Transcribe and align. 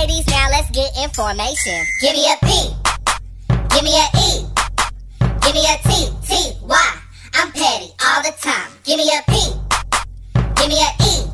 ladies, 0.00 0.26
now 0.28 0.48
let's 0.48 0.70
get 0.70 0.90
information. 0.96 1.84
Give 2.00 2.14
me 2.14 2.24
a 2.32 2.36
P. 2.46 2.72
Give 3.68 3.84
me 3.84 3.94
a 3.98 4.06
E. 4.16 4.46
Give 5.42 5.54
me 5.54 5.66
a 5.68 5.76
T. 5.84 6.08
T. 6.26 6.56
Y. 6.62 6.94
I'm 7.34 7.52
petty 7.52 7.92
all 8.02 8.22
the 8.22 8.32
time. 8.40 8.70
Give 8.82 8.96
me 8.96 9.10
a 9.12 9.20
P. 9.30 9.52
Give 10.56 10.68
me 10.68 10.80
a 10.80 10.90
E. 11.04 11.28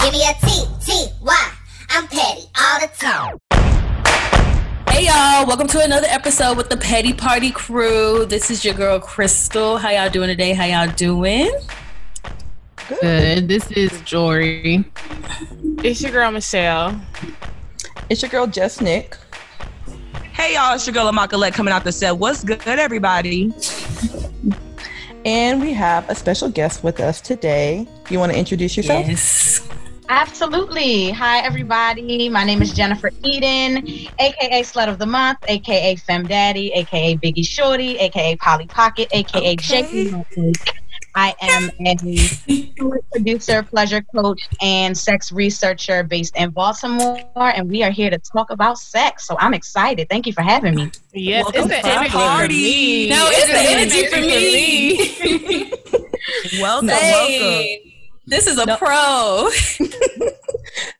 Give 0.00 0.12
me 0.12 0.22
a 0.28 0.34
T. 0.44 0.66
T. 0.84 1.08
Y. 1.22 1.52
I'm 1.88 2.06
petty 2.08 2.42
all 2.60 2.80
the 2.80 2.90
time. 2.98 3.38
Hey 4.90 5.06
y'all, 5.06 5.46
welcome 5.46 5.68
to 5.68 5.82
another 5.82 6.08
episode 6.10 6.58
with 6.58 6.68
the 6.68 6.76
Petty 6.76 7.14
Party 7.14 7.50
Crew. 7.50 8.26
This 8.26 8.50
is 8.50 8.66
your 8.66 8.74
girl 8.74 9.00
Crystal. 9.00 9.78
How 9.78 9.88
y'all 9.88 10.10
doing 10.10 10.28
today? 10.28 10.52
How 10.52 10.66
y'all 10.66 10.94
doing? 10.94 11.50
Good. 13.00 13.48
This 13.48 13.70
is 13.70 13.98
Jory. 14.02 14.84
It's 15.82 16.02
your 16.02 16.12
girl 16.12 16.30
Michelle. 16.30 17.00
It's 18.08 18.22
your 18.22 18.30
girl 18.30 18.46
Jess 18.46 18.80
Nick. 18.80 19.16
Hey 20.32 20.54
y'all, 20.54 20.74
it's 20.74 20.86
your 20.86 20.94
girl 20.94 21.10
Amakalette 21.10 21.52
coming 21.54 21.72
out 21.72 21.84
the 21.84 21.92
set. 21.92 22.16
What's 22.18 22.42
good, 22.44 22.66
everybody? 22.66 23.52
And 25.24 25.60
we 25.60 25.72
have 25.72 26.08
a 26.10 26.14
special 26.14 26.48
guest 26.48 26.82
with 26.82 27.00
us 27.00 27.20
today. 27.20 27.86
You 28.10 28.18
want 28.18 28.32
to 28.32 28.38
introduce 28.38 28.76
yourself? 28.76 29.06
Yes. 29.06 29.68
Absolutely. 30.08 31.10
Hi, 31.10 31.38
everybody. 31.38 32.28
My 32.28 32.44
name 32.44 32.60
is 32.60 32.74
Jennifer 32.74 33.10
Eden, 33.22 33.86
aka 34.18 34.62
Slut 34.62 34.88
of 34.88 34.98
the 34.98 35.06
Month, 35.06 35.38
aka 35.48 35.96
Fem 35.96 36.26
Daddy, 36.26 36.72
aka 36.72 37.16
Biggie 37.16 37.46
Shorty, 37.46 37.96
aka 37.98 38.36
Polly 38.36 38.66
Pocket, 38.66 39.08
aka 39.12 39.52
Okay. 39.52 39.56
Jake. 39.56 40.81
I 41.14 41.34
am 41.42 41.70
a 41.86 41.96
producer, 43.12 43.62
pleasure 43.62 44.02
coach, 44.14 44.40
and 44.62 44.96
sex 44.96 45.30
researcher 45.32 46.02
based 46.02 46.36
in 46.36 46.50
Baltimore, 46.50 47.20
and 47.36 47.68
we 47.70 47.82
are 47.82 47.90
here 47.90 48.10
to 48.10 48.18
talk 48.18 48.50
about 48.50 48.78
sex. 48.78 49.26
So 49.26 49.36
I'm 49.38 49.52
excited. 49.54 50.08
Thank 50.08 50.26
you 50.26 50.32
for 50.32 50.42
having 50.42 50.74
me. 50.74 50.90
Yes, 51.12 51.44
Welcome 51.44 51.70
it's 51.70 51.76
to 51.76 51.82
the 51.82 51.88
the 51.88 51.94
energy 51.94 52.10
party. 52.10 53.08
No, 53.10 53.28
it's 53.30 53.46
the 53.46 53.52
It's 53.58 53.94
energy 53.94 54.06
for 54.08 54.20
me. 56.56 56.60
Welcome, 56.60 56.86
welcome. 56.88 56.96
Hey, 56.96 57.94
this 58.26 58.46
is 58.46 58.58
a 58.58 58.66
No. 58.66 58.76
pro. 58.76 59.48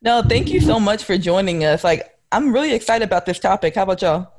No, 0.02 0.20
thank 0.22 0.50
you 0.50 0.60
so 0.60 0.78
much 0.80 1.04
for 1.04 1.16
joining 1.16 1.64
us. 1.64 1.84
Like, 1.84 2.10
I'm 2.32 2.52
really 2.52 2.72
excited 2.72 3.04
about 3.04 3.24
this 3.24 3.38
topic. 3.38 3.76
How 3.76 3.84
about 3.84 4.02
y'all? 4.02 4.32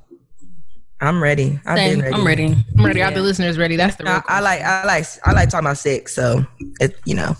I'm 1.04 1.22
ready. 1.22 1.60
I've 1.66 1.76
been 1.76 2.02
ready. 2.02 2.14
I'm 2.16 2.26
ready. 2.26 2.56
I'm 2.78 2.86
ready. 2.86 3.02
All 3.02 3.12
the 3.12 3.22
listeners 3.22 3.58
ready. 3.58 3.76
That's 3.76 3.98
the 3.98 4.06
real 4.06 4.22
I, 4.30 4.38
I 4.38 4.40
like, 4.40 4.62
I 4.62 4.86
like, 4.86 5.06
I 5.26 5.32
like 5.34 5.50
talking 5.50 5.66
about 5.66 5.78
sex. 5.78 6.16
So, 6.16 6.46
it, 6.80 6.98
you 7.04 7.14
know, 7.14 7.36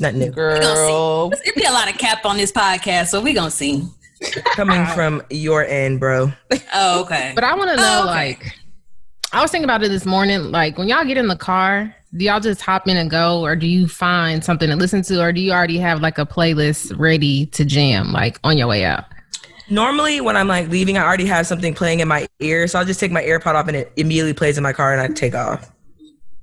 nothing 0.00 0.20
new. 0.20 0.30
Girl. 0.30 1.28
There'll 1.28 1.54
be 1.54 1.64
a 1.64 1.70
lot 1.70 1.90
of 1.90 1.98
cap 1.98 2.24
on 2.24 2.38
this 2.38 2.50
podcast, 2.50 3.08
so 3.08 3.20
we 3.20 3.34
gonna 3.34 3.50
see. 3.50 3.86
Coming 4.54 4.86
from 4.86 5.22
your 5.28 5.66
end, 5.66 6.00
bro. 6.00 6.32
Oh, 6.72 7.02
okay. 7.02 7.32
But 7.34 7.44
I 7.44 7.54
want 7.54 7.70
to 7.70 7.76
know, 7.76 8.00
Oh, 8.04 8.08
okay. 8.08 8.10
like, 8.10 8.58
I 9.34 9.42
was 9.42 9.50
thinking 9.50 9.64
about 9.64 9.82
it 9.82 9.88
this 9.88 10.06
morning. 10.06 10.50
Like, 10.50 10.78
when 10.78 10.88
y'all 10.88 11.04
get 11.04 11.18
in 11.18 11.26
the 11.26 11.36
car, 11.36 11.94
do 12.16 12.24
y'all 12.24 12.40
just 12.40 12.62
hop 12.62 12.88
in 12.88 12.96
and 12.96 13.10
go, 13.10 13.42
or 13.44 13.54
do 13.54 13.66
you 13.66 13.86
find 13.86 14.42
something 14.42 14.70
to 14.70 14.76
listen 14.76 15.02
to, 15.02 15.20
or 15.20 15.30
do 15.30 15.42
you 15.42 15.52
already 15.52 15.76
have 15.76 16.00
like 16.00 16.16
a 16.16 16.24
playlist 16.24 16.98
ready 16.98 17.46
to 17.46 17.66
jam, 17.66 18.12
like 18.12 18.38
on 18.44 18.56
your 18.56 18.68
way 18.68 18.86
out? 18.86 19.04
Normally, 19.70 20.20
when 20.20 20.36
I'm 20.36 20.48
like 20.48 20.68
leaving, 20.68 20.98
I 20.98 21.02
already 21.02 21.26
have 21.26 21.46
something 21.46 21.74
playing 21.74 22.00
in 22.00 22.08
my 22.08 22.26
ear, 22.40 22.66
so 22.66 22.78
I'll 22.78 22.84
just 22.84 23.00
take 23.00 23.12
my 23.12 23.22
AirPod 23.22 23.54
off 23.54 23.68
and 23.68 23.76
it 23.76 23.92
immediately 23.96 24.34
plays 24.34 24.58
in 24.58 24.62
my 24.62 24.72
car, 24.72 24.92
and 24.92 25.00
I 25.00 25.08
take 25.08 25.34
off. 25.34 25.70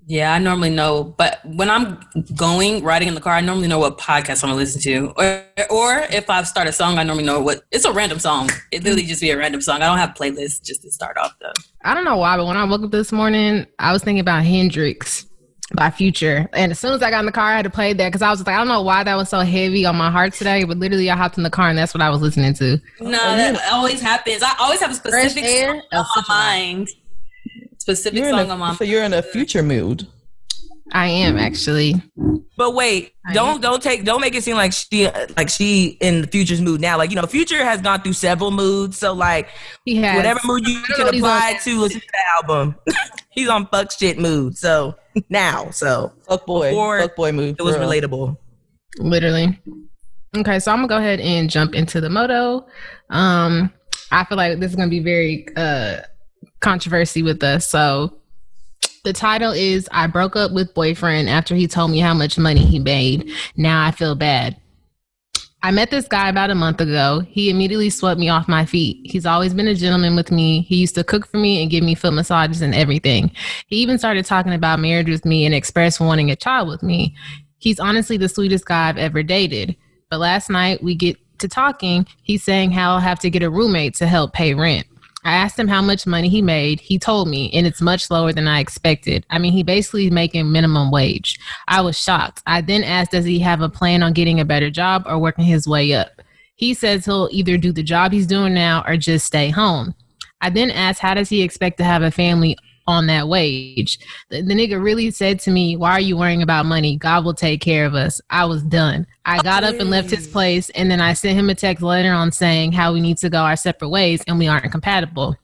Yeah, 0.08 0.33
I 0.33 0.39
normally 0.39 0.72
know, 0.72 1.03
but 1.17 1.39
when 1.45 1.69
I'm 1.69 2.00
going 2.36 2.83
riding 2.83 3.08
in 3.08 3.13
the 3.13 3.22
car, 3.22 3.33
I 3.33 3.41
normally 3.41 3.67
know 3.67 3.80
what 3.80 3.97
podcast 3.97 4.44
I'm 4.44 4.50
gonna 4.50 4.55
listen 4.55 4.81
to, 4.81 5.13
or 5.16 5.45
or 5.69 6.00
if 6.09 6.30
I 6.30 6.44
start 6.44 6.67
a 6.67 6.73
song, 6.73 6.97
I 6.97 7.03
normally 7.03 7.23
know 7.23 7.39
what 7.39 7.61
it's 7.72 7.86
a 7.86 7.94
random 7.94 8.19
song. 8.19 8.50
It 8.72 8.83
literally 8.83 9.03
just 9.03 9.22
be 9.22 9.30
a 9.30 9.38
random 9.38 9.61
song. 9.61 9.81
I 9.81 9.85
don't 9.85 10.00
have 10.00 10.16
playlists 10.16 10.63
just 10.63 10.81
to 10.81 10.91
start 10.91 11.17
off 11.17 11.35
though. 11.39 11.53
I 11.83 11.94
don't 11.94 12.03
know 12.03 12.17
why, 12.17 12.35
but 12.35 12.45
when 12.45 12.58
I 12.58 12.63
woke 12.66 12.81
up 12.81 12.91
this 12.91 13.12
morning, 13.12 13.67
I 13.78 13.94
was 13.94 14.03
thinking 14.03 14.19
about 14.19 14.44
Hendrix 14.44 15.28
by 15.74 15.90
Future. 15.90 16.50
And 16.54 16.72
as 16.72 16.80
soon 16.80 16.94
as 16.94 17.02
I 17.02 17.09
got 17.09 17.20
in 17.20 17.26
the 17.26 17.32
car, 17.32 17.52
I 17.52 17.56
had 17.56 17.64
to 17.64 17.70
play 17.70 17.94
that 17.94 18.08
because 18.08 18.22
I 18.22 18.30
was 18.30 18.40
just 18.40 18.48
like, 18.48 18.56
I 18.56 18.59
don't 18.59 18.68
know 18.68 18.82
why 18.82 19.04
that 19.04 19.16
was 19.16 19.30
so 19.30 19.40
heavy 19.40 19.86
on 19.86 19.96
my 19.96 20.12
heart 20.12 20.34
today, 20.34 20.64
but 20.64 20.78
literally 20.78 21.09
I 21.09 21.16
hopped 21.16 21.38
in 21.38 21.44
the 21.44 21.50
car 21.50 21.70
and 21.70 21.78
that's 21.78 21.94
what 21.94 22.02
I 22.02 22.09
was 22.09 22.22
listening 22.22 22.54
to. 22.56 22.82
No, 23.00 23.12
that 23.12 23.59
always 23.72 24.02
happens. 24.02 24.44
I 24.44 24.54
always 24.59 24.80
have 24.82 24.92
a 24.92 24.96
specific 24.96 25.44
air? 25.44 25.74
song 25.74 25.84
on 25.94 26.06
my 26.16 26.24
mind. 26.28 26.90
Specific 27.78 28.20
You're 28.20 28.32
song 28.32 28.50
a, 28.50 28.54
on 28.54 28.59
my 28.59 28.76
so 28.76 28.84
you're 28.84 29.04
in 29.04 29.14
a 29.14 29.22
future 29.22 29.64
mood. 29.64 30.08
I 30.91 31.07
am 31.07 31.38
actually. 31.38 31.96
But 32.57 32.75
wait, 32.75 33.13
I 33.25 33.34
don't 33.34 33.62
don't 33.62 33.81
take 33.81 34.03
don't 34.03 34.22
make 34.22 34.35
it 34.35 34.44
seem 34.44 34.56
like 34.57 34.74
she 34.74 35.07
like 35.38 35.50
she 35.50 35.97
in 36.02 36.22
the 36.22 36.28
future's 36.28 36.62
mood 36.62 36.81
now. 36.81 36.97
Like 36.97 37.09
you 37.09 37.16
know, 37.16 37.25
future 37.25 37.63
has 37.63 37.81
gone 37.81 38.02
through 38.02 38.13
several 38.13 38.52
moods. 38.52 38.97
So 38.97 39.13
like 39.13 39.50
He 39.85 39.96
has 39.97 40.16
whatever 40.18 40.40
mood 40.44 40.68
you 40.68 40.78
I 40.78 40.81
don't 40.88 40.90
know 40.90 41.12
can 41.12 41.16
apply 41.16 41.59
to, 41.63 41.79
listen 41.79 42.02
to 42.02 42.07
the 42.07 42.19
album. 42.38 42.75
He's 43.31 43.50
on 43.50 43.68
fuck 43.68 43.91
shit 43.91 44.19
mood. 44.19 44.57
So 44.57 44.96
now, 45.29 45.69
so 45.72 46.12
Fuck 46.28 46.46
boy. 46.46 46.69
Before 46.69 47.00
Fuck 47.00 47.16
boy 47.16 47.31
mood. 47.31 47.56
it 47.58 47.63
was 47.63 47.75
Girl. 47.78 47.90
relatable. 47.90 48.38
Literally. 49.00 49.59
Okay, 50.38 50.59
so 50.59 50.72
I'm 50.72 50.79
gonna 50.79 50.88
go 50.88 50.97
ahead 50.97 51.19
and 51.19 51.50
jump 51.50 51.73
into 51.73 52.00
the 52.02 52.09
moto. 52.09 52.66
Um, 53.09 53.72
I 54.12 54.23
feel 54.25 54.38
like 54.38 54.59
this 54.59 54.72
is 54.72 54.75
gonna 54.75 54.90
be 54.90 55.00
very 55.00 55.47
uh 55.56 56.02
controversy 56.59 57.23
with 57.23 57.41
us. 57.44 57.68
So 57.68 58.21
the 59.03 59.13
title 59.13 59.51
is 59.51 59.89
I 59.91 60.07
broke 60.07 60.35
up 60.35 60.51
with 60.51 60.73
boyfriend 60.73 61.29
after 61.29 61.56
he 61.56 61.67
told 61.67 61.91
me 61.91 62.00
how 62.00 62.13
much 62.13 62.38
money 62.38 62.66
he 62.66 62.79
made. 62.79 63.31
Now 63.56 63.85
I 63.85 63.91
feel 63.91 64.16
bad. 64.16 64.57
I 65.63 65.69
met 65.69 65.91
this 65.91 66.07
guy 66.07 66.28
about 66.28 66.50
a 66.50 66.56
month 66.56 66.81
ago. 66.81 67.22
He 67.28 67.51
immediately 67.51 67.91
swept 67.91 68.19
me 68.19 68.29
off 68.29 68.47
my 68.47 68.66
feet. 68.66 69.00
He's 69.03 69.28
always 69.28 69.53
been 69.53 69.67
a 69.67 69.75
gentleman 69.75 70.16
with 70.16 70.31
me. 70.31 70.61
He 70.61 70.78
used 70.78 70.95
to 70.95 71.03
cook 71.03 71.28
for 71.28 71.38
me 71.38 71.61
and 71.61 71.69
give 71.69 71.84
me 71.84 71.94
foot 71.94 72.13
massages 72.13 72.63
and 72.63 72.73
everything. 72.73 73.31
He 73.67 73.78
even 73.78 74.00
started 74.00 74.25
talking 74.25 74.53
about 74.53 74.79
marriage 74.79 75.09
with 75.09 75.23
me 75.23 75.45
and 75.45 75.53
expressed 75.53 76.00
wanting 76.00 76.31
a 76.31 76.35
child 76.35 76.67
with 76.67 76.81
me. 76.81 77.16
He's 77.59 77.79
honestly 77.79 78.17
the 78.17 78.29
sweetest 78.29 78.66
guy 78.66 78.90
I've 78.90 78.97
ever 78.97 79.22
dated. 79.22 79.75
But 80.09 80.19
last 80.19 80.50
night 80.50 80.81
we 80.81 80.95
get 80.95 81.17
to 81.40 81.47
talking, 81.47 82.07
he's 82.23 82.44
saying 82.44 82.72
how 82.72 82.94
I'll 82.94 83.00
have 83.00 83.19
to 83.19 83.29
get 83.29 83.44
a 83.44 83.50
roommate 83.50 83.94
to 83.95 84.07
help 84.07 84.34
pay 84.34 84.56
rent. 84.56 84.88
I 85.24 85.34
asked 85.34 85.59
him 85.59 85.68
how 85.68 85.82
much 85.82 86.08
money 86.08 86.30
he 86.30 86.42
made. 86.42 86.80
He 86.80 86.98
told 86.98 87.28
me, 87.28 87.52
and 87.54 87.68
it's 87.68 87.82
much 87.82 88.09
lower 88.09 88.34
than 88.34 88.48
I 88.48 88.59
expected. 88.59 89.26
I 89.30 89.38
mean, 89.38 89.54
he 89.54 89.64
basically 89.64 90.09
making 90.09 90.52
minimum 90.52 90.92
wage. 90.92 91.40
I 91.68 91.82
was 91.82 91.98
shocked. 91.98 92.42
I 92.48 92.62
then 92.62 92.84
asked, 92.84 93.12
does 93.12 93.26
he 93.26 93.40
have 93.40 93.62
a 93.62 93.70
plan 93.70 94.02
on 94.04 94.14
getting 94.14 94.40
a 94.40 94.46
better 94.46 94.70
job 94.70 95.04
or 95.06 95.20
working 95.20 95.46
his 95.46 95.68
way 95.68 95.94
up? 95.94 96.22
He 96.56 96.74
says 96.74 97.06
he'll 97.06 97.30
either 97.32 97.58
do 97.58 97.72
the 97.72 97.84
job 97.84 98.12
he's 98.12 98.28
doing 98.28 98.54
now 98.54 98.84
or 98.88 98.98
just 98.98 99.26
stay 99.26 99.50
home. 99.50 99.96
I 100.42 100.50
then 100.50 100.72
asked, 100.72 101.00
how 101.00 101.14
does 101.14 101.30
he 101.30 101.42
expect 101.42 101.78
to 101.78 101.84
have 101.84 102.02
a 102.02 102.12
family 102.12 102.58
on 102.91 103.07
that 103.07 103.28
wage? 103.28 104.00
The, 104.29 104.41
the 104.41 104.53
nigga 104.53 104.81
really 104.81 105.09
said 105.12 105.40
to 105.41 105.52
me, 105.52 105.75
Why 105.75 105.91
are 105.94 106.02
you 106.02 106.18
worrying 106.18 106.41
about 106.41 106.66
money? 106.66 106.97
God 106.97 107.25
will 107.25 107.34
take 107.34 107.62
care 107.62 107.85
of 107.85 107.96
us. 107.96 108.22
I 108.29 108.46
was 108.46 108.62
done. 108.63 109.07
I 109.25 109.41
got 109.41 109.63
up 109.63 109.75
and 109.79 109.90
left 109.90 110.09
his 110.09 110.28
place, 110.28 110.69
and 110.72 110.91
then 110.91 111.02
I 111.02 111.13
sent 111.13 111.38
him 111.38 111.50
a 111.50 111.56
text 111.56 111.84
later 111.84 112.12
on 112.12 112.31
saying 112.31 112.74
how 112.74 112.94
we 112.94 113.02
need 113.02 113.18
to 113.19 113.29
go 113.29 113.40
our 113.40 113.56
separate 113.56 113.90
ways 113.90 114.24
and 114.28 114.38
we 114.38 114.47
aren't 114.47 114.72
compatible. 114.72 115.35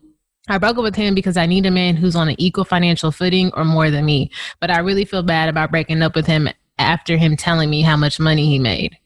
I 0.50 0.58
broke 0.58 0.78
up 0.78 0.84
with 0.84 0.96
him 0.96 1.14
because 1.14 1.36
I 1.36 1.46
need 1.46 1.66
a 1.66 1.72
man 1.72 1.96
who's 1.96 2.16
on 2.16 2.30
an 2.30 2.36
equal 2.38 2.64
financial 2.64 3.12
footing 3.12 3.52
or 3.54 3.66
more 3.66 3.92
than 3.92 4.06
me. 4.06 4.32
But 4.60 4.72
I 4.72 4.80
really 4.80 5.04
feel 5.04 5.24
bad 5.24 5.50
about 5.50 5.72
breaking 5.72 6.02
up 6.02 6.16
with 6.16 6.26
him 6.26 6.48
after 6.80 7.18
him 7.18 7.36
telling 7.36 7.70
me 7.70 7.82
how 7.82 7.98
much 7.98 8.20
money 8.20 8.46
he 8.46 8.60
made. 8.60 8.98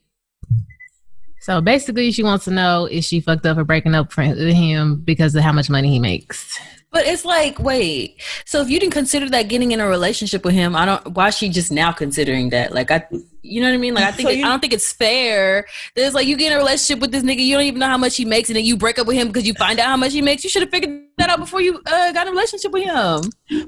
So 1.40 1.60
basically, 1.60 2.12
she 2.12 2.22
wants 2.22 2.44
to 2.44 2.52
know 2.52 2.86
is 2.86 3.04
she 3.04 3.20
fucked 3.20 3.44
up 3.46 3.56
for 3.56 3.64
breaking 3.64 3.96
up 3.96 4.16
with 4.16 4.54
him 4.54 5.00
because 5.00 5.34
of 5.34 5.42
how 5.42 5.52
much 5.52 5.68
money 5.68 5.90
he 5.90 5.98
makes? 5.98 6.60
But 6.92 7.06
it's 7.06 7.24
like, 7.24 7.58
wait. 7.58 8.20
So 8.44 8.60
if 8.60 8.68
you 8.68 8.78
didn't 8.78 8.92
consider 8.92 9.28
that 9.30 9.48
getting 9.48 9.72
in 9.72 9.80
a 9.80 9.88
relationship 9.88 10.44
with 10.44 10.52
him, 10.54 10.76
I 10.76 10.84
don't. 10.84 11.08
Why 11.14 11.28
is 11.28 11.36
she 11.38 11.48
just 11.48 11.72
now 11.72 11.90
considering 11.90 12.50
that? 12.50 12.72
Like 12.74 12.90
I, 12.90 13.06
you 13.40 13.62
know 13.62 13.68
what 13.68 13.74
I 13.74 13.78
mean? 13.78 13.94
Like 13.94 14.04
I 14.04 14.12
think 14.16 14.28
So 14.28 14.32
it- 14.34 14.38
you- 14.40 14.44
I 14.44 14.48
don't 14.50 14.60
think 14.60 14.74
it's 14.74 14.92
fair. 14.92 15.64
There's 15.96 16.12
like 16.12 16.26
you 16.26 16.36
get 16.36 16.52
in 16.52 16.58
a 16.58 16.60
relationship 16.60 17.00
with 17.00 17.10
this 17.10 17.22
nigga, 17.24 17.42
you 17.44 17.56
don't 17.56 17.64
even 17.64 17.78
know 17.80 17.88
how 17.88 17.96
much 17.96 18.16
he 18.16 18.26
makes, 18.26 18.50
and 18.50 18.56
then 18.56 18.64
you 18.64 18.76
break 18.76 18.98
up 18.98 19.06
with 19.06 19.16
him 19.16 19.28
because 19.28 19.46
you 19.46 19.54
find 19.54 19.78
out 19.80 19.86
how 19.86 19.96
much 19.96 20.12
he 20.12 20.20
makes. 20.20 20.44
You 20.44 20.50
should 20.50 20.62
have 20.62 20.70
figured 20.70 21.00
that 21.16 21.30
out 21.30 21.38
before 21.40 21.62
you 21.62 21.80
uh, 21.86 22.12
got 22.12 22.26
in 22.26 22.28
a 22.28 22.30
relationship 22.32 22.72
with 22.72 22.84
him. 22.84 23.22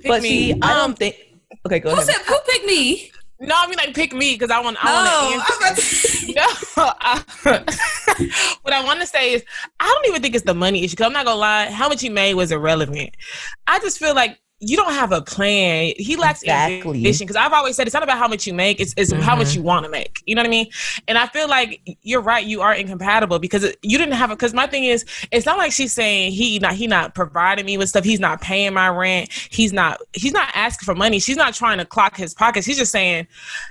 But 0.06 0.22
me. 0.22 0.28
see, 0.28 0.52
I 0.60 0.72
Um, 0.72 0.76
don't 0.90 0.98
think. 0.98 1.16
Okay, 1.66 1.78
go 1.80 1.90
Who 1.90 1.96
ahead. 1.96 2.06
said? 2.14 2.22
Who 2.26 2.36
picked 2.46 2.66
me? 2.66 3.10
No, 3.46 3.54
I 3.58 3.66
mean 3.66 3.76
like 3.76 3.94
pick 3.94 4.12
me 4.12 4.34
because 4.34 4.50
I 4.50 4.60
want. 4.60 4.76
I 4.80 4.88
Oh, 4.88 5.36
want 5.36 5.46
to 5.46 5.66
answer. 5.82 6.32
No, 6.32 6.92
I- 7.00 7.22
uh, 7.44 8.54
what 8.62 8.72
I 8.74 8.84
want 8.84 9.00
to 9.00 9.06
say 9.06 9.34
is 9.34 9.44
I 9.80 9.86
don't 9.86 10.06
even 10.08 10.22
think 10.22 10.34
it's 10.34 10.44
the 10.44 10.54
money 10.54 10.84
issue. 10.84 10.96
Cause 10.96 11.06
I'm 11.06 11.12
not 11.12 11.24
gonna 11.26 11.38
lie, 11.40 11.70
how 11.70 11.88
much 11.88 12.00
he 12.00 12.08
made 12.08 12.34
was 12.34 12.50
irrelevant. 12.52 13.10
I 13.66 13.78
just 13.80 13.98
feel 13.98 14.14
like 14.14 14.38
you 14.66 14.76
don't 14.76 14.92
have 14.92 15.12
a 15.12 15.22
plan. 15.22 15.92
He 15.96 16.16
lacks 16.16 16.42
Exactly. 16.42 16.98
ambition 16.98 17.26
because 17.26 17.36
I've 17.36 17.52
always 17.52 17.76
said 17.76 17.86
it's 17.86 17.94
not 17.94 18.02
about 18.02 18.18
how 18.18 18.28
much 18.28 18.46
you 18.46 18.54
make; 18.54 18.80
it's, 18.80 18.94
it's 18.96 19.12
how 19.12 19.36
much 19.36 19.48
mm-hmm. 19.48 19.58
you 19.58 19.62
want 19.62 19.84
to 19.84 19.90
make. 19.90 20.22
You 20.26 20.34
know 20.34 20.40
what 20.42 20.46
I 20.46 20.50
mean? 20.50 20.66
And 21.08 21.18
I 21.18 21.26
feel 21.26 21.48
like 21.48 21.80
you're 22.02 22.20
right. 22.20 22.44
You 22.44 22.60
are 22.60 22.74
incompatible 22.74 23.38
because 23.38 23.64
it- 23.64 23.78
you 23.82 23.98
didn't 23.98 24.14
have 24.14 24.30
it. 24.30 24.34
Because 24.34 24.54
my 24.54 24.66
thing 24.66 24.84
is, 24.84 25.04
it's 25.30 25.46
not 25.46 25.58
like 25.58 25.72
she's 25.72 25.92
saying 25.92 26.32
he 26.32 26.58
not 26.58 26.74
he 26.74 26.86
not 26.86 27.14
providing 27.14 27.66
me 27.66 27.76
with 27.78 27.88
stuff. 27.88 28.04
He's 28.04 28.20
not 28.20 28.40
paying 28.40 28.74
my 28.74 28.88
rent. 28.88 29.30
He's 29.50 29.72
not 29.72 30.00
he's 30.12 30.32
not 30.32 30.48
asking 30.54 30.86
for 30.86 30.94
money. 30.94 31.18
She's 31.18 31.36
not 31.36 31.54
trying 31.54 31.78
to 31.78 31.84
clock 31.84 32.16
his 32.16 32.34
pockets. 32.34 32.66
He's 32.66 32.78
just 32.78 32.92
saying 32.92 33.26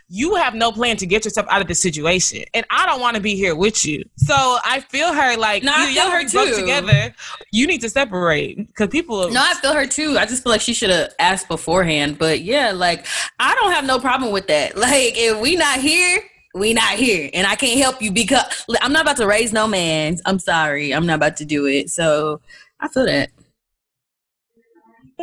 you 0.10 0.36
have 0.36 0.54
no 0.54 0.72
plan 0.72 0.98
to 0.98 1.06
get 1.06 1.26
yourself 1.26 1.48
out 1.50 1.62
of 1.62 1.68
this 1.68 1.82
situation, 1.82 2.44
and 2.54 2.66
I 2.70 2.86
don't 2.86 3.02
want 3.02 3.16
to 3.16 3.22
be 3.22 3.36
here 3.36 3.56
with 3.56 3.86
you. 3.86 4.04
So 4.18 4.36
I 4.36 4.82
feel 4.90 5.14
her 5.14 5.38
like 5.38 5.64
No, 5.64 5.74
I 5.76 5.90
you 5.90 6.02
feel 6.02 6.10
her 6.12 6.24
too. 6.28 6.56
together. 6.60 7.14
You 7.52 7.68
need 7.68 7.82
to 7.82 7.90
separate 7.90 8.58
because 8.58 8.90
people. 8.90 9.30
No, 9.30 9.42
I 9.42 9.54
feel 9.56 9.74
her 9.74 9.88
too. 9.88 10.18
I 10.18 10.26
just 10.26 10.44
feel 10.44 10.52
like 10.52 10.62
she 10.62 10.74
should 10.74 10.83
have 10.90 11.14
asked 11.20 11.48
beforehand. 11.48 12.18
But 12.18 12.42
yeah, 12.42 12.72
like 12.72 13.06
I 13.40 13.56
don't 13.56 13.72
have 13.72 13.86
no 13.86 14.00
problem 14.00 14.32
with 14.32 14.48
that. 14.48 14.78
Like 14.84 15.14
if 15.16 15.40
we 15.40 15.56
not 15.56 15.80
here, 15.80 16.22
we 16.54 16.74
not 16.74 16.94
here, 16.96 17.30
and 17.34 17.48
I 17.48 17.56
can't 17.56 17.80
help 17.80 18.02
you 18.02 18.12
because 18.12 18.66
I'm 18.82 18.92
not 18.92 19.04
about 19.04 19.18
to 19.18 19.28
raise 19.28 19.54
no 19.54 19.66
man. 19.66 20.18
I'm 20.26 20.40
sorry, 20.40 20.94
I'm 20.94 21.06
not 21.06 21.16
about 21.16 21.38
to 21.38 21.46
do 21.46 21.66
it. 21.66 21.90
So 21.90 22.42
I 22.80 22.88
feel 22.90 23.06
that. 23.06 23.30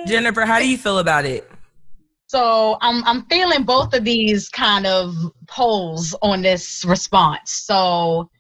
Jennifer, 0.07 0.47
how 0.47 0.59
do 0.59 0.69
you 0.69 0.79
feel 0.79 0.99
about 0.99 1.25
it? 1.25 1.51
So 2.31 2.79
I'm 2.81 3.05
I'm 3.05 3.27
feeling 3.27 3.65
both 3.65 3.93
of 3.93 4.05
these 4.05 4.49
kind 4.49 4.87
of 4.87 5.15
poles 5.49 6.15
on 6.23 6.43
this 6.43 6.85
response. 6.85 7.51
So 7.51 8.31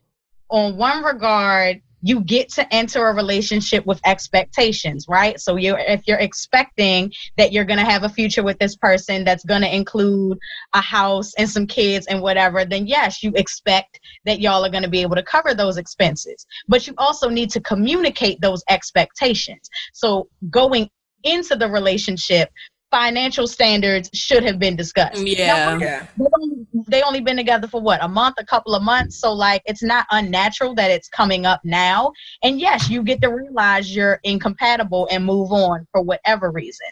on 0.48 0.76
one 0.76 1.02
regard, 1.02 1.82
you 2.02 2.20
get 2.20 2.48
to 2.50 2.74
enter 2.74 3.06
a 3.08 3.14
relationship 3.14 3.84
with 3.86 4.00
expectations, 4.04 5.06
right? 5.08 5.38
So 5.40 5.56
you 5.56 5.76
if 5.78 6.06
you're 6.06 6.18
expecting 6.18 7.12
that 7.36 7.52
you're 7.52 7.64
going 7.64 7.78
to 7.78 7.84
have 7.84 8.04
a 8.04 8.08
future 8.08 8.42
with 8.42 8.58
this 8.58 8.76
person 8.76 9.24
that's 9.24 9.44
going 9.44 9.62
to 9.62 9.74
include 9.74 10.38
a 10.74 10.80
house 10.80 11.32
and 11.34 11.48
some 11.48 11.66
kids 11.66 12.06
and 12.06 12.22
whatever, 12.22 12.64
then 12.64 12.86
yes, 12.86 13.22
you 13.22 13.32
expect 13.34 14.00
that 14.24 14.40
y'all 14.40 14.64
are 14.64 14.70
going 14.70 14.82
to 14.82 14.88
be 14.88 15.02
able 15.02 15.16
to 15.16 15.22
cover 15.22 15.54
those 15.54 15.76
expenses. 15.76 16.46
But 16.68 16.86
you 16.86 16.94
also 16.98 17.28
need 17.28 17.50
to 17.50 17.60
communicate 17.60 18.40
those 18.40 18.62
expectations. 18.68 19.68
So 19.92 20.28
going 20.50 20.88
into 21.24 21.56
the 21.56 21.68
relationship, 21.68 22.50
financial 22.90 23.46
standards 23.46 24.10
should 24.12 24.42
have 24.42 24.58
been 24.58 24.76
discussed. 24.76 25.24
Yeah. 25.26 25.78
Yeah. 25.78 26.06
They 26.18 26.24
only, 26.34 26.66
they 26.88 27.02
only 27.02 27.20
been 27.20 27.36
together 27.36 27.68
for 27.68 27.80
what 27.80 28.02
a 28.02 28.08
month, 28.08 28.36
a 28.38 28.44
couple 28.44 28.74
of 28.74 28.82
months. 28.82 29.16
So 29.16 29.32
like, 29.32 29.62
it's 29.64 29.82
not 29.82 30.06
unnatural 30.10 30.74
that 30.74 30.90
it's 30.90 31.08
coming 31.08 31.46
up 31.46 31.60
now. 31.64 32.12
And 32.42 32.60
yes, 32.60 32.90
you 32.90 33.02
get 33.02 33.22
to 33.22 33.28
realize 33.28 33.94
you're 33.94 34.20
incompatible 34.24 35.08
and 35.10 35.24
move 35.24 35.52
on 35.52 35.86
for 35.92 36.02
whatever 36.02 36.50
reason. 36.50 36.88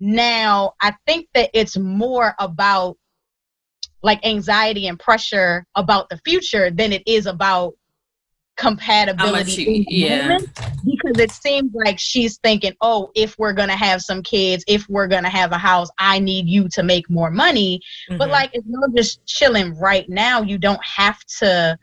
Now, 0.00 0.74
I 0.82 0.94
think 1.06 1.28
that 1.34 1.50
it's 1.54 1.76
more 1.76 2.34
about 2.38 2.96
like 4.02 4.24
anxiety 4.26 4.88
and 4.88 4.98
pressure 4.98 5.64
about 5.74 6.08
the 6.08 6.18
future 6.24 6.70
than 6.70 6.92
it 6.92 7.02
is 7.06 7.26
about 7.26 7.74
compatibility. 8.56 9.62
you- 9.62 9.68
in 9.74 9.84
the 9.84 9.94
yeah. 9.94 10.38
Because 10.84 11.18
it 11.18 11.30
seems 11.30 11.70
like 11.74 11.98
she's 11.98 12.38
thinking, 12.38 12.72
oh, 12.80 13.10
if 13.14 13.38
we're 13.38 13.52
gonna 13.52 13.76
have 13.76 14.02
some 14.02 14.22
kids, 14.22 14.64
if 14.66 14.88
we're 14.88 15.06
gonna 15.06 15.28
have 15.28 15.52
a 15.52 15.58
house, 15.58 15.88
I 15.98 16.18
need 16.18 16.46
you 16.48 16.68
to 16.70 16.82
make 16.82 17.08
more 17.10 17.30
money. 17.30 17.80
But 18.08 18.28
Mhm. 18.28 18.32
like, 18.32 18.50
if 18.52 18.64
you're 18.66 18.88
just 18.96 19.24
chilling 19.26 19.76
right 19.78 20.08
now, 20.08 20.42
you 20.42 20.58
don't 20.58 20.82
have 20.84 21.18
to 21.40 21.78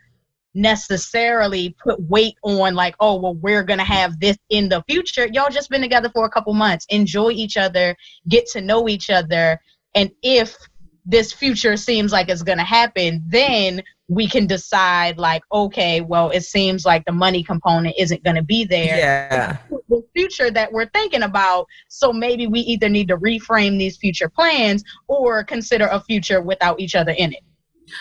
necessarily 0.56 1.74
put 1.82 2.00
weight 2.08 2.36
on 2.42 2.74
like, 2.74 2.94
oh, 3.00 3.16
well, 3.20 3.34
we're 3.34 3.64
gonna 3.64 3.84
have 3.84 4.18
this 4.20 4.36
in 4.50 4.68
the 4.68 4.82
future. 4.88 5.26
Y'all 5.32 5.50
just 5.50 5.68
been 5.68 5.80
together 5.82 6.08
for 6.10 6.24
a 6.24 6.30
couple 6.30 6.54
months. 6.54 6.86
Enjoy 6.90 7.30
each 7.30 7.56
other, 7.56 7.96
get 8.28 8.46
to 8.52 8.60
know 8.60 8.88
each 8.88 9.10
other, 9.10 9.60
and 9.94 10.10
if 10.22 10.56
this 11.04 11.32
future 11.32 11.76
seems 11.76 12.12
like 12.12 12.28
it's 12.28 12.42
gonna 12.42 12.64
happen, 12.64 13.22
then 13.26 13.82
we 14.08 14.28
can 14.28 14.46
decide 14.46 15.18
like, 15.18 15.42
okay, 15.52 16.00
well, 16.00 16.30
it 16.30 16.42
seems 16.42 16.84
like 16.84 17.04
the 17.04 17.12
money 17.12 17.42
component 17.42 17.94
isn't 17.98 18.22
gonna 18.22 18.42
be 18.42 18.64
there 18.64 18.98
yeah. 18.98 19.56
the 19.88 20.02
future 20.14 20.50
that 20.50 20.70
we're 20.72 20.88
thinking 20.90 21.22
about. 21.22 21.66
So 21.88 22.12
maybe 22.12 22.46
we 22.46 22.60
either 22.60 22.88
need 22.88 23.08
to 23.08 23.16
reframe 23.16 23.78
these 23.78 23.96
future 23.96 24.28
plans 24.28 24.84
or 25.08 25.42
consider 25.44 25.86
a 25.86 26.00
future 26.00 26.42
without 26.42 26.80
each 26.80 26.94
other 26.94 27.12
in 27.12 27.32
it. 27.32 27.42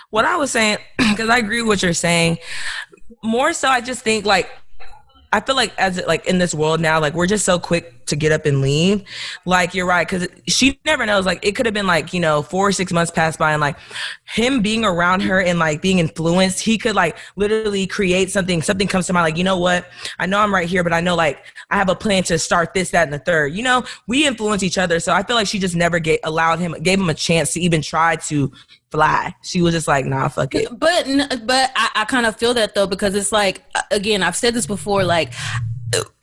what 0.09 0.25
I 0.25 0.35
was 0.35 0.51
saying, 0.51 0.77
because 0.97 1.29
I 1.29 1.37
agree 1.37 1.61
with 1.61 1.67
what 1.67 1.83
you're 1.83 1.93
saying. 1.93 2.39
More 3.23 3.53
so, 3.53 3.69
I 3.69 3.79
just 3.79 4.01
think 4.01 4.25
like 4.25 4.49
I 5.33 5.39
feel 5.39 5.55
like 5.55 5.73
as 5.79 5.99
like 6.05 6.27
in 6.27 6.37
this 6.37 6.53
world 6.53 6.79
now, 6.79 7.01
like 7.01 7.15
we're 7.15 7.25
just 7.25 7.43
so 7.43 7.57
quick 7.57 8.05
to 8.05 8.15
get 8.15 8.31
up 8.31 8.45
and 8.45 8.61
leave. 8.61 9.03
Like 9.45 9.73
you're 9.73 9.87
right, 9.87 10.07
because 10.07 10.27
she 10.47 10.79
never 10.85 11.07
knows. 11.07 11.25
Like 11.25 11.43
it 11.43 11.55
could 11.55 11.65
have 11.65 11.73
been 11.73 11.87
like 11.87 12.13
you 12.13 12.19
know 12.19 12.43
four 12.43 12.67
or 12.67 12.71
six 12.71 12.93
months 12.93 13.11
passed 13.11 13.39
by, 13.39 13.51
and 13.51 13.59
like 13.59 13.75
him 14.25 14.61
being 14.61 14.85
around 14.85 15.21
her 15.21 15.41
and 15.41 15.57
like 15.57 15.81
being 15.81 15.97
influenced, 15.97 16.59
he 16.59 16.77
could 16.77 16.93
like 16.93 17.17
literally 17.35 17.87
create 17.87 18.29
something. 18.29 18.61
Something 18.61 18.87
comes 18.87 19.07
to 19.07 19.13
mind, 19.13 19.23
like 19.23 19.37
you 19.37 19.43
know 19.43 19.57
what? 19.57 19.87
I 20.19 20.27
know 20.27 20.37
I'm 20.37 20.53
right 20.53 20.69
here, 20.69 20.83
but 20.83 20.93
I 20.93 21.01
know 21.01 21.15
like 21.15 21.43
I 21.71 21.77
have 21.77 21.89
a 21.89 21.95
plan 21.95 22.21
to 22.25 22.37
start 22.37 22.75
this, 22.75 22.91
that, 22.91 23.03
and 23.03 23.13
the 23.13 23.17
third. 23.17 23.55
You 23.55 23.63
know, 23.63 23.83
we 24.05 24.27
influence 24.27 24.61
each 24.61 24.77
other, 24.77 24.99
so 24.99 25.13
I 25.13 25.23
feel 25.23 25.35
like 25.35 25.47
she 25.47 25.57
just 25.57 25.75
never 25.75 25.97
get 25.97 26.19
allowed 26.23 26.59
him, 26.59 26.73
gave 26.83 26.99
him 26.99 27.09
a 27.09 27.15
chance 27.15 27.53
to 27.53 27.59
even 27.59 27.81
try 27.81 28.17
to 28.17 28.51
fly. 28.93 29.35
She 29.41 29.63
was 29.63 29.73
just 29.73 29.87
like, 29.87 30.05
nah, 30.05 30.27
fuck 30.27 30.53
it. 30.53 30.69
But 30.69 31.07
but 31.45 31.71
I, 31.75 31.89
I 31.95 32.05
kind 32.05 32.27
of 32.27 32.35
feel 32.37 32.53
that 32.53 32.75
though 32.75 32.85
because 32.85 33.15
it's 33.15 33.31
like 33.31 33.63
again 33.89 34.21
I've 34.21 34.35
said 34.35 34.53
this 34.53 34.67
before 34.67 35.03
like 35.03 35.33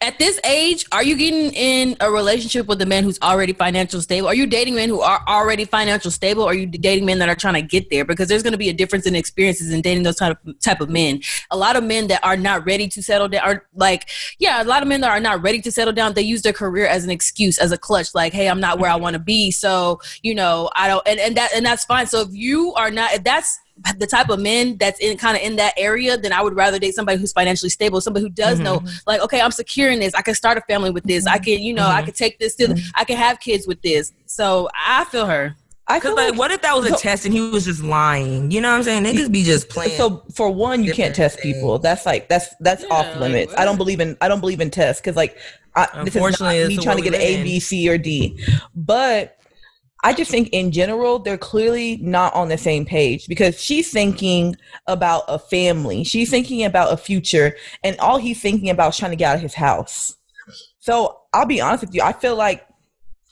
at 0.00 0.18
this 0.18 0.40
age 0.44 0.86
are 0.92 1.02
you 1.02 1.16
getting 1.16 1.52
in 1.52 1.96
a 2.00 2.10
relationship 2.10 2.66
with 2.66 2.80
a 2.80 2.86
man 2.86 3.04
who's 3.04 3.20
already 3.20 3.52
financial 3.52 4.00
stable? 4.00 4.28
Are 4.28 4.34
you 4.34 4.46
dating 4.46 4.74
men 4.74 4.88
who 4.88 5.00
are 5.00 5.20
already 5.28 5.64
financial 5.64 6.10
stable? 6.10 6.42
Or 6.42 6.50
are 6.50 6.54
you 6.54 6.66
dating 6.66 7.04
men 7.04 7.18
that 7.18 7.28
are 7.28 7.34
trying 7.34 7.54
to 7.54 7.62
get 7.62 7.90
there? 7.90 8.04
Because 8.04 8.28
there's 8.28 8.42
going 8.42 8.52
to 8.52 8.58
be 8.58 8.68
a 8.68 8.72
difference 8.72 9.06
in 9.06 9.14
experiences 9.14 9.70
in 9.70 9.82
dating 9.82 10.04
those 10.04 10.16
type 10.16 10.38
of 10.46 10.60
type 10.60 10.80
of 10.80 10.88
men. 10.88 11.20
A 11.50 11.56
lot 11.56 11.76
of 11.76 11.84
men 11.84 12.06
that 12.08 12.24
are 12.24 12.36
not 12.36 12.64
ready 12.64 12.88
to 12.88 13.02
settle 13.02 13.28
down 13.28 13.42
are 13.42 13.66
like 13.74 14.08
yeah 14.38 14.62
a 14.62 14.64
lot 14.64 14.82
of 14.82 14.88
men 14.88 15.00
that 15.00 15.10
are 15.10 15.20
not 15.20 15.42
ready 15.42 15.60
to 15.60 15.70
settle 15.70 15.92
down 15.92 16.14
they 16.14 16.22
use 16.22 16.42
their 16.42 16.52
career 16.52 16.86
as 16.86 17.04
an 17.04 17.10
excuse 17.10 17.58
as 17.58 17.72
a 17.72 17.78
clutch 17.78 18.14
like 18.14 18.32
hey 18.32 18.48
i'm 18.48 18.60
not 18.60 18.78
where 18.78 18.90
i 18.90 18.96
want 18.96 19.14
to 19.14 19.20
be 19.20 19.50
so 19.50 20.00
you 20.22 20.34
know 20.34 20.70
i 20.74 20.88
don't 20.88 21.06
and, 21.06 21.20
and 21.20 21.36
that 21.36 21.50
and 21.54 21.64
that's 21.64 21.84
fine. 21.84 22.06
So 22.06 22.20
if 22.20 22.28
you 22.32 22.72
are 22.74 22.90
not 22.90 23.12
if 23.12 23.24
that's 23.24 23.58
the 23.98 24.06
type 24.06 24.28
of 24.28 24.40
men 24.40 24.76
that's 24.76 25.00
in 25.00 25.16
kind 25.16 25.36
of 25.36 25.42
in 25.42 25.56
that 25.56 25.74
area, 25.76 26.16
then 26.16 26.32
I 26.32 26.42
would 26.42 26.54
rather 26.54 26.78
date 26.78 26.94
somebody 26.94 27.18
who's 27.18 27.32
financially 27.32 27.70
stable, 27.70 28.00
somebody 28.00 28.24
who 28.24 28.30
does 28.30 28.58
know, 28.58 28.78
mm-hmm. 28.78 28.96
like, 29.06 29.20
okay, 29.22 29.40
I'm 29.40 29.50
securing 29.50 30.00
this. 30.00 30.14
I 30.14 30.22
can 30.22 30.34
start 30.34 30.58
a 30.58 30.60
family 30.62 30.90
with 30.90 31.04
this. 31.04 31.26
I 31.26 31.36
mm-hmm. 31.36 31.44
can, 31.44 31.62
you 31.62 31.74
know, 31.74 31.86
I 31.86 31.96
mm-hmm. 31.96 32.06
can 32.06 32.14
take 32.14 32.38
this 32.38 32.54
to, 32.56 32.80
I 32.94 33.04
can 33.04 33.16
have 33.16 33.40
kids 33.40 33.66
with 33.66 33.80
this. 33.82 34.12
So 34.26 34.68
I 34.74 35.04
feel 35.04 35.26
her. 35.26 35.56
I 35.86 35.98
feel 35.98 36.14
like, 36.14 36.30
like, 36.30 36.38
what 36.38 36.52
if 36.52 36.62
that 36.62 36.76
was 36.76 36.86
a 36.86 36.90
so- 36.90 36.96
test 36.96 37.24
and 37.24 37.34
he 37.34 37.50
was 37.50 37.64
just 37.64 37.82
lying? 37.82 38.50
You 38.52 38.60
know 38.60 38.70
what 38.70 38.76
I'm 38.76 38.82
saying? 38.84 39.02
Niggas 39.02 39.32
be 39.32 39.42
just 39.42 39.68
playing. 39.68 39.96
so 39.96 40.22
for 40.32 40.48
one, 40.48 40.84
you 40.84 40.92
can't 40.92 41.14
different 41.14 41.34
test 41.34 41.40
people. 41.40 41.80
That's 41.80 42.06
like 42.06 42.28
that's 42.28 42.54
that's 42.60 42.84
Yeah, 42.84 42.94
off 42.94 43.06
like, 43.06 43.20
limits. 43.20 43.54
I 43.56 43.64
don't 43.64 43.76
believe 43.76 43.98
in 43.98 44.16
I 44.20 44.28
don't 44.28 44.38
believe 44.38 44.60
in 44.60 44.70
tests 44.70 45.00
because 45.00 45.16
like 45.16 45.36
I, 45.74 45.86
this 46.04 46.14
is 46.14 46.20
not 46.20 46.28
Unfortunately, 46.28 46.76
me 46.76 46.82
trying 46.82 46.96
to 46.96 47.02
get 47.02 47.12
we 47.12 47.16
an 47.16 47.22
live 47.22 47.30
A, 47.30 47.38
in. 47.38 47.42
B, 47.44 47.60
C, 47.60 47.88
or 47.88 47.98
D. 47.98 48.44
But 48.74 49.39
I 50.02 50.14
just 50.14 50.30
think 50.30 50.48
in 50.52 50.72
general 50.72 51.18
they're 51.18 51.38
clearly 51.38 51.98
not 51.98 52.34
on 52.34 52.48
the 52.48 52.58
same 52.58 52.84
page 52.84 53.26
because 53.28 53.60
she's 53.60 53.90
thinking 53.92 54.56
about 54.86 55.24
a 55.28 55.38
family. 55.38 56.04
She's 56.04 56.30
thinking 56.30 56.64
about 56.64 56.92
a 56.92 56.96
future, 56.96 57.56
and 57.84 57.98
all 57.98 58.18
he's 58.18 58.40
thinking 58.40 58.70
about 58.70 58.90
is 58.90 58.96
trying 58.98 59.12
to 59.12 59.16
get 59.16 59.30
out 59.30 59.36
of 59.36 59.42
his 59.42 59.54
house. 59.54 60.16
So 60.78 61.20
I'll 61.32 61.46
be 61.46 61.60
honest 61.60 61.84
with 61.84 61.94
you. 61.94 62.02
I 62.02 62.12
feel 62.12 62.36
like 62.36 62.66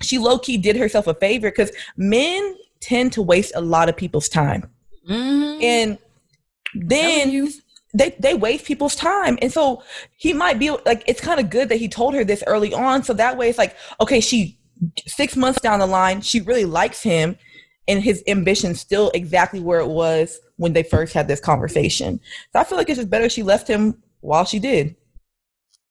she 0.03 0.19
low 0.19 0.39
key 0.39 0.57
did 0.59 0.77
herself 0.77 1.07
a 1.07 1.15
favor 1.15 1.51
because 1.51 1.73
men 1.97 2.57
tend 2.81 3.13
to 3.15 3.23
waste 3.23 3.53
a 3.55 3.61
lot 3.61 3.89
of 3.89 3.97
people's 3.97 4.29
time. 4.29 4.71
Mm-hmm. 5.09 5.63
And 5.63 5.99
then 6.75 7.49
they 7.95 8.15
they 8.21 8.35
waste 8.35 8.67
people's 8.67 8.95
time. 8.95 9.39
And 9.41 9.53
so 9.53 9.83
he 10.17 10.33
might 10.33 10.59
be 10.59 10.71
like 10.71 11.03
it's 11.07 11.21
kind 11.21 11.41
of 11.41 11.51
good 11.51 11.71
that 11.71 11.77
he 11.77 11.89
told 11.89 12.15
her 12.15 12.25
this 12.25 12.45
early 12.47 12.73
on. 12.73 13.03
So 13.03 13.15
that 13.15 13.37
way 13.37 13.49
it's 13.49 13.59
like, 13.59 13.77
okay, 14.01 14.21
she 14.21 14.58
six 15.07 15.37
months 15.37 15.61
down 15.61 15.79
the 15.81 15.87
line, 15.87 16.21
she 16.21 16.41
really 16.41 16.65
likes 16.65 17.03
him 17.03 17.37
and 17.87 18.03
his 18.03 18.23
ambition 18.27 18.75
still 18.75 19.11
exactly 19.15 19.61
where 19.61 19.81
it 19.81 19.89
was 19.89 20.39
when 20.57 20.73
they 20.73 20.83
first 20.83 21.15
had 21.15 21.27
this 21.27 21.41
conversation. 21.41 22.21
So 22.53 22.61
I 22.61 22.65
feel 22.65 22.77
like 22.77 22.89
it's 22.89 22.99
just 22.99 23.11
better 23.11 23.29
she 23.29 23.43
left 23.43 23.67
him 23.67 24.03
while 24.21 24.45
she 24.45 24.59
did. 24.59 24.95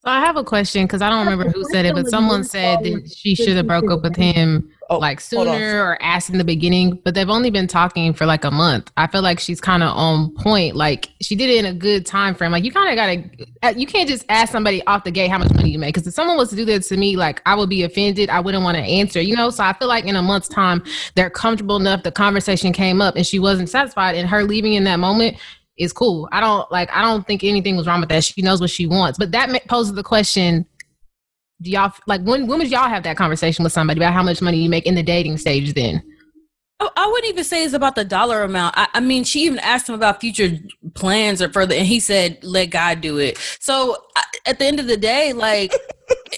So 0.05 0.11
I 0.11 0.19
have 0.19 0.37
a 0.37 0.43
question 0.43 0.85
because 0.85 1.01
I 1.01 1.09
don't 1.09 1.25
remember 1.25 1.49
who 1.49 1.63
said 1.71 1.85
it, 1.85 1.95
but 1.95 2.07
someone 2.07 2.43
said 2.43 2.83
that 2.83 3.11
she 3.13 3.33
should 3.33 3.57
have 3.57 3.67
broke 3.67 3.89
up 3.89 4.03
with 4.03 4.15
him 4.15 4.69
Oh, 4.89 4.99
like 4.99 5.19
sooner 5.19 5.83
or 5.83 6.01
asked 6.01 6.29
in 6.29 6.37
the 6.37 6.43
beginning. 6.43 6.99
But 7.03 7.13
they've 7.13 7.29
only 7.29 7.49
been 7.49 7.67
talking 7.67 8.13
for 8.13 8.25
like 8.25 8.45
a 8.45 8.51
month. 8.51 8.91
I 8.95 9.07
feel 9.07 9.21
like 9.21 9.39
she's 9.39 9.59
kind 9.59 9.83
of 9.83 9.89
on 9.89 10.33
point. 10.35 10.75
Like 10.75 11.09
she 11.21 11.35
did 11.35 11.49
it 11.49 11.57
in 11.57 11.65
a 11.65 11.73
good 11.73 12.05
time 12.05 12.35
frame. 12.35 12.51
Like 12.51 12.63
you 12.63 12.71
kind 12.71 12.89
of 12.89 12.95
gotta, 12.95 13.47
uh, 13.63 13.77
you 13.77 13.85
can't 13.85 14.07
just 14.07 14.25
ask 14.29 14.51
somebody 14.51 14.85
off 14.87 15.03
the 15.03 15.11
gate 15.11 15.29
how 15.29 15.37
much 15.37 15.53
money 15.53 15.69
you 15.69 15.79
make. 15.79 15.93
Because 15.93 16.07
if 16.07 16.13
someone 16.13 16.37
was 16.37 16.49
to 16.51 16.55
do 16.55 16.63
that 16.65 16.83
to 16.83 16.97
me, 16.97 17.17
like 17.17 17.41
I 17.45 17.55
would 17.55 17.69
be 17.69 17.83
offended. 17.83 18.29
I 18.29 18.39
wouldn't 18.39 18.63
want 18.63 18.77
to 18.77 18.83
answer. 18.83 19.19
You 19.19 19.35
know. 19.35 19.49
So 19.49 19.63
I 19.63 19.73
feel 19.73 19.87
like 19.87 20.05
in 20.05 20.15
a 20.15 20.21
month's 20.21 20.47
time, 20.47 20.83
they're 21.15 21.29
comfortable 21.29 21.75
enough. 21.75 22.03
The 22.03 22.11
conversation 22.11 22.71
came 22.71 23.01
up, 23.01 23.15
and 23.15 23.25
she 23.25 23.39
wasn't 23.39 23.69
satisfied. 23.69 24.15
And 24.15 24.27
her 24.29 24.43
leaving 24.43 24.73
in 24.73 24.85
that 24.85 24.99
moment 24.99 25.37
is 25.77 25.93
cool. 25.93 26.27
I 26.31 26.39
don't 26.39 26.71
like. 26.71 26.89
I 26.91 27.01
don't 27.01 27.25
think 27.27 27.43
anything 27.43 27.75
was 27.75 27.87
wrong 27.87 27.99
with 27.99 28.09
that. 28.09 28.23
She 28.23 28.41
knows 28.41 28.61
what 28.61 28.69
she 28.69 28.87
wants. 28.87 29.17
But 29.17 29.31
that 29.31 29.67
poses 29.67 29.93
the 29.93 30.03
question: 30.03 30.65
Do 31.61 31.71
y'all 31.71 31.91
like 32.05 32.21
when 32.21 32.47
when 32.47 32.59
would 32.59 32.69
y'all 32.69 32.89
have 32.89 33.03
that 33.03 33.17
conversation 33.17 33.63
with 33.63 33.73
somebody 33.73 33.99
about 33.99 34.13
how 34.13 34.23
much 34.23 34.41
money 34.41 34.57
you 34.57 34.69
make 34.69 34.85
in 34.85 34.95
the 34.95 35.03
dating 35.03 35.37
stage? 35.37 35.73
Then 35.73 36.03
Oh, 36.79 36.91
I 36.95 37.07
wouldn't 37.07 37.31
even 37.31 37.43
say 37.43 37.63
it's 37.63 37.73
about 37.73 37.95
the 37.95 38.05
dollar 38.05 38.43
amount. 38.43 38.75
I, 38.77 38.87
I, 38.93 38.99
mean, 38.99 39.23
she 39.23 39.45
even 39.45 39.57
asked 39.59 39.89
him 39.89 39.95
about 39.95 40.21
future 40.21 40.59
plans 40.93 41.41
or 41.41 41.51
further, 41.51 41.73
and 41.73 41.87
he 41.87 41.99
said, 41.99 42.37
"Let 42.43 42.67
God 42.67 43.01
do 43.01 43.17
it." 43.17 43.39
So, 43.59 43.97
I, 44.15 44.23
at 44.45 44.59
the 44.59 44.65
end 44.65 44.79
of 44.79 44.85
the 44.85 44.97
day, 44.97 45.33
like 45.33 45.73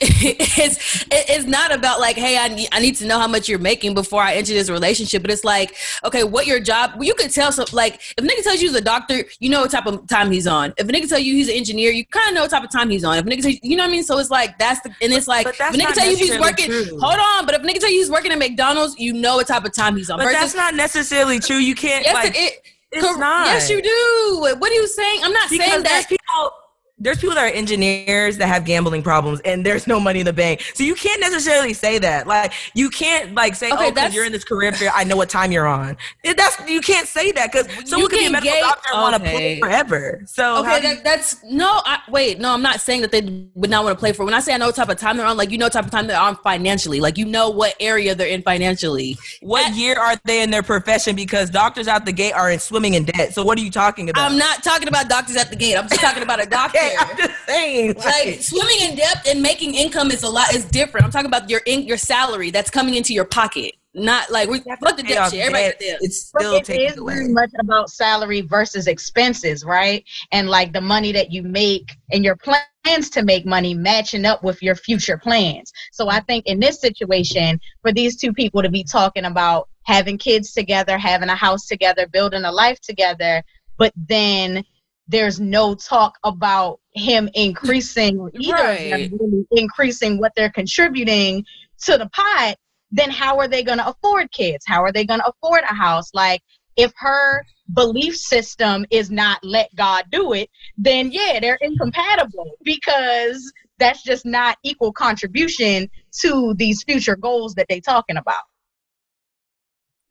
it's 0.01 1.05
it's 1.11 1.45
not 1.45 1.73
about 1.73 1.99
like, 1.99 2.15
hey, 2.15 2.37
I 2.37 2.47
need, 2.47 2.69
I 2.71 2.79
need 2.79 2.95
to 2.97 3.05
know 3.05 3.19
how 3.19 3.27
much 3.27 3.47
you're 3.47 3.59
making 3.59 3.93
before 3.93 4.21
I 4.21 4.35
enter 4.35 4.53
this 4.53 4.69
relationship. 4.69 5.21
But 5.21 5.31
it's 5.31 5.43
like, 5.43 5.75
okay, 6.03 6.23
what 6.23 6.47
your 6.47 6.59
job? 6.59 7.01
You 7.01 7.13
could 7.13 7.31
tell 7.31 7.51
some 7.51 7.67
like 7.71 7.95
if 7.95 8.23
a 8.23 8.27
nigga 8.27 8.43
tells 8.43 8.61
you 8.61 8.69
he's 8.69 8.77
a 8.77 8.81
doctor, 8.81 9.25
you 9.39 9.49
know 9.49 9.61
what 9.61 9.71
type 9.71 9.85
of 9.85 10.07
time 10.07 10.31
he's 10.31 10.47
on. 10.47 10.73
If 10.77 10.89
a 10.89 10.91
nigga 10.91 11.07
tell 11.07 11.19
you 11.19 11.35
he's 11.35 11.49
an 11.49 11.55
engineer, 11.55 11.91
you 11.91 12.05
kind 12.05 12.29
of 12.29 12.35
know 12.35 12.41
what 12.41 12.51
type 12.51 12.63
of 12.63 12.71
time 12.71 12.89
he's 12.89 13.03
on. 13.03 13.17
If 13.17 13.25
a 13.25 13.29
nigga 13.29 13.41
tell 13.41 13.51
you, 13.51 13.59
you 13.61 13.75
know 13.75 13.83
what 13.83 13.89
I 13.89 13.91
mean? 13.91 14.03
So 14.03 14.17
it's 14.17 14.31
like 14.31 14.57
that's 14.57 14.81
the 14.81 14.89
and 15.01 15.13
it's 15.13 15.27
like 15.27 15.45
if 15.45 15.59
a 15.59 15.63
nigga 15.77 15.93
tell 15.93 16.09
you 16.09 16.17
he's 16.17 16.39
working. 16.39 16.65
True. 16.67 16.99
Hold 16.99 17.19
on, 17.19 17.45
but 17.45 17.53
if 17.53 17.61
a 17.61 17.65
nigga 17.65 17.79
tell 17.79 17.91
you 17.91 17.99
he's 17.99 18.11
working 18.11 18.31
at 18.31 18.39
McDonald's, 18.39 18.97
you 18.97 19.13
know 19.13 19.35
what 19.35 19.47
type 19.47 19.65
of 19.65 19.73
time 19.73 19.95
he's 19.97 20.09
on. 20.09 20.17
But 20.17 20.25
versus, 20.25 20.39
that's 20.39 20.55
not 20.55 20.73
necessarily 20.75 21.39
true. 21.39 21.57
You 21.57 21.75
can't. 21.75 22.05
Yes, 22.05 22.13
like, 22.13 22.33
it, 22.35 22.61
it's 22.91 23.17
not. 23.17 23.47
Yes, 23.47 23.69
you 23.69 23.81
do. 23.81 24.55
What 24.57 24.71
are 24.71 24.75
you 24.75 24.87
saying? 24.87 25.21
I'm 25.23 25.33
not 25.33 25.49
because 25.49 25.67
saying 25.67 25.83
that. 25.83 26.07
People, 26.09 26.51
there's 26.99 27.19
people 27.19 27.35
that 27.35 27.51
are 27.51 27.55
engineers 27.55 28.37
that 28.37 28.47
have 28.47 28.65
gambling 28.65 29.01
problems 29.01 29.39
and 29.41 29.65
there's 29.65 29.87
no 29.87 29.99
money 29.99 30.19
in 30.19 30.25
the 30.25 30.33
bank. 30.33 30.61
So 30.73 30.83
you 30.83 30.95
can't 30.95 31.21
necessarily 31.21 31.73
say 31.73 31.97
that. 31.99 32.27
Like 32.27 32.53
you 32.73 32.89
can't 32.89 33.33
like 33.33 33.55
say, 33.55 33.71
okay, 33.71 33.87
oh, 33.87 33.91
because 33.91 34.13
you're 34.13 34.25
in 34.25 34.31
this 34.31 34.43
career 34.43 34.71
field, 34.71 34.91
I 34.95 35.03
know 35.03 35.15
what 35.15 35.29
time 35.29 35.51
you're 35.51 35.67
on. 35.67 35.97
That's 36.23 36.69
you 36.69 36.81
can't 36.81 37.07
say 37.07 37.31
that 37.31 37.51
because 37.51 37.67
someone 37.89 38.09
could 38.09 38.19
be 38.19 38.25
a 38.25 38.31
medical 38.31 38.53
gay, 38.53 38.61
doctor 38.61 38.89
and 38.93 38.97
okay. 38.97 39.11
want 39.11 39.23
to 39.23 39.29
play 39.29 39.59
forever. 39.59 40.21
So 40.25 40.59
okay, 40.59 40.81
that, 40.81 41.03
that's 41.03 41.43
no. 41.43 41.81
I, 41.85 41.99
wait, 42.09 42.39
no, 42.39 42.53
I'm 42.53 42.61
not 42.61 42.81
saying 42.81 43.01
that 43.01 43.11
they 43.11 43.21
would 43.55 43.69
not 43.69 43.83
want 43.83 43.97
to 43.97 43.99
play 43.99 44.13
for. 44.13 44.25
When 44.25 44.33
I 44.33 44.39
say 44.39 44.53
I 44.53 44.57
know 44.57 44.67
what 44.67 44.75
type 44.75 44.89
of 44.89 44.97
time 44.97 45.17
they're 45.17 45.25
on, 45.25 45.37
like 45.37 45.51
you 45.51 45.57
know, 45.57 45.69
type 45.69 45.85
of 45.85 45.91
time 45.91 46.07
they're 46.07 46.19
on 46.19 46.35
financially. 46.37 46.99
Like 46.99 47.17
you 47.17 47.25
know 47.25 47.49
what 47.49 47.75
area 47.79 48.15
they're 48.15 48.27
in 48.27 48.41
financially. 48.41 49.17
What 49.41 49.69
that, 49.69 49.77
year 49.77 49.97
are 49.97 50.15
they 50.25 50.41
in 50.43 50.51
their 50.51 50.63
profession? 50.63 51.15
Because 51.15 51.49
doctors 51.49 51.87
out 51.87 52.05
the 52.05 52.11
gate 52.11 52.33
are 52.33 52.51
in 52.51 52.59
swimming 52.59 52.95
in 52.95 53.05
debt. 53.05 53.33
So 53.33 53.43
what 53.43 53.57
are 53.57 53.61
you 53.61 53.71
talking 53.71 54.09
about? 54.09 54.29
I'm 54.29 54.37
not 54.37 54.63
talking 54.63 54.87
about 54.87 55.09
doctors 55.09 55.35
at 55.35 55.49
the 55.49 55.55
gate. 55.55 55.77
I'm 55.77 55.87
just 55.87 56.01
talking 56.01 56.23
about 56.23 56.43
a 56.43 56.45
doctor. 56.45 56.79
I'm 56.97 57.17
just 57.17 57.45
saying. 57.45 57.93
Like, 57.95 58.05
like, 58.05 58.41
swimming 58.41 58.81
in 58.81 58.95
depth 58.95 59.27
and 59.27 59.41
making 59.41 59.75
income 59.75 60.11
is 60.11 60.23
a 60.23 60.29
lot 60.29 60.53
is 60.53 60.65
different. 60.65 61.05
I'm 61.05 61.11
talking 61.11 61.27
about 61.27 61.49
your 61.49 61.61
in, 61.65 61.83
your 61.83 61.97
salary 61.97 62.51
that's 62.51 62.69
coming 62.69 62.95
into 62.95 63.13
your 63.13 63.25
pocket. 63.25 63.75
Not 63.95 64.29
like 64.29 64.49
we 64.49 64.59
fuck 64.59 64.97
the 64.97 65.03
debt 65.03 65.31
shit. 65.31 65.39
Everybody 65.41 65.73
It's 65.79 66.27
still 66.27 66.55
it 66.55 66.69
is 66.69 66.97
away. 66.97 67.15
very 67.15 67.27
much 67.27 67.49
about 67.59 67.89
salary 67.89 68.41
versus 68.41 68.85
expenses, 68.85 69.65
right? 69.65 70.03
And 70.31 70.47
like 70.47 70.73
the 70.73 70.81
money 70.81 71.11
that 71.11 71.31
you 71.31 71.41
make 71.41 71.97
and 72.11 72.23
your 72.23 72.35
plans 72.35 73.09
to 73.09 73.23
make 73.23 73.47
money 73.47 73.73
matching 73.73 74.25
up 74.25 74.43
with 74.43 74.61
your 74.61 74.75
future 74.75 75.17
plans. 75.17 75.71
So 75.91 76.07
I 76.07 76.19
think 76.19 76.45
in 76.45 76.59
this 76.59 76.79
situation, 76.79 77.59
for 77.81 77.91
these 77.91 78.15
two 78.15 78.31
people 78.31 78.61
to 78.61 78.69
be 78.69 78.83
talking 78.83 79.25
about 79.25 79.69
having 79.83 80.19
kids 80.19 80.53
together, 80.53 80.99
having 80.99 81.29
a 81.29 81.35
house 81.35 81.65
together, 81.65 82.07
building 82.07 82.43
a 82.43 82.51
life 82.51 82.79
together, 82.81 83.43
but 83.77 83.91
then 83.95 84.63
there's 85.09 85.39
no 85.39 85.75
talk 85.75 86.17
about 86.23 86.79
him 86.93 87.29
increasing 87.33 88.29
either 88.39 88.53
right. 88.53 89.11
really 89.11 89.45
increasing 89.51 90.19
what 90.19 90.31
they're 90.35 90.51
contributing 90.51 91.43
to 91.83 91.97
the 91.97 92.09
pot 92.09 92.55
then 92.91 93.09
how 93.11 93.37
are 93.37 93.47
they 93.47 93.61
going 93.61 93.77
to 93.77 93.87
afford 93.87 94.31
kids? 94.31 94.65
How 94.67 94.81
are 94.81 94.91
they 94.91 95.05
going 95.05 95.19
to 95.19 95.29
afford 95.29 95.61
a 95.69 95.75
house? 95.75 96.11
Like 96.15 96.41
if 96.75 96.91
her 96.97 97.45
belief 97.73 98.15
system 98.15 98.85
is 98.89 99.11
not 99.11 99.37
let 99.43 99.69
god 99.75 100.05
do 100.11 100.33
it 100.33 100.49
then 100.77 101.11
yeah 101.11 101.39
they're 101.39 101.59
incompatible 101.61 102.51
because 102.63 103.51
that's 103.77 104.01
just 104.01 104.25
not 104.25 104.57
equal 104.63 104.91
contribution 104.91 105.87
to 106.11 106.53
these 106.55 106.83
future 106.83 107.15
goals 107.15 107.53
that 107.53 107.67
they're 107.69 107.79
talking 107.79 108.17
about 108.17 108.41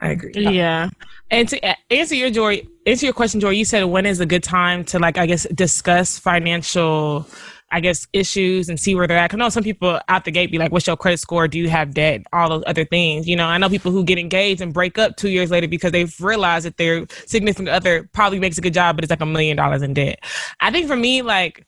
I 0.00 0.10
agree. 0.10 0.32
Yeah. 0.34 0.90
And 1.30 1.48
to 1.48 1.92
answer 1.92 2.14
your 2.14 2.30
joy, 2.30 2.62
answer 2.86 3.04
your 3.06 3.12
question, 3.12 3.40
Joy, 3.40 3.50
you 3.50 3.64
said 3.64 3.84
when 3.84 4.06
is 4.06 4.20
a 4.20 4.26
good 4.26 4.44
time 4.44 4.84
to 4.86 4.98
like, 4.98 5.18
I 5.18 5.26
guess, 5.26 5.46
discuss 5.54 6.18
financial, 6.18 7.26
I 7.70 7.80
guess, 7.80 8.06
issues 8.12 8.68
and 8.68 8.78
see 8.78 8.94
where 8.94 9.06
they're 9.06 9.18
at. 9.18 9.34
I 9.34 9.36
know 9.36 9.48
some 9.48 9.64
people 9.64 10.00
out 10.08 10.24
the 10.24 10.30
gate 10.30 10.50
be 10.52 10.58
like, 10.58 10.72
what's 10.72 10.86
your 10.86 10.96
credit 10.96 11.18
score? 11.18 11.48
Do 11.48 11.58
you 11.58 11.68
have 11.68 11.94
debt? 11.94 12.22
All 12.32 12.48
those 12.48 12.62
other 12.66 12.84
things. 12.84 13.28
You 13.28 13.36
know, 13.36 13.46
I 13.46 13.58
know 13.58 13.68
people 13.68 13.90
who 13.90 14.04
get 14.04 14.18
engaged 14.18 14.60
and 14.60 14.72
break 14.72 14.98
up 14.98 15.16
two 15.16 15.30
years 15.30 15.50
later 15.50 15.66
because 15.66 15.92
they've 15.92 16.14
realized 16.20 16.64
that 16.64 16.76
their 16.76 17.04
significant 17.26 17.68
other 17.68 18.08
probably 18.12 18.38
makes 18.38 18.56
a 18.56 18.60
good 18.60 18.74
job, 18.74 18.96
but 18.96 19.04
it's 19.04 19.10
like 19.10 19.20
a 19.20 19.26
million 19.26 19.56
dollars 19.56 19.82
in 19.82 19.94
debt. 19.94 20.20
I 20.60 20.70
think 20.70 20.86
for 20.86 20.96
me, 20.96 21.22
like, 21.22 21.66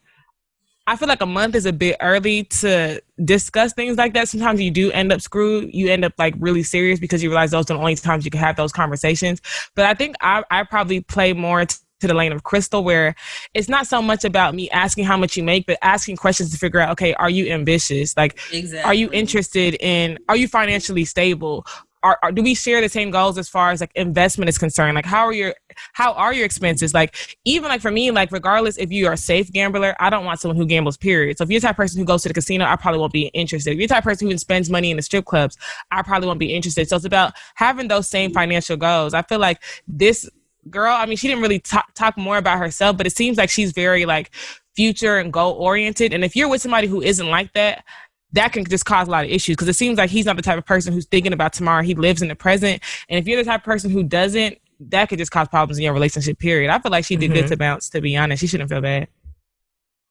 I 0.91 0.97
feel 0.97 1.07
like 1.07 1.21
a 1.21 1.27
month 1.27 1.55
is 1.55 1.67
a 1.67 1.73
bit 1.73 1.97
early 2.01 2.43
to 2.43 3.01
discuss 3.25 3.73
things 3.73 3.97
like 3.97 4.13
that. 4.15 4.29
Sometimes 4.29 4.61
you 4.61 4.73
do 4.73 4.91
end 4.91 5.13
up 5.13 5.21
screwed. 5.21 5.73
You 5.73 5.89
end 5.89 6.05
up 6.05 6.15
like 6.19 6.35
really 6.37 6.65
serious 6.65 6.99
because 6.99 7.23
you 7.23 7.29
realize 7.29 7.53
those 7.53 7.67
are 7.71 7.75
the 7.75 7.79
only 7.79 7.95
times 7.95 8.25
you 8.25 8.31
can 8.33 8.41
have 8.41 8.57
those 8.57 8.73
conversations. 8.73 9.41
But 9.77 9.85
I 9.85 9.95
think 9.95 10.17
I, 10.21 10.43
I 10.51 10.65
probably 10.65 11.01
play 11.01 11.33
more 11.33 11.65
t- 11.65 11.77
to 12.01 12.09
the 12.09 12.15
lane 12.15 12.33
of 12.33 12.43
crystal 12.43 12.83
where 12.83 13.15
it's 13.55 13.69
not 13.69 13.87
so 13.87 14.03
much 14.03 14.25
about 14.25 14.53
me 14.53 14.69
asking 14.71 15.05
how 15.05 15.17
much 15.17 15.37
you 15.37 15.45
make 15.45 15.67
but 15.67 15.79
asking 15.83 16.17
questions 16.17 16.51
to 16.51 16.57
figure 16.57 16.81
out 16.81 16.91
okay 16.91 17.13
are 17.15 17.29
you 17.29 17.47
ambitious 17.53 18.17
like 18.17 18.39
exactly. 18.53 18.89
are 18.89 18.95
you 18.95 19.11
interested 19.13 19.75
in 19.81 20.19
are 20.27 20.37
you 20.37 20.49
financially 20.49 21.05
stable 21.05 21.67
are, 22.03 22.19
are, 22.23 22.33
do 22.33 22.43
we 22.43 22.55
share 22.55 22.81
the 22.81 22.89
same 22.89 23.11
goals 23.11 23.37
as 23.37 23.49
far 23.49 23.71
as 23.71 23.81
like 23.81 23.93
investment 23.95 24.49
is 24.49 24.59
concerned? 24.59 24.95
Like 24.95 25.05
how 25.05 25.25
are 25.25 25.33
your 25.33 25.55
how 25.93 26.13
are 26.13 26.33
your 26.33 26.45
expenses? 26.45 26.95
Like 26.95 27.37
even 27.45 27.69
like 27.69 27.81
for 27.81 27.91
me 27.91 28.11
like 28.11 28.33
regardless 28.33 28.79
if 28.79 28.91
you 28.91 29.07
are 29.07 29.13
a 29.13 29.17
safe 29.17 29.53
gambler 29.53 29.95
i 30.01 30.09
don't 30.11 30.25
want 30.25 30.41
someone 30.41 30.57
who 30.57 30.67
gambles 30.67 30.97
period. 30.97 31.39
So 31.39 31.45
if 31.45 31.51
you're 31.51 31.61
the 31.61 31.67
type 31.67 31.77
person 31.77 31.99
who 31.99 32.05
goes 32.05 32.23
to 32.23 32.29
the 32.29 32.35
casino 32.35 32.65
i 32.65 32.77
probably 32.77 33.01
won't 33.01 33.13
be 33.13 33.27
interested. 33.29 33.73
If 33.73 33.79
you're 33.79 33.89
the 33.89 33.95
type 33.95 34.05
person 34.05 34.31
who 34.31 34.39
spends 34.39 34.71
money 34.71 34.91
in 34.91 34.97
the 34.97 35.03
strip 35.03 35.25
clubs 35.25 35.57
i 35.91 36.03
probably 36.03 36.27
won't 36.27 36.41
be 36.41 36.55
interested. 36.55 36.89
So 36.89 36.97
it's 36.97 37.05
about 37.05 37.35
having 37.55 37.89
those 37.89 38.09
same 38.09 38.33
financial 38.33 38.77
goals. 38.77 39.15
I 39.15 39.23
feel 39.23 39.39
like 39.39 39.63
this 39.87 40.29
girl 40.69 40.95
i 40.95 41.07
mean 41.07 41.17
she 41.17 41.27
didn't 41.27 41.43
really 41.43 41.59
talk, 41.59 41.93
talk 41.95 42.19
more 42.19 42.37
about 42.37 42.59
herself 42.59 42.95
but 42.95 43.07
it 43.07 43.17
seems 43.17 43.39
like 43.39 43.49
she's 43.49 43.73
very 43.73 44.05
like 44.05 44.31
future 44.77 45.17
and 45.17 45.33
goal 45.33 45.55
oriented 45.55 46.13
and 46.13 46.23
if 46.23 46.37
you're 46.37 46.49
with 46.49 46.61
somebody 46.61 46.87
who 46.87 47.01
isn't 47.01 47.29
like 47.29 47.51
that 47.55 47.83
that 48.33 48.53
can 48.53 48.65
just 48.65 48.85
cause 48.85 49.09
a 49.09 49.11
lot 49.11 49.25
of 49.25 49.31
issues 49.31 49.57
because 49.57 49.69
it 49.69 49.75
seems 49.75 49.99
like 49.99 50.11
he's 50.11 50.27
not 50.27 50.37
the 50.37 50.43
type 50.43 50.59
of 50.59 50.67
person 50.67 50.93
who's 50.93 51.07
thinking 51.07 51.33
about 51.33 51.53
tomorrow. 51.53 51.83
He 51.83 51.95
lives 51.95 52.23
in 52.23 52.29
the 52.29 52.37
present. 52.37 52.83
And 53.09 53.19
if 53.19 53.27
you're 53.27 53.43
the 53.43 53.49
type 53.49 53.61
of 53.61 53.65
person 53.65 53.91
who 53.91 54.03
doesn't, 54.03 54.59
that 54.89 55.09
could 55.09 55.19
just 55.19 55.31
cause 55.31 55.49
problems 55.49 55.79
in 55.79 55.85
your 55.85 55.93
relationship, 55.93 56.39
period. 56.39 56.71
I 56.71 56.79
feel 56.79 56.91
like 56.91 57.05
she 57.05 57.17
did 57.17 57.31
mm-hmm. 57.31 57.41
good 57.41 57.49
to 57.49 57.57
bounce, 57.57 57.91
to 57.91 58.01
be 58.01 58.17
honest. 58.17 58.41
She 58.41 58.47
shouldn't 58.47 58.71
feel 58.71 58.81
bad. 58.81 59.09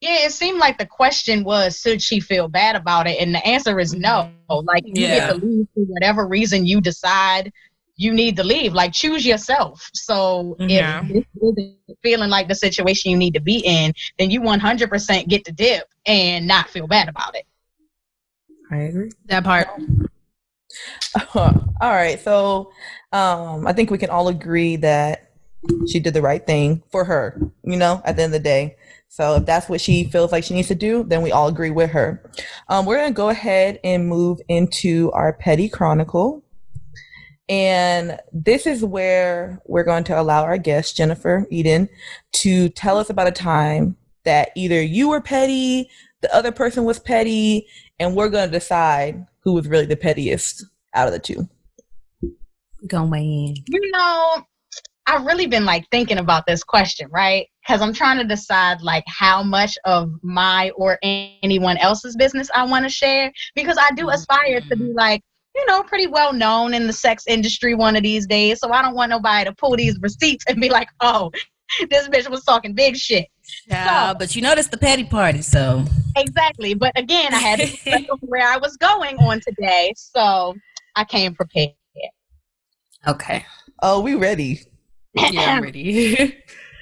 Yeah, 0.01 0.25
it 0.25 0.31
seemed 0.31 0.59
like 0.59 0.77
the 0.77 0.85
question 0.85 1.43
was, 1.43 1.79
should 1.79 2.01
she 2.01 2.19
feel 2.19 2.47
bad 2.47 2.75
about 2.75 3.07
it? 3.07 3.19
And 3.19 3.35
the 3.35 3.45
answer 3.45 3.79
is 3.79 3.93
no. 3.93 4.31
Mm-hmm. 4.49 4.67
Like, 4.67 4.83
you 4.85 4.93
yeah. 4.95 5.31
get 5.31 5.39
to 5.39 5.45
leave 5.45 5.67
for 5.73 5.81
whatever 5.81 6.27
reason 6.27 6.65
you 6.65 6.81
decide 6.81 7.51
you 7.99 8.13
need 8.13 8.37
to 8.37 8.43
leave. 8.45 8.73
Like, 8.73 8.93
choose 8.93 9.25
yourself. 9.25 9.89
So 9.93 10.55
yeah. 10.57 11.03
if 11.09 11.25
it's 11.35 11.97
feeling 12.01 12.29
like 12.29 12.47
the 12.47 12.55
situation 12.55 13.11
you 13.11 13.17
need 13.17 13.33
to 13.33 13.41
be 13.41 13.57
in, 13.57 13.93
then 14.17 14.31
you 14.31 14.39
100% 14.39 15.27
get 15.27 15.43
to 15.45 15.51
dip 15.51 15.83
and 16.05 16.47
not 16.47 16.69
feel 16.69 16.87
bad 16.87 17.09
about 17.09 17.35
it. 17.35 17.43
I 18.71 18.77
agree. 18.77 19.11
That 19.25 19.43
part. 19.43 19.67
all 21.35 21.65
right. 21.81 22.19
So 22.19 22.71
um, 23.11 23.65
I 23.65 23.73
think 23.73 23.89
we 23.89 23.97
can 23.97 24.09
all 24.09 24.27
agree 24.27 24.75
that 24.77 25.31
she 25.87 25.99
did 25.99 26.13
the 26.13 26.21
right 26.21 26.45
thing 26.45 26.83
for 26.89 27.03
her, 27.03 27.39
you 27.63 27.77
know, 27.77 28.01
at 28.05 28.15
the 28.15 28.23
end 28.23 28.33
of 28.33 28.39
the 28.41 28.43
day. 28.43 28.77
So 29.09 29.35
if 29.35 29.45
that's 29.45 29.67
what 29.67 29.81
she 29.81 30.03
feels 30.03 30.31
like 30.31 30.43
she 30.43 30.53
needs 30.53 30.67
to 30.67 30.75
do, 30.75 31.03
then 31.03 31.21
we 31.21 31.31
all 31.31 31.47
agree 31.47 31.71
with 31.71 31.89
her. 31.91 32.23
Um, 32.67 32.85
we're 32.85 32.97
going 32.97 33.11
to 33.11 33.17
go 33.17 33.29
ahead 33.29 33.79
and 33.83 34.07
move 34.07 34.39
into 34.47 35.11
our 35.13 35.33
petty 35.33 35.67
chronicle. 35.67 36.43
And 37.49 38.19
this 38.31 38.67
is 38.67 38.85
where 38.85 39.59
we're 39.65 39.83
going 39.83 40.03
to 40.05 40.19
allow 40.19 40.43
our 40.43 40.59
guest, 40.59 40.95
Jennifer 40.95 41.47
Eden, 41.49 41.89
to 42.33 42.69
tell 42.69 42.99
us 42.99 43.09
about 43.09 43.27
a 43.27 43.31
time 43.31 43.97
that 44.23 44.51
either 44.55 44.79
you 44.79 45.09
were 45.09 45.21
petty, 45.21 45.89
the 46.21 46.33
other 46.35 46.51
person 46.51 46.83
was 46.83 46.99
petty, 46.99 47.67
and 47.99 48.15
we're 48.15 48.29
going 48.29 48.49
to 48.49 48.51
decide 48.51 49.25
who 49.41 49.53
was 49.53 49.67
really 49.67 49.85
the 49.85 49.95
pettiest 49.95 50.65
out 50.93 51.07
of 51.07 51.13
the 51.13 51.19
two. 51.19 51.47
Go 52.87 53.13
in. 53.13 53.55
You 53.67 53.91
know, 53.91 54.43
I've 55.07 55.25
really 55.25 55.47
been 55.47 55.65
like 55.65 55.85
thinking 55.89 56.19
about 56.19 56.45
this 56.45 56.63
question, 56.63 57.09
right? 57.11 57.47
Because 57.65 57.81
I'm 57.81 57.93
trying 57.93 58.19
to 58.19 58.23
decide 58.23 58.81
like 58.81 59.03
how 59.07 59.41
much 59.41 59.77
of 59.85 60.11
my 60.21 60.69
or 60.75 60.99
anyone 61.01 61.77
else's 61.77 62.15
business 62.15 62.49
I 62.53 62.63
want 62.65 62.85
to 62.85 62.89
share. 62.89 63.31
Because 63.55 63.77
I 63.79 63.89
do 63.95 64.09
aspire 64.09 64.61
to 64.61 64.75
be 64.75 64.85
mm. 64.85 64.95
like, 64.95 65.21
you 65.55 65.65
know, 65.65 65.81
pretty 65.83 66.07
well 66.07 66.31
known 66.31 66.73
in 66.73 66.85
the 66.85 66.93
sex 66.93 67.23
industry 67.27 67.73
one 67.73 67.95
of 67.95 68.03
these 68.03 68.27
days. 68.27 68.59
So 68.59 68.71
I 68.71 68.81
don't 68.81 68.95
want 68.95 69.09
nobody 69.09 69.45
to 69.45 69.55
pull 69.55 69.75
these 69.75 69.97
receipts 69.99 70.45
and 70.47 70.61
be 70.61 70.69
like, 70.69 70.89
oh, 71.01 71.31
this 71.89 72.07
bitch 72.07 72.29
was 72.29 72.43
talking 72.43 72.73
big 72.73 72.95
shit. 72.95 73.27
Yeah, 73.67 74.11
so, 74.11 74.17
but 74.17 74.35
you 74.35 74.41
noticed 74.41 74.71
the 74.71 74.77
petty 74.77 75.03
party, 75.03 75.41
so 75.41 75.85
exactly. 76.15 76.73
But 76.73 76.91
again, 76.97 77.33
I 77.33 77.37
had 77.37 77.59
to 77.59 78.17
where 78.21 78.47
I 78.47 78.57
was 78.57 78.77
going 78.77 79.17
on 79.17 79.39
today, 79.41 79.93
so 79.95 80.55
I 80.95 81.03
came 81.03 81.35
prepared. 81.35 81.73
Okay. 83.07 83.45
Oh, 83.81 84.01
we 84.01 84.15
ready? 84.15 84.61
yeah, 85.13 85.55
I'm 85.55 85.63
ready. 85.63 86.37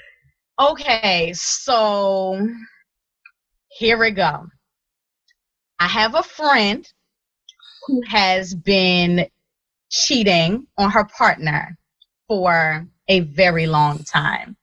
okay, 0.59 1.31
so 1.33 2.47
here 3.69 3.99
we 3.99 4.11
go. 4.11 4.47
I 5.79 5.87
have 5.87 6.15
a 6.15 6.23
friend 6.23 6.87
who 7.85 8.01
has 8.07 8.55
been 8.55 9.27
cheating 9.91 10.65
on 10.77 10.89
her 10.89 11.05
partner 11.05 11.77
for 12.27 12.85
a 13.07 13.19
very 13.21 13.67
long 13.67 14.03
time. 14.03 14.56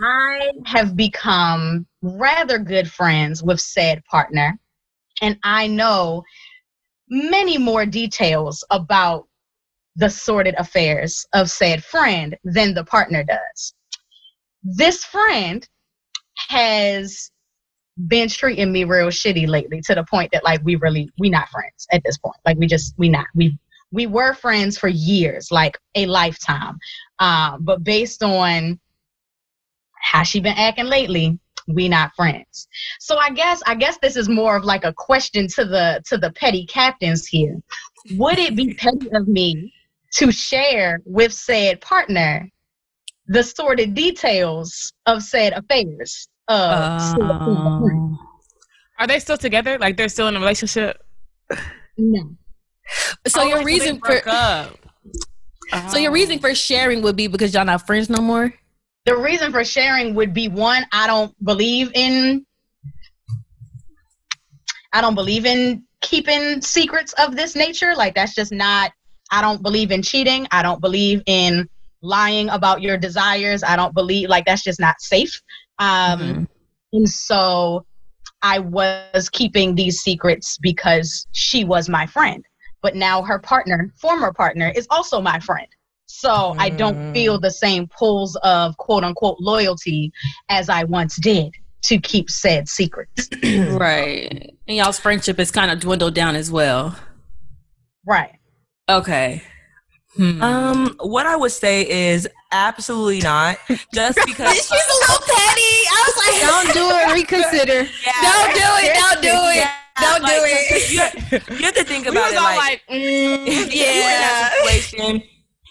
I 0.00 0.52
have 0.66 0.96
become 0.96 1.86
rather 2.02 2.58
good 2.58 2.90
friends 2.90 3.42
with 3.42 3.60
said 3.60 4.04
partner, 4.04 4.58
and 5.22 5.38
I 5.42 5.66
know 5.66 6.22
many 7.08 7.56
more 7.56 7.86
details 7.86 8.64
about 8.70 9.26
the 9.96 10.10
sordid 10.10 10.54
affairs 10.58 11.26
of 11.32 11.50
said 11.50 11.82
friend 11.82 12.36
than 12.44 12.74
the 12.74 12.84
partner 12.84 13.24
does. 13.24 13.74
This 14.62 15.04
friend 15.04 15.66
has 16.48 17.30
been 18.08 18.28
treating 18.28 18.72
me 18.72 18.84
real 18.84 19.08
shitty 19.08 19.48
lately 19.48 19.80
to 19.80 19.94
the 19.94 20.04
point 20.04 20.30
that 20.32 20.44
like 20.44 20.60
we 20.62 20.76
really 20.76 21.08
we 21.18 21.30
not 21.30 21.48
friends 21.48 21.86
at 21.92 22.02
this 22.04 22.18
point. 22.18 22.36
Like 22.44 22.58
we 22.58 22.66
just 22.66 22.94
we 22.98 23.08
not 23.08 23.26
we 23.34 23.58
we 23.92 24.06
were 24.06 24.34
friends 24.34 24.76
for 24.76 24.88
years, 24.88 25.50
like 25.50 25.78
a 25.94 26.04
lifetime. 26.04 26.78
Um, 27.18 27.62
but 27.62 27.82
based 27.82 28.22
on 28.22 28.78
how 30.06 30.22
she 30.22 30.40
been 30.40 30.56
acting 30.56 30.86
lately, 30.86 31.38
we 31.68 31.88
not 31.88 32.14
friends. 32.14 32.68
So 33.00 33.18
I 33.18 33.30
guess 33.30 33.60
I 33.66 33.74
guess 33.74 33.98
this 34.00 34.16
is 34.16 34.28
more 34.28 34.56
of 34.56 34.64
like 34.64 34.84
a 34.84 34.94
question 34.96 35.48
to 35.48 35.64
the 35.64 36.02
to 36.06 36.16
the 36.16 36.30
petty 36.32 36.64
captains 36.66 37.26
here. 37.26 37.56
Would 38.12 38.38
it 38.38 38.54
be 38.54 38.74
petty 38.74 39.08
of 39.12 39.26
me 39.26 39.72
to 40.14 40.30
share 40.30 41.00
with 41.04 41.32
said 41.32 41.80
partner 41.80 42.48
the 43.26 43.42
sordid 43.42 43.94
details 43.94 44.92
of 45.06 45.22
said 45.22 45.52
affairs? 45.54 46.28
Of 46.48 46.56
uh, 46.56 46.98
said? 46.98 48.16
Are 48.98 49.06
they 49.06 49.18
still 49.18 49.36
together? 49.36 49.78
Like 49.78 49.96
they're 49.96 50.08
still 50.08 50.28
in 50.28 50.36
a 50.36 50.40
relationship? 50.40 51.02
no. 51.98 52.36
So 53.26 53.40
Oh, 53.40 53.44
your 53.44 53.58
wait, 53.58 53.66
reason 53.66 53.94
they 53.94 54.00
for 54.00 54.06
broke 54.06 54.26
up. 54.28 54.78
so 55.90 55.98
your 55.98 56.12
reason 56.12 56.38
for 56.38 56.54
sharing 56.54 57.02
would 57.02 57.16
be 57.16 57.26
because 57.26 57.52
y'all 57.52 57.64
not 57.64 57.84
friends 57.84 58.08
no 58.08 58.22
more. 58.22 58.54
The 59.06 59.16
reason 59.16 59.52
for 59.52 59.64
sharing 59.64 60.14
would 60.14 60.34
be 60.34 60.48
one 60.48 60.84
i 60.92 61.06
don't 61.06 61.32
believe 61.44 61.90
in 61.94 62.44
i 64.92 65.00
don't 65.00 65.14
believe 65.14 65.46
in 65.46 65.84
keeping 66.00 66.60
secrets 66.60 67.12
of 67.14 67.34
this 67.36 67.56
nature. 67.56 67.94
Like 67.96 68.14
that's 68.14 68.34
just 68.34 68.52
not 68.52 68.92
i 69.32 69.40
don't 69.40 69.62
believe 69.62 69.90
in 69.90 70.02
cheating. 70.02 70.46
I 70.50 70.62
don't 70.62 70.80
believe 70.80 71.22
in 71.26 71.68
lying 72.02 72.48
about 72.50 72.82
your 72.82 72.96
desires. 72.96 73.62
I 73.64 73.74
don't 73.76 73.94
believe 73.94 74.28
like 74.28 74.44
that's 74.44 74.62
just 74.62 74.80
not 74.80 75.00
safe. 75.00 75.40
Um 75.78 76.20
Mhm. 76.20 76.46
and 76.92 77.08
so 77.08 77.84
i 78.42 78.58
was 78.58 79.28
keeping 79.30 79.74
these 79.74 80.00
secrets 80.00 80.58
because 80.60 81.26
she 81.32 81.64
was 81.64 81.88
my 81.88 82.06
friend. 82.06 82.44
But 82.82 82.94
now 82.94 83.22
her 83.22 83.38
partner 83.38 83.92
former 83.96 84.32
partner 84.32 84.72
is 84.76 84.86
also 84.90 85.20
my 85.20 85.40
friend 85.40 85.66
so 86.06 86.54
I 86.58 86.70
don't 86.70 86.96
Mm. 86.96 87.12
feel 87.14 87.38
the 87.40 87.50
same 87.50 87.88
pulls 87.88 88.36
of 88.36 88.76
quote 88.78 89.04
unquote 89.04 89.38
loyalty 89.40 90.12
as 90.48 90.68
I 90.68 90.84
once 90.84 91.16
did 91.16 91.52
to 91.84 91.98
keep 91.98 92.30
said 92.30 92.68
secrets. 92.68 93.28
right. 93.42 94.50
And 94.66 94.76
y'all's 94.76 94.98
friendship 94.98 95.38
is 95.38 95.50
kind 95.50 95.70
of 95.70 95.80
dwindled 95.80 96.14
down 96.14 96.34
as 96.36 96.50
well. 96.50 96.96
right. 98.04 98.32
Okay. 98.88 99.42
Hmm. 100.16 100.42
Um, 100.42 100.96
what 101.00 101.26
I 101.26 101.36
would 101.36 101.52
say 101.52 101.86
is 101.88 102.26
absolutely 102.50 103.20
not. 103.20 103.58
Just 103.92 104.18
because 104.26 104.54
She's 104.54 104.70
a 104.70 104.74
little 104.74 105.26
petty. 105.26 105.76
I 105.90 106.04
was 106.06 106.16
like, 106.16 106.40
Don't 106.48 106.72
do 106.72 106.88
it. 106.88 107.12
Reconsider. 107.14 107.82
Yeah. 107.82 108.12
Don't 108.22 108.54
do 108.54 108.60
it. 108.86 108.94
Don't 108.94 109.22
do 109.22 109.28
it. 109.28 109.56
Yeah, 109.56 109.72
Don't 110.00 110.20
do 110.24 110.32
it. 110.32 110.90
You 110.90 110.98
have, 111.00 111.48
you 111.60 111.64
have 111.66 111.74
to 111.74 111.84
think 111.84 112.04
We 112.06 112.12
about 112.12 112.24
was 112.24 112.32
it 112.32 112.38
all 112.38 112.44
like, 112.44 112.58
like, 112.58 112.82
mm, 112.90 113.46
if 113.46 113.74
you 113.74 115.22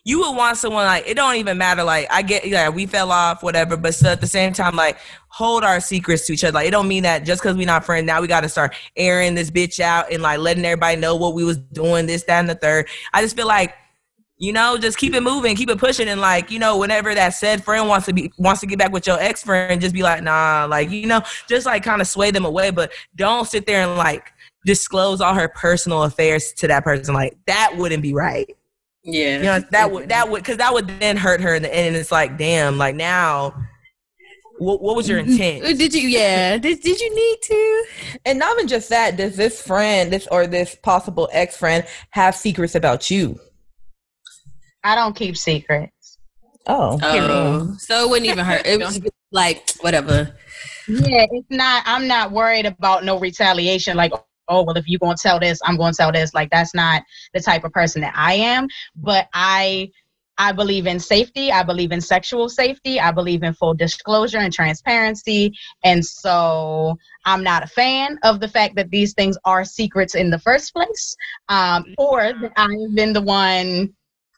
you 0.06 0.20
would 0.20 0.36
want 0.38 0.56
someone 0.56 0.86
like 0.86 1.08
it 1.08 1.16
don't 1.16 1.36
even 1.36 1.58
matter. 1.58 1.84
Like 1.84 2.08
I 2.12 2.22
get 2.22 2.46
yeah, 2.46 2.70
we 2.70 2.86
fell 2.86 3.12
off, 3.12 3.42
whatever, 3.42 3.76
but 3.76 3.96
still 3.96 4.12
at 4.12 4.22
the 4.22 4.28
same 4.28 4.54
time, 4.54 4.76
like 4.76 5.00
hold 5.30 5.64
our 5.64 5.82
secrets 5.82 6.28
to 6.28 6.34
each 6.34 6.44
other. 6.44 6.54
Like 6.54 6.68
it 6.68 6.72
don't 6.72 6.88
mean 6.88 7.04
that 7.04 7.26
just 7.26 7.42
because 7.42 7.58
we 7.58 7.66
not 7.66 7.84
friends, 7.84 8.06
now 8.06 8.22
we 8.22 8.28
gotta 8.28 8.48
start 8.48 8.76
airing 8.96 9.34
this 9.34 9.50
bitch 9.50 9.80
out 9.80 10.12
and 10.12 10.22
like 10.22 10.40
letting 10.40 10.64
everybody 10.64 10.96
know 11.02 11.16
what 11.16 11.34
we 11.34 11.44
was 11.44 11.58
doing, 11.58 12.06
this, 12.06 12.24
that, 12.24 12.40
and 12.40 12.48
the 12.48 12.56
third. 12.56 12.88
I 13.14 13.22
just 13.22 13.36
feel 13.36 13.48
like 13.48 13.74
you 14.38 14.52
know, 14.52 14.78
just 14.78 14.98
keep 14.98 15.14
it 15.14 15.22
moving, 15.24 15.56
keep 15.56 15.70
it 15.70 15.78
pushing, 15.78 16.10
and 16.10 16.20
like, 16.20 16.52
you 16.52 16.60
know, 16.60 16.78
whenever 16.78 17.16
that 17.16 17.30
said 17.30 17.64
friend 17.64 17.88
wants 17.88 18.06
to 18.06 18.14
be 18.14 18.32
wants 18.38 18.62
to 18.62 18.68
get 18.68 18.78
back 18.78 18.92
with 18.92 19.08
your 19.08 19.20
ex 19.20 19.42
friend, 19.44 19.82
just 19.82 19.96
be 19.96 20.04
like, 20.04 20.22
nah, 20.22 20.68
like, 20.70 20.92
you 20.92 21.08
know, 21.08 21.22
just 21.48 21.66
like 21.66 21.84
kind 21.84 22.02
of 22.02 22.08
sway 22.08 22.32
them 22.32 22.46
away, 22.46 22.70
but 22.70 22.92
don't 23.16 23.48
sit 23.48 23.66
there 23.66 23.82
and 23.82 23.98
like 23.98 24.32
disclose 24.66 25.22
all 25.22 25.34
her 25.34 25.48
personal 25.48 26.04
affairs 26.04 26.52
to 26.54 26.68
that 26.68 26.84
person. 26.84 27.14
Like 27.14 27.38
that 27.48 27.76
wouldn't 27.78 28.04
be 28.04 28.14
right. 28.14 28.56
Yeah. 29.06 29.38
You 29.38 29.44
know, 29.44 29.60
that 29.72 29.92
would 29.92 30.10
that 30.10 30.30
would 30.30 30.40
because 30.40 30.58
that 30.58 30.74
would 30.74 30.88
then 31.00 31.18
hurt 31.18 31.42
her 31.42 31.56
in 31.56 31.62
the 31.64 31.74
end. 31.74 31.88
And 31.88 31.96
it's 31.96 32.12
like, 32.12 32.38
damn, 32.38 32.78
like 32.78 32.96
now, 32.96 33.54
what, 34.58 34.82
what 34.82 34.96
was 34.96 35.08
your 35.08 35.20
intent? 35.20 35.64
Uh, 35.64 35.74
did 35.74 35.94
you? 35.94 36.08
Yeah. 36.08 36.58
Did 36.58 36.82
Did 36.82 37.00
you 37.00 37.16
need 37.16 37.38
to? 37.44 37.86
And 38.26 38.40
not 38.40 38.56
even 38.56 38.68
just 38.68 38.90
that, 38.90 39.16
does 39.16 39.36
this 39.36 39.62
friend, 39.62 40.12
this 40.12 40.28
or 40.32 40.48
this 40.48 40.76
possible 40.76 41.30
ex 41.32 41.56
friend, 41.56 41.86
have 42.12 42.36
secrets 42.36 42.76
about 42.76 43.10
you? 43.12 43.40
I 44.84 44.96
don't 44.96 45.16
keep 45.16 45.38
secrets. 45.38 46.18
Oh, 46.68 47.00
Oh, 47.04 47.76
so 47.78 48.06
it 48.06 48.10
wouldn't 48.10 48.30
even 48.30 48.44
hurt. 48.44 48.66
It 48.66 48.80
was 48.80 49.00
like 49.32 49.70
whatever. 49.82 50.36
Yeah, 50.88 51.26
it's 51.32 51.48
not 51.50 51.84
I'm 51.86 52.08
not 52.08 52.32
worried 52.32 52.66
about 52.66 53.04
no 53.04 53.20
retaliation 53.20 53.98
like 53.98 54.14
oh 54.48 54.64
well 54.64 54.78
if 54.78 54.88
you're 54.88 55.00
going 55.00 55.16
to 55.16 55.22
tell 55.22 55.40
this, 55.40 55.60
I'm 55.64 55.78
going 55.78 55.94
to 55.94 55.98
tell 55.98 56.12
this. 56.12 56.34
Like 56.34 56.50
that's 56.50 56.74
not 56.74 57.04
the 57.34 57.42
type 57.42 57.64
of 57.64 57.72
person 57.72 58.02
that 58.02 58.14
I 58.16 58.34
am, 58.34 58.68
but 58.96 59.28
I 59.34 59.92
I 60.38 60.52
believe 60.52 60.86
in 60.86 61.00
safety. 61.00 61.52
I 61.52 61.64
believe 61.64 61.92
in 61.92 62.02
sexual 62.02 62.50
safety. 62.50 63.00
I 63.00 63.12
believe 63.12 63.44
in 63.44 63.54
full 63.54 63.74
disclosure 63.74 64.40
and 64.40 64.52
transparency. 64.52 65.54
And 65.84 66.06
so 66.06 66.98
I'm 67.26 67.44
not 67.44 67.64
a 67.64 67.68
fan 67.68 68.20
of 68.24 68.40
the 68.40 68.48
fact 68.48 68.76
that 68.76 68.90
these 68.90 69.14
things 69.14 69.38
are 69.46 69.64
secrets 69.64 70.16
in 70.16 70.30
the 70.30 70.40
first 70.40 70.74
place, 70.74 71.16
um, 71.48 71.86
or 71.98 72.34
that 72.34 72.52
I've 72.58 72.96
been 72.96 73.14
the 73.14 73.22
one 73.22 73.94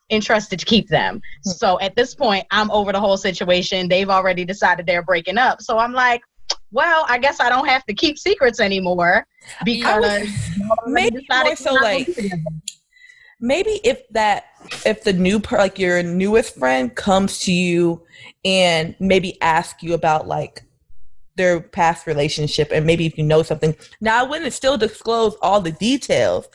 entrusted 0.09 0.59
to 0.59 0.65
keep 0.65 0.87
them. 0.87 1.21
So 1.41 1.79
at 1.79 1.95
this 1.95 2.15
point, 2.15 2.45
I'm 2.51 2.71
over 2.71 2.91
the 2.91 2.99
whole 2.99 3.17
situation. 3.17 3.89
They've 3.89 4.09
already 4.09 4.45
decided 4.45 4.85
they're 4.85 5.03
breaking 5.03 5.37
up. 5.37 5.61
So 5.61 5.77
I'm 5.79 5.93
like, 5.93 6.21
well, 6.71 7.05
I 7.07 7.17
guess 7.17 7.39
I 7.39 7.49
don't 7.49 7.67
have 7.67 7.85
to 7.85 7.93
keep 7.93 8.17
secrets 8.17 8.59
anymore 8.59 9.25
because 9.63 10.27
maybe 10.87 11.25
more 11.29 11.55
so 11.55 11.73
like 11.73 12.09
maybe 13.39 13.79
if 13.83 14.07
that 14.09 14.45
if 14.85 15.03
the 15.03 15.13
new 15.13 15.39
per 15.39 15.57
like 15.57 15.77
your 15.77 16.01
newest 16.03 16.57
friend 16.57 16.95
comes 16.95 17.39
to 17.41 17.51
you 17.51 18.03
and 18.43 18.95
maybe 18.99 19.39
ask 19.41 19.83
you 19.83 19.93
about 19.93 20.27
like 20.27 20.63
their 21.35 21.61
past 21.61 22.07
relationship 22.07 22.69
and 22.71 22.85
maybe 22.85 23.05
if 23.05 23.15
you 23.15 23.23
know 23.23 23.43
something 23.43 23.75
now 24.01 24.19
i 24.19 24.27
wouldn't 24.27 24.51
still 24.53 24.75
disclose 24.75 25.35
all 25.43 25.61
the 25.61 25.71
details 25.73 26.47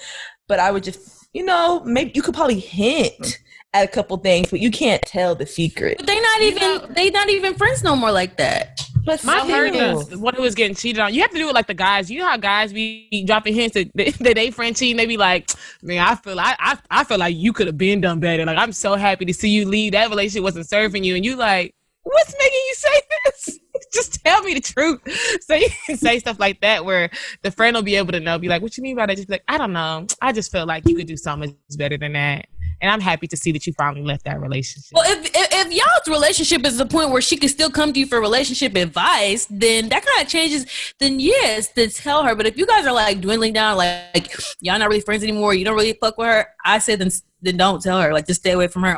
but 0.48 0.58
i 0.58 0.72
would 0.72 0.82
just 0.82 1.28
you 1.32 1.44
know 1.44 1.80
maybe 1.84 2.10
you 2.16 2.22
could 2.22 2.34
probably 2.34 2.58
hint 2.58 3.38
at 3.74 3.84
a 3.84 3.88
couple 3.88 4.16
things 4.16 4.50
but 4.50 4.60
you 4.60 4.70
can't 4.70 5.02
tell 5.02 5.34
the 5.34 5.46
secret 5.46 5.98
But 5.98 6.06
they 6.06 6.20
not 6.20 6.40
even. 6.40 6.94
They 6.94 7.10
not 7.10 7.28
even 7.30 7.54
friends 7.54 7.82
no 7.82 7.96
more 7.96 8.12
like 8.12 8.36
that. 8.36 8.86
But 9.04 9.24
My 9.24 9.40
still. 9.40 9.48
heard 9.48 9.72
this 9.72 10.16
one 10.16 10.34
who 10.34 10.42
was 10.42 10.54
getting 10.54 10.76
cheated 10.76 11.00
on. 11.00 11.12
You 11.12 11.22
have 11.22 11.30
to 11.30 11.36
do 11.36 11.48
it 11.48 11.54
like 11.54 11.66
the 11.66 11.74
guys. 11.74 12.10
You 12.10 12.20
know 12.20 12.28
how 12.28 12.36
guys 12.36 12.72
be 12.72 13.24
dropping 13.26 13.54
hints 13.54 13.74
that, 13.74 13.90
that 13.94 14.34
they 14.34 14.50
friend 14.50 14.76
cheating. 14.76 14.96
They 14.96 15.06
be 15.06 15.16
like, 15.16 15.50
"Man, 15.82 15.98
I 15.98 16.14
feel 16.14 16.38
I 16.38 16.56
I, 16.58 16.78
I 16.90 17.04
feel 17.04 17.18
like 17.18 17.36
you 17.36 17.52
could 17.52 17.66
have 17.66 17.78
been 17.78 18.00
done 18.00 18.20
better. 18.20 18.44
Like 18.44 18.58
I'm 18.58 18.72
so 18.72 18.94
happy 18.94 19.24
to 19.24 19.34
see 19.34 19.48
you 19.48 19.66
leave. 19.66 19.92
That 19.92 20.10
relationship 20.10 20.42
wasn't 20.44 20.68
serving 20.68 21.04
you." 21.04 21.16
And 21.16 21.24
you 21.24 21.36
like, 21.36 21.74
"What's 22.02 22.34
making 22.38 22.60
you 22.68 22.74
say 22.74 23.00
this? 23.24 23.58
Just 23.92 24.24
tell 24.24 24.42
me 24.42 24.54
the 24.54 24.60
truth." 24.60 25.00
So 25.42 25.54
you 25.54 25.68
can 25.86 25.96
say 25.96 26.18
stuff 26.18 26.38
like 26.38 26.60
that 26.60 26.84
where 26.84 27.10
the 27.42 27.50
friend 27.50 27.74
will 27.74 27.82
be 27.82 27.96
able 27.96 28.12
to 28.12 28.20
know. 28.20 28.38
Be 28.38 28.48
like, 28.48 28.62
"What 28.62 28.76
you 28.76 28.82
mean 28.82 28.96
by 28.96 29.06
that?" 29.06 29.16
Just 29.16 29.28
be 29.28 29.34
like, 29.34 29.44
"I 29.48 29.58
don't 29.58 29.72
know. 29.72 30.06
I 30.20 30.32
just 30.32 30.52
feel 30.52 30.66
like 30.66 30.88
you 30.88 30.94
could 30.94 31.06
do 31.06 31.16
something 31.16 31.56
better 31.76 31.98
than 31.98 32.12
that." 32.12 32.46
And 32.82 32.90
I'm 32.90 33.00
happy 33.00 33.28
to 33.28 33.36
see 33.36 33.52
that 33.52 33.66
you 33.66 33.72
finally 33.72 34.02
left 34.02 34.24
that 34.24 34.40
relationship. 34.40 34.90
Well, 34.92 35.04
if, 35.06 35.24
if 35.24 35.66
if 35.66 35.72
y'all's 35.72 36.08
relationship 36.08 36.66
is 36.66 36.76
the 36.76 36.86
point 36.86 37.10
where 37.10 37.22
she 37.22 37.36
can 37.36 37.48
still 37.48 37.70
come 37.70 37.92
to 37.92 38.00
you 38.00 38.06
for 38.06 38.20
relationship 38.20 38.76
advice, 38.76 39.46
then 39.48 39.88
that 39.90 40.04
kind 40.04 40.20
of 40.20 40.28
changes. 40.28 40.66
Then 40.98 41.20
yes, 41.20 41.68
then 41.68 41.90
tell 41.90 42.24
her. 42.24 42.34
But 42.34 42.46
if 42.46 42.58
you 42.58 42.66
guys 42.66 42.84
are 42.84 42.92
like 42.92 43.20
dwindling 43.20 43.52
down, 43.52 43.76
like, 43.76 44.02
like 44.14 44.34
y'all 44.60 44.78
not 44.78 44.88
really 44.88 45.00
friends 45.00 45.22
anymore, 45.22 45.54
you 45.54 45.64
don't 45.64 45.76
really 45.76 45.92
fuck 45.94 46.18
with 46.18 46.26
her. 46.26 46.46
I 46.64 46.80
said 46.80 46.98
then 46.98 47.10
then 47.40 47.56
don't 47.56 47.80
tell 47.80 48.00
her. 48.00 48.12
Like 48.12 48.26
just 48.26 48.40
stay 48.40 48.50
away 48.50 48.66
from 48.66 48.82
her. 48.82 48.96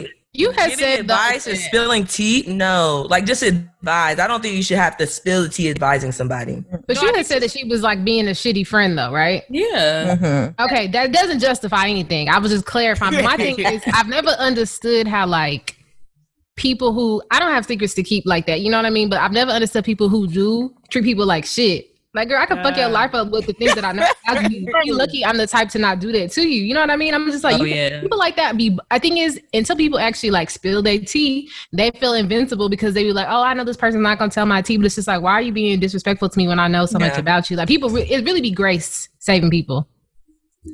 altogether. 0.00 0.08
Wait, 0.36 0.40
You 0.40 0.50
had 0.52 0.70
giving 0.70 0.84
said 0.84 1.00
advice 1.00 1.44
though 1.44 1.50
and 1.52 1.60
that- 1.60 1.64
spilling 1.64 2.04
tea? 2.06 2.44
No, 2.46 3.06
like 3.10 3.24
just 3.26 3.42
advise. 3.42 4.18
I 4.18 4.26
don't 4.26 4.40
think 4.42 4.54
you 4.56 4.62
should 4.62 4.78
have 4.78 4.96
to 4.98 5.06
spill 5.06 5.42
the 5.42 5.48
tea 5.48 5.70
advising 5.70 6.12
somebody. 6.12 6.64
But 6.86 7.00
you 7.02 7.12
had 7.14 7.24
said 7.26 7.42
that 7.42 7.50
she 7.50 7.64
was 7.64 7.82
like 7.82 8.04
being 8.04 8.26
a 8.28 8.32
shitty 8.32 8.66
friend, 8.66 8.96
though, 8.98 9.12
right? 9.12 9.42
Yeah. 9.48 10.16
Mhm. 10.16 10.54
Okay, 10.60 10.86
that 10.88 11.12
doesn't 11.12 11.40
justify 11.40 11.86
anything. 11.88 12.28
I 12.28 12.38
was 12.38 12.50
just 12.50 12.64
clarifying. 12.66 13.14
But 13.14 13.24
my 13.24 13.36
thing 13.44 13.58
is, 13.58 13.82
I've 13.92 14.08
never 14.08 14.30
understood 14.30 15.06
how 15.08 15.26
like 15.26 15.76
people 16.56 16.92
who 16.92 17.22
I 17.30 17.38
don't 17.38 17.52
have 17.52 17.66
secrets 17.66 17.94
to 17.94 18.02
keep 18.02 18.24
like 18.26 18.46
that. 18.46 18.60
You 18.60 18.70
know 18.70 18.78
what 18.78 18.86
I 18.86 18.90
mean? 18.90 19.08
But 19.10 19.20
I've 19.20 19.32
never 19.32 19.50
understood 19.50 19.84
people 19.84 20.08
who 20.08 20.26
do 20.26 20.74
treat 20.90 21.04
people 21.04 21.26
like 21.26 21.44
shit. 21.44 21.86
Like, 22.16 22.28
girl, 22.30 22.40
I 22.40 22.46
can 22.46 22.62
fuck 22.62 22.78
your 22.78 22.88
life 22.88 23.14
up 23.14 23.30
with 23.30 23.44
the 23.44 23.52
things 23.52 23.74
that 23.74 23.84
I 23.84 23.92
know. 23.92 24.06
about 24.26 24.50
you. 24.50 24.66
You 24.84 24.94
lucky 24.94 25.22
I'm 25.22 25.36
the 25.36 25.46
type 25.46 25.68
to 25.70 25.78
not 25.78 26.00
do 26.00 26.10
that 26.12 26.32
to 26.32 26.48
you. 26.48 26.62
You 26.62 26.72
know 26.72 26.80
what 26.80 26.90
I 26.90 26.96
mean? 26.96 27.14
I'm 27.14 27.30
just 27.30 27.44
like, 27.44 27.60
Oh, 27.60 27.64
you 27.64 27.74
yeah. 27.74 28.00
people 28.00 28.16
like 28.18 28.36
that 28.36 28.56
be. 28.56 28.78
I 28.90 28.98
think 28.98 29.18
is 29.18 29.38
until 29.52 29.76
people 29.76 29.98
actually 29.98 30.30
like 30.30 30.48
spill 30.48 30.80
their 30.82 30.98
tea, 30.98 31.50
they 31.74 31.90
feel 31.90 32.14
invincible 32.14 32.70
because 32.70 32.94
they 32.94 33.04
be 33.04 33.12
like, 33.12 33.26
oh, 33.28 33.42
I 33.42 33.52
know 33.52 33.64
this 33.64 33.76
person's 33.76 34.02
not 34.02 34.18
gonna 34.18 34.30
tell 34.30 34.46
my 34.46 34.62
tea, 34.62 34.78
but 34.78 34.86
it's 34.86 34.94
just 34.94 35.08
like, 35.08 35.20
why 35.20 35.32
are 35.32 35.42
you 35.42 35.52
being 35.52 35.78
disrespectful 35.78 36.30
to 36.30 36.38
me 36.38 36.48
when 36.48 36.58
I 36.58 36.68
know 36.68 36.86
so 36.86 36.98
much 36.98 37.18
about 37.18 37.50
you? 37.50 37.56
Like, 37.58 37.68
people, 37.68 37.90
re- 37.90 38.08
it 38.08 38.24
really 38.24 38.40
be 38.40 38.50
grace 38.50 39.10
saving 39.18 39.50
people. 39.50 39.86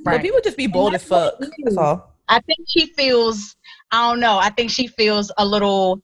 But 0.05 0.23
people 0.23 0.41
just 0.45 0.57
be 0.57 0.69
bold 0.69 0.95
as 0.95 1.03
fuck. 1.03 1.35
That's 1.65 1.77
all. 1.77 2.15
I 2.29 2.39
think 2.41 2.61
she 2.69 2.87
feels, 2.87 3.57
I 3.91 4.09
don't 4.09 4.21
know, 4.21 4.39
I 4.39 4.51
think 4.51 4.71
she 4.71 4.87
feels 4.87 5.33
a 5.39 5.45
little 5.45 6.01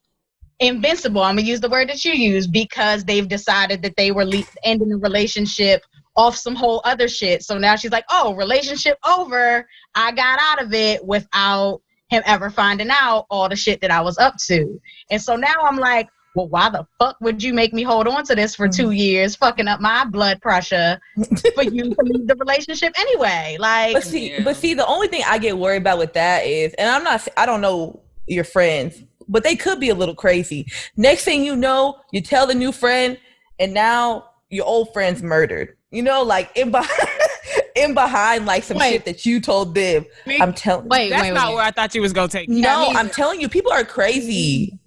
invincible. 0.61 1.23
I'm 1.23 1.37
gonna 1.37 1.47
use 1.47 1.61
the 1.61 1.69
word 1.69 1.89
that 1.89 2.05
you 2.05 2.13
use 2.13 2.47
because 2.47 3.05
they've 3.05 3.29
decided 3.29 3.83
that 3.83 3.97
they 3.97 4.11
were 4.11 4.25
le- 4.25 4.45
ending 4.65 4.89
the 4.89 4.97
relationship 4.97 5.83
off 6.17 6.37
some 6.37 6.57
whole 6.57 6.81
other 6.85 7.09
shit. 7.09 7.45
So 7.45 7.59
now 7.59 7.77
she's 7.77 7.93
like, 7.93 8.05
oh, 8.11 8.35
relationship 8.35 8.99
over. 9.07 9.69
I 9.95 10.13
got 10.13 10.39
out 10.41 10.63
of 10.65 10.75
it 10.75 11.05
without 11.05 11.81
him 12.11 12.23
ever 12.27 12.51
finding 12.51 12.89
out 12.91 13.27
all 13.31 13.49
the 13.49 13.57
shit 13.57 13.81
that 13.83 13.91
I 13.91 14.01
was 14.01 14.19
up 14.19 14.35
to. 14.49 14.81
And 15.11 15.23
so 15.23 15.37
now 15.37 15.55
I'm 15.63 15.77
like, 15.77 16.09
well, 16.35 16.49
why 16.49 16.71
the 16.71 16.87
fuck 16.99 17.17
would 17.21 17.43
you 17.43 17.55
make 17.55 17.73
me 17.73 17.83
hold 17.83 18.07
on 18.07 18.25
to 18.25 18.35
this 18.35 18.55
for 18.55 18.69
mm-hmm. 18.69 18.83
two 18.83 18.91
years, 18.93 19.37
fucking 19.37 19.69
up 19.69 19.81
my 19.81 20.05
blood 20.05 20.41
pressure 20.41 21.01
for 21.55 21.63
you 21.65 21.95
to 21.95 21.97
leave 22.03 22.27
the 22.27 22.37
relationship 22.37 22.93
anyway? 22.99 23.57
Like, 23.59 23.95
But 23.95 24.05
see, 24.05 24.33
Yeah. 24.33 24.45
but 24.45 24.57
see, 24.57 24.75
the 24.75 24.87
only 24.87 25.09
thing 25.09 25.23
I 25.27 25.39
get 25.39 25.57
worried 25.59 25.83
about 25.83 25.99
with 25.99 26.15
that 26.15 26.47
is, 26.47 26.75
and 26.75 26.89
I'm 26.89 27.05
not, 27.05 27.27
I 27.37 27.47
don't 27.47 27.61
know 27.61 28.03
your 28.27 28.45
friends, 28.45 29.03
but 29.29 29.45
they 29.45 29.57
could 29.57 29.81
be 29.81 29.91
a 29.91 29.95
little 29.95 30.15
crazy. 30.15 30.67
Next 30.97 31.25
thing 31.25 31.45
you 31.45 31.57
know, 31.57 32.01
you 32.13 32.21
tell 32.21 32.47
the 32.47 32.55
new 32.55 32.73
friend, 32.73 33.19
and 33.59 33.75
now 33.75 34.31
your 34.51 34.65
old 34.65 34.93
friend's 34.93 35.23
murdered. 35.23 35.77
You 35.91 36.03
know, 36.03 36.23
like 36.23 36.51
in 36.57 36.71
behind, 36.71 37.09
in 37.77 37.95
behind, 37.95 38.47
like 38.47 38.63
some 38.63 38.79
Wait. 38.79 38.93
shit 38.93 39.05
that 39.07 39.25
you 39.25 39.41
told 39.41 39.75
them. 39.75 40.05
I'm 40.41 40.53
telling. 40.53 40.89
Wait, 40.89 41.11
That's 41.11 41.23
wait, 41.23 41.33
not 41.33 41.49
wait. 41.49 41.55
where 41.55 41.65
I 41.65 41.71
thought 41.71 41.95
you 41.95 42.03
was 42.03 42.13
gonna 42.13 42.29
take. 42.29 42.49
me. 42.49 42.61
No, 42.61 42.91
me 42.91 42.97
I'm 42.97 43.09
telling 43.09 43.41
you, 43.41 43.49
people 43.49 43.73
are 43.73 43.85
crazy. 43.85 44.79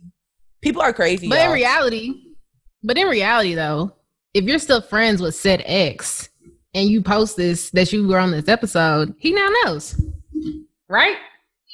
People 0.61 0.81
are 0.81 0.93
crazy. 0.93 1.27
But 1.27 1.39
in 1.39 1.45
y'all. 1.45 1.53
reality, 1.53 2.13
but 2.83 2.97
in 2.97 3.07
reality 3.07 3.55
though, 3.55 3.93
if 4.33 4.43
you're 4.45 4.59
still 4.59 4.81
friends 4.81 5.21
with 5.21 5.35
said 5.35 5.63
ex 5.65 6.29
and 6.73 6.87
you 6.87 7.01
post 7.01 7.35
this 7.35 7.71
that 7.71 7.91
you 7.91 8.07
were 8.07 8.19
on 8.19 8.31
this 8.31 8.47
episode, 8.47 9.15
he 9.17 9.31
now 9.31 9.49
knows. 9.63 9.99
Right? 10.87 11.17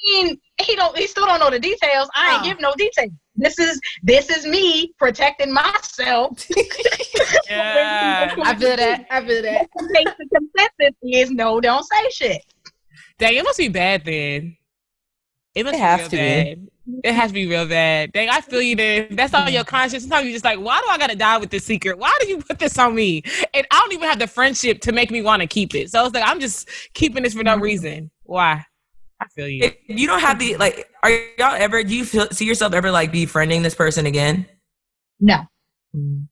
He, 0.00 0.40
he 0.62 0.76
don't 0.76 0.96
he 0.96 1.06
still 1.06 1.26
don't 1.26 1.40
know 1.40 1.50
the 1.50 1.58
details. 1.58 2.08
I 2.14 2.34
ain't 2.34 2.42
Oh. 2.42 2.44
give 2.44 2.60
no 2.60 2.72
details. 2.76 3.10
This 3.36 3.58
is 3.58 3.80
this 4.02 4.30
is 4.30 4.46
me 4.46 4.92
protecting 4.98 5.52
myself. 5.52 6.46
Yeah. 7.50 8.34
I 8.42 8.54
feel 8.54 8.76
that. 8.76 9.06
I 9.10 9.24
feel 9.26 9.42
that. 9.42 9.68
The 9.74 9.88
basic 9.94 10.28
consensus 10.34 10.96
is 11.02 11.30
no, 11.30 11.60
don't 11.60 11.82
say 11.84 12.10
shit. 12.10 12.42
Dang, 13.18 13.34
it 13.36 13.42
must 13.44 13.58
be 13.58 13.68
bad 13.68 14.04
then. 14.04 14.56
It 15.54 15.64
must 15.64 15.74
It 15.76 15.80
has 15.80 16.08
be 16.08 16.16
to 16.16 16.22
real 16.22 16.44
be. 16.44 16.54
bad. 16.54 16.68
It 17.04 17.14
has 17.14 17.30
to 17.30 17.34
be 17.34 17.46
real 17.46 17.66
bad. 17.68 18.12
Dang, 18.12 18.28
I 18.28 18.40
feel 18.40 18.62
you 18.62 18.76
there. 18.76 19.08
That's 19.10 19.34
on 19.34 19.52
your 19.52 19.64
conscience. 19.64 20.04
Sometimes 20.04 20.24
you're 20.26 20.34
just 20.34 20.44
like, 20.44 20.58
why 20.58 20.80
do 20.80 20.88
I 20.88 20.98
gotta 20.98 21.16
die 21.16 21.38
with 21.38 21.50
this 21.50 21.64
secret? 21.64 21.98
Why 21.98 22.16
do 22.20 22.28
you 22.28 22.38
put 22.38 22.58
this 22.58 22.78
on 22.78 22.94
me? 22.94 23.22
And 23.54 23.66
I 23.70 23.80
don't 23.80 23.92
even 23.92 24.08
have 24.08 24.18
the 24.18 24.26
friendship 24.26 24.80
to 24.82 24.92
make 24.92 25.10
me 25.10 25.20
want 25.22 25.40
to 25.42 25.46
keep 25.48 25.74
it. 25.74 25.90
So 25.90 26.04
it's 26.04 26.14
like 26.14 26.24
I'm 26.26 26.40
just 26.40 26.68
keeping 26.94 27.22
this 27.22 27.34
for 27.34 27.42
no 27.42 27.54
mm-hmm. 27.54 27.62
reason. 27.62 28.10
Why? 28.24 28.64
I 29.20 29.26
feel 29.28 29.48
you. 29.48 29.64
If 29.64 29.74
you 29.88 30.06
don't 30.06 30.20
have 30.20 30.38
the 30.38 30.56
like, 30.56 30.88
are 31.02 31.10
y'all 31.38 31.54
ever? 31.54 31.82
Do 31.82 31.94
you 31.94 32.04
feel, 32.04 32.28
see 32.30 32.44
yourself 32.44 32.72
ever 32.72 32.90
like 32.90 33.10
befriending 33.12 33.62
this 33.62 33.74
person 33.74 34.06
again? 34.06 34.46
No. 35.20 35.38
Hmm. 35.92 36.22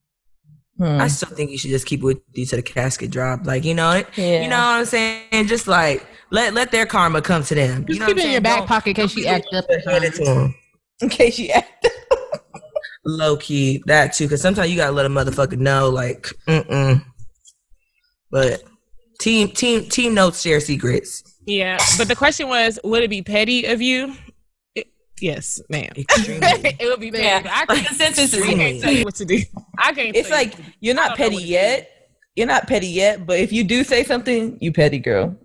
I 0.79 1.09
still 1.09 1.31
think 1.31 1.51
you 1.51 1.57
should 1.59 1.71
just 1.71 1.87
keep 1.87 2.01
it 2.01 2.05
with 2.05 2.19
you 2.35 2.45
to 2.47 2.57
the 2.57 2.63
casket 2.63 3.11
drop. 3.11 3.47
Like 3.47 3.65
you 3.65 3.75
know, 3.75 3.93
it- 3.93 4.09
Yeah. 4.17 4.43
you 4.43 4.49
know 4.49 4.57
what 4.57 4.79
I'm 4.81 4.85
saying? 4.85 5.47
Just 5.47 5.67
like 5.67 6.07
let 6.31 6.53
let 6.55 6.71
their 6.71 6.85
karma 6.87 7.23
come 7.23 7.43
to 7.45 7.55
them. 7.55 7.87
Just 7.87 7.95
you 7.95 8.01
know 8.01 8.07
keep 8.07 8.19
it 8.19 8.25
in 8.27 8.31
your 8.33 8.41
back 8.43 8.59
Don't- 8.59 8.69
pocket 8.69 8.91
in 8.91 8.95
case 8.97 9.15
don't 9.15 9.23
you 9.25 9.29
act 9.31 9.47
up. 9.55 9.65
the 9.69 9.91
head 9.91 10.05
into 10.05 10.29
'em. 10.29 10.55
in 11.01 11.09
case 11.09 11.39
you 11.39 11.49
act. 11.51 11.89
Low 13.05 13.37
key 13.37 13.83
that 13.87 14.13
too, 14.13 14.25
because 14.25 14.43
sometimes 14.43 14.69
you 14.71 14.77
gotta 14.77 14.93
let 14.93 15.07
a 15.07 15.09
motherfucker 15.09 15.57
know, 15.59 15.89
like, 15.89 16.27
mm 16.47 16.67
mm. 16.69 17.05
But 18.31 18.63
team 19.21 19.49
team 19.49 19.89
team 19.89 20.13
notes 20.15 20.43
share 20.43 20.61
secrets. 20.61 21.23
Yeah, 21.47 21.79
but 21.97 22.09
the 22.09 22.17
question 22.17 22.49
was, 22.49 22.79
would 22.85 23.03
it 23.03 23.11
be 23.11 23.23
petty 23.23 23.65
of 23.67 23.81
you? 23.81 24.15
It- 24.75 24.89
yes, 25.21 25.61
ma'am. 25.71 25.91
It 25.97 26.89
would 26.91 27.01
be 27.01 27.11
petty. 27.13 27.45
but 27.45 27.53
I 27.53 27.67
can't, 27.67 27.87
consensus 27.87 28.35
is 28.35 28.43
I 28.43 28.53
can't 28.55 28.81
tell 28.83 28.93
you 28.93 29.05
what 29.05 29.15
to 29.17 29.25
do. 29.25 29.41
I 29.79 29.93
can't. 29.93 30.15
It's 30.17 30.31
like 30.31 30.55
you're 30.81 30.95
not 30.95 31.17
petty 31.17 31.37
what 31.37 31.41
to 31.41 31.47
do. 31.47 31.53
yet. 31.53 31.91
You're 32.35 32.47
not 32.49 32.67
petty 32.67 32.89
yet, 32.89 33.25
but 33.27 33.39
if 33.39 33.51
you 33.53 33.65
do 33.65 33.83
say 33.85 34.05
something, 34.05 34.59
you 34.61 34.73
petty 34.73 34.99
girl. 34.99 35.37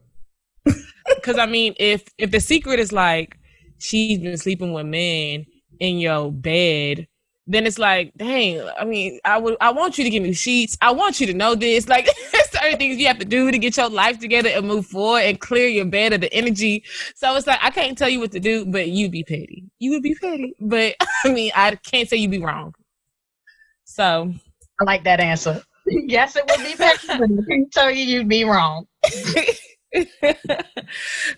Because 1.16 1.38
I 1.38 1.46
mean, 1.46 1.74
if 1.78 2.04
if 2.18 2.32
the 2.32 2.40
secret 2.40 2.80
is 2.80 2.92
like 2.92 3.38
she's 3.80 4.20
been 4.20 4.38
sleeping 4.38 4.72
with 4.74 4.86
men 4.86 5.46
in 5.80 6.00
your 6.00 6.32
bed, 6.32 7.08
then 7.52 7.68
it's 7.68 7.78
like, 7.78 8.14
dang. 8.16 8.68
I 8.80 8.86
mean, 8.86 9.20
I 9.26 9.38
would 9.38 9.58
I 9.60 9.72
want 9.72 9.98
you 9.98 10.04
to 10.04 10.10
give 10.10 10.24
me 10.24 10.34
sheets. 10.34 10.78
I 10.82 10.92
want 10.92 11.20
you 11.20 11.28
to 11.28 11.34
know 11.34 11.56
this. 11.56 11.86
Like, 11.92 12.08
certain 12.52 12.78
things 12.78 12.98
you 13.00 13.08
have 13.08 13.20
to 13.20 13.26
do 13.26 13.52
to 13.52 13.58
get 13.58 13.76
your 13.76 13.90
life 13.90 14.20
together 14.20 14.50
and 14.50 14.66
move 14.68 14.86
forward 14.86 15.24
and 15.24 15.40
clear 15.40 15.68
your 15.68 15.86
bed 15.86 16.14
of 16.14 16.22
the 16.22 16.34
energy. 16.34 16.84
So 17.16 17.36
it's 17.36 17.48
like 17.48 17.60
I 17.62 17.70
can't 17.70 17.98
tell 17.98 18.08
you 18.08 18.20
what 18.20 18.32
to 18.32 18.40
do, 18.40 18.66
but 18.66 18.88
you 18.88 19.10
be 19.10 19.24
petty. 19.24 19.66
You 19.80 19.92
would 19.92 20.04
be 20.04 20.16
petty, 20.16 20.56
but 20.60 20.96
I 21.26 21.32
mean, 21.32 21.52
I 21.56 21.76
can't 21.76 22.08
say 22.08 22.18
you'd 22.18 22.32
be 22.32 22.40
wrong. 22.40 22.74
So 23.84 24.34
I 24.80 24.84
like 24.84 25.04
that 25.04 25.20
answer. 25.20 25.62
yes, 25.86 26.36
it 26.36 26.50
would 26.50 26.66
be 26.66 26.76
petty, 26.76 27.08
but 27.08 27.24
I 27.24 27.46
can't 27.50 27.72
tell 27.72 27.92
you 27.92 28.06
you'd 28.06 28.30
be 28.30 28.46
wrong. 28.46 28.88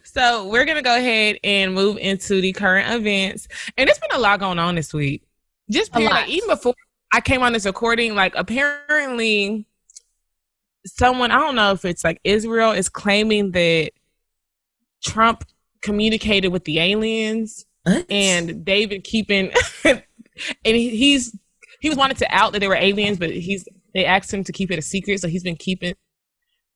so 0.04 0.48
we're 0.48 0.66
gonna 0.66 0.84
go 0.84 0.96
ahead 0.96 1.38
and 1.44 1.74
move 1.74 1.98
into 1.98 2.42
the 2.42 2.54
current 2.54 2.94
events, 2.94 3.48
and 3.78 3.90
it's 3.90 4.00
been 4.00 4.12
a 4.14 4.20
lot 4.20 4.40
going 4.40 4.60
on 4.60 4.76
this 4.76 4.94
week. 4.94 5.24
Just 5.72 5.94
period, 5.94 6.12
like 6.12 6.30
even 6.30 6.50
before 6.50 6.74
I 7.14 7.22
came 7.22 7.42
on 7.42 7.54
this 7.54 7.66
recording, 7.66 8.16
like 8.16 8.34
apparently 8.36 9.66
someone 10.86 11.32
I 11.32 11.40
don't 11.40 11.56
know 11.56 11.72
if 11.72 11.86
it's 11.86 12.04
like 12.04 12.20
Israel 12.24 12.72
is 12.72 12.90
claiming 12.90 13.52
that 13.52 13.92
Trump 15.04 15.46
communicated 15.82 16.50
with 16.50 16.64
the 16.66 16.80
aliens 16.80 17.66
What? 17.84 18.06
and 18.10 18.66
they've 18.66 18.90
been 18.90 19.02
keeping 19.02 19.52
and 19.86 20.02
he's 20.64 21.38
he 21.82 21.90
was 21.90 21.98
wanted 21.98 22.18
to 22.18 22.28
out 22.30 22.54
that 22.54 22.60
they 22.60 22.68
were 22.68 22.76
aliens 22.76 23.18
but 23.18 23.30
he's 23.30 23.68
they 23.94 24.06
asked 24.06 24.34
him 24.34 24.44
to 24.46 24.52
keep 24.52 24.72
it 24.72 24.80
a 24.80 24.82
secret 24.82 25.20
so 25.20 25.28
he's 25.28 25.44
been 25.44 25.58
keeping 25.58 25.94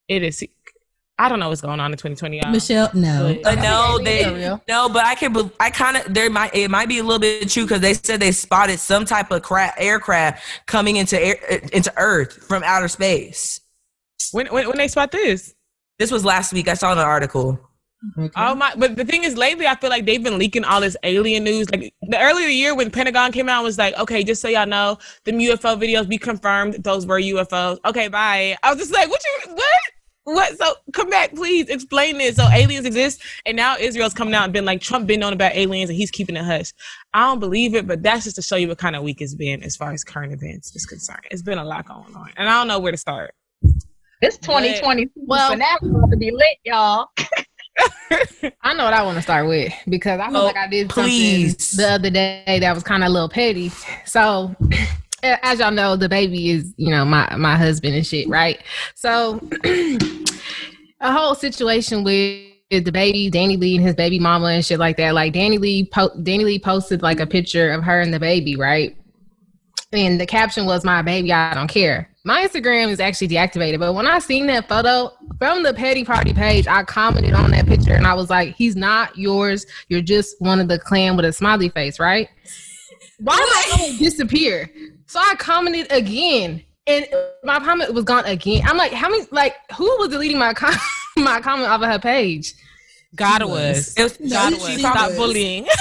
it 0.07 0.23
a 0.23 0.31
secret 0.31 0.56
i 1.19 1.27
don't 1.29 1.39
know 1.39 1.49
what's 1.49 1.61
going 1.61 1.79
on 1.79 1.91
in 1.91 1.97
2020 1.97 2.37
y'all. 2.37 2.51
Michelle, 2.51 2.89
no. 2.93 3.33
But- 3.33 3.43
But 3.43 3.55
no, 3.61 3.99
they 4.03 4.23
no, 4.67 4.89
but 4.89 5.05
I 5.05 5.15
can. 5.15 5.51
I 5.59 5.69
kind 5.71 5.97
of 5.97 6.13
there 6.13 6.29
might 6.29 6.53
it 6.55 6.69
might 6.69 6.87
be 6.87 6.99
a 6.99 7.03
little 7.03 7.19
bit 7.19 7.49
true 7.49 7.63
because 7.63 7.81
they 7.81 7.93
said 7.93 8.19
they 8.19 8.31
spotted 8.31 8.79
some 8.79 9.03
type 9.05 9.31
of 9.31 9.41
cra- 9.41 9.73
aircraft 9.77 10.43
coming 10.67 10.97
into 10.97 11.19
air 11.21 11.35
into 11.73 11.91
Earth 11.97 12.33
from 12.47 12.63
outer 12.63 12.87
space. 12.87 13.61
when, 14.31 14.47
when 14.47 14.67
when 14.67 14.77
they 14.77 14.87
spot 14.87 15.11
this 15.11 15.53
This 15.99 16.11
was 16.11 16.23
last 16.23 16.53
week. 16.53 16.67
I 16.67 16.75
saw 16.75 16.91
an 16.91 16.99
article. 16.99 17.59
Okay. 18.19 18.31
Oh 18.35 18.53
my! 18.53 18.73
But 18.77 18.95
the 18.95 19.03
thing 19.05 19.23
is, 19.23 19.35
lately 19.35 19.65
I 19.65 19.73
feel 19.75 19.89
like 19.89 20.05
they've 20.05 20.21
been 20.23 20.37
leaking 20.37 20.63
all 20.65 20.81
this 20.81 20.95
alien 21.01 21.43
news. 21.43 21.67
Like 21.71 21.91
the 22.03 22.19
earlier 22.21 22.47
year 22.47 22.75
when 22.75 22.91
Pentagon 22.91 23.31
came 23.31 23.49
out 23.49 23.57
and 23.57 23.63
was 23.63 23.79
like, 23.79 23.97
"Okay, 23.97 24.23
just 24.23 24.39
so 24.39 24.47
y'all 24.49 24.67
know, 24.67 24.99
the 25.25 25.31
UFO 25.31 25.75
videos 25.75 26.07
we 26.07 26.19
confirmed 26.19 26.75
those 26.83 27.07
were 27.07 27.19
UFOs." 27.19 27.79
Okay, 27.85 28.07
bye. 28.07 28.55
I 28.61 28.69
was 28.69 28.77
just 28.77 28.93
like, 28.93 29.09
"What 29.09 29.19
you 29.25 29.55
what?" 29.55 29.81
What? 30.29 30.57
So 30.57 30.73
come 30.91 31.09
back, 31.09 31.33
please 31.33 31.69
explain 31.69 32.17
this. 32.17 32.35
So 32.35 32.45
aliens 32.51 32.85
exist, 32.85 33.21
and 33.45 33.55
now 33.55 33.77
Israel's 33.77 34.13
coming 34.13 34.33
out 34.33 34.43
and 34.43 34.51
been 34.51 34.65
like 34.65 34.81
Trump 34.81 35.07
been 35.07 35.21
known 35.21 35.31
about 35.31 35.55
aliens, 35.55 35.89
and 35.89 35.95
he's 35.95 36.11
keeping 36.11 36.35
it 36.35 36.43
hush. 36.43 36.73
I 37.13 37.21
don't 37.27 37.39
believe 37.39 37.75
it, 37.75 37.87
but 37.87 38.03
that's 38.03 38.25
just 38.25 38.35
to 38.35 38.41
show 38.41 38.57
you 38.57 38.67
what 38.67 38.77
kind 38.77 38.97
of 38.97 39.03
week 39.03 39.21
it's 39.21 39.33
been 39.35 39.63
as 39.63 39.77
far 39.77 39.93
as 39.93 40.03
current 40.03 40.33
events 40.33 40.75
is 40.75 40.85
concerned. 40.85 41.21
It's 41.31 41.41
been 41.41 41.57
a 41.57 41.63
lot 41.63 41.87
going 41.87 42.13
on, 42.13 42.29
and 42.35 42.49
I 42.49 42.59
don't 42.59 42.67
know 42.67 42.77
where 42.79 42.91
to 42.91 42.97
start. 42.97 43.33
It's 44.21 44.37
2020. 44.39 45.09
Well- 45.15 45.49
Well, 45.51 45.57
now 45.57 45.77
about 45.81 46.11
to 46.11 46.17
be 46.17 46.31
lit, 46.31 46.57
y'all. 46.65 47.07
I 48.63 48.73
know 48.73 48.83
what 48.85 48.93
I 48.93 49.03
want 49.03 49.15
to 49.17 49.21
start 49.21 49.47
with 49.47 49.71
because 49.87 50.19
I 50.19 50.27
feel 50.29 50.37
Oh, 50.37 50.45
like 50.45 50.57
I 50.57 50.67
did 50.67 50.89
please. 50.89 51.69
something 51.69 51.85
the 51.85 51.93
other 51.93 52.09
day 52.09 52.57
that 52.59 52.73
was 52.73 52.83
kind 52.83 53.03
of 53.03 53.07
a 53.09 53.11
little 53.13 53.29
petty. 53.29 53.69
So, 54.03 54.55
as 55.23 55.59
y'all 55.59 55.71
know, 55.71 55.95
the 55.95 56.09
baby 56.09 56.49
is 56.51 56.73
you 56.77 56.89
know 56.89 57.05
my 57.05 57.33
my 57.37 57.55
husband 57.55 57.95
and 57.95 58.05
shit, 58.05 58.27
right? 58.27 58.59
So, 58.95 59.39
a 60.99 61.11
whole 61.11 61.35
situation 61.35 62.03
with 62.03 62.47
the 62.69 62.91
baby, 62.91 63.31
DaniLeigh 63.31 63.75
and 63.75 63.85
his 63.85 63.95
baby 63.95 64.19
mama 64.19 64.47
and 64.47 64.65
shit 64.65 64.79
like 64.79 64.97
that. 64.97 65.13
Like 65.13 65.33
DaniLeigh, 65.33 65.91
po- 65.91 66.15
DaniLeigh 66.17 66.61
posted 66.63 67.01
like 67.01 67.19
a 67.19 67.27
picture 67.27 67.71
of 67.71 67.83
her 67.83 68.01
and 68.01 68.13
the 68.13 68.19
baby, 68.19 68.55
right? 68.55 68.95
And 69.93 70.19
the 70.19 70.25
caption 70.25 70.65
was 70.65 70.83
"My 70.83 71.01
baby, 71.01 71.31
I 71.31 71.53
don't 71.53 71.69
care." 71.69 72.09
My 72.25 72.45
Instagram 72.45 72.89
is 72.89 72.99
actually 72.99 73.29
deactivated, 73.29 73.79
but 73.79 73.93
when 73.93 74.05
I 74.05 74.19
seen 74.19 74.47
that 74.47 74.67
photo 74.67 75.13
from 75.39 75.63
the 75.63 75.73
petty 75.73 76.03
party 76.03 76.33
page, 76.33 76.67
I 76.67 76.83
commented 76.83 77.33
on 77.33 77.51
that 77.51 77.67
picture 77.67 77.93
and 77.93 78.05
I 78.05 78.13
was 78.13 78.29
like, 78.29 78.55
"He's 78.55 78.75
not 78.75 79.17
yours. 79.17 79.65
You're 79.87 80.01
just 80.01 80.35
one 80.39 80.59
of 80.59 80.67
the 80.67 80.77
clan 80.77 81.15
with 81.15 81.25
a 81.25 81.31
smiley 81.31 81.69
face, 81.69 81.99
right?" 81.99 82.27
Why 83.19 83.37
did 83.37 83.81
I 83.81 83.97
disappear? 83.97 84.69
So 85.07 85.19
I 85.19 85.35
commented 85.39 85.87
again, 85.89 86.63
and 86.87 87.05
my 87.43 87.59
comment 87.59 87.93
was 87.93 88.03
gone 88.05 88.25
again. 88.25 88.63
I'm 88.65 88.77
like, 88.77 88.91
how 88.93 89.09
many? 89.09 89.25
Like, 89.31 89.55
who 89.75 89.85
was 89.97 90.09
deleting 90.09 90.37
my 90.37 90.53
com- 90.53 90.73
my 91.17 91.39
comment 91.41 91.69
off 91.69 91.81
of 91.81 91.89
her 91.89 91.99
page? 91.99 92.53
God 93.15 93.39
She 93.41 93.45
was. 93.47 93.53
was. 93.53 93.97
It 93.97 94.03
was 94.03 94.19
No, 94.19 94.29
God 94.29 94.49
she 94.49 94.55
was. 94.55 94.63
was. 94.69 94.79
Stop 94.79 95.11
bullying. 95.15 95.67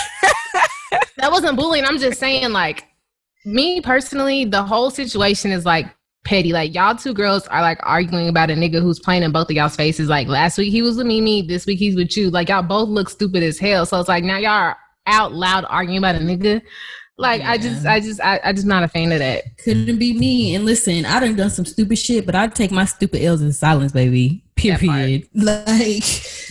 That 1.19 1.33
wasn't 1.33 1.57
bullying. 1.57 1.85
I'm 1.85 1.99
just 1.99 2.21
saying, 2.21 2.53
like, 2.53 2.85
me 3.47 3.81
personally, 3.81 4.45
the 4.45 4.63
whole 4.63 4.91
situation 4.91 5.51
is 5.51 5.65
like 5.65 5.87
petty. 6.25 6.53
Like, 6.53 6.75
y'all 6.75 6.95
two 6.95 7.15
girls 7.15 7.47
are 7.49 7.63
like 7.63 7.79
arguing 7.83 8.29
about 8.29 8.51
a 8.51 8.55
nigga 8.55 8.83
who's 8.83 8.99
playing 9.01 9.23
in 9.23 9.33
both 9.33 9.49
of 9.49 9.57
y'all's 9.57 9.77
faces. 9.77 10.09
Like, 10.11 10.29
last 10.29 10.59
week 10.59 10.71
he 10.71 10.83
was 10.83 10.97
with 10.99 11.07
Mimi, 11.07 11.43
this 11.43 11.65
week 11.65 11.79
he's 11.79 11.97
with 11.97 12.15
you. 12.17 12.31
Like, 12.31 12.51
y'all 12.51 12.63
both 12.63 12.89
look 12.91 13.09
stupid 13.09 13.43
as 13.43 13.59
hell. 13.59 13.87
So 13.87 13.99
it's 13.99 14.09
like 14.11 14.25
now 14.25 14.37
y'all 14.37 14.51
are 14.51 14.77
out 15.07 15.33
loud 15.33 15.65
arguing 15.71 15.99
about 15.99 16.17
a 16.17 16.19
nigga. 16.19 16.61
Like, 17.19 17.41
I 17.43 17.57
just, 17.57 17.87
I 17.87 17.99
just, 17.99 18.21
I, 18.21 18.41
I 18.45 18.53
just 18.53 18.67
not 18.67 18.83
a 18.83 18.89
fan 18.89 19.11
of 19.11 19.21
that. 19.21 19.57
Couldn't 19.59 19.99
be 19.99 20.13
me. 20.13 20.55
And 20.55 20.67
listen, 20.67 21.07
I 21.07 21.19
done 21.19 21.35
done 21.35 21.49
some 21.49 21.65
stupid 21.65 21.99
shit, 21.99 22.27
but 22.27 22.35
I 22.35 22.47
take 22.49 22.71
my 22.71 22.85
stupid 22.85 23.23
L's 23.23 23.41
in 23.41 23.53
silence, 23.53 23.93
baby. 23.93 24.43
Period. 24.57 25.29
Like, 25.35 26.03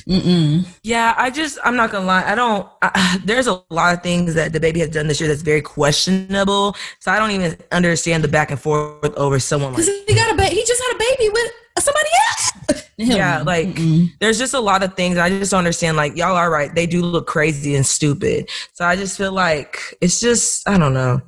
mm-mm. 0.07 0.65
Yeah, 0.83 1.15
I 1.17 1.31
just 1.31 1.57
I'm 1.63 1.75
not 1.75 1.91
gonna 1.91 2.05
lie. 2.05 2.23
I 2.23 2.35
don't. 2.35 2.67
I, 2.81 3.19
there's 3.25 3.47
a 3.47 3.63
lot 3.69 3.95
of 3.95 4.03
things 4.03 4.35
that 4.35 4.53
the 4.53 4.59
baby 4.59 4.79
has 4.79 4.89
done 4.89 5.07
this 5.07 5.19
year 5.19 5.27
that's 5.27 5.41
very 5.41 5.61
questionable. 5.61 6.75
So 6.99 7.11
I 7.11 7.19
don't 7.19 7.31
even 7.31 7.57
understand 7.71 8.23
the 8.23 8.27
back 8.27 8.51
and 8.51 8.59
forth 8.59 9.13
over 9.17 9.39
someone 9.39 9.73
like. 9.73 9.85
Because 9.85 10.03
he 10.07 10.13
got 10.13 10.33
a 10.33 10.35
ba- 10.35 10.45
he 10.45 10.63
just 10.65 10.81
had 10.81 10.95
a 10.95 10.99
baby 10.99 11.29
with 11.29 11.51
somebody 11.79 12.09
else. 12.29 12.81
Hell 12.97 13.17
Yeah, 13.17 13.41
like 13.41 13.67
Mm-mm. 13.67 14.07
there's 14.19 14.37
just 14.37 14.53
a 14.53 14.59
lot 14.59 14.81
of 14.83 14.93
things 14.95 15.17
I 15.17 15.29
just 15.29 15.51
don't 15.51 15.59
understand. 15.59 15.97
Like 15.97 16.15
y'all 16.15 16.35
are 16.35 16.49
right; 16.49 16.73
they 16.73 16.85
do 16.85 17.01
look 17.01 17.27
crazy 17.27 17.75
and 17.75 17.85
stupid. 17.85 18.49
So 18.73 18.85
I 18.85 18.95
just 18.95 19.17
feel 19.17 19.31
like 19.33 19.79
it's 20.01 20.19
just 20.19 20.67
I 20.67 20.77
don't 20.77 20.93
know. 20.93 21.21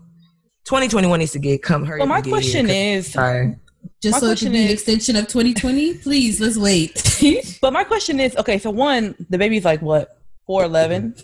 2021 0.66 1.20
needs 1.20 1.32
to 1.32 1.40
get 1.40 1.62
come. 1.64 1.86
Hurry 1.86 2.00
Well, 2.00 2.08
my 2.08 2.18
and 2.18 2.26
get 2.26 2.30
here, 2.32 2.40
question 2.42 2.66
'cause- 2.68 2.76
is, 2.76 3.12
sorry. 3.12 3.56
just 4.02 4.14
My 4.16 4.20
so 4.20 4.26
it 4.26 4.30
question 4.30 4.46
can 4.48 4.54
be 4.54 4.66
an 4.66 4.72
extension 4.72 5.16
of 5.16 5.28
2020. 5.28 5.94
Please, 5.96 6.40
let's 6.42 6.58
wait. 6.58 7.58
but 7.62 7.72
my 7.74 7.84
question 7.86 8.20
is, 8.20 8.36
okay, 8.38 8.58
so 8.60 8.70
one, 8.70 9.16
the 9.30 9.38
baby's 9.38 9.64
like 9.66 9.82
what, 9.82 10.18
four 10.46 10.66
eleven, 10.66 11.16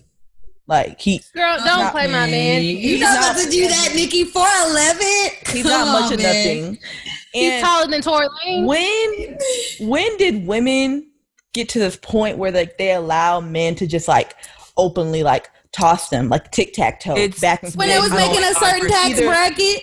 like 0.67 0.99
he 1.01 1.21
Girl, 1.35 1.57
don't 1.57 1.65
not 1.65 1.91
play 1.91 2.07
my 2.07 2.25
man. 2.25 2.63
you 2.63 2.77
He's 2.77 3.01
not 3.01 3.19
not- 3.19 3.31
about 3.33 3.43
to 3.43 3.49
do 3.51 3.67
that, 3.67 3.91
Nikki. 3.95 4.23
411. 4.23 5.07
he's 5.53 5.65
not 5.65 5.87
much 6.01 6.13
of 6.13 6.19
nothing. 6.21 6.77
He's 7.33 7.61
taller 7.61 7.87
than 7.89 8.01
Tory 8.01 8.27
Lanez. 8.45 8.65
when 9.79 9.89
when 9.89 10.17
did 10.17 10.45
women 10.47 11.09
get 11.53 11.69
to 11.69 11.79
this 11.79 11.95
point 11.97 12.37
where 12.37 12.51
like 12.51 12.77
they 12.77 12.93
allow 12.93 13.39
men 13.39 13.75
to 13.75 13.87
just 13.87 14.07
like 14.07 14.35
openly 14.77 15.23
like 15.23 15.49
toss 15.71 16.09
them 16.09 16.29
like 16.29 16.51
tic 16.51 16.73
tac 16.73 16.99
toe 16.99 17.15
back 17.41 17.63
and 17.63 17.73
When 17.75 17.89
it 17.89 17.99
was 17.99 18.11
making 18.11 18.43
a 18.43 18.53
certain 18.53 18.87
tax 18.87 19.09
either- 19.11 19.25
bracket. 19.27 19.81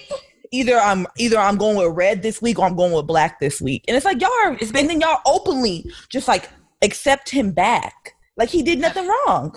either 0.52 0.78
I'm 0.78 1.06
either 1.18 1.38
I'm 1.38 1.56
going 1.56 1.76
with 1.76 1.96
red 1.96 2.22
this 2.22 2.40
week 2.42 2.58
or 2.58 2.66
I'm 2.66 2.76
going 2.76 2.92
with 2.92 3.06
black 3.06 3.40
this 3.40 3.60
week. 3.60 3.84
And 3.88 3.96
it's 3.96 4.04
like 4.06 4.20
y'all 4.20 4.30
are 4.44 4.52
it's 4.60 4.72
been 4.72 4.82
and 4.82 4.90
then 4.90 5.00
y'all 5.00 5.20
openly 5.26 5.90
just 6.08 6.26
like 6.28 6.48
accept 6.82 7.30
him 7.30 7.52
back. 7.52 8.14
Like 8.36 8.48
he 8.48 8.62
did 8.62 8.78
nothing 8.80 9.06
wrong. 9.08 9.56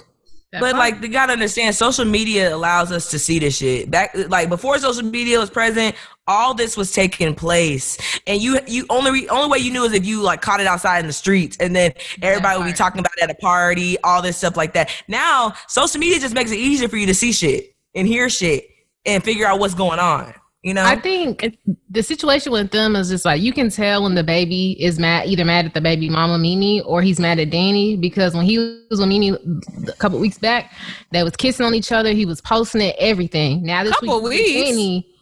But 0.60 0.76
like 0.76 1.02
you 1.02 1.08
gotta 1.08 1.34
understand, 1.34 1.76
social 1.76 2.06
media 2.06 2.56
allows 2.56 2.92
us 2.92 3.10
to 3.12 3.20
see 3.20 3.40
this 3.40 3.58
shit. 3.58 3.90
Back 3.90 4.16
like 4.30 4.50
before 4.50 4.78
social 4.78 5.04
media 5.04 5.40
was 5.40 5.50
present, 5.50 5.96
all 6.28 6.54
this 6.54 6.78
was 6.78 6.92
taking 6.92 7.34
place, 7.36 7.98
and 8.28 8.42
you 8.42 8.60
you 8.68 8.86
only 8.90 9.12
re- 9.12 9.28
only 9.30 9.50
way 9.50 9.58
you 9.58 9.72
knew 9.72 9.84
is 9.84 9.94
if 9.94 10.06
you 10.06 10.22
like 10.22 10.42
caught 10.42 10.60
it 10.60 10.68
outside 10.68 11.00
in 11.00 11.08
the 11.08 11.14
streets, 11.14 11.58
and 11.60 11.76
then 11.76 11.92
everybody 12.22 12.58
would 12.60 12.66
be 12.66 12.74
talking 12.74 13.00
about 13.00 13.12
it 13.18 13.24
at 13.24 13.32
a 13.32 13.36
party, 13.36 13.98
all 14.04 14.22
this 14.22 14.38
stuff 14.38 14.56
like 14.56 14.74
that. 14.74 14.92
Now 15.08 15.54
social 15.68 16.00
media 16.00 16.20
just 16.20 16.36
makes 16.36 16.52
it 16.52 16.60
easier 16.60 16.88
for 16.88 16.98
you 16.98 17.08
to 17.08 17.16
see 17.16 17.32
shit 17.32 17.76
and 17.96 18.08
hear 18.08 18.30
shit 18.30 18.68
and 19.06 19.24
figure 19.24 19.46
out 19.46 19.60
what's 19.60 19.74
going 19.74 20.00
on. 20.00 20.34
You 20.64 20.74
know, 20.74 20.84
I 20.86 20.96
think 20.96 21.58
the 21.90 22.02
situation 22.02 22.54
with 22.54 22.72
them 22.72 22.96
is 22.96 23.10
just 23.10 23.26
like 23.26 23.42
you 23.42 23.52
can 23.52 23.70
tell 23.70 24.04
when 24.04 24.16
the 24.16 24.24
baby 24.24 24.82
is 24.82 24.98
mad, 24.98 25.28
either 25.28 25.44
mad 25.44 25.66
at 25.66 25.74
the 25.74 25.82
baby 25.82 26.10
mama 26.10 26.38
Mimi 26.38 26.80
or 26.82 27.02
he's 27.02 27.20
mad 27.20 27.38
at 27.38 27.50
Danny 27.50 27.98
because 27.98 28.34
when 28.34 28.46
he 28.46 28.58
was 28.90 29.00
with 29.00 29.10
Mimi 29.10 29.32
a 29.32 29.92
couple 30.00 30.20
weeks 30.20 30.38
back, 30.38 30.72
they 31.12 31.22
was 31.22 31.36
kissing 31.36 31.66
on 31.66 31.76
each 31.76 31.92
other. 31.92 32.14
He 32.14 32.26
was 32.26 32.40
posting 32.40 32.80
it, 32.80 32.96
everything. 32.98 33.62
Now 33.64 33.84
this 33.84 33.92
Couple 33.92 34.24
week 34.24 34.40
weeks? 34.40 34.70
Danny, 34.70 35.14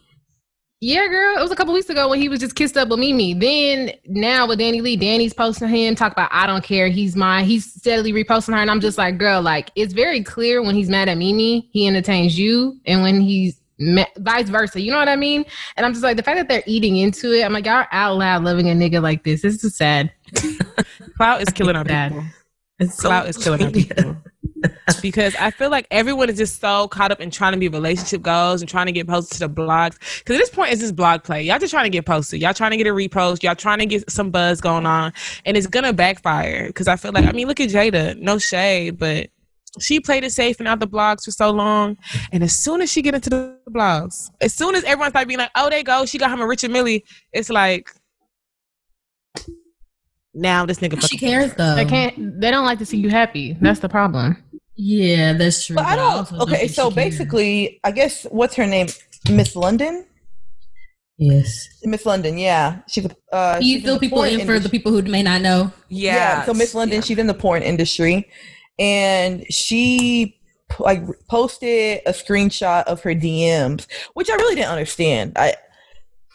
yeah, 0.84 1.08
girl, 1.08 1.38
it 1.38 1.42
was 1.42 1.52
a 1.52 1.56
couple 1.56 1.76
weeks 1.76 1.90
ago 1.90 2.10
when 2.10 2.20
he 2.20 2.28
was 2.28 2.40
just 2.40 2.56
kissed 2.56 2.76
up 2.76 2.90
with 2.90 2.98
Mimi. 2.98 3.36
Then 3.36 3.92
now 4.08 4.48
with 4.48 4.60
DaniLeigh, 4.60 5.00
Danny's 5.00 5.32
posting 5.34 5.70
him 5.70 5.94
talk 5.94 6.12
about 6.12 6.30
I 6.32 6.48
don't 6.48 6.64
care, 6.64 6.88
he's 6.88 7.16
mine. 7.16 7.46
He's 7.46 7.72
steadily 7.72 8.12
reposting 8.14 8.54
her, 8.54 8.60
and 8.60 8.72
I'm 8.72 8.82
just 8.82 8.98
like, 8.98 9.20
girl, 9.20 9.44
like 9.44 9.70
it's 9.76 9.94
very 9.94 10.24
clear 10.24 10.64
when 10.64 10.76
he's 10.76 10.90
mad 10.90 11.08
at 11.08 11.20
Mimi, 11.20 11.70
he 11.72 11.88
entertains 11.88 12.38
you, 12.38 12.80
and 12.88 13.04
when 13.04 13.22
he's 13.22 13.61
ma- 13.82 14.06
vice 14.18 14.48
versa. 14.50 14.80
You 14.80 14.92
know 14.92 15.00
what 15.00 15.10
I 15.10 15.16
mean? 15.16 15.44
And 15.76 15.86
I'm 15.86 15.92
just 15.94 16.04
like 16.04 16.18
the 16.18 16.24
fact 16.24 16.38
that 16.38 16.48
they're 16.48 16.64
eating 16.66 16.98
into 16.98 17.34
it. 17.34 17.44
I'm 17.44 17.52
like, 17.54 17.66
y'all 17.66 17.86
out 17.92 18.16
loud 18.18 18.44
loving 18.44 18.70
a 18.70 18.74
nigga 18.74 19.02
like 19.02 19.24
this. 19.24 19.42
This 19.42 19.64
is 19.64 19.76
sad. 19.76 20.12
Clout 21.18 21.42
is 21.42 21.50
killing 21.50 21.76
our 21.76 21.84
people. 21.86 22.24
it's 22.80 22.96
so- 22.96 23.10
Clout 23.10 23.28
is 23.28 23.38
killing 23.38 23.64
our 23.64 23.72
people. 23.72 24.18
because 25.02 25.36
I 25.38 25.50
feel 25.50 25.72
like 25.72 25.88
everyone 25.90 26.30
is 26.30 26.38
just 26.38 26.62
so 26.62 26.88
caught 26.88 27.12
up 27.12 27.20
in 27.20 27.32
trying 27.32 27.54
to 27.54 27.58
be 27.58 27.68
relationship 27.68 28.22
goals 28.22 28.62
and 28.62 28.70
trying 28.70 28.86
to 28.86 28.92
get 28.92 29.08
posted 29.08 29.40
to 29.40 29.48
the 29.48 29.54
blogs. 29.54 29.98
Because 30.20 30.36
at 30.36 30.40
this 30.40 30.50
point, 30.52 30.72
it's 30.72 30.82
just 30.82 30.96
blog 30.96 31.24
play. 31.24 31.42
Y'all 31.42 31.58
just 31.58 31.72
trying 31.72 31.86
to 31.86 31.90
get 31.90 32.06
posted. 32.06 32.40
Y'all 32.42 32.54
trying 32.54 32.70
to 32.72 32.78
get 32.78 32.86
a 32.86 32.92
repost. 32.92 33.42
Y'all 33.42 33.56
trying 33.56 33.80
to 33.80 33.88
get 33.88 34.10
some 34.12 34.30
buzz 34.30 34.62
going 34.62 34.86
on, 34.86 35.14
and 35.46 35.58
it's 35.58 35.66
gonna 35.66 35.94
backfire. 35.94 36.68
Because 36.68 36.88
I 36.88 36.96
feel 36.96 37.12
like 37.12 37.26
I 37.26 37.32
mean, 37.32 37.48
look 37.48 37.60
at 37.60 37.70
Jayda. 37.70 38.20
No 38.20 38.38
shade, 38.38 39.00
but 39.00 39.32
she 39.80 40.00
played 40.00 40.24
it 40.24 40.32
safe 40.32 40.60
and 40.60 40.68
out 40.68 40.80
the 40.80 40.88
blogs 40.88 41.24
for 41.24 41.32
so 41.32 41.52
long. 41.52 41.98
And 42.32 42.44
as 42.44 42.58
soon 42.60 42.82
as 42.82 42.92
she 42.92 43.02
get 43.02 43.16
into 43.16 43.30
the 43.30 43.58
blogs, 43.70 44.30
as 44.42 44.54
soon 44.54 44.76
as 44.76 44.84
everyone 44.84 45.12
started 45.12 45.28
being 45.28 45.40
like, 45.40 45.52
"Oh, 45.56 45.70
they 45.70 45.84
go," 45.84 46.06
she 46.06 46.18
got 46.18 46.32
him 46.32 46.42
a 46.42 46.48
Richard 46.48 46.72
Mille. 46.72 47.00
It's 47.34 47.50
like. 47.50 47.90
Now 50.34 50.66
this 50.66 50.80
nigga 50.80 51.02
She 51.10 51.18
cares 51.18 51.54
though. 51.56 51.76
They 51.76 51.86
can't. 51.86 52.40
They 52.40 52.52
don't 52.52 52.66
like 52.66 52.80
to 52.80 52.86
see 52.86 52.98
you 52.98 53.10
happy. 53.10 53.58
That's 53.60 53.80
the 53.80 53.90
problem. 53.90 54.42
Yeah, 54.76 55.34
that's 55.34 55.66
true. 55.66 55.76
But 55.76 55.86
I 55.86 55.98
also 56.00 56.38
don't 56.38 56.44
okay, 56.44 56.60
think 56.60 56.72
so 56.72 56.90
she 56.90 56.96
cares. 56.96 57.06
basically 57.10 57.80
I 57.84 57.92
guess 57.92 58.24
what's 58.32 58.56
her 58.56 58.66
name? 58.66 58.88
Miss 59.30 59.56
London? 59.56 60.06
yes. 61.18 61.68
Miss 61.84 62.06
London, 62.06 62.38
yeah. 62.38 62.80
She's 62.88 63.06
uh 63.32 63.60
You 63.62 63.76
she's 63.76 63.84
fill 63.84 63.96
the 63.96 64.00
people 64.00 64.18
porn 64.20 64.30
in 64.30 64.46
for 64.46 64.58
the 64.58 64.70
people 64.70 64.92
who 64.92 65.02
may 65.04 65.22
not 65.22 65.42
know. 65.42 65.72
yeah. 65.90 66.46
So 66.46 66.54
Miss 66.54 66.74
London, 66.74 66.98
yeah. 66.98 67.02
she's 67.02 67.18
in 67.18 67.28
the 67.28 67.34
porn 67.34 67.62
industry, 67.62 68.28
and 68.80 69.46
she 69.52 70.38
like 70.80 71.04
posted 71.28 72.02
a 72.06 72.12
screenshot 72.12 72.84
of 72.86 73.02
her 73.04 73.14
DMs, 73.14 73.88
which 74.14 74.30
I 74.30 74.36
really 74.36 74.56
didn't 74.56 74.72
understand. 74.72 75.34
I 75.36 75.56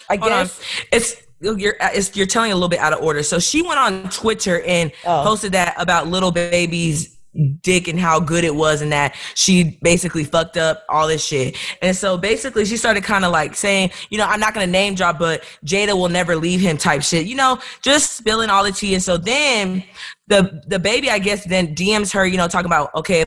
I 0.08 0.16
Hold 0.16 0.32
on. 0.32 0.44
guess 0.44 0.60
It's 0.92 1.16
you're 1.40 1.76
it's, 1.80 2.16
you're 2.16 2.26
telling 2.26 2.50
a 2.52 2.54
little 2.54 2.68
bit 2.68 2.78
out 2.80 2.92
of 2.92 3.02
order. 3.02 3.22
So 3.22 3.38
she 3.38 3.62
went 3.62 3.78
on 3.78 4.08
Twitter 4.10 4.62
and 4.62 4.92
Oh. 5.04 5.22
posted 5.24 5.52
that 5.52 5.74
about 5.78 6.08
little 6.08 6.30
baby's 6.32 7.14
dick 7.60 7.86
and 7.86 8.00
how 8.00 8.18
good 8.18 8.44
it 8.44 8.54
was 8.54 8.80
and 8.80 8.90
that 8.92 9.14
she 9.34 9.78
basically 9.82 10.24
fucked 10.24 10.56
up 10.56 10.84
all 10.88 11.06
this 11.06 11.22
shit. 11.22 11.54
And 11.82 11.94
so 11.94 12.16
basically 12.16 12.64
she 12.64 12.78
started 12.78 13.04
kind 13.04 13.26
of 13.26 13.32
like 13.32 13.54
saying, 13.54 13.90
you 14.08 14.16
know, 14.16 14.24
I'm 14.24 14.40
not 14.40 14.54
going 14.54 14.64
to 14.66 14.72
name 14.72 14.94
drop 14.94 15.18
but 15.18 15.44
Jayda 15.64 15.92
will 15.92 16.08
never 16.08 16.34
leave 16.36 16.60
him 16.60 16.78
type 16.78 17.02
shit. 17.02 17.26
You 17.26 17.34
know, 17.36 17.58
just 17.82 18.16
spilling 18.16 18.48
all 18.48 18.64
the 18.64 18.72
tea 18.72 18.94
and 18.94 19.02
so 19.02 19.18
then 19.18 19.84
the 20.26 20.62
the 20.66 20.78
baby 20.78 21.10
I 21.10 21.18
guess 21.18 21.44
then 21.44 21.74
DMs 21.74 22.12
her, 22.12 22.26
you 22.26 22.36
know, 22.36 22.48
talking 22.48 22.66
about 22.66 22.94
okay, 22.94 23.24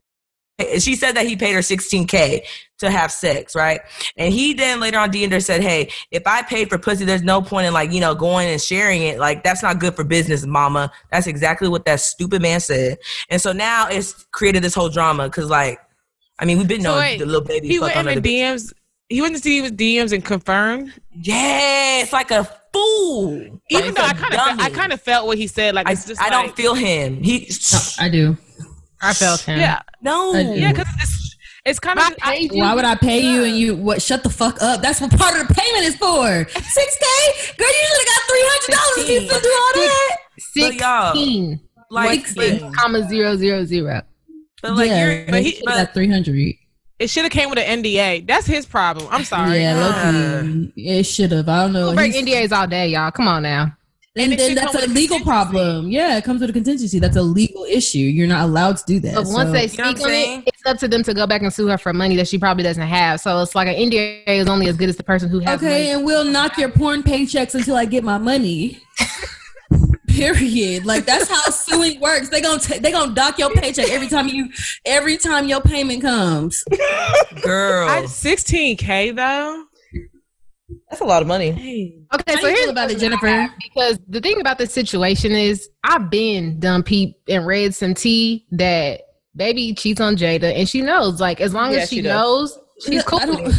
she 0.79 0.95
said 0.95 1.13
that 1.13 1.25
he 1.25 1.35
paid 1.35 1.53
her 1.53 1.59
16k 1.59 2.41
to 2.79 2.91
have 2.91 3.12
sex, 3.12 3.55
right? 3.55 3.81
And 4.17 4.33
he 4.33 4.53
then 4.53 4.79
later 4.79 4.99
on 4.99 5.12
DM'd 5.12 5.31
her 5.31 5.39
said, 5.39 5.62
"Hey, 5.62 5.89
if 6.12 6.23
I 6.25 6.41
paid 6.41 6.69
for 6.69 6.77
pussy, 6.77 7.05
there's 7.05 7.23
no 7.23 7.41
point 7.41 7.67
in 7.67 7.73
like 7.73 7.91
you 7.91 7.99
know 7.99 8.15
going 8.15 8.49
and 8.49 8.62
sharing 8.62 9.03
it. 9.03 9.19
Like 9.19 9.43
that's 9.43 9.63
not 9.63 9.79
good 9.79 9.95
for 9.95 10.03
business, 10.03 10.45
mama. 10.45 10.91
That's 11.12 11.27
exactly 11.27 11.67
what 11.69 11.85
that 11.85 11.99
stupid 12.01 12.41
man 12.41 12.59
said. 12.59 12.97
And 13.29 13.41
so 13.41 13.51
now 13.51 13.88
it's 13.88 14.25
created 14.31 14.63
this 14.63 14.75
whole 14.75 14.89
drama 14.89 15.25
because 15.25 15.49
like, 15.49 15.79
I 16.39 16.45
mean, 16.45 16.57
we've 16.57 16.67
been 16.67 16.81
So 16.81 16.89
knowing 16.89 17.01
wait, 17.01 17.19
the 17.19 17.25
little 17.25 17.41
baby 17.41 17.67
He 17.67 17.79
went 17.79 17.95
in 17.95 18.21
the 18.21 18.39
DMs. 18.39 18.73
He 19.07 19.21
went 19.21 19.35
to 19.35 19.41
see 19.41 19.62
his 19.62 19.71
DMs 19.71 20.13
and 20.13 20.23
confirmed. 20.23 20.93
Yeah, 21.12 22.01
it's 22.01 22.13
like 22.13 22.29
a 22.31 22.47
fool. 22.73 23.62
Even 23.69 23.93
though 23.93 24.01
I 24.03 24.13
kind 24.13 24.34
of, 24.34 24.65
I 24.65 24.69
kind 24.69 24.93
of 24.93 25.01
felt 25.01 25.27
what 25.27 25.38
he 25.38 25.47
said. 25.47 25.75
Like 25.75 25.88
I, 25.88 25.91
it's 25.93 26.05
just, 26.05 26.21
I 26.21 26.29
don't 26.29 26.55
feel 26.55 26.73
him. 26.73 27.21
He 27.23 27.49
No, 27.71 27.79
I 27.99 28.10
do. 28.10 28.38
I 29.01 29.13
felt 29.13 29.41
him. 29.41 29.60
Yeah, 29.60 29.82
no. 30.01 30.34
I 30.36 30.41
yeah, 30.41 30.71
because 30.71 30.88
it's, 31.01 31.36
it's 31.65 31.79
kind 31.79 31.99
of. 31.99 32.05
I 32.21 32.38
paid. 32.38 32.51
Why 32.53 32.73
would 32.73 32.86
I 32.86 32.95
pay 32.95 33.19
you 33.21 33.43
and 33.43 33.55
you 33.58 33.75
what? 33.75 34.01
Shut 34.01 34.23
the 34.23 34.29
fuck 34.29 34.62
up. 34.62 34.82
That's 34.82 34.99
what 35.01 35.12
part 35.17 35.39
of 35.39 35.47
the 35.47 35.53
payment 35.53 35.86
is 35.86 35.95
for. 35.95 36.47
Six 36.49 36.97
k, 36.97 37.53
girl. 37.58 37.67
You 37.67 37.88
should 37.88 37.97
have 37.97 38.08
got 38.08 38.21
three 38.29 38.45
hundred 38.45 38.71
dollars. 38.75 39.10
You 39.10 39.19
to 39.21 39.41
do 39.41 39.58
all 39.62 39.73
that. 39.84 40.17
But 40.55 40.73
y'all, 40.75 41.13
Sixteen. 41.13 41.60
like, 41.91 42.25
Six 42.27 42.63
comma 42.75 43.08
zero 43.08 43.36
zero 43.36 43.65
zero. 43.65 44.01
but 44.62 44.75
like 44.75 44.89
yeah, 44.89 45.05
you're, 45.05 45.25
but 45.27 45.41
he- 45.43 45.51
he 45.51 45.65
got 45.65 45.93
three 45.93 46.10
hundred. 46.10 46.55
It 46.99 47.09
should 47.09 47.23
have 47.23 47.31
came 47.31 47.49
with 47.49 47.57
an 47.59 47.81
NDA. 47.83 48.27
That's 48.27 48.45
his 48.45 48.65
problem. 48.65 49.07
I'm 49.09 49.23
sorry. 49.23 49.59
Yeah, 49.62 49.75
low-key. 50.43 50.73
it 50.75 51.03
should 51.03 51.31
have. 51.31 51.47
I 51.47 51.63
don't 51.63 51.73
know. 51.73 51.85
We'll 51.88 51.95
break 51.95 52.13
He's- 52.13 52.25
NDAs 52.51 52.55
all 52.57 52.67
day, 52.67 52.89
y'all. 52.89 53.09
Come 53.12 53.27
on 53.27 53.43
now. 53.43 53.75
And, 54.17 54.33
it 54.33 54.38
then 54.38 54.55
that's 54.55 54.75
a 54.75 54.88
legal 54.88 55.21
problem. 55.21 55.88
Yeah, 55.89 56.17
it 56.17 56.25
comes 56.25 56.41
with 56.41 56.49
a 56.49 56.53
contingency. 56.53 56.99
That's 56.99 57.15
a 57.15 57.21
legal 57.21 57.63
issue. 57.63 57.99
You're 57.99 58.27
not 58.27 58.41
allowed 58.43 58.75
to 58.77 58.83
do 58.85 58.99
that. 59.01 59.15
But 59.15 59.27
once 59.27 59.47
So- 59.49 59.51
they 59.53 59.67
speak 59.67 59.79
what 59.79 59.88
I'm 59.88 59.93
on 59.95 60.09
saying? 60.09 60.39
it, 60.41 60.47
it's 60.53 60.65
up 60.65 60.77
to 60.79 60.89
them 60.89 61.03
to 61.03 61.13
go 61.13 61.25
back 61.25 61.41
and 61.41 61.53
sue 61.53 61.67
her 61.67 61.77
for 61.77 61.93
money 61.93 62.17
that 62.17 62.27
she 62.27 62.38
probably 62.38 62.63
doesn't 62.63 62.85
have. 62.85 63.21
So 63.21 63.41
it's 63.41 63.55
like 63.55 63.69
an 63.69 63.75
NDA 63.75 64.23
is 64.27 64.49
only 64.49 64.67
as 64.67 64.75
good 64.75 64.89
as 64.89 64.97
the 64.97 65.03
person 65.03 65.29
who 65.29 65.39
has 65.39 65.57
okay, 65.59 65.69
money. 65.69 65.89
and 65.91 66.05
we'll 66.05 66.25
knock 66.25 66.57
your 66.57 66.69
porn 66.69 67.01
paychecks 67.01 67.55
until 67.55 67.77
I 67.77 67.85
get 67.85 68.03
my 68.03 68.17
money. 68.17 68.79
Period. 70.19 70.86
Like 70.86 71.05
that's 71.05 71.27
how 71.29 71.41
suing 71.51 71.99
works. 71.99 72.29
They 72.29 72.41
gonna 72.41 72.60
ta- 72.60 72.79
they 72.82 72.91
gonna 72.91 73.13
dock 73.15 73.39
your 73.39 73.51
paycheck 73.51 73.89
every 73.89 74.08
time 74.08 74.27
you 74.27 74.49
every 74.86 75.17
time 75.17 75.47
your 75.47 75.62
payment 75.62 76.01
comes. 76.01 76.63
Girl. 77.41 77.88
I, 77.89 78.01
16k 78.03 79.15
though. 79.15 79.63
That's 80.89 81.01
a 81.01 81.05
lot 81.05 81.21
of 81.21 81.27
money. 81.27 82.05
Okay, 82.13 82.34
How 82.36 82.41
so 82.41 82.47
you 82.47 82.53
here's 82.55 82.60
feel 82.60 82.65
the 82.67 82.71
about 82.71 82.91
it, 82.91 82.99
Jennifer? 82.99 83.27
have, 83.27 83.51
Because 83.62 83.99
the 84.08 84.19
thing 84.21 84.39
about 84.41 84.58
this 84.58 84.73
situation 84.73 85.32
is, 85.32 85.69
I've 85.84 86.10
been 86.10 86.60
done 86.60 86.82
peep 86.84 87.15
and 87.27 87.45
read 87.45 87.73
some 87.75 87.93
tea 87.93 88.45
that 88.51 89.01
baby 89.36 89.73
cheats 89.73 90.01
on 90.01 90.15
Jayda, 90.15 90.51
and 90.55 90.67
she 90.67 90.82
knows. 90.82 91.19
Like 91.21 91.41
as 91.41 91.53
long 91.53 91.71
Yeah, 91.73 91.79
as 91.79 91.89
she, 91.89 91.97
she 91.97 92.01
knows, 92.01 92.58
she's 92.86 93.03
cool. 93.03 93.19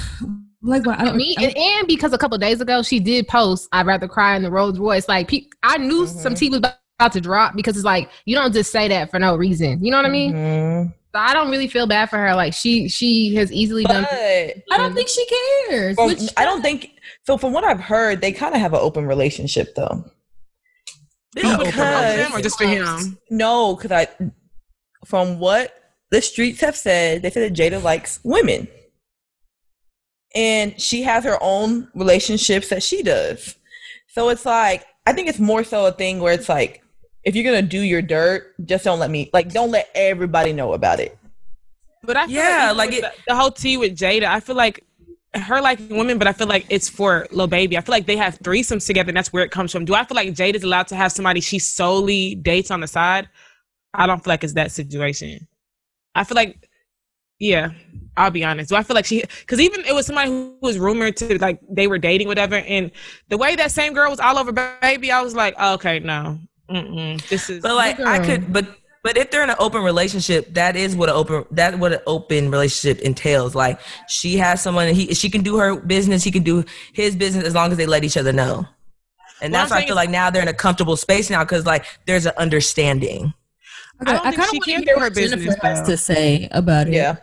I 0.62 0.66
with 0.68 0.84
don't 0.84 0.86
it. 0.86 0.88
like. 0.88 0.98
why- 0.98 1.02
I 1.02 1.04
don't. 1.08 1.16
me 1.16 1.34
I 1.38 1.42
and, 1.44 1.56
and 1.56 1.86
because 1.88 2.12
a 2.12 2.18
couple 2.18 2.36
days 2.38 2.60
ago 2.60 2.82
she 2.82 3.00
did 3.00 3.26
post 3.28 3.68
i'd 3.72 3.86
rather 3.86 4.06
cry 4.08 4.36
in 4.36 4.42
the 4.42 4.50
rolls 4.50 4.78
royce 4.78 5.08
like 5.08 5.28
pe- 5.28 5.46
i 5.62 5.78
knew 5.78 6.06
some 6.06 6.34
Mhm. 6.34 6.38
tea 6.38 6.50
was 6.50 6.58
about 6.58 7.12
to 7.12 7.20
drop 7.20 7.54
because 7.56 7.76
it's 7.76 7.84
like 7.84 8.10
you 8.26 8.34
don't 8.36 8.52
just 8.52 8.70
say 8.70 8.86
that 8.88 9.10
for 9.10 9.18
no 9.18 9.36
reason 9.36 9.82
you 9.84 9.90
know 9.90 9.96
what 9.96 10.04
i 10.06 10.10
mean 10.10 10.32
Mhm. 10.34 10.92
so 11.14 11.18
i 11.20 11.32
don't 11.32 11.50
really 11.50 11.66
feel 11.68 11.86
bad 11.86 12.10
for 12.10 12.18
her 12.18 12.34
like 12.34 12.52
she 12.52 12.88
she 12.90 13.34
has 13.36 13.50
easily 13.50 13.84
done 13.84 14.04
I 14.10 14.76
don't 14.76 14.94
think 14.94 15.08
she 15.08 15.26
cares. 15.68 15.94
from- 15.96 16.08
which- 16.08 16.30
I 16.36 16.44
don't 16.44 16.60
think 16.62 16.90
so. 17.26 17.36
From 17.36 17.52
what 17.52 17.64
I've 17.64 17.80
heard, 17.80 18.20
they 18.20 18.32
kind 18.32 18.54
of 18.54 18.60
have 18.60 18.72
an 18.72 18.80
open 18.80 19.06
relationship, 19.06 19.74
though. 19.74 20.04
This 21.34 21.44
is 21.44 21.50
With 21.50 21.60
open 21.60 21.64
both 21.64 21.68
of 21.68 21.76
them 21.76 22.02
relationship. 22.32 22.38
or 22.38 22.42
just 22.42 22.58
for 22.58 22.64
him? 22.66 23.18
No, 23.30 23.76
because 23.76 23.92
I, 23.92 24.08
from 25.06 25.38
what 25.38 25.72
the 26.10 26.22
streets 26.22 26.60
have 26.60 26.76
said, 26.76 27.22
they 27.22 27.30
said 27.30 27.50
that 27.54 27.58
Jayda 27.60 27.82
likes 27.82 28.20
women, 28.24 28.68
and 30.34 30.80
she 30.80 31.02
has 31.02 31.24
her 31.24 31.38
own 31.40 31.88
relationships 31.94 32.68
that 32.68 32.82
she 32.82 33.02
does. 33.02 33.56
So 34.08 34.28
it's 34.28 34.46
like 34.46 34.84
I 35.06 35.12
think 35.12 35.28
it's 35.28 35.38
more 35.38 35.64
so 35.64 35.86
a 35.86 35.92
thing 35.92 36.20
where 36.20 36.32
it's 36.32 36.48
like 36.48 36.82
if 37.24 37.34
you're 37.34 37.44
gonna 37.44 37.62
do 37.62 37.80
your 37.80 38.02
dirt, 38.02 38.54
just 38.64 38.84
don't 38.84 38.98
let 38.98 39.10
me 39.10 39.30
like 39.32 39.50
don't 39.52 39.70
let 39.70 39.88
everybody 39.94 40.52
know 40.52 40.72
about 40.72 41.00
it. 41.00 41.16
But 42.02 42.16
I 42.16 42.26
feel 42.26 42.34
Yeah, 42.36 42.72
like, 42.74 42.90
like 42.90 42.98
it- 42.98 43.02
the, 43.02 43.12
the 43.28 43.36
whole 43.36 43.50
tea 43.50 43.76
with 43.76 43.96
Jayda, 43.96 44.24
I 44.24 44.40
feel 44.40 44.56
like 44.56 44.84
her 45.34 45.60
liking 45.60 45.96
women, 45.96 46.18
but 46.18 46.26
I 46.26 46.32
feel 46.32 46.48
like 46.48 46.66
it's 46.70 46.88
for 46.88 47.26
Lil 47.30 47.46
Baby. 47.46 47.76
I 47.76 47.82
feel 47.82 47.92
like 47.92 48.06
they 48.06 48.16
have 48.16 48.38
threesomes 48.40 48.84
together, 48.86 49.10
and 49.10 49.16
that's 49.16 49.32
where 49.32 49.44
it 49.44 49.50
comes 49.52 49.70
from. 49.70 49.84
Do 49.84 49.94
I 49.94 50.04
feel 50.04 50.16
like 50.16 50.30
Jayda's 50.30 50.64
allowed 50.64 50.88
to 50.88 50.96
have 50.96 51.12
somebody 51.12 51.40
she 51.40 51.58
solely 51.60 52.34
dates 52.34 52.70
on 52.70 52.80
the 52.80 52.88
side? 52.88 53.28
I 53.94 54.06
don't 54.06 54.24
feel 54.24 54.32
like 54.32 54.42
it's 54.42 54.54
that 54.54 54.72
situation. 54.72 55.46
I 56.14 56.24
feel 56.24 56.34
like, 56.36 56.68
yeah, 57.40 57.70
I'll 58.16 58.30
be 58.30 58.44
honest. 58.44 58.68
Do 58.68 58.76
I 58.76 58.82
feel 58.84 58.94
like 58.94 59.06
she? 59.06 59.22
Because 59.40 59.60
even 59.60 59.80
it 59.84 59.94
was 59.94 60.06
somebody 60.06 60.30
who 60.30 60.56
was 60.60 60.78
rumored 60.78 61.16
to 61.18 61.38
like 61.38 61.58
they 61.68 61.88
were 61.88 61.98
dating, 61.98 62.28
whatever, 62.28 62.56
and 62.56 62.92
the 63.28 63.38
way 63.38 63.56
that 63.56 63.72
same 63.72 63.94
girl 63.94 64.10
was 64.10 64.20
all 64.20 64.38
over 64.38 64.52
Baby, 64.52 65.10
I 65.10 65.22
was 65.22 65.34
like, 65.34 65.54
oh, 65.58 65.74
okay, 65.74 65.98
no, 66.00 66.38
Mm-mm, 66.70 67.26
this 67.28 67.50
is. 67.50 67.62
But 67.62 67.74
like 67.74 67.98
I 68.00 68.18
could 68.18 68.52
but 68.52 68.66
but 69.02 69.16
if 69.16 69.30
they're 69.30 69.42
in 69.42 69.50
an 69.50 69.56
open 69.58 69.82
relationship, 69.82 70.52
that 70.54 70.76
is 70.76 70.94
what 70.94 71.08
an 71.08 71.14
open 71.16 71.44
that 71.52 71.78
what 71.78 71.92
an 71.94 72.00
open 72.06 72.50
relationship 72.50 73.02
entails. 73.02 73.54
Like 73.54 73.80
she 74.08 74.36
has 74.36 74.62
someone 74.62 74.88
he 74.94 75.14
she 75.14 75.30
can 75.30 75.42
do 75.42 75.56
her 75.56 75.80
business, 75.80 76.22
he 76.22 76.30
can 76.30 76.42
do 76.42 76.64
his 76.92 77.16
business 77.16 77.44
as 77.44 77.54
long 77.54 77.72
as 77.72 77.78
they 77.78 77.86
let 77.86 78.04
each 78.04 78.16
other 78.18 78.32
know. 78.32 78.66
And 79.42 79.52
What 79.54 79.60
that's 79.60 79.72
I'm 79.72 79.76
why 79.78 79.82
I 79.82 79.86
feel 79.86 79.96
like 79.96 80.10
now 80.10 80.30
they're 80.30 80.42
in 80.42 80.48
a 80.48 80.54
comfortable 80.54 80.96
space 80.96 81.30
now 81.30 81.42
because 81.44 81.64
like 81.66 81.86
there's 82.06 82.26
an 82.26 82.34
understanding. 82.36 83.32
I 84.06 84.12
don't 84.12 84.22
think 84.22 84.34
kinda 84.36 84.48
she 84.50 84.58
wanna 84.58 84.84
hear 84.84 84.94
do 84.94 85.00
her 85.00 85.06
what 85.06 85.14
Jennifer 85.14 85.36
business, 85.36 85.56
has 85.62 85.82
to 85.88 85.96
say 85.96 86.48
about 86.50 86.88
it. 86.88 86.94
Yeah, 86.94 87.16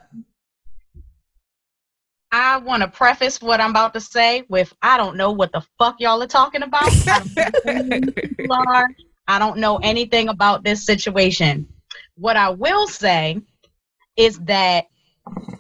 I 2.32 2.58
want 2.58 2.84
to 2.84 2.90
preface 2.90 3.42
what 3.42 3.62
I'm 3.62 3.72
about 3.72 3.94
to 3.94 4.02
say 4.02 4.44
with 4.50 4.74
I 4.82 4.98
don't 4.98 5.18
know 5.18 5.32
what 5.32 5.52
the 5.52 5.63
fuck 5.78 5.96
y'all 6.00 6.22
are 6.22 6.28
talking 6.28 6.62
about. 6.63 6.84
I 7.08 7.20
don't 7.20 7.90
know 7.90 7.96
who 7.96 8.12
these 8.12 8.36
people 8.38 8.58
are. 8.68 8.88
I 9.28 9.40
don't 9.40 9.58
know 9.58 9.78
anything 9.78 10.30
about 10.30 10.63
this 10.63 10.86
situation. 10.86 11.68
What 12.16 12.38
I 12.38 12.50
will 12.50 12.88
say 12.88 13.42
is 14.18 14.40
that 14.40 14.86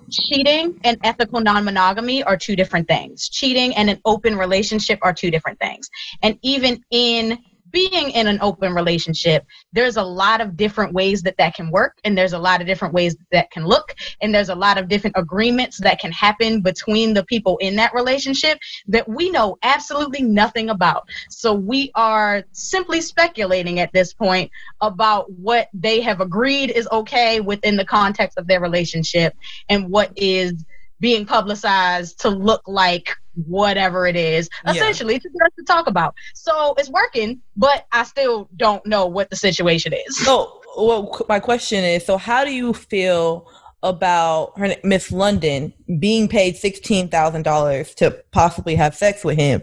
cheating 0.09 0.79
and 0.83 0.97
ethical 1.03 1.41
non-monogamy 1.41 2.23
are 2.23 2.37
two 2.37 2.55
different 2.55 2.87
things. 2.87 3.29
Cheating 3.29 3.75
and 3.75 3.89
an 3.89 3.99
open 4.05 4.37
relationship 4.37 4.99
are 5.01 5.13
two 5.13 5.31
different 5.31 5.59
things. 5.59 5.89
And 6.21 6.37
even 6.41 6.83
in 6.91 7.39
being 7.77 8.09
in 8.09 8.25
an 8.25 8.39
open 8.41 8.73
relationship, 8.73 9.45
there's 9.71 9.97
a 9.97 10.03
lot 10.03 10.41
of 10.41 10.57
different 10.57 10.93
ways 10.93 11.21
that 11.21 11.37
that 11.37 11.53
can 11.53 11.69
work, 11.69 11.95
and 12.03 12.17
there's 12.17 12.33
a 12.33 12.39
lot 12.39 12.59
of 12.59 12.65
different 12.65 12.91
ways 12.91 13.15
that 13.31 13.51
can 13.51 13.67
look, 13.67 13.93
and 14.19 14.33
there's 14.33 14.49
a 14.49 14.55
lot 14.55 14.79
of 14.79 14.87
different 14.87 15.15
agreements 15.15 15.77
that 15.81 15.99
can 15.99 16.11
happen 16.11 16.61
between 16.61 17.13
the 17.13 17.23
people 17.25 17.55
in 17.57 17.75
that 17.75 17.93
relationship 17.93 18.57
that 18.87 19.07
we 19.07 19.29
know 19.29 19.59
absolutely 19.61 20.23
nothing 20.23 20.71
about. 20.71 21.07
So 21.29 21.53
we 21.53 21.91
are 21.93 22.43
simply 22.51 22.99
speculating 22.99 23.79
at 23.79 23.93
this 23.93 24.11
point 24.11 24.49
about 24.81 25.31
what 25.31 25.67
they 25.71 26.01
have 26.01 26.19
agreed 26.19 26.71
is 26.71 26.87
okay 26.91 27.41
within 27.41 27.75
the 27.75 27.85
context 27.85 28.39
of 28.39 28.47
their 28.47 28.59
relationship 28.59 29.35
and 29.69 29.91
what 29.91 30.11
is 30.15 30.65
being 30.99 31.27
publicized 31.27 32.21
to 32.21 32.29
look 32.29 32.63
like 32.65 33.15
whatever 33.45 34.07
it 34.07 34.15
is 34.15 34.49
Yeah. 34.65 34.71
essentially 34.71 35.19
to 35.19 35.29
get 35.29 35.45
us 35.45 35.51
to 35.59 35.63
talk 35.63 35.87
about 35.87 36.15
so 36.33 36.73
it's 36.77 36.89
working 36.89 37.39
but 37.55 37.85
i 37.91 38.03
still 38.03 38.49
don't 38.55 38.85
know 38.85 39.05
what 39.05 39.29
the 39.29 39.35
situation 39.35 39.93
is 39.93 40.17
So, 40.25 40.61
well, 40.77 41.25
my 41.29 41.39
question 41.39 41.83
is: 41.83 42.05
So, 42.05 42.17
how 42.17 42.43
do 42.45 42.51
you 42.53 42.73
feel 42.73 43.47
about 43.83 44.57
her, 44.57 44.75
Miss 44.83 45.11
London, 45.11 45.73
being 45.99 46.27
paid 46.27 46.55
sixteen 46.57 47.09
thousand 47.09 47.43
dollars 47.43 47.93
to 47.95 48.11
possibly 48.31 48.75
have 48.75 48.95
sex 48.95 49.23
with 49.23 49.37
him, 49.37 49.61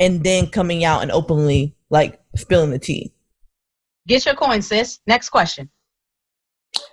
and 0.00 0.24
then 0.24 0.46
coming 0.48 0.84
out 0.84 1.02
and 1.02 1.10
openly 1.12 1.74
like 1.90 2.20
spilling 2.36 2.70
the 2.70 2.78
tea? 2.78 3.12
get 4.08 4.24
your 4.24 4.34
coin 4.36 4.62
sis 4.62 5.00
next 5.06 5.30
question 5.30 5.68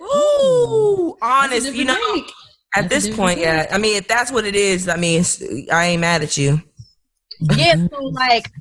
Ooh, 0.01 1.15
honest, 1.21 1.73
you 1.73 1.85
know. 1.85 2.23
At 2.75 2.89
That's 2.89 3.05
this 3.05 3.15
point, 3.15 3.39
yeah. 3.39 3.67
I 3.71 3.77
mean, 3.77 3.97
if 3.97 4.07
that's 4.07 4.31
what 4.31 4.45
it 4.45 4.55
is, 4.55 4.89
I 4.89 4.97
mean, 4.97 5.23
I 5.71 5.85
ain't 5.87 6.01
mad 6.01 6.23
at 6.23 6.37
you. 6.37 6.61
yeah 7.55 7.75
so 7.91 8.03
like 8.05 8.51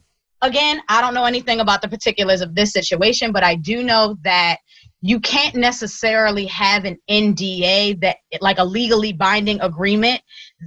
again 0.42 0.80
i 0.88 1.00
don't 1.00 1.14
know 1.14 1.24
anything 1.24 1.60
about 1.60 1.82
the 1.82 1.88
particulars 1.88 2.40
of 2.40 2.54
this 2.54 2.72
situation 2.72 3.32
but 3.32 3.44
i 3.44 3.54
do 3.54 3.82
know 3.82 4.16
that 4.24 4.56
you 5.00 5.20
can't 5.20 5.54
necessarily 5.54 6.46
have 6.46 6.84
an 6.84 6.98
nda 7.08 8.00
that 8.00 8.16
like 8.40 8.58
a 8.58 8.64
legally 8.64 9.12
binding 9.12 9.60
agreement 9.60 10.20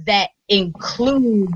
that 0.06 0.30
includes 0.48 1.52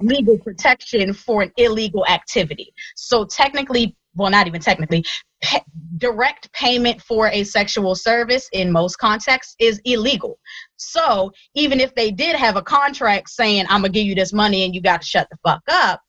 legal 0.00 0.38
protection 0.38 1.12
for 1.12 1.42
an 1.42 1.52
illegal 1.56 2.06
activity 2.06 2.72
so 2.96 3.24
technically 3.24 3.96
well 4.14 4.30
not 4.30 4.46
even 4.46 4.60
technically 4.60 5.04
pa- 5.42 5.64
direct 5.96 6.52
payment 6.52 7.00
for 7.02 7.28
a 7.28 7.44
sexual 7.44 7.94
service 7.94 8.48
in 8.52 8.70
most 8.72 8.96
contexts 8.96 9.54
is 9.58 9.80
illegal 9.84 10.38
so 10.78 11.30
even 11.54 11.80
if 11.80 11.94
they 11.94 12.10
did 12.10 12.34
have 12.36 12.56
a 12.56 12.62
contract 12.62 13.28
saying 13.28 13.64
i'm 13.68 13.80
gonna 13.82 13.88
give 13.88 14.06
you 14.06 14.14
this 14.14 14.32
money 14.32 14.64
and 14.64 14.74
you 14.74 14.80
got 14.80 15.02
to 15.02 15.06
shut 15.06 15.26
the 15.30 15.36
fuck 15.44 15.60
up 15.68 16.00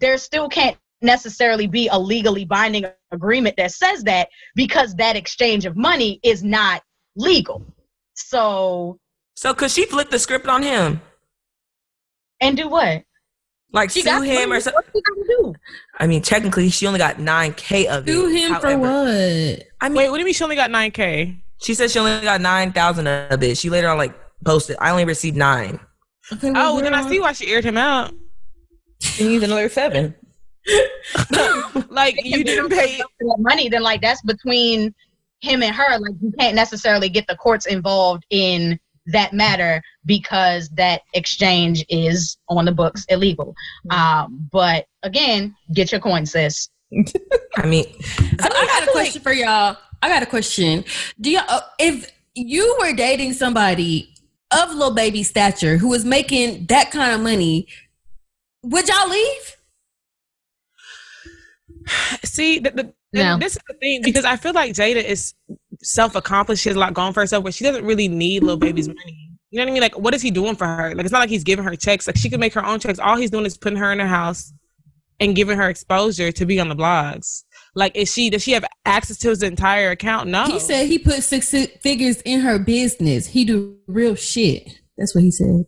there 0.00 0.18
still 0.18 0.48
can't 0.48 0.76
necessarily 1.00 1.66
be 1.66 1.88
a 1.88 1.98
legally 1.98 2.44
binding 2.44 2.84
agreement 3.12 3.56
that 3.56 3.70
says 3.72 4.02
that 4.04 4.28
because 4.54 4.94
that 4.94 5.16
exchange 5.16 5.64
of 5.64 5.76
money 5.76 6.20
is 6.22 6.42
not 6.44 6.82
legal 7.16 7.64
so 8.14 8.98
So 9.36 9.54
could 9.54 9.70
she 9.70 9.86
flip 9.86 10.10
the 10.10 10.18
script 10.18 10.46
on 10.46 10.62
him? 10.62 11.00
and 12.40 12.56
do 12.56 12.68
what 12.68 13.02
Like 13.72 13.90
She 13.90 14.00
sue 14.02 14.06
got 14.06 14.26
him 14.26 14.52
or 14.52 14.60
something? 14.60 14.74
what 14.76 14.86
she 14.94 15.02
gotta 15.02 15.26
do 15.28 15.54
I 15.98 16.06
mean, 16.06 16.22
technically 16.22 16.70
she 16.70 16.86
only 16.86 16.98
got 16.98 17.18
nine 17.20 17.52
K 17.54 17.86
of 17.86 18.08
it. 18.08 18.12
Sue 18.12 18.28
him 18.28 18.54
for 18.60 18.76
what? 18.78 19.62
I 19.80 19.88
mean 19.88 19.96
Wait, 19.96 20.10
what 20.10 20.16
do 20.16 20.20
you 20.20 20.24
mean 20.24 20.34
she 20.34 20.44
only 20.44 20.56
got 20.56 20.70
9K? 20.70 21.36
She 21.62 21.74
said 21.74 21.90
she 21.90 21.98
only 21.98 22.20
got 22.22 22.40
nine 22.40 22.72
thousand 22.72 23.06
of 23.06 23.42
it. 23.42 23.56
She 23.58 23.70
later 23.70 23.88
on 23.88 23.98
like 23.98 24.14
posted, 24.44 24.76
I 24.80 24.90
only 24.90 25.04
received 25.04 25.36
nine. 25.36 25.78
Okay, 26.32 26.50
well, 26.50 26.76
Oh, 26.76 26.80
then 26.80 26.94
I 26.94 27.08
see 27.08 27.20
why 27.20 27.32
she 27.32 27.48
aired 27.52 27.64
him 27.64 27.76
out. 27.76 28.12
She 29.00 29.26
needs 29.26 29.44
another 29.44 29.68
seven. 29.68 30.14
Like, 31.88 32.24
you 32.24 32.44
didn't 32.44 32.70
pay. 32.70 32.98
pay 32.98 33.02
money 33.38 33.68
then 33.68 33.82
like 33.82 34.00
that's 34.00 34.22
between 34.22 34.94
him 35.40 35.62
and 35.62 35.74
her 35.74 35.98
like 35.98 36.14
you 36.22 36.32
can't 36.38 36.54
necessarily 36.54 37.08
get 37.08 37.26
the 37.26 37.36
courts 37.36 37.66
involved 37.66 38.24
in 38.30 38.78
that 39.06 39.32
matter 39.32 39.82
because 40.06 40.68
that 40.70 41.02
exchange 41.14 41.84
is 41.88 42.38
on 42.48 42.64
the 42.64 42.72
books 42.72 43.04
illegal 43.08 43.54
um 43.90 44.48
but 44.52 44.86
again 45.02 45.54
get 45.74 45.90
your 45.90 46.00
coin 46.00 46.24
sis 46.24 46.68
I 47.56 47.66
mean, 47.66 47.84
So 48.02 48.48
I 48.50 48.66
got 48.66 48.88
a 48.88 48.92
question 48.92 49.20
for 49.22 49.32
y'all. 49.32 49.76
I 50.02 50.08
got 50.08 50.22
a 50.22 50.26
question. 50.26 50.84
Do 51.20 51.30
y'all, 51.30 51.44
uh, 51.48 51.60
if 51.78 52.10
you 52.34 52.76
were 52.80 52.92
dating 52.92 53.34
somebody 53.34 54.12
of 54.52 54.74
Lil 54.74 54.94
Baby 54.94 55.22
stature 55.22 55.78
who 55.78 55.88
was 55.88 56.04
making 56.04 56.66
that 56.66 56.90
kind 56.90 57.14
of 57.14 57.20
money, 57.20 57.68
would 58.62 58.88
y'all 58.88 59.08
leave? 59.08 59.56
See, 62.24 62.58
the, 62.58 62.70
the, 62.70 62.94
No. 63.12 63.38
this 63.38 63.52
is 63.56 63.62
the 63.68 63.74
thing 63.74 64.02
because 64.02 64.24
I 64.24 64.36
feel 64.36 64.52
like 64.52 64.72
Jayda 64.72 65.02
is 65.02 65.34
self 65.82 66.14
accomplished. 66.14 66.62
She 66.62 66.68
has 66.68 66.76
a 66.76 66.80
lot 66.80 66.94
going 66.94 67.12
for 67.12 67.20
herself, 67.20 67.44
but 67.44 67.54
she 67.54 67.64
doesn't 67.64 67.84
really 67.84 68.08
need 68.08 68.42
Lil 68.42 68.56
Baby's 68.56 68.88
money. 68.88 69.30
You 69.50 69.58
know 69.58 69.64
what 69.64 69.70
I 69.70 69.72
mean? 69.74 69.82
Like, 69.82 69.98
what 69.98 70.14
is 70.14 70.22
he 70.22 70.30
doing 70.30 70.56
for 70.56 70.66
her? 70.66 70.94
Like, 70.94 71.04
it's 71.04 71.12
not 71.12 71.18
like 71.18 71.28
he's 71.28 71.44
giving 71.44 71.64
her 71.64 71.76
checks. 71.76 72.06
Like, 72.06 72.16
she 72.16 72.30
can 72.30 72.40
make 72.40 72.54
her 72.54 72.64
own 72.64 72.80
checks. 72.80 72.98
All 72.98 73.16
he's 73.16 73.30
doing 73.30 73.44
is 73.44 73.58
putting 73.58 73.78
her 73.78 73.92
in 73.92 73.98
her 73.98 74.06
house 74.06 74.52
and 75.20 75.36
giving 75.36 75.58
her 75.58 75.68
exposure 75.68 76.32
to 76.32 76.46
be 76.46 76.58
on 76.58 76.68
the 76.70 76.76
blogs. 76.76 77.44
Like, 77.74 77.96
is 77.96 78.12
she 78.12 78.28
does 78.30 78.42
she 78.42 78.52
have 78.52 78.64
access 78.84 79.16
to 79.18 79.30
his 79.30 79.42
entire 79.42 79.90
account? 79.90 80.28
No. 80.28 80.44
He 80.44 80.58
said 80.60 80.86
he 80.88 80.98
put 80.98 81.22
six 81.22 81.50
figures 81.80 82.20
in 82.22 82.40
her 82.40 82.58
business. 82.58 83.26
He 83.26 83.44
do 83.44 83.76
real 83.86 84.14
shit. 84.14 84.78
That's 84.98 85.14
what 85.14 85.24
he 85.24 85.30
said. 85.30 85.64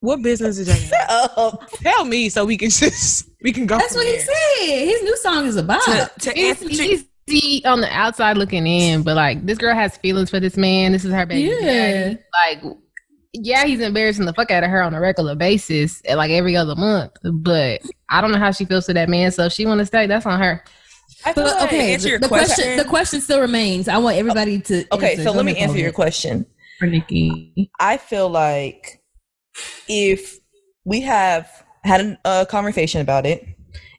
what 0.00 0.22
business 0.22 0.58
is 0.58 0.66
that? 0.66 1.30
Oh, 1.36 1.58
Tell 1.82 2.04
me 2.06 2.28
so 2.30 2.44
we 2.46 2.56
can 2.56 2.70
just 2.70 3.28
we 3.42 3.52
can 3.52 3.66
go. 3.66 3.76
That's 3.76 3.94
from 3.94 4.04
what 4.04 4.06
he 4.14 4.18
said. 4.18 4.84
His 4.88 5.02
new 5.02 5.16
song 5.18 5.46
is 5.46 5.56
about. 5.56 5.82
To, 5.84 6.10
to 6.20 6.38
It's 6.38 6.62
answer 6.62 6.76
to, 6.76 7.04
easy 7.28 7.64
on 7.66 7.82
the 7.82 7.88
outside 7.94 8.38
looking 8.38 8.66
in, 8.66 9.02
but 9.02 9.14
like 9.14 9.44
this 9.44 9.58
girl 9.58 9.74
has 9.74 9.98
feelings 9.98 10.30
for 10.30 10.40
this 10.40 10.56
man. 10.56 10.92
This 10.92 11.04
is 11.04 11.12
her 11.12 11.26
baby. 11.26 11.50
Yeah. 11.60 11.60
daddy. 11.60 12.18
Like, 12.64 12.74
yeah, 13.34 13.66
he's 13.66 13.80
embarrassing 13.80 14.24
the 14.24 14.32
fuck 14.32 14.50
out 14.50 14.64
of 14.64 14.70
her 14.70 14.82
on 14.82 14.94
a 14.94 15.00
regular 15.00 15.34
basis, 15.34 16.00
like 16.08 16.30
every 16.30 16.56
other 16.56 16.74
month. 16.74 17.12
But 17.22 17.82
I 18.08 18.22
don't 18.22 18.32
know 18.32 18.38
how 18.38 18.50
she 18.50 18.64
feels 18.64 18.86
to 18.86 18.94
that 18.94 19.10
man. 19.10 19.30
So 19.30 19.44
if 19.44 19.52
she 19.52 19.66
want 19.66 19.80
to 19.80 19.86
stay, 19.86 20.06
that's 20.06 20.24
on 20.24 20.40
her. 20.40 20.64
I 21.24 21.32
But 21.32 21.44
like- 21.46 21.62
okay, 21.64 21.96
the, 21.96 22.18
the 22.18 22.28
question. 22.28 22.54
question. 22.56 22.76
the 22.76 22.84
question 22.84 23.20
still 23.20 23.40
remains. 23.40 23.88
I 23.88 23.98
want 23.98 24.16
everybody 24.16 24.60
to. 24.60 24.84
Okay, 24.92 25.10
answer. 25.12 25.24
so 25.24 25.32
Go 25.32 25.36
let 25.38 25.44
me 25.46 25.56
answer 25.56 25.78
your 25.78 25.92
question. 25.92 26.46
for 26.78 26.86
Nikki. 26.86 27.70
I 27.80 27.96
feel 27.96 28.28
like 28.28 29.02
if 29.88 30.38
we 30.84 31.00
have 31.00 31.48
had 31.84 32.18
a 32.24 32.46
conversation 32.48 33.00
about 33.00 33.26
it 33.26 33.44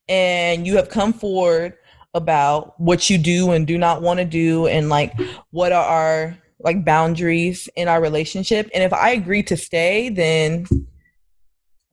and 0.08 0.66
you 0.66 0.76
have 0.78 0.90
come 0.90 1.12
forward 1.14 1.74
about 2.14 2.80
what 2.80 3.10
you 3.10 3.18
do 3.18 3.52
and 3.52 3.68
do 3.68 3.78
not 3.78 4.02
want 4.02 4.20
to 4.20 4.26
do 4.26 4.68
and 4.68 4.90
like 4.90 5.14
what 5.52 5.72
are 5.72 5.84
our 5.86 6.38
like 6.60 6.84
boundaries 6.84 7.70
in 7.76 7.88
our 7.88 8.02
relationship 8.02 8.70
and 8.74 8.84
if 8.84 8.92
I 8.92 9.12
agree 9.12 9.44
to 9.44 9.56
stay 9.56 10.10
then 10.10 10.66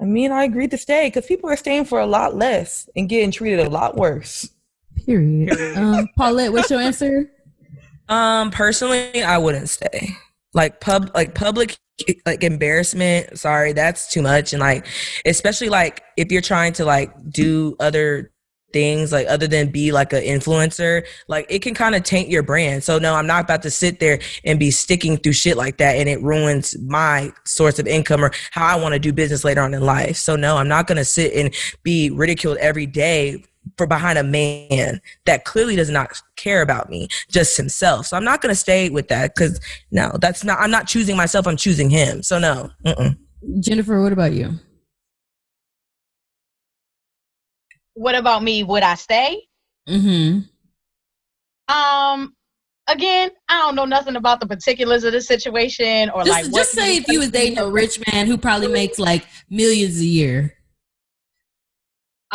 I 0.00 0.04
mean 0.04 0.32
I 0.32 0.44
agreed 0.44 0.70
to 0.70 0.78
stay 0.78 1.08
because 1.08 1.26
people 1.26 1.50
are 1.50 1.56
staying 1.56 1.84
for 1.84 2.00
a 2.00 2.06
lot 2.06 2.34
less 2.34 2.88
and 2.96 3.08
getting 3.08 3.30
treated 3.30 3.60
a 3.60 3.70
lot 3.70 3.96
worse. 3.96 4.48
Period. 5.06 5.76
Um, 5.76 6.08
Paulette, 6.16 6.52
what's 6.52 6.68
your 6.68 6.80
answer? 6.80 7.30
Um, 8.08 8.50
personally, 8.50 9.22
I 9.22 9.38
wouldn't 9.38 9.68
stay. 9.68 10.10
Like 10.52 10.80
pub, 10.80 11.10
like 11.14 11.34
public, 11.34 11.76
like 12.24 12.42
embarrassment. 12.42 13.38
Sorry, 13.38 13.72
that's 13.72 14.12
too 14.12 14.22
much. 14.22 14.52
And 14.52 14.60
like, 14.60 14.86
especially 15.24 15.68
like 15.68 16.02
if 16.16 16.32
you're 16.32 16.42
trying 16.42 16.72
to 16.74 16.84
like 16.84 17.12
do 17.30 17.76
other 17.78 18.32
things, 18.72 19.12
like 19.12 19.26
other 19.28 19.46
than 19.46 19.70
be 19.70 19.92
like 19.92 20.12
an 20.12 20.22
influencer, 20.22 21.06
like 21.28 21.46
it 21.48 21.62
can 21.62 21.72
kind 21.72 21.94
of 21.94 22.02
taint 22.02 22.28
your 22.28 22.42
brand. 22.42 22.82
So 22.82 22.98
no, 22.98 23.14
I'm 23.14 23.26
not 23.26 23.44
about 23.44 23.62
to 23.62 23.70
sit 23.70 24.00
there 24.00 24.18
and 24.44 24.58
be 24.58 24.70
sticking 24.70 25.16
through 25.18 25.34
shit 25.34 25.56
like 25.56 25.78
that, 25.78 25.96
and 25.96 26.08
it 26.08 26.20
ruins 26.22 26.76
my 26.82 27.32
source 27.44 27.78
of 27.78 27.86
income 27.86 28.24
or 28.24 28.32
how 28.50 28.66
I 28.66 28.80
want 28.80 28.94
to 28.94 28.98
do 28.98 29.12
business 29.12 29.44
later 29.44 29.60
on 29.62 29.72
in 29.72 29.82
life. 29.82 30.16
So 30.16 30.36
no, 30.36 30.56
I'm 30.56 30.68
not 30.68 30.86
gonna 30.86 31.04
sit 31.04 31.32
and 31.32 31.54
be 31.82 32.10
ridiculed 32.10 32.58
every 32.58 32.86
day 32.86 33.44
for 33.76 33.86
behind 33.86 34.18
a 34.18 34.22
man 34.22 35.00
that 35.24 35.44
clearly 35.44 35.76
does 35.76 35.90
not 35.90 36.20
care 36.36 36.62
about 36.62 36.88
me, 36.88 37.08
just 37.28 37.56
himself. 37.56 38.06
So 38.06 38.16
I'm 38.16 38.24
not 38.24 38.40
going 38.40 38.52
to 38.52 38.58
stay 38.58 38.88
with 38.88 39.08
that 39.08 39.34
because 39.34 39.60
no, 39.90 40.12
that's 40.20 40.44
not. 40.44 40.58
I'm 40.60 40.70
not 40.70 40.86
choosing 40.86 41.16
myself. 41.16 41.46
I'm 41.46 41.56
choosing 41.56 41.90
him. 41.90 42.22
So 42.22 42.38
no. 42.38 42.70
Mm-mm. 42.84 43.16
Jennifer, 43.60 44.02
what 44.02 44.12
about 44.12 44.32
you? 44.32 44.52
What 47.94 48.14
about 48.14 48.42
me? 48.42 48.62
Would 48.62 48.82
I 48.82 48.94
stay? 48.94 49.42
Mm-hmm. 49.88 50.40
Um, 51.74 52.34
again, 52.88 53.30
I 53.48 53.58
don't 53.58 53.74
know 53.74 53.84
nothing 53.84 54.16
about 54.16 54.40
the 54.40 54.46
particulars 54.46 55.04
of 55.04 55.12
the 55.12 55.20
situation 55.20 56.10
or 56.10 56.24
Just, 56.24 56.30
like 56.30 56.52
what 56.52 56.58
just 56.60 56.72
say 56.72 56.96
if 56.96 57.08
you 57.08 57.20
was 57.20 57.30
dating 57.30 57.58
a 57.58 57.68
rich 57.68 57.98
man 58.12 58.26
who 58.26 58.36
probably 58.36 58.68
makes 58.68 58.98
like 58.98 59.24
millions 59.48 59.98
a 60.00 60.04
year. 60.04 60.54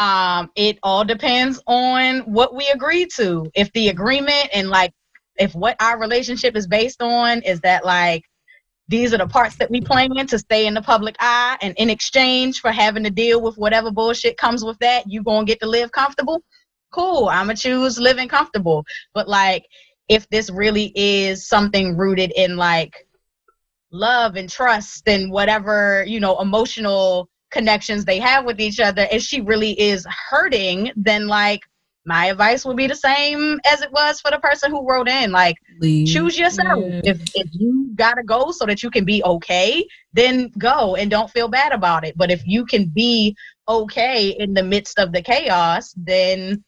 Um 0.01 0.49
it 0.55 0.79
all 0.81 1.05
depends 1.05 1.61
on 1.67 2.21
what 2.21 2.55
we 2.55 2.67
agree 2.69 3.05
to. 3.15 3.49
If 3.53 3.71
the 3.73 3.89
agreement 3.89 4.49
and 4.51 4.69
like 4.69 4.91
if 5.37 5.53
what 5.53 5.75
our 5.79 5.99
relationship 5.99 6.57
is 6.57 6.67
based 6.67 7.01
on 7.01 7.43
is 7.43 7.61
that 7.61 7.85
like 7.85 8.23
these 8.87 9.13
are 9.13 9.19
the 9.19 9.27
parts 9.27 9.55
that 9.57 9.69
we 9.69 9.79
plan 9.79 10.27
to 10.27 10.39
stay 10.39 10.65
in 10.65 10.73
the 10.73 10.81
public 10.81 11.15
eye 11.19 11.57
and 11.61 11.75
in 11.77 11.89
exchange 11.89 12.59
for 12.61 12.71
having 12.71 13.03
to 13.03 13.11
deal 13.11 13.41
with 13.41 13.55
whatever 13.57 13.91
bullshit 13.91 14.37
comes 14.37 14.65
with 14.65 14.77
that 14.79 15.03
you 15.07 15.21
gonna 15.23 15.45
get 15.45 15.59
to 15.61 15.67
live 15.67 15.91
comfortable? 15.91 16.43
Cool 16.91 17.29
i'ma 17.29 17.53
choose 17.53 17.99
living 17.99 18.27
comfortable. 18.27 18.83
But 19.13 19.29
like 19.29 19.65
if 20.09 20.27
this 20.29 20.49
really 20.49 20.91
is 20.95 21.47
something 21.47 21.95
rooted 21.95 22.33
in 22.35 22.57
like 22.57 23.05
love 23.91 24.35
and 24.35 24.49
trust 24.49 25.07
and 25.07 25.31
whatever 25.31 26.03
you 26.07 26.19
know 26.19 26.41
emotional 26.41 27.29
connections 27.51 28.05
they 28.05 28.19
have 28.19 28.45
with 28.45 28.59
each 28.59 28.79
other 28.79 29.07
and 29.11 29.21
she 29.21 29.41
really 29.41 29.79
is 29.79 30.05
hurting 30.29 30.91
then 30.95 31.27
like 31.27 31.61
my 32.05 32.27
advice 32.27 32.65
would 32.65 32.77
be 32.77 32.87
the 32.87 32.95
same 32.95 33.59
as 33.71 33.81
it 33.81 33.91
was 33.91 34.19
for 34.19 34.31
the 34.31 34.39
person 34.39 34.71
who 34.71 34.87
wrote 34.87 35.07
in 35.07 35.31
like 35.31 35.55
Leave. 35.79 36.07
choose 36.07 36.37
yourself 36.37 36.79
Yeah. 36.79 37.01
if 37.03 37.21
if 37.35 37.47
you 37.51 37.91
gotta 37.95 38.23
go 38.23 38.51
so 38.51 38.65
that 38.65 38.81
you 38.81 38.89
can 38.89 39.05
be 39.05 39.23
okay 39.23 39.85
then 40.13 40.49
go 40.57 40.95
and 40.95 41.11
don't 41.11 41.29
feel 41.29 41.47
bad 41.47 41.71
about 41.71 42.03
it 42.03 42.17
but 42.17 42.31
if 42.31 42.41
you 42.45 42.65
can 42.65 42.85
be 42.87 43.35
okay 43.67 44.29
in 44.29 44.53
the 44.53 44.63
midst 44.63 44.97
of 44.97 45.11
the 45.11 45.21
chaos 45.21 45.93
then 45.95 46.63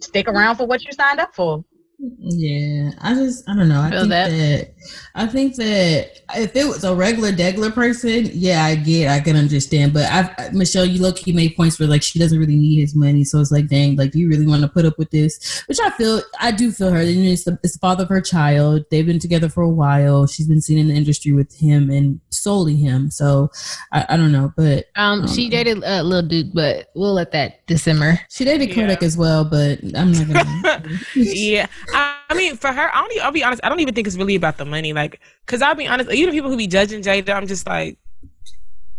stick 0.00 0.28
around 0.28 0.56
for 0.56 0.66
what 0.66 0.84
you 0.84 0.92
signed 0.92 1.18
up 1.18 1.34
for 1.34 1.64
Yeah, 2.00 2.92
I 3.00 3.14
just 3.14 3.48
I 3.48 3.56
don't 3.56 3.68
know. 3.68 3.80
I 3.80 3.90
Feel 3.90 4.00
think 4.02 4.10
that. 4.10 4.30
that. 4.30 4.74
I 5.16 5.26
think 5.26 5.56
that 5.56 6.20
if 6.36 6.54
it 6.54 6.64
was 6.66 6.84
a 6.84 6.94
regular 6.94 7.32
degular 7.32 7.74
person, 7.74 8.30
yeah, 8.32 8.64
I 8.64 8.76
get, 8.76 9.08
I 9.10 9.18
can 9.18 9.34
understand. 9.34 9.92
But 9.94 10.04
I, 10.04 10.50
Michelle, 10.52 10.84
you 10.84 11.02
low 11.02 11.12
key 11.12 11.32
made 11.32 11.56
points 11.56 11.78
where 11.80 11.88
like 11.88 12.04
she 12.04 12.20
doesn't 12.20 12.38
really 12.38 12.54
need 12.56 12.80
his 12.80 12.94
money, 12.94 13.24
so 13.24 13.40
it's 13.40 13.50
like, 13.50 13.66
dang, 13.66 13.96
like 13.96 14.12
do 14.12 14.20
you 14.20 14.28
really 14.28 14.46
want 14.46 14.62
to 14.62 14.68
put 14.68 14.84
up 14.84 14.96
with 14.96 15.10
this? 15.10 15.64
Which 15.66 15.80
I 15.80 15.90
feel, 15.90 16.22
I 16.38 16.52
do 16.52 16.70
feel 16.70 16.90
her. 16.92 17.00
And 17.00 17.08
it's 17.26 17.42
the, 17.44 17.58
it's 17.64 17.72
the 17.72 17.80
father 17.80 18.04
of 18.04 18.10
her 18.10 18.20
child. 18.20 18.84
They've 18.92 19.04
been 19.06 19.18
together 19.18 19.48
for 19.48 19.62
a 19.64 19.68
while. 19.68 20.28
She's 20.28 20.46
been 20.46 20.60
seen 20.62 20.78
in 20.78 20.88
the 20.88 20.94
industry 20.94 21.32
with 21.32 21.52
him 21.58 21.90
and 21.90 22.20
solely 22.30 22.76
him. 22.76 23.10
So 23.10 23.50
I, 23.92 24.06
I 24.10 24.16
don't 24.16 24.30
know, 24.30 24.52
but 24.56 24.86
Um, 24.94 25.26
she 25.26 25.46
Um, 25.46 25.50
dated 25.50 25.78
a 25.82 25.98
uh, 25.98 26.02
little 26.02 26.28
dude, 26.28 26.54
but 26.54 26.90
we'll 26.94 27.14
let 27.14 27.32
that 27.32 27.58
simmer. 27.76 28.20
she 28.30 28.44
dated 28.44 28.68
Yeah. 28.68 28.74
Kodak 28.76 29.02
as 29.02 29.16
well. 29.16 29.44
But 29.44 29.80
I'm 29.96 30.12
not 30.12 30.28
gonna. 30.28 30.82
yeah, 31.16 31.66
I, 31.92 32.16
I 32.30 32.34
mean, 32.34 32.56
for 32.56 32.68
her, 32.72 32.94
I 32.94 33.00
don't. 33.00 33.24
I'll 33.24 33.32
be 33.32 33.42
honest. 33.44 33.60
I 33.64 33.68
don't 33.68 33.80
even 33.80 33.94
think 33.94 34.06
it's 34.06 34.16
really 34.16 34.34
about 34.34 34.56
the 34.58 34.64
money. 34.64 34.92
Like, 34.92 35.20
cause 35.46 35.62
I'll 35.62 35.74
be 35.74 35.86
honest. 35.86 36.10
Even 36.10 36.32
people 36.34 36.50
who 36.50 36.56
be 36.56 36.66
judging 36.66 37.02
Jayda, 37.02 37.34
I'm 37.34 37.46
just 37.46 37.66
like, 37.66 37.98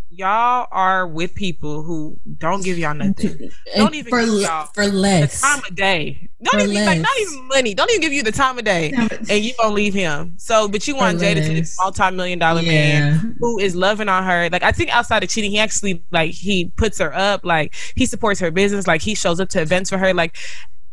y'all 0.10 0.68
are 0.72 1.08
with 1.08 1.36
people 1.36 1.84
who 1.84 2.20
don't 2.40 2.64
give 2.64 2.78
y'all 2.78 2.94
nothing. 2.96 3.52
Don't 3.76 3.94
even 3.94 4.10
for 4.10 4.20
give 4.26 4.42
y'all 4.42 4.66
for 4.74 4.88
The 4.88 4.92
less. 4.94 5.42
time 5.42 5.60
of 5.70 5.76
day. 5.76 6.28
Don't 6.42 6.60
For 6.62 6.68
even 6.68 6.86
like 6.86 7.00
not 7.00 7.18
even 7.20 7.48
money. 7.48 7.74
Don't 7.74 7.90
even 7.92 8.02
give 8.02 8.14
you 8.14 8.24
the 8.24 8.32
time 8.32 8.58
of 8.58 8.66
day, 8.66 8.92
and 9.30 9.44
you 9.44 9.54
gonna 9.60 9.74
leave 9.74 9.94
him. 9.94 10.34
So, 10.38 10.68
but 10.68 10.88
you 10.88 10.96
want 10.96 11.20
For 11.20 11.26
Jayda 11.26 11.36
to 11.36 11.54
this 11.54 11.78
less. 11.78 11.78
multi-million 11.80 12.40
dollar 12.40 12.64
man 12.64 13.36
who 13.40 13.60
is 13.60 13.76
loving 13.76 14.10
on 14.10 14.24
her. 14.24 14.50
Like 14.52 14.64
I 14.64 14.72
think 14.72 14.90
outside 14.90 15.24
of 15.24 15.30
cheating, 15.30 15.52
he 15.52 15.60
actually 15.60 16.04
like 16.12 16.32
he 16.32 16.72
puts 16.78 16.98
her 17.00 17.14
up. 17.16 17.46
Like 17.46 17.76
he 17.96 18.06
supports 18.06 18.40
her 18.40 18.50
business. 18.52 18.88
Like 18.88 19.02
he 19.02 19.14
shows 19.16 19.40
up 19.40 19.50
to 19.50 19.62
events 19.62 19.90
for 19.92 19.98
her. 20.00 20.14
Like 20.14 20.36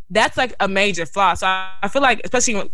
that's 0.09 0.37
like 0.37 0.55
a 0.59 0.67
major 0.67 1.05
flaw. 1.05 1.33
So 1.33 1.47
I, 1.47 1.71
I 1.83 1.87
feel 1.87 2.01
like, 2.01 2.21
especially 2.23 2.55
when, 2.55 2.69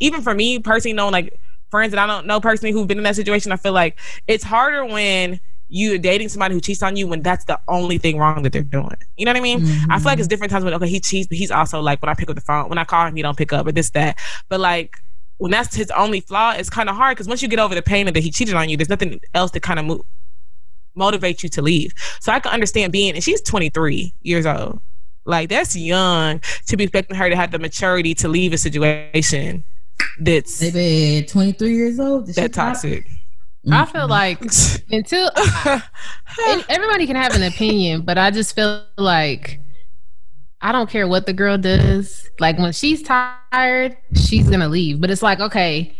even 0.00 0.22
for 0.22 0.34
me 0.34 0.58
personally, 0.58 0.94
knowing 0.94 1.12
like 1.12 1.38
friends 1.70 1.92
that 1.92 1.98
I 1.98 2.06
don't 2.06 2.26
know 2.26 2.40
personally 2.40 2.72
who've 2.72 2.86
been 2.86 2.98
in 2.98 3.04
that 3.04 3.16
situation, 3.16 3.52
I 3.52 3.56
feel 3.56 3.72
like 3.72 3.98
it's 4.26 4.44
harder 4.44 4.84
when 4.84 5.40
you're 5.68 5.96
dating 5.98 6.28
somebody 6.28 6.54
who 6.54 6.60
cheats 6.60 6.82
on 6.82 6.96
you 6.96 7.06
when 7.06 7.22
that's 7.22 7.46
the 7.46 7.58
only 7.66 7.96
thing 7.96 8.18
wrong 8.18 8.42
that 8.42 8.52
they're 8.52 8.62
doing. 8.62 8.94
You 9.16 9.24
know 9.24 9.30
what 9.30 9.38
I 9.38 9.40
mean? 9.40 9.64
I 9.90 9.98
feel 9.98 10.04
like 10.04 10.18
it's 10.18 10.26
mm-hmm. 10.26 10.28
different 10.28 10.50
times 10.50 10.64
when 10.64 10.74
okay 10.74 10.88
he 10.88 11.00
cheats, 11.00 11.28
but 11.28 11.38
he's 11.38 11.50
also 11.50 11.80
like 11.80 12.02
when 12.02 12.10
I 12.10 12.14
pick 12.14 12.28
up 12.28 12.34
the 12.34 12.42
phone, 12.42 12.68
when 12.68 12.78
I 12.78 12.84
call 12.84 13.06
him, 13.06 13.16
he 13.16 13.22
don't 13.22 13.38
pick 13.38 13.52
up, 13.54 13.66
or 13.66 13.72
this 13.72 13.90
that. 13.90 14.18
But 14.50 14.60
like 14.60 14.96
when 15.38 15.50
that's 15.50 15.74
his 15.74 15.90
only 15.92 16.20
flaw, 16.20 16.52
it's 16.52 16.68
kind 16.68 16.90
of 16.90 16.96
hard 16.96 17.16
because 17.16 17.26
once 17.26 17.40
you 17.40 17.48
get 17.48 17.58
over 17.58 17.74
the 17.74 17.82
pain 17.82 18.06
of 18.06 18.14
that 18.14 18.22
he 18.22 18.30
cheated 18.30 18.54
on 18.54 18.68
you, 18.68 18.76
there's 18.76 18.90
nothing 18.90 19.18
else 19.34 19.50
to 19.52 19.60
kind 19.60 19.78
of 19.80 19.86
move, 19.86 20.02
motivate 20.94 21.42
you 21.42 21.48
to 21.48 21.62
leave. 21.62 21.92
So 22.20 22.32
I 22.32 22.40
can 22.40 22.52
understand 22.52 22.92
being, 22.92 23.14
and 23.14 23.24
she's 23.24 23.40
23 23.40 24.12
years 24.22 24.44
old. 24.44 24.80
Like 25.24 25.48
that's 25.48 25.76
young 25.76 26.40
to 26.66 26.76
be 26.76 26.84
expecting 26.84 27.16
her 27.16 27.30
to 27.30 27.36
have 27.36 27.50
the 27.50 27.58
maturity 27.58 28.14
to 28.16 28.28
leave 28.28 28.52
a 28.52 28.58
situation 28.58 29.64
that's 30.18 30.60
maybe 30.60 31.26
23 31.26 31.74
years 31.74 32.00
old. 32.00 32.26
Did 32.26 32.34
she 32.34 32.40
that 32.40 32.52
pop? 32.52 32.74
toxic. 32.74 33.06
Mm-hmm. 33.64 33.74
I 33.74 33.84
feel 33.86 34.08
like 34.08 34.40
until 34.90 35.30
and 36.48 36.64
everybody 36.68 37.06
can 37.06 37.16
have 37.16 37.34
an 37.34 37.44
opinion, 37.44 38.02
but 38.02 38.18
I 38.18 38.30
just 38.30 38.54
feel 38.54 38.84
like 38.96 39.60
I 40.60 40.72
don't 40.72 40.90
care 40.90 41.06
what 41.06 41.26
the 41.26 41.32
girl 41.32 41.58
does. 41.58 42.28
Like 42.40 42.58
when 42.58 42.72
she's 42.72 43.02
tired, 43.02 43.96
she's 44.14 44.48
gonna 44.48 44.68
leave. 44.68 45.00
But 45.00 45.10
it's 45.10 45.22
like, 45.22 45.38
okay, 45.38 45.94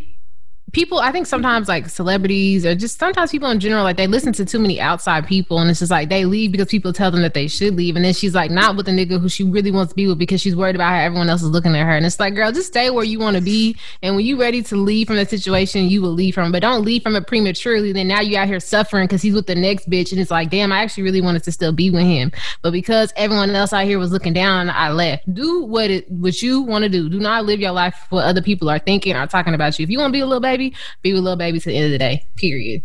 people 0.73 0.99
i 1.01 1.13
think 1.13 1.27
sometimes 1.27 1.69
like 1.69 1.89
celebrities 1.89 2.65
or 2.65 2.75
just 2.75 2.99
sometimes 2.99 3.31
people 3.31 3.51
in 3.51 3.61
general 3.61 3.85
like 3.85 3.97
they 3.97 4.07
listen 4.07 4.33
to 4.33 4.45
too 4.45 4.59
many 4.59 4.81
outside 4.81 5.27
people 5.27 5.59
and 5.59 5.71
it's 5.71 5.81
just 5.81 5.91
like 5.91 6.09
they 6.09 6.25
leave 6.25 6.53
because 6.53 6.69
people 6.69 6.93
tell 6.93 7.11
them 7.11 7.23
that 7.23 7.35
they 7.35 7.49
should 7.49 7.77
leave. 7.77 7.97
And 7.97 8.05
then 8.05 8.15
she's 8.15 8.35
like 8.35 8.51
not 8.51 8.77
with 8.77 8.87
the 8.87 8.93
nigga 8.93 9.21
who 9.21 9.29
she 9.29 9.45
really 9.45 9.71
wants 9.71 9.93
to 9.93 9.97
be 9.97 10.07
with 10.07 10.19
because 10.19 10.41
she's 10.41 10.57
worried 10.57 10.75
about 10.75 10.91
how 10.91 11.01
everyone 11.01 11.29
else 11.29 11.43
is 11.43 11.51
looking 11.51 11.75
at 11.75 11.85
her. 11.85 11.97
And 11.97 12.05
it's 12.07 12.21
like 12.21 12.35
girl 12.35 12.53
just 12.53 12.69
stay 12.69 12.91
where 12.91 13.05
you 13.05 13.19
want 13.19 13.37
to 13.37 13.43
be. 13.43 13.77
And 14.03 14.17
when 14.17 14.25
you 14.25 14.39
ready 14.39 14.63
to 14.63 14.77
leave 14.77 15.07
from 15.07 15.17
the 15.17 15.27
situation 15.27 15.89
you 15.89 16.03
will 16.03 16.13
leave 16.13 16.35
from 16.35 16.49
it. 16.49 16.53
but 16.53 16.63
don't 16.63 16.85
leave 16.85 17.03
from 17.03 17.17
it 17.17 17.27
prematurely. 17.27 17.93
Then 17.93 18.09
now 18.09 18.21
you 18.21 18.37
out 18.37 18.49
here 18.49 18.61
suffering 18.61 19.07
because 19.07 19.23
he's 19.23 19.35
with 19.35 19.47
the 19.47 19.55
next 19.55 19.89
bitch 19.89 20.13
and 20.13 20.21
it's 20.21 20.31
like 20.31 20.51
damn 20.51 20.73
i 20.73 20.83
actually 20.83 21.05
really 21.05 21.21
wanted 21.21 21.43
to 21.45 21.53
still 21.53 21.73
be 21.73 21.91
with 21.91 22.03
him. 22.03 22.33
But 22.63 22.73
because 22.73 23.13
everyone 23.17 23.51
else 23.51 23.73
out 23.73 23.85
here 23.85 23.99
was 23.99 24.13
looking 24.13 24.33
down 24.33 24.71
i 24.71 24.91
left. 24.91 25.33
Do 25.33 25.63
what 25.63 25.91
it 25.91 26.11
what 26.11 26.43
you 26.43 26.63
want 26.63 26.85
to 26.85 26.89
do. 26.89 27.09
Do 27.09 27.21
not 27.21 27.45
live 27.45 27.61
your 27.61 27.73
life 27.73 27.97
what 28.11 28.25
other 28.25 28.43
people 28.43 28.71
are 28.71 28.79
thinking 28.79 29.17
or 29.17 29.27
talking 29.27 29.55
about 29.55 29.79
you. 29.79 29.85
If 29.85 29.91
you 29.91 29.99
want 29.99 30.11
to 30.11 30.17
be 30.17 30.21
a 30.21 30.27
little 30.27 30.41
baby 30.41 30.62
be 31.03 31.13
with 31.13 31.23
Lil 31.23 31.37
Baby 31.37 31.61
to 31.61 31.69
the 31.69 31.77
end 31.77 31.87
of 31.87 31.93
the 31.93 31.99
day. 31.99 32.27
Period. 32.37 32.83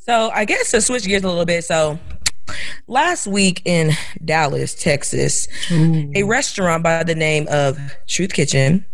So 0.00 0.30
I 0.30 0.44
guess 0.44 0.70
to 0.72 0.80
switch 0.80 1.04
gears 1.04 1.22
a 1.22 1.28
little 1.28 1.44
bit. 1.44 1.64
So 1.64 1.98
last 2.86 3.26
week 3.26 3.62
in 3.64 3.92
Dallas, 4.24 4.74
Texas, 4.74 5.48
Ooh. 5.70 6.10
a 6.14 6.22
restaurant 6.24 6.82
by 6.82 7.02
the 7.04 7.14
name 7.14 7.46
of 7.50 7.78
Truth 8.08 8.32
Kitchen 8.32 8.84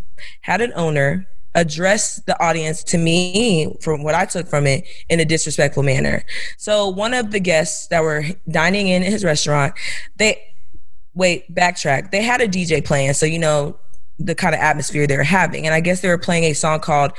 had 0.42 0.60
an 0.60 0.72
owner 0.76 1.26
address 1.54 2.16
the 2.26 2.40
audience 2.42 2.84
to 2.84 2.98
me 2.98 3.74
from 3.80 4.02
what 4.02 4.14
I 4.14 4.26
took 4.26 4.46
from 4.46 4.66
it 4.66 4.86
in 5.08 5.18
a 5.18 5.24
disrespectful 5.24 5.82
manner. 5.82 6.24
So 6.56 6.88
one 6.88 7.14
of 7.14 7.30
the 7.30 7.40
guests 7.40 7.88
that 7.88 8.02
were 8.02 8.24
dining 8.48 8.88
in 8.88 9.02
his 9.02 9.24
restaurant, 9.24 9.74
they 10.16 10.40
wait, 11.14 11.52
backtrack. 11.52 12.10
They 12.12 12.22
had 12.22 12.40
a 12.40 12.48
DJ 12.48 12.84
playing, 12.84 13.12
so 13.14 13.26
you 13.26 13.38
know 13.38 13.76
the 14.18 14.34
kind 14.34 14.54
of 14.54 14.60
atmosphere 14.60 15.06
they 15.06 15.16
were 15.16 15.22
having. 15.22 15.66
And 15.66 15.74
I 15.74 15.80
guess 15.80 16.00
they 16.00 16.08
were 16.08 16.18
playing 16.18 16.44
a 16.44 16.52
song 16.52 16.80
called 16.80 17.12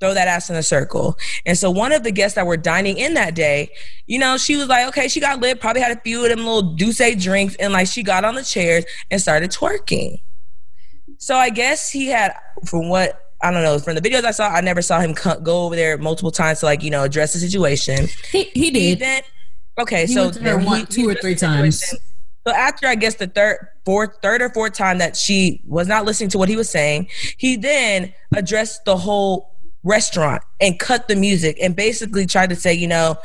throw 0.00 0.14
that 0.14 0.28
ass 0.28 0.50
in 0.50 0.56
a 0.56 0.62
circle. 0.62 1.16
And 1.46 1.56
so 1.56 1.70
one 1.70 1.92
of 1.92 2.02
the 2.02 2.10
guests 2.12 2.34
that 2.34 2.46
were 2.46 2.56
dining 2.56 2.98
in 2.98 3.14
that 3.14 3.34
day, 3.34 3.70
you 4.06 4.18
know, 4.18 4.36
she 4.36 4.56
was 4.56 4.68
like, 4.68 4.86
okay, 4.88 5.08
she 5.08 5.20
got 5.20 5.40
lit, 5.40 5.60
probably 5.60 5.82
had 5.82 5.96
a 5.96 6.00
few 6.00 6.22
of 6.22 6.30
them 6.30 6.40
little 6.40 6.74
douce 6.74 7.16
drinks, 7.16 7.54
and 7.56 7.72
like 7.72 7.86
she 7.86 8.02
got 8.02 8.24
on 8.24 8.34
the 8.34 8.42
chairs 8.42 8.84
and 9.10 9.20
started 9.20 9.50
twerking. 9.50 10.20
So 11.18 11.36
I 11.36 11.50
guess 11.50 11.90
he 11.90 12.08
had, 12.08 12.34
from 12.66 12.88
what 12.88 13.22
I 13.42 13.50
don't 13.50 13.62
know, 13.62 13.78
from 13.78 13.94
the 13.94 14.00
videos 14.00 14.24
I 14.24 14.30
saw, 14.30 14.48
I 14.48 14.60
never 14.60 14.82
saw 14.82 15.00
him 15.00 15.14
go 15.42 15.64
over 15.64 15.76
there 15.76 15.98
multiple 15.98 16.30
times 16.30 16.60
to 16.60 16.66
like, 16.66 16.82
you 16.82 16.90
know, 16.90 17.04
address 17.04 17.32
the 17.32 17.38
situation. 17.38 18.08
He, 18.32 18.44
he 18.44 18.70
did. 18.70 18.80
He 18.80 18.94
then, 18.94 19.22
okay, 19.78 20.06
he 20.06 20.14
so 20.14 20.30
then 20.30 20.64
one, 20.64 20.86
two 20.86 21.08
or 21.08 21.14
three 21.14 21.34
times. 21.34 21.82
So 22.46 22.54
after 22.54 22.86
I 22.86 22.94
guess 22.94 23.16
the 23.16 23.26
third, 23.26 23.68
fourth, 23.84 24.18
third 24.22 24.40
or 24.40 24.50
fourth 24.50 24.72
time 24.72 24.98
that 24.98 25.16
she 25.16 25.60
was 25.66 25.88
not 25.88 26.04
listening 26.04 26.30
to 26.30 26.38
what 26.38 26.48
he 26.48 26.56
was 26.56 26.70
saying, 26.70 27.08
he 27.36 27.56
then 27.56 28.14
addressed 28.34 28.84
the 28.84 28.96
whole 28.96 29.55
restaurant 29.84 30.42
and 30.60 30.78
cut 30.78 31.08
the 31.08 31.16
music 31.16 31.58
and 31.62 31.76
basically 31.76 32.26
tried 32.26 32.50
to 32.50 32.56
say, 32.56 32.72
you 32.72 32.86
know, 32.86 33.16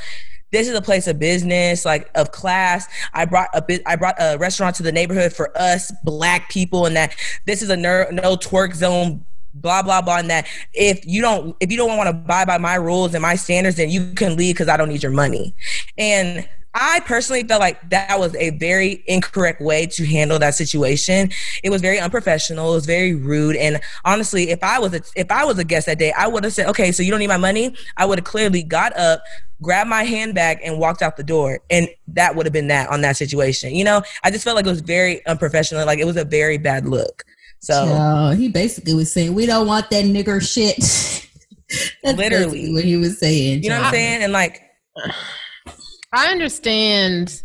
this 0.51 0.67
is 0.67 0.75
a 0.75 0.81
place 0.81 1.07
of 1.07 1.17
business, 1.17 1.85
like 1.85 2.09
of 2.15 2.31
class. 2.31 2.85
I 3.13 3.25
brought 3.25 3.49
a 3.53 3.61
bit, 3.61 3.81
I 3.85 3.95
brought 3.95 4.15
a 4.19 4.37
restaurant 4.37 4.75
to 4.77 4.83
the 4.83 4.91
neighborhood 4.91 5.33
for 5.33 5.57
us 5.57 5.91
black 6.03 6.49
people, 6.49 6.85
and 6.85 6.95
that 6.95 7.15
this 7.45 7.61
is 7.61 7.69
a 7.69 7.77
no, 7.77 8.05
no 8.11 8.35
twerk 8.35 8.75
zone. 8.75 9.25
Blah 9.53 9.81
blah 9.81 10.01
blah, 10.01 10.17
and 10.17 10.29
that 10.29 10.47
if 10.71 11.05
you 11.05 11.21
don't 11.21 11.57
if 11.59 11.71
you 11.71 11.77
don't 11.77 11.97
want 11.97 12.07
to 12.07 12.11
abide 12.11 12.47
by 12.47 12.57
my 12.57 12.75
rules 12.75 13.13
and 13.13 13.21
my 13.21 13.35
standards, 13.35 13.75
then 13.75 13.89
you 13.89 14.13
can 14.13 14.37
leave 14.37 14.55
because 14.55 14.69
I 14.69 14.77
don't 14.77 14.87
need 14.87 15.03
your 15.03 15.11
money. 15.11 15.53
And 15.97 16.47
I 16.73 17.01
personally 17.01 17.43
felt 17.43 17.59
like 17.59 17.89
that 17.89 18.17
was 18.17 18.33
a 18.35 18.51
very 18.51 19.03
incorrect 19.07 19.61
way 19.61 19.87
to 19.87 20.05
handle 20.05 20.39
that 20.39 20.55
situation. 20.55 21.29
It 21.63 21.69
was 21.69 21.81
very 21.81 21.99
unprofessional. 21.99 22.71
It 22.71 22.75
was 22.75 22.85
very 22.85 23.13
rude. 23.13 23.57
And 23.57 23.81
honestly, 24.05 24.51
if 24.51 24.63
I 24.63 24.79
was 24.79 24.93
a, 24.93 25.01
if 25.15 25.29
I 25.31 25.43
was 25.43 25.57
a 25.59 25.65
guest 25.65 25.87
that 25.87 25.99
day, 25.99 26.13
I 26.13 26.27
would 26.27 26.43
have 26.43 26.53
said, 26.53 26.67
"Okay, 26.69 26.91
so 26.91 27.03
you 27.03 27.11
don't 27.11 27.19
need 27.19 27.27
my 27.27 27.37
money." 27.37 27.75
I 27.97 28.05
would 28.05 28.19
have 28.19 28.25
clearly 28.25 28.63
got 28.63 28.95
up, 28.97 29.21
grabbed 29.61 29.89
my 29.89 30.03
handbag, 30.03 30.59
and 30.63 30.79
walked 30.79 31.01
out 31.01 31.17
the 31.17 31.23
door. 31.23 31.59
And 31.69 31.89
that 32.09 32.35
would 32.35 32.45
have 32.45 32.53
been 32.53 32.67
that 32.67 32.89
on 32.89 33.01
that 33.01 33.17
situation. 33.17 33.75
You 33.75 33.83
know, 33.83 34.01
I 34.23 34.31
just 34.31 34.45
felt 34.45 34.55
like 34.55 34.65
it 34.65 34.69
was 34.69 34.81
very 34.81 35.25
unprofessional. 35.25 35.85
Like 35.85 35.99
it 35.99 36.05
was 36.05 36.17
a 36.17 36.25
very 36.25 36.57
bad 36.57 36.87
look. 36.87 37.23
So 37.59 38.33
he 38.37 38.47
basically 38.47 38.93
was 38.93 39.11
saying, 39.11 39.33
"We 39.33 39.45
don't 39.45 39.67
want 39.67 39.89
that 39.89 40.05
nigger 40.05 40.41
shit." 40.41 40.77
That's 42.03 42.17
literally 42.17 42.73
what 42.73 42.83
he 42.85 42.97
was 42.97 43.19
saying. 43.19 43.63
You 43.63 43.69
know 43.69 43.77
what 43.77 43.87
I'm 43.87 43.93
saying? 43.93 44.23
And 44.23 44.31
like. 44.31 44.61
I 46.13 46.27
understand 46.31 47.41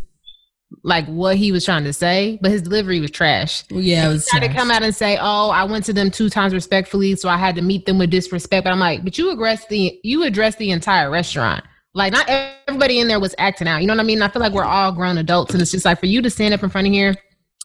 like 0.82 1.06
what 1.06 1.36
he 1.36 1.52
was 1.52 1.64
trying 1.64 1.84
to 1.84 1.92
say, 1.92 2.38
but 2.42 2.50
his 2.50 2.62
delivery 2.62 3.00
was 3.00 3.10
trash. 3.10 3.64
Yeah, 3.70 4.06
it 4.06 4.12
was 4.12 4.26
trying 4.26 4.42
to 4.42 4.54
come 4.54 4.70
out 4.70 4.82
and 4.82 4.94
say, 4.94 5.16
"Oh, 5.20 5.50
I 5.50 5.64
went 5.64 5.84
to 5.86 5.92
them 5.92 6.10
two 6.10 6.28
times 6.28 6.52
respectfully, 6.52 7.16
so 7.16 7.28
I 7.28 7.36
had 7.36 7.54
to 7.56 7.62
meet 7.62 7.86
them 7.86 7.98
with 7.98 8.10
disrespect." 8.10 8.64
But 8.64 8.72
I'm 8.72 8.80
like, 8.80 9.04
but 9.04 9.18
you 9.18 9.30
addressed 9.30 9.68
the 9.68 9.98
you 10.02 10.24
addressed 10.24 10.58
the 10.58 10.70
entire 10.70 11.10
restaurant. 11.10 11.64
Like, 11.94 12.12
not 12.12 12.28
everybody 12.28 13.00
in 13.00 13.08
there 13.08 13.20
was 13.20 13.34
acting 13.38 13.68
out. 13.68 13.80
You 13.80 13.86
know 13.86 13.94
what 13.94 14.00
I 14.00 14.04
mean? 14.04 14.20
I 14.20 14.28
feel 14.28 14.42
like 14.42 14.52
we're 14.52 14.64
all 14.64 14.92
grown 14.92 15.18
adults, 15.18 15.54
and 15.54 15.62
it's 15.62 15.70
just 15.70 15.84
like 15.84 15.98
for 15.98 16.06
you 16.06 16.20
to 16.22 16.30
stand 16.30 16.52
up 16.52 16.62
in 16.62 16.70
front 16.70 16.86
of 16.86 16.92
here 16.92 17.14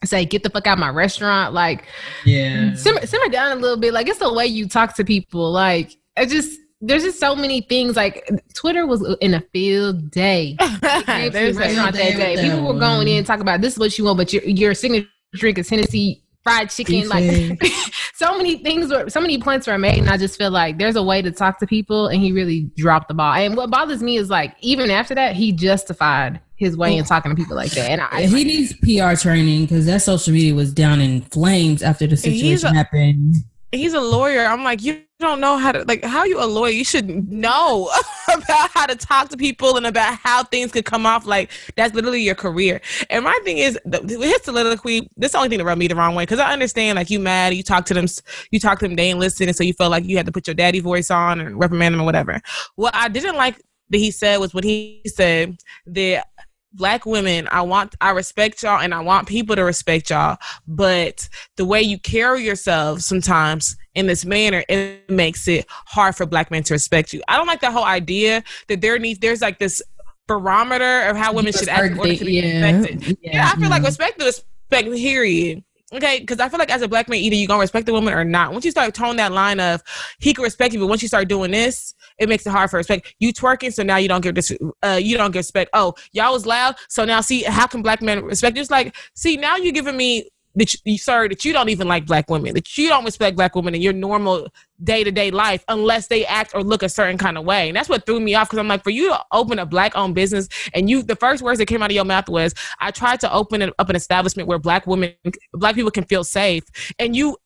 say 0.04 0.26
get 0.26 0.42
the 0.42 0.50
fuck 0.50 0.66
out 0.66 0.80
my 0.80 0.90
restaurant 0.90 1.54
like 1.54 1.86
yeah 2.26 2.74
simmer, 2.74 3.06
simmer 3.06 3.30
down 3.30 3.52
a 3.52 3.62
little 3.62 3.78
bit 3.78 3.94
like 3.94 4.08
it's 4.08 4.18
the 4.18 4.34
way 4.34 4.48
you 4.48 4.68
talk 4.68 4.96
to 4.96 5.06
people 5.06 5.52
like 5.52 5.96
it 6.18 6.28
just 6.28 6.60
there's 6.82 7.04
just 7.04 7.20
so 7.20 7.36
many 7.36 7.62
things. 7.62 7.96
Like 7.96 8.30
Twitter 8.54 8.86
was 8.86 9.06
in 9.22 9.34
a 9.34 9.42
field 9.54 10.12
day. 10.12 10.58
there's 10.82 11.56
restaurant 11.56 11.96
that 11.96 12.16
day. 12.18 12.38
People 12.42 12.74
were 12.74 12.80
going 12.80 13.08
in 13.08 13.24
talking 13.24 13.42
about 13.42 13.62
this 13.62 13.74
is 13.74 13.80
what 13.80 13.98
you 13.98 14.06
want, 14.06 14.18
but 14.18 14.34
your 14.34 14.44
your 14.44 14.74
signature 14.74 15.08
drink 15.34 15.58
is 15.58 15.70
Hennessy 15.70 16.24
fried 16.44 16.70
chicken. 16.70 17.08
Like 17.08 17.62
so 18.16 18.36
many 18.36 18.58
things 18.58 18.92
were 18.92 19.10
so 19.10 19.22
many 19.22 19.40
points 19.40 19.68
were 19.68 19.78
made, 19.78 20.00
and 20.00 20.10
I 20.10 20.18
just 20.18 20.38
feel 20.38 20.52
like 20.52 20.80
there's 20.80 20.96
a 20.96 21.04
way 21.04 21.22
to 21.22 21.32
talk 21.32 21.60
to 21.60 21.68
people, 21.68 22.08
and 22.08 22.22
he 22.22 22.32
really 22.32 22.72
dropped 22.76 23.08
the 23.08 23.14
ball. 23.14 23.34
And 23.34 23.56
what 23.56 23.70
bothers 23.70 24.02
me 24.02 24.18
is 24.18 24.30
like 24.30 24.56
even 24.62 24.90
after 24.90 25.16
that, 25.16 25.36
he 25.36 25.52
justified 25.52 26.42
his 26.56 26.78
way 26.78 26.96
in 26.96 27.04
talking 27.04 27.32
to 27.32 27.36
people 27.36 27.56
like 27.56 27.72
that. 27.72 27.90
And 27.90 28.02
I, 28.02 28.24
he 28.24 28.28
like, 28.28 28.46
needs 28.46 28.74
PR 28.74 29.20
training 29.20 29.62
because 29.62 29.88
that 29.88 30.04
social 30.04 30.32
media 30.32 30.54
was 30.54 30.72
down 30.72 31.02
in 31.02 31.22
flames 31.22 31.82
after 31.82 32.06
the 32.06 32.16
situation 32.16 32.70
a, 32.70 32.74
happened 32.76 33.36
he's 33.72 33.94
a 33.94 34.02
lawyer. 34.02 34.46
I'm 34.46 34.64
like, 34.64 34.82
you 34.82 35.04
don't 35.20 35.40
know 35.40 35.58
how 35.58 35.72
to 35.72 35.84
like 35.88 36.04
how 36.04 36.24
you 36.24 36.44
a 36.44 36.46
lawyer. 36.46 36.72
You 36.72 36.84
should 36.84 37.32
know 37.32 37.90
about 38.34 38.72
how 38.72 38.86
to 38.86 38.96
talk 38.96 39.30
to 39.30 39.38
people 39.38 39.78
and 39.78 39.86
about 39.86 40.18
how 40.18 40.44
things 40.44 40.72
could 40.72 40.86
come 40.86 41.06
off. 41.06 41.26
Like 41.26 41.52
that's 41.76 41.94
literally 41.94 42.22
your 42.22 42.36
career. 42.36 42.82
And 43.10 43.24
my 43.24 43.40
thing 43.44 43.58
is, 43.58 43.80
his 43.86 44.42
soliloquy. 44.44 45.10
This 45.18 45.30
is 45.30 45.32
the 45.32 45.38
only 45.38 45.50
thing 45.50 45.60
that 45.60 45.66
rubbed 45.66 45.80
me 45.80 45.88
the 45.88 45.96
wrong 45.96 46.16
way 46.16 46.24
because 46.24 46.40
I 46.40 46.52
understand 46.52 46.98
like 46.98 47.10
you 47.10 47.20
mad, 47.20 47.54
you 47.54 47.64
talk 47.64 47.86
to 47.86 47.94
them, 47.94 48.08
you 48.52 48.60
talk 48.60 48.80
to 48.80 48.88
them, 48.88 48.96
they 48.96 49.10
ain't 49.10 49.20
listening, 49.20 49.54
so 49.54 49.64
you 49.64 49.74
felt 49.74 49.92
like 49.92 50.06
you 50.06 50.18
had 50.18 50.26
to 50.26 50.32
put 50.32 50.48
your 50.48 50.56
daddy 50.56 50.80
voice 50.80 51.10
on 51.12 51.40
and 51.40 51.60
reprimand 51.60 51.94
them 51.94 52.02
or 52.02 52.06
whatever. 52.06 52.42
What 52.76 52.96
I 52.96 53.08
didn't 53.08 53.36
like 53.36 53.62
that 53.92 53.98
he 53.98 54.10
said 54.10 54.38
was 54.38 54.54
when 54.54 54.64
he 54.64 55.02
said 55.06 55.58
that 55.86 56.28
black 56.74 57.06
women 57.06 57.48
i 57.52 57.62
want 57.62 57.96
i 58.00 58.12
respect 58.12 58.64
y'all 58.64 58.80
and 58.80 58.94
i 58.94 59.00
want 59.00 59.28
people 59.28 59.56
to 59.56 59.64
respect 59.64 60.10
y'all 60.10 60.38
but 60.68 61.28
the 61.58 61.66
way 61.66 61.82
you 61.82 62.00
carry 62.00 62.46
yourself 62.46 63.02
sometimes 63.02 63.76
in 63.96 64.08
this 64.08 64.26
manner 64.26 64.64
it 64.70 65.10
makes 65.10 65.48
it 65.48 65.66
hard 65.70 66.16
for 66.16 66.26
black 66.26 66.52
men 66.52 66.64
to 66.64 66.74
respect 66.74 67.14
you. 67.14 67.22
I 67.28 67.38
don't 67.38 67.48
like 67.48 67.62
the 67.62 67.72
whole 67.72 67.84
idea 67.84 68.44
that 68.68 68.82
there 68.82 68.98
needs 69.00 69.20
there's 69.20 69.42
like 69.42 69.60
this 69.60 69.82
barometer 70.28 71.02
of 71.04 71.18
how 71.18 71.34
women 71.34 71.52
should 71.52 71.68
act 71.68 71.92
in 71.92 72.00
order 72.00 72.16
to 72.16 72.26
be 72.26 72.34
yeah. 72.34 72.72
respected. 72.72 73.18
Yeah, 73.22 73.32
yeah 73.34 73.52
i 73.54 73.60
feel 73.60 73.70
like 73.70 73.80
mm-hmm. 73.80 73.86
respect 73.86 74.20
the 74.20 74.26
respect 74.26 74.96
period. 74.96 75.64
Okay, 75.94 76.22
because 76.22 76.40
I 76.40 76.48
feel 76.48 76.58
like 76.58 76.72
as 76.72 76.82
a 76.82 76.88
black 76.88 77.10
man, 77.10 77.20
either 77.20 77.36
you're 77.36 77.50
gonna 77.50 77.60
respect 77.60 77.86
the 77.86 77.92
woman 77.92 78.14
or 78.14 78.24
not. 78.24 78.54
Once 78.54 78.64
you 78.64 78.72
start 78.72 78.94
towing 78.94 79.18
that 79.18 79.34
line 79.34 79.60
of 79.60 79.84
he 80.20 80.34
can 80.34 80.42
respect 80.42 80.74
you, 80.74 80.80
but 80.80 80.88
once 80.88 81.02
you 81.02 81.10
start 81.10 81.28
doing 81.28 81.52
this, 81.52 81.94
it 82.22 82.30
makes 82.30 82.46
it 82.46 82.52
hard 82.52 82.70
for 82.70 82.78
respect. 82.78 83.16
You 83.20 83.34
twerking, 83.34 83.74
so 83.74 83.84
now 83.84 83.98
you 83.98 84.08
don't 84.08 84.22
get 84.22 84.36
this. 84.36 84.52
Uh, 84.84 85.00
you 85.02 85.18
don't 85.18 85.32
get 85.32 85.40
respect. 85.40 85.72
Oh, 85.74 85.96
y'all 86.14 86.34
was 86.34 86.46
loud, 86.46 86.76
so 86.88 87.04
now 87.04 87.22
see 87.22 87.44
how 87.44 87.68
can 87.68 87.82
black 87.82 88.02
men 88.02 88.24
respect? 88.24 88.58
It's 88.58 88.72
like 88.72 88.96
see 89.16 89.38
now 89.38 89.58
you're 89.58 89.74
giving 89.74 89.98
me 89.98 90.30
that 90.56 90.76
you, 90.86 90.98
sorry 90.98 91.30
that 91.30 91.46
you 91.46 91.54
don't 91.54 91.70
even 91.70 91.88
like 91.88 92.06
black 92.06 92.30
women, 92.30 92.54
that 92.54 92.78
you 92.78 92.90
don't 92.90 93.06
respect 93.06 93.36
black 93.38 93.56
women 93.56 93.74
in 93.74 93.82
your 93.82 93.94
normal 93.94 94.48
day 94.84 95.04
to 95.04 95.12
day 95.12 95.32
life 95.32 95.64
unless 95.68 96.08
they 96.08 96.26
act 96.26 96.52
or 96.54 96.64
look 96.64 96.84
a 96.84 96.90
certain 96.90 97.18
kind 97.18 97.38
of 97.38 97.46
way. 97.46 97.70
And 97.70 97.76
that's 97.76 97.90
what 97.90 98.06
threw 98.06 98.20
me 98.20 98.36
off 98.36 98.50
because 98.50 98.60
I'm 98.60 98.68
like, 98.68 98.84
for 98.84 98.90
you 98.90 99.10
to 99.10 99.20
open 99.32 99.60
a 99.60 99.66
black 99.66 99.96
owned 99.96 100.16
business 100.16 100.50
and 100.74 100.90
you, 100.90 101.04
the 101.04 101.16
first 101.16 101.42
words 101.42 101.60
that 101.60 101.68
came 101.68 101.82
out 101.82 101.90
of 101.90 101.96
your 101.96 102.06
mouth 102.06 102.28
was, 102.28 102.54
I 102.80 102.92
tried 102.92 103.22
to 103.22 103.34
open 103.34 103.62
up 103.62 103.90
an 103.90 103.96
establishment 103.96 104.48
where 104.48 104.60
black 104.60 104.86
women, 104.86 105.14
black 105.54 105.76
people 105.76 105.92
can 105.92 106.04
feel 106.04 106.24
safe. 106.24 106.64
And 107.00 107.16
you 107.16 107.38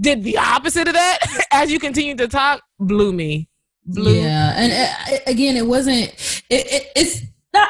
did 0.00 0.22
the 0.22 0.38
opposite 0.38 0.88
of 0.88 0.94
that 0.94 1.18
as 1.52 1.70
you 1.70 1.78
continue 1.78 2.14
to 2.16 2.28
talk, 2.28 2.62
blew 2.78 3.12
me. 3.12 3.47
Blew. 3.88 4.20
Yeah. 4.20 4.52
And 4.56 4.72
uh, 4.72 5.16
again, 5.26 5.56
it 5.56 5.66
wasn't, 5.66 6.04
it, 6.50 6.66
it, 6.66 6.92
it's 6.94 7.22
not 7.54 7.68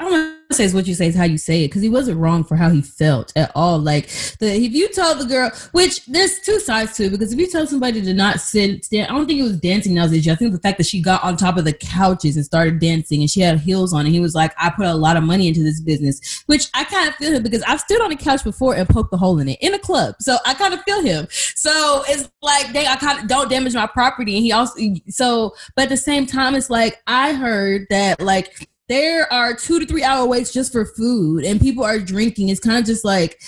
I 0.00 0.04
don't 0.04 0.12
want 0.12 0.48
to 0.48 0.56
say 0.56 0.64
it's 0.64 0.72
what 0.72 0.86
you 0.86 0.94
say, 0.94 1.08
it's 1.08 1.16
how 1.16 1.24
you 1.24 1.36
say 1.36 1.62
it, 1.62 1.68
because 1.68 1.82
he 1.82 1.90
wasn't 1.90 2.18
wrong 2.18 2.42
for 2.42 2.56
how 2.56 2.70
he 2.70 2.80
felt 2.80 3.34
at 3.36 3.52
all. 3.54 3.78
Like 3.78 4.08
the 4.38 4.46
if 4.50 4.72
you 4.72 4.88
tell 4.88 5.14
the 5.14 5.26
girl, 5.26 5.50
which 5.72 6.06
there's 6.06 6.40
two 6.40 6.58
sides 6.58 6.94
to 6.96 7.04
it, 7.04 7.10
because 7.10 7.34
if 7.34 7.38
you 7.38 7.46
tell 7.46 7.66
somebody 7.66 8.00
to 8.00 8.14
not 8.14 8.40
sit, 8.40 8.86
stand, 8.86 9.10
I 9.10 9.12
don't 9.12 9.26
think 9.26 9.40
it 9.40 9.42
was 9.42 9.58
dancing 9.58 9.96
was 9.96 10.10
the 10.10 10.18
issue. 10.18 10.30
I 10.32 10.36
think 10.36 10.52
the 10.52 10.58
fact 10.58 10.78
that 10.78 10.86
she 10.86 11.02
got 11.02 11.22
on 11.22 11.36
top 11.36 11.58
of 11.58 11.66
the 11.66 11.74
couches 11.74 12.36
and 12.36 12.46
started 12.46 12.78
dancing, 12.78 13.20
and 13.20 13.28
she 13.28 13.42
had 13.42 13.60
heels 13.60 13.92
on, 13.92 14.06
and 14.06 14.14
he 14.14 14.20
was 14.20 14.34
like, 14.34 14.54
"I 14.56 14.70
put 14.70 14.86
a 14.86 14.94
lot 14.94 15.18
of 15.18 15.22
money 15.22 15.48
into 15.48 15.62
this 15.62 15.82
business," 15.82 16.44
which 16.46 16.70
I 16.72 16.84
kind 16.84 17.10
of 17.10 17.14
feel 17.16 17.32
him 17.32 17.42
because 17.42 17.62
I've 17.64 17.80
stood 17.80 18.00
on 18.00 18.10
a 18.10 18.16
couch 18.16 18.42
before 18.42 18.74
and 18.76 18.88
poked 18.88 19.12
a 19.12 19.18
hole 19.18 19.38
in 19.38 19.50
it 19.50 19.58
in 19.60 19.74
a 19.74 19.78
club, 19.78 20.14
so 20.18 20.38
I 20.46 20.54
kind 20.54 20.72
of 20.72 20.80
feel 20.84 21.02
him. 21.02 21.28
So 21.30 22.04
it's 22.08 22.26
like, 22.40 22.72
dang, 22.72 22.86
I 22.86 22.96
kind 22.96 23.20
of 23.20 23.28
don't 23.28 23.50
damage 23.50 23.74
my 23.74 23.86
property, 23.86 24.34
and 24.34 24.42
he 24.42 24.50
also 24.50 24.80
so, 25.08 25.54
but 25.76 25.82
at 25.82 25.88
the 25.90 25.98
same 25.98 26.24
time, 26.24 26.54
it's 26.54 26.70
like 26.70 27.02
I 27.06 27.34
heard 27.34 27.86
that 27.90 28.22
like 28.22 28.70
there 28.90 29.32
are 29.32 29.54
two 29.54 29.80
to 29.80 29.86
three 29.86 30.02
hour 30.04 30.26
waits 30.26 30.52
just 30.52 30.70
for 30.72 30.84
food 30.84 31.44
and 31.44 31.60
people 31.60 31.82
are 31.84 31.98
drinking 31.98 32.48
it's 32.50 32.60
kind 32.60 32.78
of 32.78 32.84
just 32.84 33.04
like 33.04 33.40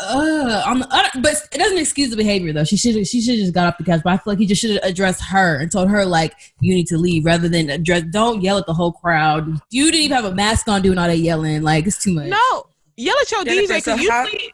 uh, 0.00 0.62
on 0.66 0.78
the 0.78 0.86
other, 0.94 1.08
but 1.20 1.34
it 1.52 1.58
doesn't 1.58 1.76
excuse 1.78 2.10
the 2.10 2.16
behavior 2.16 2.52
though. 2.52 2.62
She 2.62 2.76
should 2.76 2.94
she 3.08 3.20
should 3.20 3.34
just 3.38 3.52
got 3.52 3.66
off 3.66 3.76
the 3.76 3.82
couch. 3.82 4.00
But 4.04 4.12
I 4.12 4.16
feel 4.18 4.22
like 4.34 4.38
he 4.38 4.46
just 4.46 4.60
should 4.62 4.70
have 4.70 4.84
addressed 4.84 5.20
her 5.24 5.56
and 5.58 5.68
told 5.72 5.90
her 5.90 6.06
like 6.06 6.32
you 6.60 6.72
need 6.76 6.86
to 6.86 6.96
leave 6.96 7.24
rather 7.24 7.48
than 7.48 7.68
address. 7.70 8.04
Don't 8.12 8.40
yell 8.40 8.56
at 8.56 8.66
the 8.66 8.72
whole 8.72 8.92
crowd. 8.92 9.48
You 9.70 9.86
didn't 9.90 10.02
even 10.04 10.14
have 10.14 10.26
a 10.26 10.32
mask 10.34 10.68
on 10.68 10.82
doing 10.82 10.96
all 10.96 11.08
that 11.08 11.18
yelling. 11.18 11.62
Like 11.62 11.88
it's 11.88 11.98
too 12.00 12.14
much. 12.14 12.28
No, 12.28 12.62
yell 12.96 13.16
at 13.20 13.30
your 13.32 13.42
Jennifer, 13.44 13.72
DJ 13.74 13.82
so 13.82 13.96
because 13.96 14.08
how- 14.08 14.22
usually. 14.26 14.52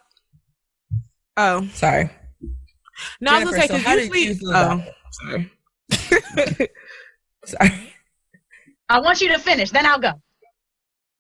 Oh 1.37 1.69
Sorry. 1.75 2.11
no, 3.21 3.33
I 3.33 3.45
was 3.45 3.51
gonna 3.51 3.61
say 3.61 3.67
Jennifer, 3.69 3.85
so 3.85 3.91
how 3.91 3.97
because 3.97 4.09
you 4.09 4.25
usually. 4.25 4.39
feel 4.39 4.57
Oh, 4.57 4.85
sorry. 6.41 6.71
Sorry. 7.45 7.93
I 8.89 9.01
want 9.01 9.21
you 9.21 9.29
to 9.29 9.39
finish, 9.39 9.71
then 9.71 9.87
I'll 9.87 9.99
go. 9.99 10.13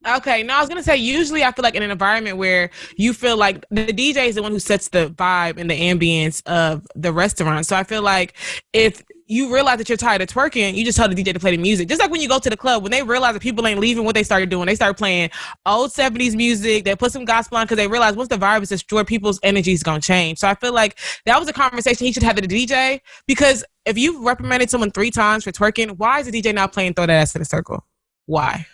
Okay, 0.07 0.45
no, 0.45 0.57
I 0.57 0.61
was 0.61 0.69
gonna 0.69 0.83
say 0.83 0.97
usually 0.97 1.43
I 1.43 1.51
feel 1.51 1.65
like 1.65 1.75
in 1.75 1.83
an 1.83 1.91
environment 1.91 2.37
where 2.37 2.71
you 2.97 3.13
feel 3.13 3.37
like 3.37 3.65
the 3.71 3.87
DJ 3.87 4.29
is 4.29 4.37
the 4.37 4.43
one 4.43 4.53
who 4.53 4.61
sets 4.61 4.89
the 4.89 5.11
vibe 5.11 5.59
and 5.59 5.69
the 5.69 5.75
ambience 5.75 6.47
of 6.47 6.87
the 6.95 7.13
restaurant. 7.13 7.67
So 7.67 7.75
I 7.75 7.83
feel 7.83 8.03
like 8.03 8.35
if 8.73 9.03
you 9.29 9.53
realize 9.53 9.79
that 9.79 9.89
you're 9.89 9.99
tired 9.99 10.23
of 10.23 10.29
twerking, 10.29 10.75
you 10.75 10.85
just 10.85 10.97
tell 10.97 11.09
the 11.09 11.15
DJ 11.15 11.33
to 11.33 11.41
play 11.41 11.51
the 11.51 11.61
music. 11.61 11.89
Just 11.89 12.01
like 12.01 12.11
when 12.11 12.21
you 12.21 12.29
go 12.29 12.39
to 12.39 12.49
the 12.49 12.57
club, 12.57 12.83
when 12.83 12.93
they 12.93 13.03
realize 13.03 13.35
that 13.35 13.43
people 13.43 13.67
ain't 13.67 13.81
leaving, 13.81 14.05
what 14.05 14.15
they 14.15 14.23
started 14.23 14.51
doing, 14.51 14.67
they 14.67 14.75
start 14.75 14.97
playing 14.97 15.31
old 15.65 15.91
70s 15.91 16.37
music. 16.37 16.85
They 16.85 16.95
put 16.95 17.13
some 17.13 17.25
gospel 17.25 17.59
on 17.59 17.65
because 17.65 17.77
they 17.77 17.89
realize 17.89 18.15
once 18.15 18.29
the 18.29 18.37
vibe 18.37 18.63
is 18.63 18.69
destroyed, 18.69 19.07
people's 19.07 19.41
energy 19.43 19.73
is 19.73 19.83
gonna 19.83 20.01
change. 20.01 20.39
So 20.39 20.49
I 20.49 20.55
feel 20.55 20.73
like 20.73 20.99
that 21.25 21.39
was 21.39 21.49
a 21.49 21.53
conversation 21.53 22.07
he 22.07 22.13
should 22.13 22.23
have 22.23 22.37
with 22.37 22.49
the 22.49 22.67
DJ 22.67 23.01
because 23.27 23.65
if 23.85 23.99
you've 23.99 24.23
reprimanded 24.23 24.71
someone 24.71 24.93
three 24.93 25.11
times 25.11 25.45
for 25.45 25.51
twerking, 25.51 25.99
why 25.99 26.21
is 26.21 26.31
the 26.31 26.43
DJ 26.43 26.55
not 26.55 26.73
playing 26.73 26.95
throw 26.95 27.07
that 27.07 27.13
ass 27.13 27.35
in 27.35 27.43
a 27.43 27.45
circle? 27.45 27.85
Why? 28.27 28.67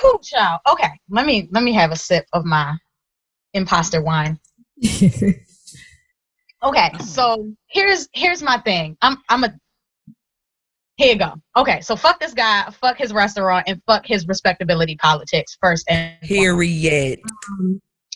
Cool, 0.00 0.18
child. 0.18 0.60
Okay, 0.70 0.88
let 1.08 1.26
me 1.26 1.48
let 1.50 1.62
me 1.62 1.72
have 1.72 1.92
a 1.92 1.96
sip 1.96 2.26
of 2.32 2.44
my 2.44 2.76
imposter 3.54 4.02
wine. 4.02 4.38
Okay, 6.62 6.90
oh. 6.94 7.04
so 7.04 7.52
here's 7.68 8.08
here's 8.12 8.42
my 8.42 8.58
thing. 8.58 8.96
I'm 9.02 9.18
I'm 9.28 9.44
a 9.44 9.54
here 10.96 11.14
you 11.14 11.18
go. 11.18 11.34
Okay, 11.56 11.80
so 11.80 11.96
fuck 11.96 12.20
this 12.20 12.34
guy, 12.34 12.68
fuck 12.80 12.98
his 12.98 13.12
restaurant, 13.12 13.64
and 13.66 13.80
fuck 13.86 14.06
his 14.06 14.26
respectability 14.28 14.96
politics 14.96 15.56
first. 15.60 15.84
And 15.88 16.20
Period. 16.20 17.20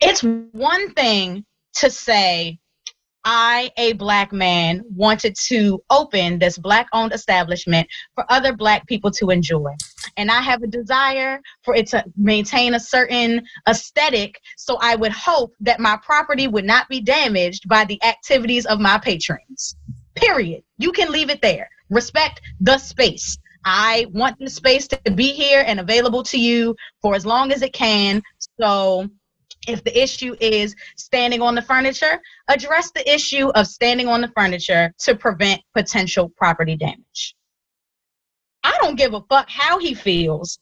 it's 0.01 0.23
one 0.23 0.93
thing 0.93 1.45
to 1.77 1.91
say 1.91 2.59
I, 3.29 3.73
a 3.77 3.95
black 3.95 4.33
man, 4.33 4.83
wanted 4.89 5.35
to 5.49 5.83
open 5.91 6.39
this 6.39 6.59
black 6.59 6.87
owned 6.93 7.13
establishment 7.13 7.89
for 8.15 8.25
other 8.31 8.55
black 8.55 8.87
people 8.87 9.11
to 9.13 9.31
enjoy. 9.31 9.73
And 10.17 10.31
I 10.31 10.41
have 10.41 10.63
a 10.63 10.67
desire 10.67 11.41
for 11.65 11.75
it 11.75 11.87
to 11.89 12.05
maintain 12.17 12.75
a 12.75 12.81
certain 12.81 13.45
aesthetic. 13.69 14.41
So 14.57 14.79
I 14.81 14.97
would 14.97 15.13
hope 15.13 15.55
that 15.61 15.81
my 15.81 15.99
property 16.05 16.49
would 16.49 16.65
not 16.65 16.89
be 16.89 17.01
damaged 17.01 17.69
by 17.69 17.85
the 17.85 18.03
activities 18.03 18.67
of 18.67 18.81
my 18.81 18.99
patrons. 18.99 19.77
Period. 20.15 20.63
You 20.79 20.93
can 20.93 21.11
leave 21.11 21.31
it 21.31 21.43
there. 21.43 21.69
Respect 21.91 22.41
the 22.61 22.79
space. 22.79 23.39
I 23.65 24.07
want 24.13 24.39
the 24.39 24.49
space 24.49 24.87
to 24.89 25.11
be 25.13 25.33
here 25.33 25.65
and 25.67 25.81
available 25.81 26.23
to 26.25 26.39
you 26.39 26.77
for 27.03 27.15
as 27.15 27.27
long 27.27 27.51
as 27.51 27.63
it 27.63 27.73
can. 27.73 28.23
So 28.61 29.09
if 29.67 29.83
the 29.83 30.01
issue 30.01 30.37
is 30.41 30.75
standing 30.97 31.43
on 31.43 31.55
the 31.55 31.63
furniture, 31.63 32.21
address 32.49 32.93
the 32.93 33.13
issue 33.13 33.49
of 33.51 33.67
standing 33.67 34.07
on 34.07 34.21
the 34.21 34.31
furniture 34.37 34.93
to 35.01 35.17
prevent 35.17 35.61
potential 35.75 36.29
property 36.37 36.77
damage. 36.77 37.35
I 38.67 38.77
don't 38.81 38.97
give 38.97 39.15
a 39.15 39.21
fuck 39.29 39.49
how 39.49 39.79
he 39.79 39.95
feels 39.95 40.59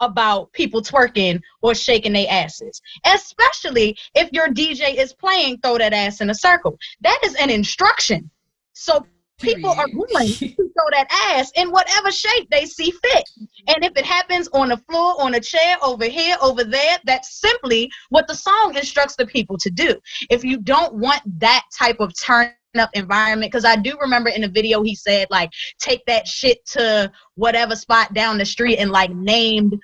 about 0.00 0.52
people 0.52 0.80
twerking 0.80 1.40
or 1.62 1.74
shaking 1.74 2.12
their 2.12 2.28
asses, 2.30 2.80
especially 3.04 3.98
if 4.14 4.32
your 4.32 4.48
DJ 4.48 4.94
is 4.94 5.12
playing 5.12 5.58
throw 5.58 5.76
that 5.76 5.92
ass 5.92 6.20
in 6.20 6.30
a 6.30 6.34
circle. 6.34 6.78
That 7.00 7.18
is 7.24 7.34
an 7.34 7.50
instruction. 7.50 8.30
So 8.72 9.04
people 9.40 9.70
are 9.70 9.88
going 9.88 10.32
to 10.32 10.48
throw 10.54 10.90
that 10.92 11.08
ass 11.34 11.50
in 11.56 11.72
whatever 11.72 12.12
shape 12.12 12.48
they 12.50 12.66
see 12.66 12.92
fit. 12.92 13.28
And 13.66 13.84
if 13.84 13.92
it 13.96 14.06
happens 14.06 14.48
on 14.52 14.68
the 14.68 14.76
floor, 14.76 15.20
on 15.20 15.34
a 15.34 15.40
chair, 15.40 15.76
over 15.82 16.04
here, 16.04 16.36
over 16.40 16.62
there, 16.62 16.98
that's 17.04 17.40
simply 17.40 17.90
what 18.10 18.28
the 18.28 18.34
song 18.34 18.76
instructs 18.76 19.16
the 19.16 19.26
people 19.26 19.58
to 19.58 19.70
do. 19.70 19.96
If 20.30 20.44
you 20.44 20.58
don't 20.58 20.94
want 20.94 21.22
that 21.40 21.64
type 21.76 21.98
of 21.98 22.12
turn 22.16 22.54
up 22.78 22.90
environment, 22.94 23.50
because 23.50 23.64
I 23.64 23.76
do 23.76 23.96
remember 24.00 24.30
in 24.30 24.42
the 24.42 24.48
video 24.48 24.82
he 24.82 24.94
said, 24.94 25.26
like, 25.30 25.50
take 25.78 26.04
that 26.06 26.26
shit 26.26 26.64
to 26.66 27.10
whatever 27.34 27.74
spot 27.74 28.14
down 28.14 28.38
the 28.38 28.44
street 28.44 28.76
and 28.76 28.90
like 28.90 29.10
named 29.10 29.80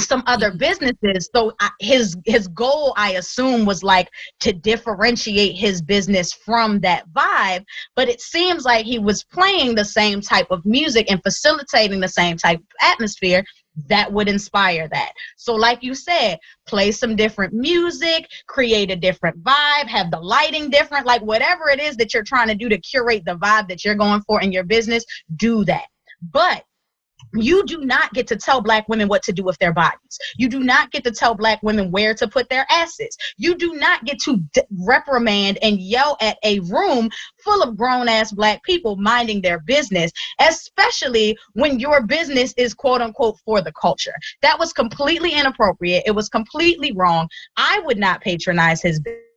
some 0.00 0.22
other 0.26 0.48
mm-hmm. 0.48 0.58
businesses. 0.58 1.30
So 1.34 1.52
I, 1.60 1.70
his 1.80 2.16
his 2.24 2.48
goal 2.48 2.94
i 2.96 3.12
assume 3.12 3.64
was 3.66 3.82
like 3.82 4.08
to 4.40 4.52
differentiate 4.52 5.56
his 5.56 5.82
business 5.82 6.32
from 6.32 6.80
that 6.80 7.04
vibe 7.12 7.64
but 7.96 8.08
it 8.08 8.20
seems 8.20 8.64
like 8.64 8.84
he 8.84 8.98
was 8.98 9.24
playing 9.24 9.74
the 9.74 9.84
same 9.84 10.20
type 10.20 10.46
of 10.50 10.64
music 10.64 11.10
and 11.10 11.22
facilitating 11.22 12.00
the 12.00 12.08
same 12.08 12.36
type 12.36 12.58
of 12.58 12.66
atmosphere 12.82 13.44
that 13.88 14.12
would 14.12 14.28
inspire 14.28 14.88
that. 14.88 15.12
So 15.36 15.54
like 15.54 15.82
you 15.82 15.94
said 15.94 16.38
play 16.66 16.92
some 16.92 17.16
different 17.16 17.52
music 17.52 18.28
create 18.46 18.90
a 18.90 18.96
different 18.96 19.42
vibe 19.42 19.86
have 19.86 20.10
the 20.10 20.20
lighting 20.20 20.70
different 20.70 21.06
like 21.06 21.22
whatever 21.22 21.68
it 21.68 21.80
is 21.80 21.96
that 21.96 22.14
you're 22.14 22.22
trying 22.22 22.48
to 22.48 22.54
do 22.54 22.68
to 22.68 22.78
curate 22.78 23.24
the 23.24 23.36
vibe 23.36 23.68
that 23.68 23.84
you're 23.84 23.94
going 23.94 24.22
for 24.22 24.40
in 24.40 24.52
your 24.52 24.64
business 24.64 25.04
do 25.36 25.64
that. 25.64 25.86
But 26.32 26.64
you 27.34 27.64
do 27.66 27.78
not 27.78 28.12
get 28.12 28.26
to 28.28 28.36
tell 28.36 28.60
black 28.60 28.88
women 28.88 29.08
what 29.08 29.22
to 29.24 29.32
do 29.32 29.44
with 29.44 29.58
their 29.58 29.72
bodies. 29.72 30.18
You 30.36 30.48
do 30.48 30.60
not 30.60 30.90
get 30.90 31.04
to 31.04 31.10
tell 31.10 31.34
black 31.34 31.62
women 31.62 31.90
where 31.90 32.14
to 32.14 32.28
put 32.28 32.48
their 32.48 32.66
asses. 32.70 33.16
You 33.36 33.56
do 33.56 33.74
not 33.74 34.04
get 34.04 34.18
to 34.20 34.38
d- 34.52 34.62
reprimand 34.86 35.58
and 35.62 35.80
yell 35.80 36.16
at 36.20 36.38
a 36.44 36.60
room 36.60 37.10
full 37.42 37.62
of 37.62 37.76
grown 37.76 38.08
ass 38.08 38.32
black 38.32 38.62
people 38.64 38.96
minding 38.96 39.40
their 39.40 39.60
business, 39.60 40.10
especially 40.40 41.36
when 41.54 41.78
your 41.78 42.02
business 42.02 42.52
is 42.56 42.74
quote 42.74 43.00
unquote 43.00 43.36
for 43.44 43.60
the 43.60 43.72
culture. 43.72 44.14
That 44.42 44.58
was 44.58 44.72
completely 44.72 45.32
inappropriate. 45.32 46.04
It 46.06 46.12
was 46.12 46.28
completely 46.28 46.92
wrong. 46.92 47.28
I 47.56 47.80
would 47.84 47.98
not 47.98 48.20
patronize 48.20 48.82
his 48.82 49.00
business. 49.00 49.29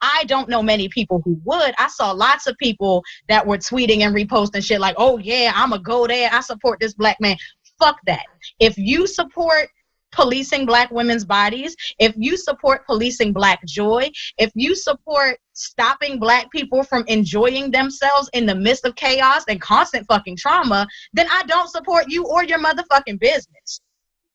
I 0.00 0.24
don't 0.26 0.48
know 0.48 0.62
many 0.62 0.88
people 0.88 1.20
who 1.24 1.40
would. 1.44 1.74
I 1.78 1.88
saw 1.88 2.12
lots 2.12 2.46
of 2.46 2.56
people 2.58 3.02
that 3.28 3.46
were 3.46 3.58
tweeting 3.58 4.00
and 4.00 4.14
reposting 4.14 4.64
shit 4.64 4.80
like, 4.80 4.94
oh 4.98 5.18
yeah, 5.18 5.52
I'm 5.54 5.70
going 5.70 5.80
to 5.80 5.84
go 5.84 6.06
there. 6.06 6.30
I 6.32 6.40
support 6.40 6.80
this 6.80 6.94
black 6.94 7.20
man. 7.20 7.36
Fuck 7.78 7.98
that. 8.06 8.24
If 8.60 8.76
you 8.78 9.06
support 9.06 9.68
policing 10.12 10.66
black 10.66 10.90
women's 10.90 11.24
bodies, 11.24 11.74
if 11.98 12.12
you 12.16 12.36
support 12.36 12.86
policing 12.86 13.32
black 13.32 13.64
joy, 13.64 14.10
if 14.38 14.52
you 14.54 14.74
support 14.74 15.38
stopping 15.54 16.18
black 16.18 16.50
people 16.50 16.82
from 16.82 17.04
enjoying 17.08 17.70
themselves 17.70 18.30
in 18.34 18.46
the 18.46 18.54
midst 18.54 18.84
of 18.84 18.94
chaos 18.94 19.44
and 19.48 19.60
constant 19.60 20.06
fucking 20.06 20.36
trauma, 20.36 20.86
then 21.12 21.26
I 21.30 21.42
don't 21.46 21.70
support 21.70 22.06
you 22.08 22.26
or 22.26 22.44
your 22.44 22.58
motherfucking 22.58 23.18
business. 23.18 23.80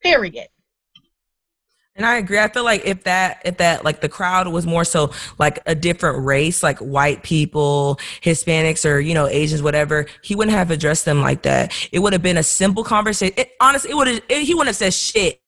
Period. 0.01 0.47
And 1.97 2.05
I 2.05 2.17
agree. 2.17 2.37
I 2.37 2.47
feel 2.47 2.63
like 2.63 2.85
if 2.85 3.03
that, 3.05 3.41
if 3.43 3.57
that, 3.57 3.83
like 3.83 4.01
the 4.01 4.09
crowd 4.09 4.47
was 4.47 4.67
more 4.67 4.85
so 4.85 5.11
like 5.39 5.59
a 5.65 5.73
different 5.73 6.23
race, 6.23 6.61
like 6.61 6.77
white 6.77 7.23
people, 7.23 7.99
Hispanics, 8.21 8.87
or 8.87 8.99
you 8.99 9.15
know 9.15 9.25
Asians, 9.25 9.63
whatever, 9.63 10.05
he 10.21 10.35
wouldn't 10.35 10.55
have 10.55 10.69
addressed 10.69 11.05
them 11.05 11.21
like 11.21 11.41
that. 11.41 11.73
It 11.91 11.99
would 11.99 12.13
have 12.13 12.21
been 12.21 12.37
a 12.37 12.43
simple 12.43 12.83
conversation. 12.83 13.33
It, 13.35 13.51
honestly, 13.59 13.89
it 13.89 13.95
would 13.95 14.07
have. 14.07 14.21
He 14.29 14.53
wouldn't 14.53 14.67
have 14.67 14.75
said 14.75 14.93
shit, 14.93 15.41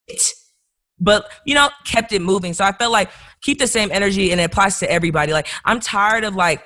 but 1.00 1.32
you 1.46 1.54
know, 1.54 1.70
kept 1.86 2.12
it 2.14 2.22
moving. 2.24 2.54
So 2.54 2.66
I 2.66 2.72
felt 2.72 2.92
like 2.92 3.12
keep 3.42 3.60
the 3.60 3.68
same 3.68 3.92
energy, 3.92 4.32
and 4.32 4.42
it 4.42 4.46
applies 4.46 4.80
to 4.80 4.92
everybody. 4.92 5.34
Like 5.34 5.48
I'm 5.66 5.80
tired 5.80 6.24
of 6.24 6.36
like 6.36 6.64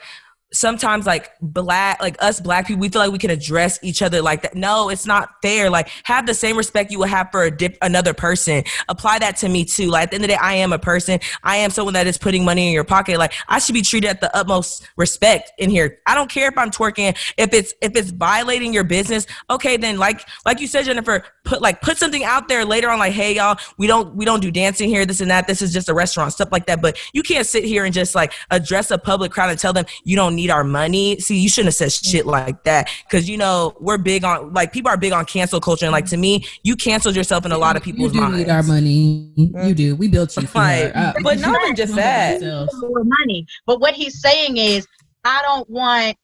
sometimes 0.53 1.05
like 1.05 1.31
black 1.41 2.01
like 2.01 2.15
us 2.21 2.39
black 2.39 2.67
people 2.67 2.79
we 2.79 2.89
feel 2.89 3.01
like 3.01 3.11
we 3.11 3.17
can 3.17 3.29
address 3.29 3.79
each 3.83 4.01
other 4.01 4.21
like 4.21 4.41
that. 4.43 4.55
No 4.55 4.89
it's 4.89 5.05
not 5.05 5.29
fair. 5.41 5.69
Like 5.69 5.89
have 6.03 6.25
the 6.25 6.33
same 6.33 6.57
respect 6.57 6.91
you 6.91 6.99
would 6.99 7.09
have 7.09 7.29
for 7.31 7.43
a 7.43 7.51
dip, 7.51 7.77
another 7.81 8.13
person. 8.13 8.63
Apply 8.89 9.19
that 9.19 9.37
to 9.37 9.49
me 9.49 9.65
too. 9.65 9.87
Like 9.87 10.03
at 10.03 10.09
the 10.11 10.15
end 10.15 10.23
of 10.23 10.29
the 10.29 10.35
day 10.35 10.39
i 10.41 10.53
am 10.53 10.73
a 10.73 10.79
person. 10.79 11.19
I 11.43 11.57
am 11.57 11.71
someone 11.71 11.93
that 11.95 12.07
is 12.07 12.17
putting 12.17 12.45
money 12.45 12.67
in 12.67 12.73
your 12.73 12.83
pocket. 12.83 13.17
Like 13.17 13.33
i 13.47 13.59
should 13.59 13.73
be 13.73 13.81
treated 13.81 14.09
at 14.09 14.21
the 14.21 14.35
utmost 14.35 14.87
respect 14.97 15.51
in 15.57 15.69
here. 15.69 15.99
I 16.05 16.15
don't 16.15 16.29
care 16.29 16.49
if 16.49 16.57
i'm 16.57 16.71
twerking 16.71 17.17
if 17.37 17.53
it's 17.53 17.73
if 17.81 17.95
it's 17.95 18.11
violating 18.11 18.73
your 18.73 18.83
business. 18.83 19.25
Okay 19.49 19.77
then 19.77 19.97
like 19.97 20.27
like 20.45 20.59
you 20.59 20.67
said 20.67 20.85
jennifer 20.85 21.23
put 21.43 21.61
like 21.61 21.81
put 21.81 21.97
something 21.97 22.23
out 22.23 22.47
there 22.47 22.63
later 22.65 22.89
on 22.89 22.99
like 22.99 23.13
hey 23.13 23.35
y'all 23.35 23.57
we 23.77 23.87
don't 23.87 24.15
we 24.15 24.25
don't 24.25 24.41
do 24.41 24.51
dancing 24.51 24.89
here 24.89 25.05
this 25.05 25.21
and 25.21 25.31
that. 25.31 25.47
This 25.47 25.61
is 25.61 25.73
just 25.73 25.89
a 25.89 25.93
restaurant 25.93 26.33
stuff 26.33 26.51
like 26.51 26.65
that. 26.67 26.81
But 26.81 26.97
you 27.13 27.23
can't 27.23 27.45
sit 27.45 27.63
here 27.63 27.85
and 27.85 27.93
just 27.93 28.15
like 28.15 28.33
address 28.51 28.91
a 28.91 28.97
public 28.97 29.31
crowd 29.31 29.49
and 29.49 29.59
tell 29.59 29.73
them 29.73 29.85
you 30.03 30.15
don't 30.15 30.35
need 30.35 30.42
our 30.49 30.63
money. 30.63 31.19
See, 31.19 31.39
you 31.39 31.49
shouldn't 31.49 31.67
have 31.67 31.75
said 31.75 31.91
shit 31.91 32.25
like 32.25 32.63
that 32.63 32.89
because 33.09 33.29
you 33.29 33.37
know 33.37 33.75
we're 33.79 33.97
big 33.97 34.23
on 34.23 34.53
like 34.53 34.73
people 34.73 34.89
are 34.89 34.97
big 34.97 35.13
on 35.13 35.25
cancel 35.25 35.59
culture, 35.59 35.85
and 35.85 35.91
like 35.91 36.05
to 36.07 36.17
me, 36.17 36.45
you 36.63 36.75
canceled 36.75 37.15
yourself 37.15 37.45
in 37.45 37.51
a 37.51 37.57
lot 37.57 37.75
of 37.75 37.83
people's 37.83 38.13
you 38.13 38.19
do 38.19 38.25
minds. 38.27 38.37
need 38.37 38.49
our 38.49 38.63
money. 38.63 39.31
You 39.35 39.73
do. 39.73 39.95
We 39.95 40.07
built 40.07 40.35
you 40.37 40.47
for 40.47 40.59
Like. 40.59 40.95
Uh, 40.95 41.13
but 41.21 41.39
not 41.39 41.61
even 41.63 41.75
just 41.75 41.95
that. 41.95 42.41
more 42.41 43.03
money. 43.03 43.45
But 43.65 43.79
what 43.79 43.93
he's 43.93 44.21
saying 44.21 44.57
is, 44.57 44.87
I 45.23 45.41
don't 45.43 45.69
want 45.69 46.17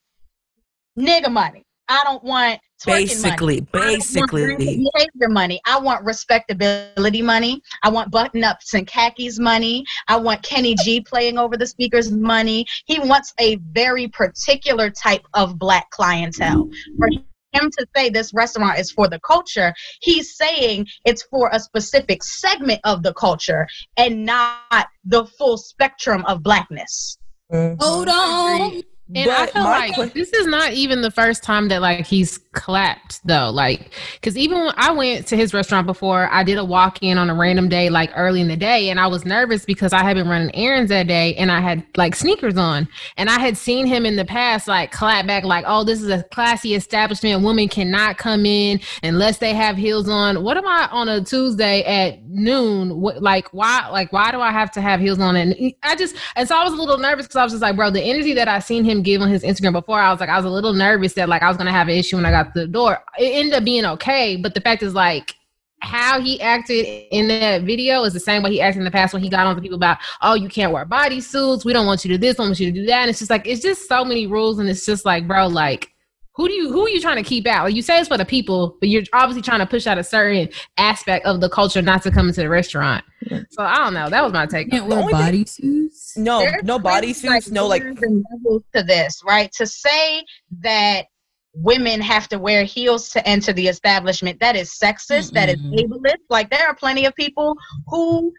nigga 0.98 1.32
money. 1.32 1.64
I 1.88 2.04
don't 2.04 2.24
want 2.24 2.60
twerking 2.60 2.69
Basically, 2.86 3.62
money. 3.62 3.68
I 3.74 3.78
don't 3.78 3.88
want 3.88 4.00
basically. 4.00 4.46
rampant 4.46 4.92
behavior 4.94 5.30
money. 5.30 5.62
I 5.66 5.80
want 5.80 6.06
respectability 6.06 7.22
money. 7.22 7.62
I 7.84 7.90
want 7.90 8.12
button 8.12 8.44
ups 8.44 8.74
and 8.74 8.88
khakis 8.88 9.40
money. 9.40 9.84
I 10.08 10.18
want 10.18 10.44
Kenny 10.44 10.76
G 10.76 11.02
playing 11.02 11.38
over 11.38 11.58
the 11.58 11.68
speakers 11.68 12.12
money. 12.12 12.66
He 12.86 13.00
wants 13.00 13.34
a 13.40 13.58
very 13.72 14.08
particular 14.08 14.90
type 14.90 15.26
of 15.34 15.60
black 15.60 15.90
clientele. 15.92 16.70
For 16.98 17.10
him 17.54 17.72
to 17.78 17.88
say 17.96 18.10
this 18.10 18.34
restaurant 18.34 18.80
is 18.80 18.92
for 18.92 19.08
the 19.08 19.20
culture, 19.22 19.74
he's 20.02 20.36
saying 20.36 20.88
it's 21.06 21.24
for 21.24 21.50
a 21.52 21.60
specific 21.60 22.24
segment 22.24 22.80
of 22.84 23.04
the 23.04 23.14
culture 23.14 23.68
and 23.98 24.26
not 24.26 24.88
the 25.04 25.26
full 25.26 25.58
spectrum 25.58 26.24
of 26.26 26.44
blackness. 26.44 27.18
Mhm. 27.52 27.82
Hold 27.82 28.10
on. 28.10 28.84
And 29.16 29.30
I 29.32 29.48
feel 29.48 29.64
like 29.64 29.96
que- 29.96 30.06
this 30.10 30.32
is 30.34 30.46
not 30.46 30.74
even 30.74 31.02
the 31.02 31.10
first 31.10 31.42
time 31.42 31.68
that 31.70 31.82
like 31.82 32.06
he's 32.06 32.38
clapped 32.52 33.26
though. 33.26 33.50
Like, 33.50 33.92
because 34.14 34.38
even 34.38 34.60
when 34.60 34.74
I 34.78 34.92
went 34.92 35.26
to 35.28 35.36
his 35.36 35.54
restaurant 35.54 35.88
before, 35.88 36.32
I 36.32 36.44
did 36.44 36.60
a 36.60 36.66
walk 36.66 37.02
in 37.02 37.18
on 37.18 37.30
a 37.30 37.34
random 37.34 37.70
day, 37.70 37.90
like 37.90 38.12
early 38.16 38.40
in 38.40 38.48
the 38.48 38.58
day, 38.58 38.90
and 38.90 39.00
I 39.00 39.08
was 39.08 39.26
nervous 39.26 39.66
because 39.66 39.94
I 39.94 40.04
had 40.04 40.16
been 40.16 40.28
running 40.28 40.54
errands 40.56 40.90
that 40.90 41.08
day 41.08 41.34
and 41.36 41.52
I 41.52 41.60
had 41.60 41.84
like 41.98 42.16
sneakers 42.16 42.58
on, 42.58 42.88
and 43.18 43.30
I 43.30 43.40
had 43.40 43.58
seen 43.58 43.88
him 43.88 44.06
in 44.06 44.16
the 44.16 44.26
past 44.26 44.68
like 44.68 44.92
clap 44.92 45.26
back, 45.26 45.44
like, 45.44 45.66
"Oh, 45.68 45.84
this 45.84 46.02
is 46.02 46.10
a 46.10 46.24
classy 46.32 46.76
establishment. 46.76 47.44
Women 47.44 47.68
cannot 47.68 48.18
come 48.18 48.46
in 48.46 48.80
unless 49.02 49.40
they 49.40 49.56
have 49.56 49.76
heels 49.76 50.08
on." 50.08 50.44
What 50.44 50.56
am 50.58 50.68
I 50.68 50.88
on 50.92 51.10
a 51.10 51.22
Tuesday 51.22 51.84
at 51.84 52.24
noon? 52.30 53.02
What 53.02 53.24
like 53.24 53.48
why 53.54 53.88
like 53.90 54.14
why 54.14 54.32
do 54.32 54.40
I 54.40 54.52
have 54.52 54.70
to 54.72 54.82
have 54.82 55.00
heels 55.00 55.20
on? 55.20 55.36
And 55.36 55.74
I 55.82 55.96
just 55.96 56.16
and 56.36 56.48
so 56.48 56.56
I 56.56 56.64
was 56.64 56.74
a 56.74 56.78
little 56.78 56.98
nervous 57.00 57.26
because 57.26 57.38
I 57.38 57.44
was 57.44 57.54
just 57.54 57.64
like, 57.64 57.76
bro, 57.76 57.90
the 57.90 58.02
energy 58.02 58.34
that 58.34 58.48
I 58.48 58.60
seen 58.60 58.84
him 58.84 58.99
give 59.02 59.22
on 59.22 59.30
his 59.30 59.44
Instagram 59.44 59.74
before, 59.74 60.00
I 60.00 60.12
was 60.12 60.20
like, 60.20 60.30
I 60.30 60.36
was 60.36 60.46
a 60.46 60.50
little 60.50 60.74
nervous 60.74 61.14
that 61.14 61.30
like 61.30 61.42
I 61.42 61.48
was 61.48 61.58
gonna 61.58 61.72
have 61.72 61.88
an 61.88 61.96
issue 61.96 62.16
when 62.16 62.26
I 62.26 62.32
got 62.32 62.54
to 62.54 62.62
the 62.62 62.68
door. 62.68 63.00
It 63.18 63.32
ended 63.32 63.54
up 63.54 63.64
being 63.64 63.86
okay, 63.86 64.36
but 64.36 64.54
the 64.54 64.62
fact 64.62 64.84
is 64.84 64.94
like 64.94 65.36
how 65.82 66.20
he 66.20 66.42
acted 66.42 66.86
in 67.12 67.28
that 67.30 67.64
video 67.64 68.04
is 68.04 68.14
the 68.14 68.20
same 68.20 68.44
way 68.44 68.52
he 68.52 68.62
acted 68.62 68.80
in 68.80 68.86
the 68.86 68.92
past 68.92 69.14
when 69.14 69.24
he 69.24 69.30
got 69.30 69.48
on 69.48 69.56
to 69.56 69.62
people 69.62 69.78
about, 69.78 69.98
oh, 70.22 70.34
you 70.34 70.50
can't 70.50 70.74
wear 70.74 70.84
body 70.84 71.22
suits. 71.22 71.64
We 71.64 71.72
don't 71.72 71.86
want 71.86 72.04
you 72.04 72.10
to 72.10 72.18
do 72.18 72.22
this, 72.22 72.38
we 72.38 72.46
want 72.46 72.60
you 72.60 72.72
to 72.72 72.80
do 72.80 72.86
that. 72.88 73.02
And 73.02 73.10
it's 73.10 73.20
just 73.20 73.32
like 73.32 73.48
it's 73.48 73.62
just 73.62 73.88
so 73.88 74.04
many 74.04 74.28
rules, 74.28 74.60
and 74.60 74.70
it's 74.70 74.86
just 74.86 75.06
like, 75.06 75.28
bro, 75.28 75.48
like 75.48 75.92
who 76.40 76.48
do 76.48 76.54
you 76.54 76.72
who 76.72 76.86
are 76.86 76.90
you 76.90 77.02
trying 77.02 77.18
to 77.22 77.24
keep 77.24 77.46
out? 77.46 77.66
Like 77.66 77.76
you 77.76 77.82
say 77.82 78.00
it's 78.00 78.08
for 78.08 78.18
the 78.18 78.24
people, 78.24 78.78
but 78.80 78.88
you're 78.88 79.04
obviously 79.12 79.42
trying 79.42 79.60
to 79.60 79.66
push 79.66 79.86
out 79.86 79.98
a 79.98 80.06
certain 80.06 80.48
aspect 80.78 81.26
of 81.26 81.42
the 81.42 81.50
culture 81.50 81.82
not 81.82 82.02
to 82.04 82.12
come 82.12 82.30
into 82.30 82.40
the 82.40 82.48
restaurant. 82.48 83.04
So 83.50 83.62
I 83.62 83.76
don't 83.80 83.94
know. 83.94 84.10
That 84.10 84.24
was 84.24 84.32
my 84.32 84.46
take. 84.46 84.72
Can't 84.72 84.84
on 84.84 84.90
wear 84.90 85.00
only 85.00 85.14
thing- 85.14 85.46
bodysuits. 85.90 86.16
No, 86.18 86.40
There's 86.40 86.64
no 86.64 86.80
clearly, 86.80 87.12
bodysuits, 87.12 87.52
no 87.52 87.68
like 87.68 87.84
levels 87.84 88.64
to 88.74 88.84
this, 88.84 89.22
right? 89.28 89.52
To 89.52 89.68
say 89.68 90.24
that 90.62 91.08
women 91.54 92.00
have 92.00 92.30
to 92.30 92.40
wear 92.40 92.64
heels 92.64 93.10
to 93.10 93.28
enter 93.28 93.52
the 93.52 93.68
establishment, 93.68 94.40
that 94.40 94.56
is 94.56 94.72
sexist, 94.72 95.34
that 95.34 95.50
is 95.50 95.58
ableist. 95.58 96.16
Like 96.30 96.50
there 96.52 96.66
are 96.68 96.76
plenty 96.76 97.06
of 97.06 97.14
people 97.16 97.58
who 97.88 98.32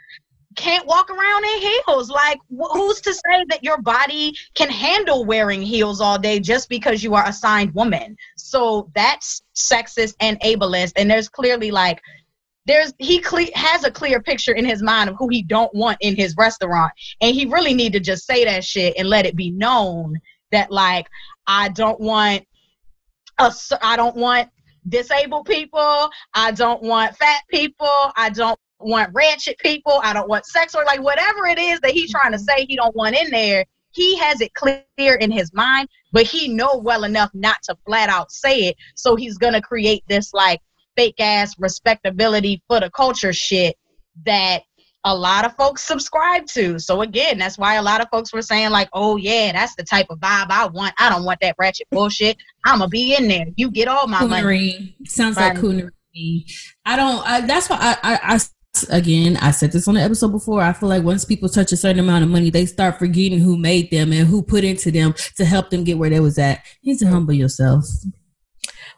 can't 0.61 0.87
walk 0.87 1.11
around 1.11 1.45
in 1.45 1.61
heels. 1.61 2.11
Like 2.11 2.39
wh- 2.51 2.71
who's 2.73 3.01
to 3.01 3.15
say 3.15 3.45
that 3.49 3.65
your 3.65 3.81
body 3.81 4.35
can 4.55 4.69
handle 4.69 5.25
wearing 5.25 5.63
heels 5.63 6.01
all 6.01 6.19
day 6.19 6.39
just 6.39 6.69
because 6.69 7.03
you 7.03 7.15
are 7.15 7.27
assigned 7.27 7.75
woman? 7.75 8.17
So 8.37 8.91
that's 8.95 9.43
sexist 9.57 10.15
and 10.21 10.39
ableist. 10.41 10.93
And 10.97 11.11
there's 11.11 11.29
clearly 11.29 11.71
like 11.71 12.01
there's 12.67 12.93
he 12.99 13.21
cle- 13.21 13.55
has 13.55 13.85
a 13.85 13.91
clear 13.91 14.21
picture 14.21 14.53
in 14.53 14.67
his 14.67 14.83
mind 14.83 15.09
of 15.09 15.17
who 15.19 15.29
he 15.29 15.43
don't 15.43 15.75
want 15.75 15.97
in 16.03 16.15
his 16.15 16.37
restaurant 16.37 16.93
and 17.23 17.35
he 17.35 17.47
really 17.47 17.73
need 17.73 17.93
to 17.95 18.01
just 18.01 18.27
say 18.27 18.45
that 18.45 18.63
shit 18.63 18.95
and 18.99 19.09
let 19.09 19.25
it 19.25 19.35
be 19.35 19.51
known 19.51 20.15
that 20.53 20.71
like 20.71 21.09
i 21.47 21.71
don't 21.71 21.99
want 21.99 22.45
a 23.39 23.51
I 23.81 23.97
don't 23.97 24.15
want 24.15 24.51
disabled 24.87 25.47
people 25.47 26.11
i 26.35 26.53
don't 26.53 26.83
want 26.83 27.17
fat 27.17 27.43
people 27.51 28.13
i 28.15 28.29
don't 28.29 28.60
want 28.81 29.11
ratchet 29.13 29.59
people 29.59 30.01
i 30.03 30.13
don't 30.13 30.29
want 30.29 30.45
sex 30.47 30.75
or 30.75 30.85
like 30.85 31.03
whatever 31.03 31.47
it 31.47 31.59
is 31.59 31.81
that 31.81 31.93
he's 31.93 32.13
mm-hmm. 32.13 32.21
trying 32.21 32.33
to 32.33 32.39
say 32.39 32.65
he 32.67 32.77
don't 32.77 32.95
want 32.97 33.17
in 33.17 33.31
there 33.31 33.65
he 33.93 34.17
has 34.17 34.41
it 34.41 34.55
clear 34.55 35.15
in 35.21 35.31
his 35.31 35.53
mind 35.53 35.89
but 36.13 36.27
he 36.27 36.49
know 36.49 36.81
well 36.83 37.05
enough 37.05 37.31
not 37.35 37.57
to 37.63 37.77
flat 37.87 38.09
out 38.09 38.31
say 38.31 38.61
it 38.61 38.77
so 38.95 39.17
he's 39.17 39.39
gonna 39.39 39.63
create 39.63 40.03
this 40.09 40.33
like 40.33 40.61
fake 40.97 41.21
ass 41.21 41.55
respectability 41.59 42.63
for 42.69 42.81
the 42.81 42.91
culture 42.91 43.33
shit 43.33 43.77
that 44.27 44.63
a 45.05 45.15
lot 45.17 45.45
of 45.45 45.57
folks 45.57 45.83
subscribe 45.83 46.47
to. 46.47 46.79
So 46.79 47.01
again, 47.03 47.39
that's 47.39 47.57
why 47.57 47.77
a 47.77 47.83
lot 47.83 48.01
of 48.01 48.09
folks 48.11 48.33
were 48.33 48.43
saying 48.43 48.71
like, 48.71 48.89
"Oh 48.93 49.17
yeah, 49.17 49.53
that's 49.53 49.75
the 49.75 49.83
type 49.83 50.07
of 50.11 50.19
vibe 50.19 50.51
I 50.51 50.67
want. 50.67 50.95
I 50.99 51.09
don't 51.09 51.25
want 51.25 51.41
that 51.41 51.57
ratchet 51.59 51.89
bullshit. 51.91 52.37
I'ma 52.65 52.87
be 52.87 53.15
in 53.17 53.29
there. 53.29 53.47
You 53.57 53.71
get 53.71 53.89
all 53.89 54.07
my 54.07 54.25
money." 54.25 54.43
Coonery. 54.43 55.09
Sounds 55.09 55.37
like 55.37 55.57
coonery. 55.57 55.91
I 56.85 56.97
don't. 56.97 57.27
I, 57.27 57.41
that's 57.43 57.71
why 57.71 57.79
I, 57.81 57.97
I, 58.03 58.35
I. 58.35 58.41
Again, 58.89 59.37
I 59.39 59.51
said 59.51 59.73
this 59.73 59.89
on 59.89 59.95
the 59.95 60.01
episode 60.01 60.31
before. 60.31 60.63
I 60.63 60.73
feel 60.73 60.89
like 60.89 61.03
once 61.03 61.25
people 61.25 61.49
touch 61.49 61.73
a 61.73 61.77
certain 61.77 61.99
amount 61.99 62.25
of 62.25 62.31
money, 62.31 62.51
they 62.51 62.67
start 62.67 62.99
forgetting 62.99 63.41
who 63.41 63.57
made 63.59 63.91
them 63.91 64.13
and 64.13 64.27
who 64.27 64.43
put 64.43 64.65
into 64.65 64.91
them 64.91 65.15
to 65.37 65.45
help 65.45 65.71
them 65.71 65.85
get 65.85 65.99
where 65.99 66.09
they 66.11 66.21
was 66.21 66.39
at. 66.39 66.65
You 66.81 66.93
need 66.93 66.99
to 67.01 67.09
humble 67.09 67.35
yourself. 67.35 67.85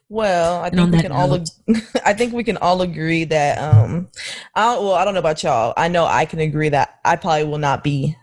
Well, 0.09 0.61
I 0.63 0.69
And 0.69 0.77
think 0.77 0.93
we 0.93 1.01
can 1.03 1.13
all. 1.13 1.35
ag- 1.35 1.47
I 2.05 2.13
think 2.13 2.35
we 2.35 2.45
can 2.45 2.59
all 2.59 2.83
agree 2.83 3.25
that. 3.25 3.59
Um, 3.59 4.09
I 4.55 4.75
well, 4.79 4.93
I 4.93 5.05
don't 5.07 5.15
know 5.15 5.21
about 5.21 5.43
y'all. 5.43 5.73
I 5.77 5.89
know 5.89 6.05
I 6.05 6.27
can 6.27 6.39
agree 6.39 6.69
that 6.69 7.01
I 7.05 7.17
probably 7.17 7.45
will 7.45 7.59
not 7.59 7.83
be 7.83 8.15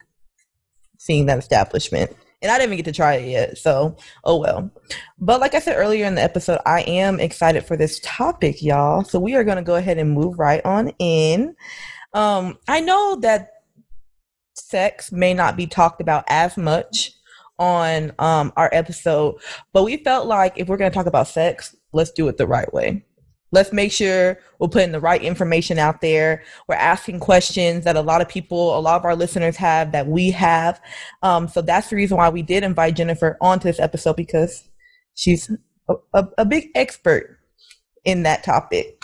seeing 0.99 1.25
that 1.25 1.39
establishment, 1.39 2.15
and 2.41 2.51
I 2.51 2.57
didn't 2.57 2.69
even 2.73 2.77
get 2.77 2.85
to 2.85 2.95
try 2.95 3.15
it 3.15 3.29
yet. 3.29 3.57
So, 3.57 3.97
oh 4.23 4.37
well. 4.37 4.71
But 5.19 5.39
like 5.39 5.55
I 5.55 5.59
said 5.59 5.75
earlier 5.77 6.05
in 6.05 6.15
the 6.15 6.23
episode, 6.23 6.59
I 6.65 6.81
am 6.81 7.19
excited 7.19 7.65
for 7.65 7.75
this 7.75 7.99
topic, 8.03 8.61
y'all. 8.61 9.03
So 9.03 9.19
we 9.19 9.35
are 9.35 9.43
going 9.43 9.57
to 9.57 9.63
go 9.63 9.75
ahead 9.75 9.97
and 9.97 10.11
move 10.11 10.39
right 10.39 10.63
on 10.65 10.89
in. 10.99 11.55
Um, 12.13 12.57
I 12.67 12.79
know 12.79 13.17
that 13.21 13.49
sex 14.55 15.11
may 15.11 15.33
not 15.33 15.57
be 15.57 15.67
talked 15.67 16.01
about 16.01 16.23
as 16.27 16.57
much 16.57 17.11
on 17.57 18.13
um 18.19 18.53
our 18.55 18.69
episode 18.71 19.35
but 19.73 19.83
we 19.83 19.97
felt 19.97 20.27
like 20.27 20.53
if 20.55 20.67
we're 20.67 20.77
going 20.77 20.89
to 20.89 20.95
talk 20.95 21.07
about 21.07 21.27
sex 21.27 21.75
let's 21.91 22.11
do 22.11 22.27
it 22.29 22.37
the 22.37 22.47
right 22.47 22.73
way 22.73 23.03
let's 23.51 23.73
make 23.73 23.91
sure 23.91 24.37
we're 24.59 24.67
putting 24.67 24.91
the 24.91 24.99
right 24.99 25.21
information 25.21 25.79
out 25.79 26.01
there. 26.01 26.43
We're 26.67 26.75
asking 26.75 27.19
questions 27.19 27.85
that 27.85 27.95
a 27.95 28.01
lot 28.01 28.21
of 28.21 28.29
people 28.29 28.77
a 28.77 28.79
lot 28.79 28.97
of 28.97 29.05
our 29.05 29.15
listeners 29.15 29.55
have 29.57 29.91
that 29.91 30.07
we 30.07 30.31
have. 30.31 30.81
Um 31.21 31.47
so 31.47 31.61
that's 31.61 31.89
the 31.89 31.95
reason 31.95 32.17
why 32.17 32.29
we 32.29 32.41
did 32.41 32.63
invite 32.63 32.95
jennifer 32.95 33.37
onto 33.41 33.63
this 33.67 33.79
episode 33.79 34.15
because 34.15 34.63
she's 35.15 35.49
a, 35.89 35.95
a, 36.13 36.27
a 36.39 36.45
big 36.45 36.69
expert 36.75 37.39
in 38.05 38.23
that 38.23 38.43
topic. 38.43 39.01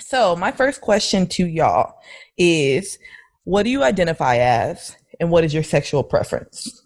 So 0.00 0.36
my 0.36 0.52
first 0.52 0.80
question 0.80 1.26
to 1.28 1.46
y'all 1.46 1.94
is 2.36 2.98
what 3.44 3.62
do 3.62 3.70
you 3.70 3.82
identify 3.82 4.36
as 4.36 4.96
and 5.20 5.30
what 5.30 5.44
is 5.44 5.54
your 5.54 5.62
sexual 5.62 6.02
preference? 6.02 6.82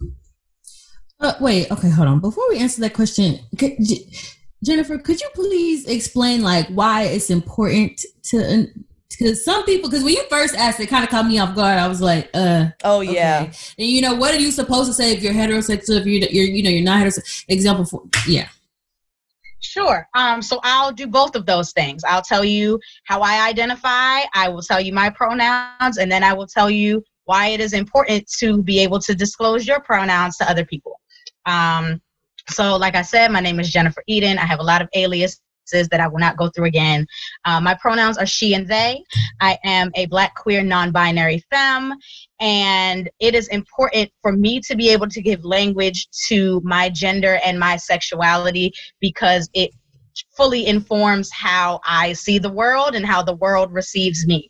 Uh, 1.19 1.35
wait, 1.41 1.71
okay, 1.71 1.91
hold 1.91 2.09
on. 2.09 2.21
Before 2.21 2.49
we 2.49 2.59
answer 2.59 2.81
that 2.81 2.95
question, 2.95 3.41
could, 3.59 3.73
Jennifer, 4.65 4.99
could 4.99 5.21
you 5.21 5.29
please 5.35 5.87
explain 5.87 6.43
like 6.43 6.67
why 6.69 7.03
it's 7.03 7.31
important 7.31 8.05
to? 8.25 8.67
Because 9.09 9.45
some 9.45 9.65
people, 9.65 9.91
because 9.91 10.05
when 10.05 10.15
you 10.15 10.25
first 10.31 10.55
asked, 10.55 10.81
it 10.81 10.87
kind 10.87 11.05
of 11.05 11.11
caught 11.11 11.27
me 11.27 11.39
off 11.39 11.55
guard. 11.55 11.79
I 11.79 11.89
was 11.89 12.01
like, 12.01 12.31
uh, 12.33 12.67
oh 12.85 13.03
okay. 13.03 13.15
yeah 13.15 13.43
And 13.43 13.55
you 13.89 14.01
know, 14.01 14.15
what 14.15 14.35
are 14.35 14.39
you 14.39 14.51
supposed 14.51 14.89
to 14.89 14.95
say 14.95 15.13
if 15.13 15.23
you're 15.23 15.33
heterosexual? 15.33 16.01
If 16.01 16.07
you're, 16.07 16.29
you're 16.31 16.45
you 16.45 16.63
know, 16.63 16.71
you're 16.71 16.83
not 16.83 17.05
heterosexual. 17.05 17.45
Example 17.49 17.85
for 17.85 18.03
yeah. 18.27 18.49
Sure. 19.61 20.09
Um, 20.15 20.41
so 20.41 20.59
I'll 20.63 20.91
do 20.91 21.07
both 21.07 21.37
of 21.37 21.45
those 21.45 21.73
things. 21.73 22.03
I'll 22.05 22.23
tell 22.23 22.45
you 22.45 22.81
how 23.05 23.21
I 23.21 23.47
identify, 23.47 24.21
I 24.35 24.49
will 24.49 24.63
tell 24.63 24.81
you 24.81 24.93
my 24.93 25.11
pronouns, 25.11 25.99
and 25.99 26.11
then 26.11 26.25
I 26.25 26.33
will 26.33 26.47
tell 26.47 26.71
you 26.71 27.05
why 27.25 27.49
it 27.49 27.61
is 27.61 27.75
important 27.75 28.27
to 28.39 28.63
be 28.63 28.81
able 28.81 28.99
to 29.01 29.15
disclose 29.15 29.67
your 29.67 29.81
pronouns 29.81 30.37
to 30.39 30.51
other 30.51 30.65
people. 30.65 30.99
Um, 31.47 32.01
So, 32.49 32.77
like 32.77 32.95
I 32.95 33.03
said, 33.03 33.31
my 33.31 33.41
name 33.41 33.61
is 33.61 33.71
Jennifer 33.71 34.03
Eden. 34.07 34.39
I 34.39 34.47
have 34.47 34.61
a 34.61 34.65
lot 34.65 34.83
of 34.83 34.89
aliases 34.95 35.41
that 35.73 36.01
I 36.01 36.09
will 36.09 36.19
not 36.19 36.37
go 36.37 36.49
through 36.49 36.67
again. 36.67 37.07
Uh, 37.45 37.61
my 37.61 37.75
pronouns 37.75 38.19
are 38.19 38.27
she 38.27 38.55
and 38.55 38.67
they. 38.67 39.05
I 39.41 39.57
am 39.65 39.91
a 39.95 40.07
black, 40.07 40.35
queer, 40.35 40.63
non 40.63 40.91
binary 40.91 41.45
femme, 41.51 41.95
and 42.41 43.09
it 43.21 43.35
is 43.35 43.49
important 43.49 44.11
for 44.23 44.33
me 44.33 44.61
to 44.61 44.75
be 44.75 44.89
able 44.89 45.09
to 45.09 45.23
give 45.23 45.45
language 45.45 46.09
to 46.29 46.61
my 46.65 46.89
gender 46.89 47.39
and 47.45 47.59
my 47.59 47.77
sexuality 47.77 48.73
because 49.01 49.49
it 49.55 49.71
fully 50.37 50.67
informs 50.67 51.31
how 51.33 51.81
I 51.85 52.13
see 52.15 52.39
the 52.39 52.51
world 52.51 52.95
and 52.95 53.07
how 53.07 53.23
the 53.23 53.37
world 53.37 53.73
receives 53.73 54.27
me. 54.27 54.50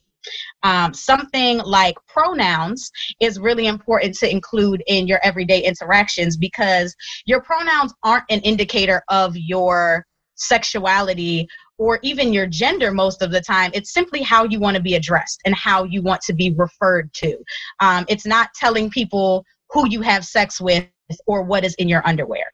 Um, 0.63 0.93
something 0.95 1.59
like 1.59 1.97
pronouns 2.07 2.91
is 3.21 3.39
really 3.39 3.67
important 3.67 4.15
to 4.17 4.31
include 4.31 4.83
in 4.87 5.07
your 5.07 5.21
everyday 5.23 5.63
interactions 5.63 6.37
because 6.37 6.95
your 7.27 7.43
pronouns 7.43 7.95
aren't 8.03 8.25
an 8.31 8.41
indicator 8.41 9.03
of 9.09 9.37
your 9.37 10.07
sexuality 10.35 11.47
or 11.79 11.99
even 12.03 12.33
your 12.33 12.47
gender 12.47 12.91
most 12.91 13.23
of 13.23 13.31
the 13.31 13.41
time. 13.41 13.71
It's 13.75 13.93
simply 13.93 14.23
how 14.23 14.45
you 14.45 14.61
want 14.61 14.77
to 14.77 14.83
be 14.83 14.95
addressed 14.95 15.41
and 15.45 15.55
how 15.55 15.85
you 15.85 16.03
want 16.03 16.21
to 16.23 16.35
be 16.35 16.53
referred 16.53 17.13
to. 17.15 17.39
Um, 17.81 18.05
it's 18.09 18.27
not 18.27 18.51
telling 18.55 18.91
people 18.91 19.45
who 19.71 19.89
you 19.89 20.03
have 20.03 20.25
sex 20.25 20.61
with 20.61 20.87
or 21.27 21.43
what 21.43 21.65
is 21.65 21.75
in 21.75 21.89
your 21.89 22.07
underwear. 22.07 22.45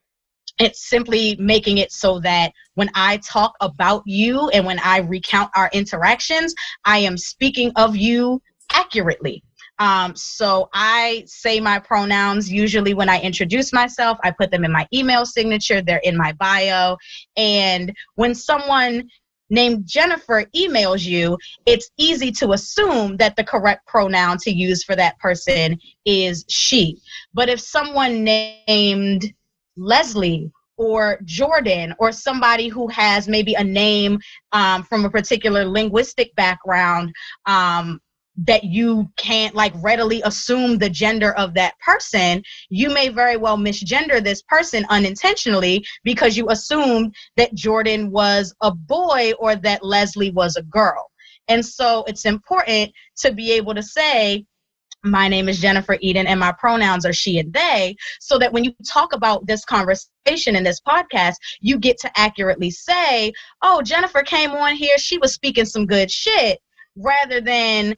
It's 0.59 0.89
simply 0.89 1.37
making 1.39 1.79
it 1.79 1.93
so 1.93 2.19
that 2.21 2.53
when 2.75 2.91
I 2.95 3.19
talk 3.19 3.55
about 3.61 4.03
you 4.07 4.49
and 4.51 4.65
when 4.65 4.79
I 4.79 4.99
recount 4.99 5.51
our 5.55 5.71
interactions, 5.73 6.55
I 6.85 6.99
am 6.99 7.19
speaking 7.19 7.73
of 7.77 7.97
you 7.97 8.41
accurately. 8.73 9.43
Um, 9.79 10.17
so 10.17 10.71
I 10.73 11.25
say 11.27 11.61
my 11.61 11.79
pronouns 11.79 12.51
usually 12.51 12.95
when 12.95 13.09
I 13.09 13.21
introduce 13.21 13.73
myself. 13.73 14.19
I 14.23 14.31
put 14.31 14.51
them 14.51 14.65
in 14.65 14.73
my 14.73 14.87
email 14.93 15.27
signature, 15.27 15.83
they're 15.83 15.99
in 15.99 16.17
my 16.17 16.33
bio. 16.33 16.97
And 17.37 17.95
when 18.15 18.35
someone 18.35 19.09
named 19.51 19.87
Jennifer 19.87 20.45
emails 20.57 21.05
you, 21.05 21.39
it's 21.67 21.91
easy 21.99 22.33
to 22.33 22.53
assume 22.53 23.17
that 23.19 23.37
the 23.37 23.45
correct 23.45 23.87
pronoun 23.87 24.39
to 24.39 24.51
use 24.51 24.83
for 24.83 24.97
that 24.97 25.19
person 25.19 25.79
is 26.05 26.45
she. 26.49 26.99
But 27.35 27.49
if 27.49 27.61
someone 27.61 28.25
named 28.25 29.33
Leslie 29.77 30.51
or 30.77 31.19
Jordan 31.25 31.95
or 31.99 32.13
somebody 32.13 32.69
who 32.69 32.89
has 32.89 33.29
maybe 33.29 33.55
a 33.55 33.65
name 33.65 34.19
um, 34.53 34.83
from 34.83 35.05
a 35.05 35.11
particular 35.11 35.65
linguistic 35.65 36.35
background 36.37 37.15
um, 37.47 38.01
that 38.39 38.65
you 38.65 39.11
can't 39.17 39.55
like 39.55 39.73
readily 39.77 40.21
assume 40.25 40.79
the 40.79 40.91
gender 40.91 41.33
of 41.35 41.55
that 41.55 41.79
person, 41.81 42.43
you 42.69 42.91
may 42.91 43.09
very 43.09 43.37
well 43.37 43.57
misgender 43.57 44.23
this 44.23 44.43
person 44.43 44.85
unintentionally 44.91 45.85
because 46.05 46.37
you 46.37 46.51
assumed 46.51 47.15
that 47.37 47.55
Jordan 47.55 48.11
was 48.11 48.55
a 48.61 48.71
boy 48.71 49.33
or 49.39 49.57
that 49.57 49.83
Leslie 49.83 50.31
was 50.31 50.57
a 50.57 50.63
girl. 50.63 51.11
And 51.49 51.65
so 51.65 52.05
it's 52.07 52.27
important 52.27 52.93
to 53.19 53.33
be 53.33 53.53
able 53.53 53.75
to 53.75 53.83
say, 53.83 54.45
my 55.07 55.29
name 55.29 55.49
is 55.49 55.61
Jennifer 55.61 55.97
Eden 56.01 56.27
and 56.27 56.41
my 56.41 56.53
pronouns 56.53 57.07
are 57.07 57.13
she 57.13 57.39
and 57.39 57.53
they, 57.53 57.97
so 58.21 58.39
that 58.39 58.53
when 58.53 58.65
you 58.65 58.73
talk 58.89 59.15
about 59.15 59.47
this 59.47 59.65
conversation 59.65 60.57
in 60.57 60.65
this 60.65 60.81
podcast, 60.81 61.35
you 61.61 61.79
get 61.79 61.99
to 62.01 62.11
accurately 62.19 62.71
say, 62.71 63.33
oh, 63.63 63.83
Jennifer 63.83 64.23
came 64.23 64.51
on 64.51 64.75
here, 64.75 64.99
she 64.99 65.19
was 65.19 65.33
speaking 65.33 65.65
some 65.65 65.87
good 65.87 66.11
shit, 66.11 66.59
rather 66.97 67.41
than 67.41 67.95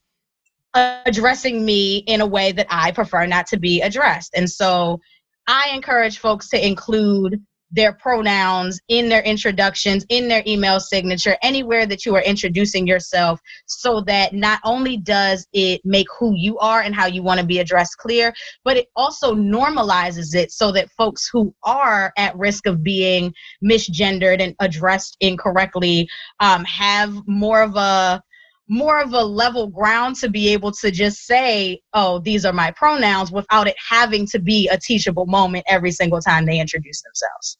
addressing 0.74 1.64
me 1.64 1.98
in 2.06 2.20
a 2.20 2.26
way 2.26 2.52
that 2.52 2.66
I 2.70 2.92
prefer 2.92 3.26
not 3.26 3.46
to 3.48 3.58
be 3.58 3.80
addressed. 3.80 4.32
And 4.34 4.48
so 4.48 5.00
I 5.46 5.70
encourage 5.72 6.18
folks 6.18 6.50
to 6.50 6.66
include 6.66 7.42
their 7.70 7.92
pronouns 7.92 8.80
in 8.88 9.08
their 9.08 9.22
introductions, 9.22 10.04
in 10.08 10.28
their 10.28 10.42
email 10.46 10.80
signature, 10.80 11.36
anywhere 11.42 11.86
that 11.86 12.06
you 12.06 12.14
are 12.14 12.22
introducing 12.22 12.86
yourself, 12.86 13.40
so 13.66 14.00
that 14.02 14.32
not 14.32 14.60
only 14.64 14.96
does 14.96 15.46
it 15.52 15.80
make 15.84 16.06
who 16.18 16.32
you 16.34 16.58
are 16.58 16.80
and 16.80 16.94
how 16.94 17.06
you 17.06 17.22
want 17.22 17.40
to 17.40 17.46
be 17.46 17.58
addressed 17.58 17.96
clear, 17.98 18.32
but 18.64 18.76
it 18.76 18.88
also 18.96 19.34
normalizes 19.34 20.34
it 20.34 20.50
so 20.50 20.72
that 20.72 20.90
folks 20.90 21.28
who 21.32 21.54
are 21.62 22.12
at 22.16 22.36
risk 22.36 22.66
of 22.66 22.82
being 22.82 23.32
misgendered 23.64 24.40
and 24.40 24.54
addressed 24.60 25.16
incorrectly 25.20 26.08
um, 26.40 26.64
have 26.64 27.14
more 27.26 27.62
of 27.62 27.76
a 27.76 28.22
more 28.68 29.00
of 29.00 29.12
a 29.12 29.22
level 29.22 29.66
ground 29.66 30.16
to 30.16 30.28
be 30.28 30.52
able 30.52 30.72
to 30.72 30.90
just 30.90 31.26
say, 31.26 31.80
oh, 31.94 32.18
these 32.18 32.44
are 32.44 32.52
my 32.52 32.70
pronouns 32.72 33.32
without 33.32 33.66
it 33.66 33.76
having 33.88 34.26
to 34.26 34.38
be 34.38 34.68
a 34.68 34.78
teachable 34.78 35.26
moment 35.26 35.64
every 35.68 35.90
single 35.90 36.20
time 36.20 36.44
they 36.44 36.60
introduce 36.60 37.02
themselves. 37.02 37.58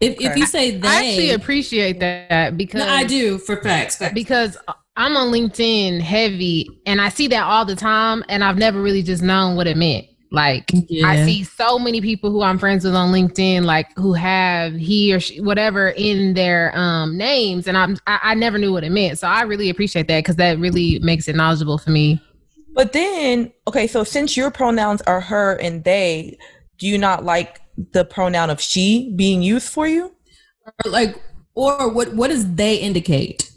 If, 0.00 0.20
if 0.20 0.36
you 0.36 0.46
say 0.46 0.76
they, 0.76 0.88
I 0.88 1.06
actually 1.06 1.30
appreciate 1.30 1.98
that 2.00 2.56
because 2.56 2.84
no, 2.84 2.88
I 2.88 3.04
do 3.04 3.38
for 3.38 3.56
facts, 3.56 3.96
facts. 3.96 4.14
because 4.14 4.56
I'm 4.96 5.16
on 5.16 5.32
LinkedIn 5.32 6.00
heavy 6.00 6.68
and 6.86 7.00
I 7.00 7.08
see 7.08 7.28
that 7.28 7.42
all 7.42 7.64
the 7.64 7.74
time 7.74 8.24
and 8.28 8.44
I've 8.44 8.58
never 8.58 8.80
really 8.80 9.02
just 9.02 9.22
known 9.22 9.56
what 9.56 9.66
it 9.66 9.76
meant. 9.76 10.06
Like 10.30 10.70
yeah. 10.88 11.06
I 11.06 11.24
see 11.24 11.42
so 11.44 11.78
many 11.78 12.00
people 12.00 12.30
who 12.30 12.42
I'm 12.42 12.58
friends 12.58 12.84
with 12.84 12.94
on 12.94 13.12
LinkedIn, 13.12 13.64
like 13.64 13.86
who 13.96 14.12
have 14.12 14.74
he 14.74 15.14
or 15.14 15.20
she, 15.20 15.40
whatever 15.40 15.88
in 15.90 16.34
their 16.34 16.76
um, 16.76 17.16
names, 17.16 17.66
and 17.66 17.78
I'm 17.78 17.96
I, 18.06 18.20
I 18.22 18.34
never 18.34 18.58
knew 18.58 18.72
what 18.72 18.84
it 18.84 18.90
meant. 18.90 19.18
So 19.18 19.26
I 19.26 19.42
really 19.42 19.70
appreciate 19.70 20.06
that 20.08 20.18
because 20.18 20.36
that 20.36 20.58
really 20.58 20.98
makes 20.98 21.28
it 21.28 21.36
knowledgeable 21.36 21.78
for 21.78 21.90
me. 21.90 22.20
But 22.74 22.92
then, 22.92 23.52
okay, 23.66 23.86
so 23.86 24.04
since 24.04 24.36
your 24.36 24.50
pronouns 24.50 25.00
are 25.02 25.20
her 25.20 25.54
and 25.54 25.82
they, 25.82 26.38
do 26.76 26.86
you 26.86 26.98
not 26.98 27.24
like 27.24 27.60
the 27.92 28.04
pronoun 28.04 28.50
of 28.50 28.60
she 28.60 29.12
being 29.16 29.42
used 29.42 29.68
for 29.68 29.88
you? 29.88 30.14
Or 30.64 30.90
like, 30.90 31.20
or 31.54 31.88
what? 31.88 32.14
What 32.14 32.28
does 32.28 32.54
they 32.54 32.76
indicate? 32.76 33.50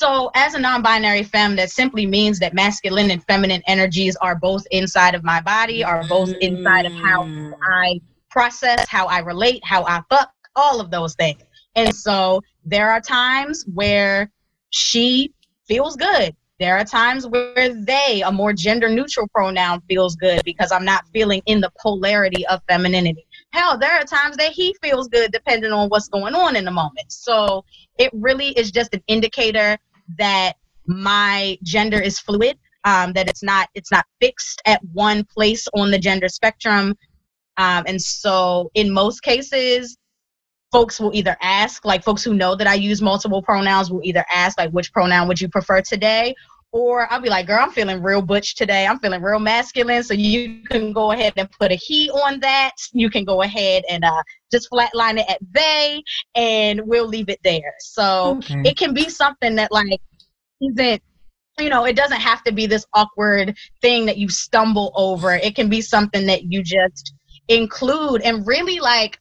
So, 0.00 0.30
as 0.36 0.54
a 0.54 0.60
non 0.60 0.80
binary 0.80 1.24
femme, 1.24 1.56
that 1.56 1.70
simply 1.70 2.06
means 2.06 2.38
that 2.38 2.54
masculine 2.54 3.10
and 3.10 3.22
feminine 3.24 3.62
energies 3.66 4.14
are 4.16 4.36
both 4.36 4.64
inside 4.70 5.16
of 5.16 5.24
my 5.24 5.40
body, 5.40 5.82
are 5.82 6.06
both 6.08 6.32
inside 6.40 6.86
of 6.86 6.92
how 6.92 7.24
mm. 7.24 7.52
I 7.60 8.00
process, 8.30 8.86
how 8.88 9.06
I 9.06 9.18
relate, 9.18 9.60
how 9.64 9.84
I 9.84 10.02
fuck, 10.08 10.30
all 10.54 10.80
of 10.80 10.92
those 10.92 11.16
things. 11.16 11.42
And 11.74 11.92
so, 11.92 12.42
there 12.64 12.92
are 12.92 13.00
times 13.00 13.64
where 13.74 14.30
she 14.70 15.32
feels 15.66 15.96
good. 15.96 16.36
There 16.60 16.76
are 16.76 16.84
times 16.84 17.26
where 17.26 17.74
they, 17.74 18.22
a 18.24 18.30
more 18.30 18.52
gender 18.52 18.88
neutral 18.88 19.26
pronoun, 19.28 19.80
feels 19.88 20.14
good 20.14 20.42
because 20.44 20.70
I'm 20.70 20.84
not 20.84 21.04
feeling 21.12 21.42
in 21.46 21.60
the 21.60 21.72
polarity 21.80 22.46
of 22.46 22.60
femininity. 22.68 23.26
Hell, 23.52 23.78
there 23.78 23.92
are 23.92 24.04
times 24.04 24.36
that 24.36 24.52
he 24.52 24.76
feels 24.82 25.08
good 25.08 25.32
depending 25.32 25.72
on 25.72 25.88
what's 25.88 26.08
going 26.08 26.34
on 26.34 26.54
in 26.56 26.64
the 26.64 26.70
moment. 26.70 27.10
So 27.10 27.64
it 27.98 28.10
really 28.12 28.48
is 28.50 28.70
just 28.72 28.92
an 28.92 29.02
indicator 29.06 29.78
that 30.16 30.54
my 30.86 31.58
gender 31.62 32.00
is 32.00 32.18
fluid 32.18 32.58
um, 32.84 33.12
that 33.12 33.28
it's 33.28 33.42
not 33.42 33.68
it's 33.74 33.92
not 33.92 34.06
fixed 34.20 34.62
at 34.64 34.80
one 34.92 35.24
place 35.24 35.66
on 35.74 35.90
the 35.90 35.98
gender 35.98 36.28
spectrum. 36.28 36.96
Um, 37.56 37.84
and 37.86 38.00
so 38.00 38.70
in 38.74 38.90
most 38.92 39.22
cases 39.22 39.96
folks 40.70 41.00
will 41.00 41.10
either 41.14 41.36
ask 41.40 41.84
like 41.84 42.04
folks 42.04 42.22
who 42.22 42.34
know 42.34 42.54
that 42.54 42.66
i 42.66 42.74
use 42.74 43.00
multiple 43.00 43.40
pronouns 43.40 43.90
will 43.90 44.02
either 44.04 44.22
ask 44.30 44.58
like 44.58 44.70
which 44.70 44.92
pronoun 44.92 45.26
would 45.26 45.40
you 45.40 45.48
prefer 45.48 45.80
today 45.80 46.34
or 46.72 47.10
I'll 47.12 47.20
be 47.20 47.30
like, 47.30 47.46
girl, 47.46 47.60
I'm 47.62 47.70
feeling 47.70 48.02
real 48.02 48.22
butch 48.22 48.54
today. 48.54 48.86
I'm 48.86 48.98
feeling 48.98 49.22
real 49.22 49.38
masculine. 49.38 50.02
So 50.02 50.14
you 50.14 50.62
can 50.64 50.92
go 50.92 51.12
ahead 51.12 51.32
and 51.36 51.50
put 51.50 51.72
a 51.72 51.76
he 51.76 52.10
on 52.10 52.40
that. 52.40 52.72
You 52.92 53.10
can 53.10 53.24
go 53.24 53.42
ahead 53.42 53.84
and 53.88 54.04
uh, 54.04 54.22
just 54.52 54.70
flatline 54.70 55.18
it 55.18 55.26
at 55.28 55.38
they, 55.52 56.02
and 56.34 56.82
we'll 56.84 57.06
leave 57.06 57.28
it 57.28 57.40
there. 57.42 57.74
So 57.80 58.36
okay. 58.38 58.62
it 58.64 58.76
can 58.76 58.92
be 58.92 59.08
something 59.08 59.54
that 59.56 59.72
like 59.72 60.00
isn't 60.60 61.02
you 61.58 61.68
know, 61.68 61.84
it 61.86 61.96
doesn't 61.96 62.20
have 62.20 62.44
to 62.44 62.52
be 62.52 62.66
this 62.66 62.86
awkward 62.94 63.56
thing 63.82 64.06
that 64.06 64.16
you 64.16 64.28
stumble 64.28 64.92
over. 64.94 65.34
It 65.34 65.56
can 65.56 65.68
be 65.68 65.80
something 65.80 66.24
that 66.26 66.44
you 66.44 66.62
just 66.62 67.14
include 67.48 68.20
and 68.22 68.46
really 68.46 68.78
like 68.78 69.18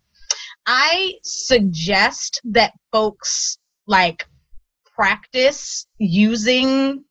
I 0.68 1.14
suggest 1.24 2.42
that 2.44 2.74
folks 2.92 3.58
like 3.88 4.28
practice 4.96 5.88
using 5.98 7.06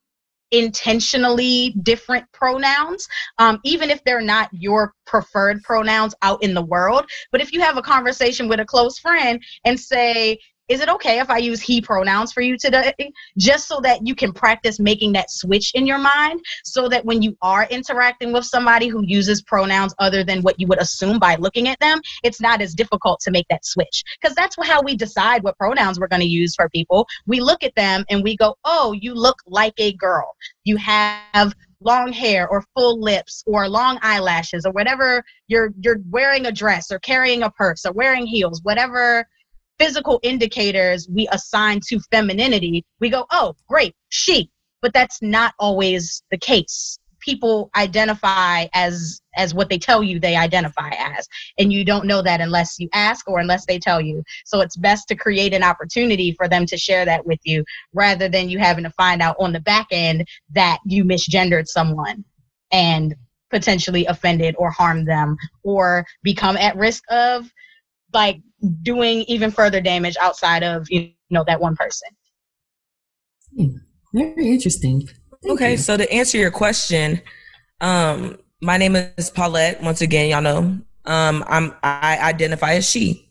intentionally 0.51 1.75
different 1.83 2.25
pronouns, 2.33 3.07
um, 3.39 3.59
even 3.65 3.91
if 3.91 4.03
they're 4.05 4.21
not 4.21 4.49
your 4.53 4.93
preferred 5.07 5.63
pronouns 5.63 6.15
out 6.23 6.43
in 6.43 6.55
the 6.55 6.63
world. 6.63 7.05
But 7.33 7.41
if 7.41 7.53
you 7.53 7.61
have 7.61 7.77
a 7.77 7.83
conversation 7.83 8.49
with 8.49 8.61
a 8.61 8.65
close 8.65 8.99
friend 8.99 9.43
and 9.65 9.79
say, 9.79 10.39
is 10.69 10.81
it 10.81 10.89
okay 10.89 11.21
if 11.21 11.31
I 11.31 11.39
use 11.39 11.61
he 11.61 11.81
pronouns 11.81 12.33
for 12.33 12.41
you 12.41 12.57
today? 12.59 12.95
Just 13.39 13.69
so 13.69 13.81
that 13.83 14.07
you 14.07 14.15
can 14.15 14.33
practice 14.33 14.81
making 14.81 15.13
that 15.13 15.31
switch 15.31 15.73
in 15.75 15.87
your 15.87 15.99
mind 15.99 16.41
so 16.65 16.89
that 16.89 17.05
when 17.05 17.23
you 17.23 17.37
are 17.43 17.67
interacting 17.71 18.33
with 18.33 18.45
somebody 18.45 18.89
who 18.89 19.05
uses 19.05 19.43
pronouns 19.43 19.95
other 19.99 20.25
than 20.25 20.43
what 20.43 20.59
you 20.59 20.67
would 20.67 20.81
assume 20.81 21.19
by 21.19 21.37
looking 21.37 21.69
at 21.69 21.79
them, 21.81 22.01
it's 22.23 22.41
not 22.41 22.61
as 22.61 22.75
difficult 22.75 23.21
to 23.21 23.31
make 23.31 23.47
that 23.49 23.65
switch. 23.65 24.03
Because 24.21 24.35
that's 24.35 24.57
how 24.63 24.83
we 24.83 24.97
decide 24.97 25.43
what 25.43 25.57
pronouns 25.59 26.01
we're 26.01 26.09
going 26.09 26.23
to 26.23 26.27
use 26.27 26.55
for 26.55 26.69
people. 26.69 27.07
We 27.27 27.41
look 27.41 27.63
at 27.63 27.75
them 27.77 28.05
and 28.11 28.23
we 28.23 28.37
go, 28.37 28.57
oh, 28.65 28.93
you 28.93 29.15
look 29.15 29.39
like 29.47 29.75
a 29.79 29.93
girl. 29.93 30.35
You 30.65 30.77
have 30.79 31.55
long 31.81 32.13
hair 32.13 32.49
or 32.49 32.65
full 32.75 33.01
lips 33.01 33.45
or 33.47 33.69
long 33.69 33.99
eyelashes 34.03 34.65
or 34.65 34.73
whatever 34.73 35.23
you're 35.47 35.71
you're 35.83 35.99
wearing 36.09 36.47
a 36.47 36.53
dress 36.53 36.91
or 36.91 36.99
carrying 37.01 37.43
a 37.43 37.51
purse 37.51 37.85
or 37.85 37.93
wearing 37.93 38.27
heels, 38.27 38.63
whatever 38.63 39.29
physical 39.79 40.21
indicators 40.23 41.09
we 41.11 41.29
assign 41.33 41.81
to 41.89 42.01
femininity, 42.11 42.85
we 43.01 43.11
go, 43.11 43.27
oh, 43.31 43.55
great, 43.69 43.95
she. 44.09 44.51
But 44.83 44.93
that's 44.93 45.21
not 45.23 45.55
always 45.59 46.23
the 46.31 46.39
case. 46.39 46.99
People 47.21 47.71
identify 47.77 48.67
as 48.73 49.21
as 49.37 49.53
what 49.53 49.69
they 49.69 49.79
tell 49.79 50.03
you 50.03 50.21
they 50.21 50.37
identify 50.37 50.91
as, 50.97 51.27
and 51.59 51.73
you 51.73 51.85
don't 51.85 52.07
know 52.07 52.23
that 52.23 52.41
unless 52.41 52.79
you 52.79 52.89
ask 52.93 53.29
or 53.29 53.41
unless 53.41 53.67
they 53.67 53.79
tell 53.79 54.01
you. 54.01 54.23
So 54.45 54.61
it's 54.61 54.77
best 54.77 55.09
to 55.09 55.17
create 55.17 55.53
an 55.53 55.65
opportunity 55.65 56.33
for 56.33 56.47
them 56.47 56.67
to 56.67 56.77
share 56.77 57.05
that 57.05 57.27
with 57.27 57.41
you, 57.43 57.65
rather 57.95 58.29
than 58.29 58.49
you 58.49 58.59
having 58.59 58.85
to 58.85 58.91
find 58.91 59.23
out 59.23 59.37
on 59.41 59.53
the 59.53 59.61
back 59.61 59.89
end 59.91 60.29
that 60.53 60.79
you 60.85 61.05
misgendered 61.05 61.67
someone 61.67 62.25
and 62.71 63.15
potentially 63.51 64.07
offended 64.07 64.55
or 64.59 64.71
harmed 64.71 65.09
them 65.09 65.37
or 65.65 66.07
become 66.23 66.57
at 66.57 66.77
risk 66.77 67.03
of 67.11 67.51
like 68.13 68.41
doing 68.83 69.23
even 69.23 69.51
further 69.51 69.81
damage 69.81 70.17
outside 70.21 70.63
of 70.63 70.87
you 70.91 71.11
know 71.31 71.45
that 71.47 71.61
one 71.61 71.77
person. 71.77 72.09
Very 74.13 74.49
interesting. 74.49 75.09
Thank 75.43 75.55
okay, 75.55 75.73
you. 75.73 75.77
so 75.79 75.97
to 75.97 76.11
answer 76.13 76.39
your 76.39 76.51
question, 76.51 77.21
um, 77.81 78.39
my 78.61 78.77
name 78.77 78.97
is 78.97 79.31
Paulette. 79.31 79.83
Once 79.83 80.01
again, 80.01 80.31
y'all 80.31 80.43
know. 80.43 80.79
Um, 81.05 81.45
I'm 81.47 81.75
I 81.83 82.19
identify 82.21 82.75
as 82.75 82.89
she, 82.89 83.29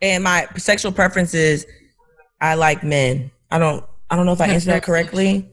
and 0.00 0.22
my 0.22 0.46
sexual 0.56 0.92
preference 0.92 1.34
is 1.34 1.66
I 2.40 2.54
like 2.54 2.84
men. 2.84 3.30
I 3.50 3.58
don't 3.58 3.84
I 4.08 4.16
don't 4.16 4.26
know 4.26 4.32
if 4.32 4.40
I 4.40 4.46
answered 4.46 4.70
that 4.70 4.82
correctly. 4.82 5.48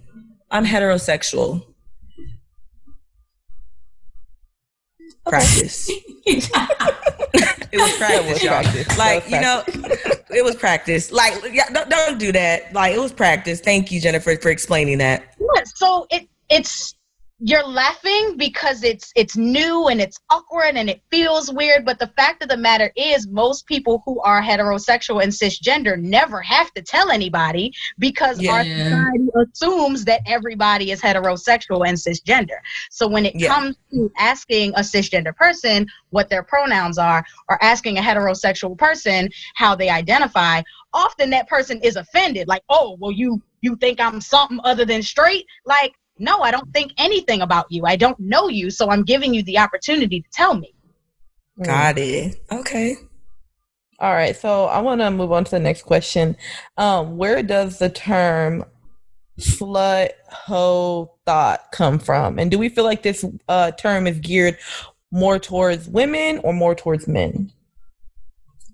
I'm 0.51 0.65
heterosexual. 0.65 1.65
Practice. 5.25 5.91
it 7.71 7.77
was 7.81 7.97
practice, 7.97 8.43
y'all. 8.43 8.61
practice. 8.61 8.97
Like 8.97 9.29
you 9.29 9.41
know, 9.41 9.63
it 10.29 10.43
was 10.43 10.55
practice. 10.55 11.11
Like 11.11 11.33
yeah, 11.51 11.69
don't, 11.69 11.89
don't 11.89 12.19
do 12.19 12.31
that. 12.31 12.73
Like 12.73 12.95
it 12.95 12.99
was 12.99 13.13
practice. 13.13 13.59
Thank 13.59 13.91
you, 13.91 13.99
Jennifer, 13.99 14.35
for 14.37 14.49
explaining 14.49 14.97
that. 14.99 15.35
Yeah, 15.39 15.63
so 15.75 16.07
it 16.09 16.27
it's 16.49 16.95
you're 17.39 17.65
laughing 17.67 18.35
because 18.35 18.83
it's 18.83 19.11
it's 19.15 19.37
new 19.37 19.87
and 19.89 20.01
it's 20.01 20.17
awkward 20.31 20.75
and 20.75 20.89
it 20.89 21.01
feels 21.11 21.51
weird 21.53 21.85
but 21.85 21.99
the 21.99 22.07
fact 22.17 22.41
of 22.41 22.49
the 22.49 22.57
matter 22.57 22.91
is 22.95 23.27
most 23.27 23.67
people 23.67 24.01
who 24.05 24.19
are 24.21 24.41
heterosexual 24.41 25.21
and 25.21 25.31
cisgender 25.31 25.99
never 25.99 26.41
have 26.41 26.73
to 26.73 26.81
tell 26.81 27.11
anybody 27.11 27.71
because 27.99 28.41
our 28.47 28.65
society 28.75 29.27
assumes 29.53 30.03
that 30.03 30.21
everybody 30.25 30.89
is 30.91 30.99
heterosexual 30.99 31.87
and 31.87 31.97
cisgender. 31.97 32.57
So 32.89 33.07
when 33.07 33.25
it 33.25 33.35
Yeah. 33.35 33.49
comes 33.49 33.75
to 33.91 34.11
asking 34.17 34.73
a 34.73 34.79
cisgender 34.79 35.35
person 35.35 35.87
what 36.09 36.29
their 36.29 36.43
pronouns 36.43 36.97
are 36.97 37.23
or 37.49 37.63
asking 37.63 37.99
a 37.99 38.01
heterosexual 38.01 38.75
person 38.77 39.29
how 39.55 39.75
they 39.75 39.89
identify 39.89 40.61
often 40.93 41.29
that 41.29 41.47
person 41.47 41.79
is 41.83 41.97
offended 41.97 42.47
like 42.47 42.63
oh 42.69 42.97
well 42.99 43.11
you 43.11 43.39
you 43.61 43.75
think 43.75 43.99
i'm 43.99 44.21
something 44.21 44.59
other 44.63 44.85
than 44.85 45.03
straight? 45.03 45.45
Like 45.65 45.93
no 46.19 46.39
i 46.41 46.51
don't 46.51 46.71
think 46.73 46.91
anything 46.97 47.41
about 47.41 47.65
you 47.69 47.83
i 47.85 47.95
don't 47.95 48.19
know 48.19 48.47
you 48.47 48.69
so 48.69 48.89
i'm 48.89 49.03
giving 49.03 49.33
you 49.33 49.43
the 49.43 49.57
opportunity 49.57 50.21
to 50.21 50.27
tell 50.31 50.53
me 50.55 50.73
Got 51.63 51.97
it. 51.97 52.39
Okay. 52.51 52.95
All 53.97 54.13
right, 54.13 54.35
so 54.35 54.65
I 54.65 54.79
want 54.79 55.01
to 55.01 55.09
move 55.09 55.31
on 55.31 55.43
to 55.45 55.49
the 55.49 55.59
next 55.59 55.81
question. 55.85 56.37
Um, 56.77 57.17
where 57.17 57.41
does 57.41 57.79
the 57.79 57.89
term 57.89 58.63
slut, 59.39 60.09
hoe, 60.29 61.15
thought 61.25 61.71
come 61.71 61.97
from? 61.97 62.37
And 62.37 62.51
do 62.51 62.59
we 62.59 62.69
feel 62.69 62.83
like 62.83 63.01
this 63.01 63.25
uh, 63.49 63.71
term 63.71 64.05
is 64.05 64.19
geared 64.19 64.59
more 65.11 65.39
towards 65.39 65.87
women 65.89 66.37
or 66.43 66.53
more 66.53 66.75
towards 66.75 67.07
men? 67.07 67.51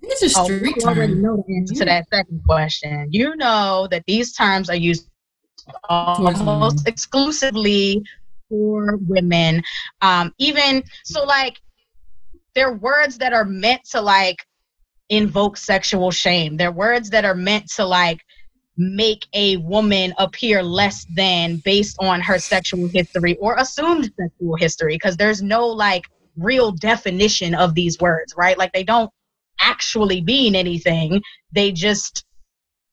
It's 0.01 0.35
a 0.35 0.39
Oh, 0.41 0.43
street 0.43 0.75
you 0.75 0.81
already 0.83 1.13
term. 1.13 1.21
know 1.21 1.43
the 1.47 1.55
answer 1.57 1.75
to 1.75 1.85
that 1.85 2.05
second 2.13 2.41
question. 2.45 3.07
You 3.11 3.37
know 3.37 3.87
that 3.91 4.03
these 4.07 4.33
terms 4.33 4.69
are 4.69 4.75
used 4.75 5.07
Almost 5.89 6.87
exclusively 6.87 8.03
for 8.49 8.97
women. 9.07 9.63
Um, 10.01 10.33
even 10.37 10.83
so, 11.03 11.23
like 11.23 11.59
they're 12.55 12.73
words 12.73 13.17
that 13.19 13.33
are 13.33 13.45
meant 13.45 13.83
to 13.91 14.01
like 14.01 14.37
invoke 15.09 15.57
sexual 15.57 16.11
shame. 16.11 16.57
They're 16.57 16.71
words 16.71 17.09
that 17.11 17.25
are 17.25 17.35
meant 17.35 17.69
to 17.75 17.85
like 17.85 18.21
make 18.77 19.25
a 19.33 19.57
woman 19.57 20.13
appear 20.17 20.63
less 20.63 21.05
than 21.13 21.57
based 21.57 21.95
on 21.99 22.21
her 22.21 22.39
sexual 22.39 22.87
history 22.87 23.37
or 23.37 23.55
assumed 23.57 24.11
sexual 24.19 24.55
history 24.55 24.95
because 24.95 25.15
there's 25.15 25.43
no 25.43 25.67
like 25.67 26.05
real 26.37 26.71
definition 26.71 27.53
of 27.53 27.75
these 27.75 27.99
words, 27.99 28.33
right? 28.35 28.57
Like 28.57 28.73
they 28.73 28.83
don't 28.83 29.11
actually 29.61 30.21
mean 30.21 30.55
anything. 30.55 31.21
They 31.51 31.71
just 31.71 32.25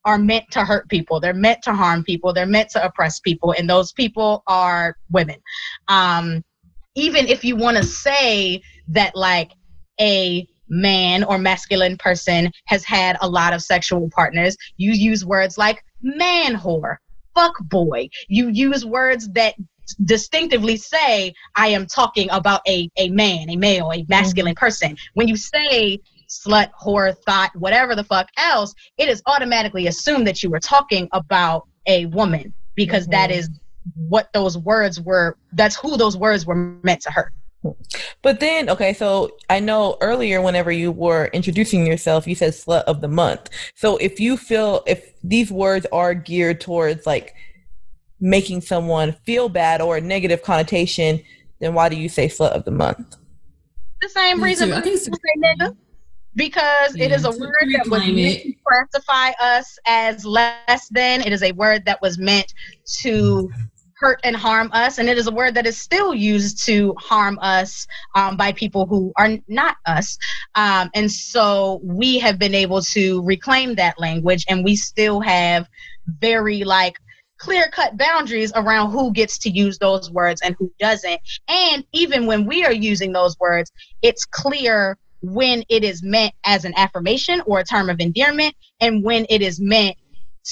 are 0.04 0.18
meant 0.18 0.44
to 0.52 0.64
hurt 0.64 0.88
people. 0.88 1.20
They're 1.20 1.34
meant 1.34 1.62
to 1.64 1.74
harm 1.74 2.04
people. 2.04 2.32
They're 2.32 2.46
meant 2.46 2.70
to 2.70 2.84
oppress 2.84 3.20
people, 3.20 3.54
and 3.56 3.68
those 3.68 3.92
people 3.92 4.42
are 4.46 4.96
women. 5.10 5.36
Um, 5.88 6.44
even 6.94 7.26
if 7.28 7.44
you 7.44 7.56
want 7.56 7.76
to 7.76 7.84
say 7.84 8.62
that, 8.88 9.14
like 9.14 9.52
a 10.00 10.46
man 10.68 11.24
or 11.24 11.36
masculine 11.38 11.96
person 11.96 12.50
has 12.66 12.84
had 12.84 13.16
a 13.20 13.28
lot 13.28 13.52
of 13.52 13.62
sexual 13.62 14.08
partners, 14.10 14.56
you 14.76 14.92
use 14.92 15.24
words 15.24 15.58
like 15.58 15.82
man 16.02 16.54
whore, 16.54 16.96
fuck 17.34 17.58
boy. 17.68 18.08
You 18.28 18.48
use 18.48 18.84
words 18.86 19.30
that 19.32 19.54
distinctively 20.04 20.76
say 20.76 21.34
I 21.56 21.68
am 21.68 21.86
talking 21.86 22.28
about 22.30 22.60
a 22.66 22.88
a 22.96 23.08
man, 23.10 23.50
a 23.50 23.56
male, 23.56 23.90
a 23.92 24.04
masculine 24.08 24.54
person. 24.54 24.96
When 25.14 25.28
you 25.28 25.36
say 25.36 25.98
slut, 26.30 26.70
whore, 26.80 27.14
thought, 27.26 27.50
whatever 27.56 27.94
the 27.94 28.04
fuck 28.04 28.28
else, 28.38 28.74
it 28.96 29.08
is 29.08 29.22
automatically 29.26 29.88
assumed 29.88 30.26
that 30.26 30.42
you 30.42 30.50
were 30.50 30.60
talking 30.60 31.08
about 31.12 31.66
a 31.86 32.06
woman 32.06 32.54
because 32.76 33.06
that 33.08 33.30
mm-hmm. 33.30 33.40
is 33.40 33.50
what 33.96 34.32
those 34.32 34.56
words 34.56 35.00
were. 35.00 35.36
That's 35.52 35.76
who 35.76 35.96
those 35.96 36.16
words 36.16 36.46
were 36.46 36.54
meant 36.54 37.02
to 37.02 37.10
hurt. 37.10 37.32
But 38.22 38.40
then, 38.40 38.70
okay, 38.70 38.94
so 38.94 39.36
I 39.50 39.60
know 39.60 39.98
earlier, 40.00 40.40
whenever 40.40 40.72
you 40.72 40.92
were 40.92 41.26
introducing 41.34 41.86
yourself, 41.86 42.26
you 42.26 42.34
said 42.34 42.52
slut 42.52 42.84
of 42.84 43.02
the 43.02 43.08
month. 43.08 43.50
So 43.74 43.98
if 43.98 44.18
you 44.18 44.38
feel, 44.38 44.82
if 44.86 45.12
these 45.22 45.52
words 45.52 45.86
are 45.92 46.14
geared 46.14 46.60
towards 46.60 47.06
like 47.06 47.34
making 48.18 48.62
someone 48.62 49.12
feel 49.24 49.48
bad 49.48 49.82
or 49.82 49.98
a 49.98 50.00
negative 50.00 50.42
connotation, 50.42 51.22
then 51.58 51.74
why 51.74 51.90
do 51.90 51.96
you 51.96 52.08
say 52.08 52.28
slut 52.28 52.52
of 52.52 52.64
the 52.64 52.70
month? 52.70 53.16
The 54.00 54.08
same 54.08 54.38
Me 54.38 54.44
reason 54.44 54.70
too. 54.70 54.76
I 54.76 54.80
people 54.80 55.18
think 55.58 55.76
Because 56.40 56.96
it 56.96 57.10
Yeah, 57.10 57.16
is 57.16 57.24
a 57.24 57.30
word 57.30 57.68
that 57.74 57.86
was 57.90 58.06
meant 58.08 58.42
to 58.42 58.54
classify 58.66 59.30
us 59.40 59.78
as 59.86 60.24
less 60.24 60.88
than. 60.90 61.20
It 61.20 61.32
is 61.32 61.42
a 61.42 61.52
word 61.52 61.84
that 61.84 62.00
was 62.00 62.18
meant 62.18 62.52
to 63.02 63.50
hurt 63.98 64.20
and 64.24 64.34
harm 64.34 64.70
us, 64.72 64.98
and 64.98 65.08
it 65.10 65.18
is 65.18 65.26
a 65.26 65.30
word 65.30 65.54
that 65.54 65.66
is 65.66 65.78
still 65.78 66.14
used 66.14 66.64
to 66.64 66.94
harm 66.98 67.38
us 67.42 67.86
um, 68.14 68.38
by 68.38 68.52
people 68.52 68.86
who 68.86 69.12
are 69.18 69.36
not 69.48 69.76
us. 69.86 70.16
Um, 70.54 70.88
and 70.94 71.12
so 71.12 71.80
we 71.84 72.18
have 72.20 72.38
been 72.38 72.54
able 72.54 72.80
to 72.94 73.22
reclaim 73.22 73.74
that 73.74 74.00
language, 74.00 74.46
and 74.48 74.64
we 74.64 74.76
still 74.76 75.20
have 75.20 75.68
very 76.06 76.64
like 76.64 76.96
clear 77.38 77.68
cut 77.70 77.98
boundaries 77.98 78.52
around 78.54 78.92
who 78.92 79.12
gets 79.12 79.38
to 79.40 79.50
use 79.50 79.78
those 79.78 80.10
words 80.10 80.40
and 80.42 80.56
who 80.58 80.72
doesn't. 80.78 81.20
And 81.48 81.84
even 81.92 82.26
when 82.26 82.46
we 82.46 82.64
are 82.64 82.72
using 82.72 83.12
those 83.12 83.38
words, 83.38 83.70
it's 84.02 84.24
clear 84.24 84.96
when 85.22 85.64
it 85.68 85.84
is 85.84 86.02
meant 86.02 86.34
as 86.44 86.64
an 86.64 86.74
affirmation 86.76 87.42
or 87.46 87.60
a 87.60 87.64
term 87.64 87.90
of 87.90 88.00
endearment 88.00 88.54
and 88.80 89.04
when 89.04 89.26
it 89.30 89.42
is 89.42 89.60
meant 89.60 89.96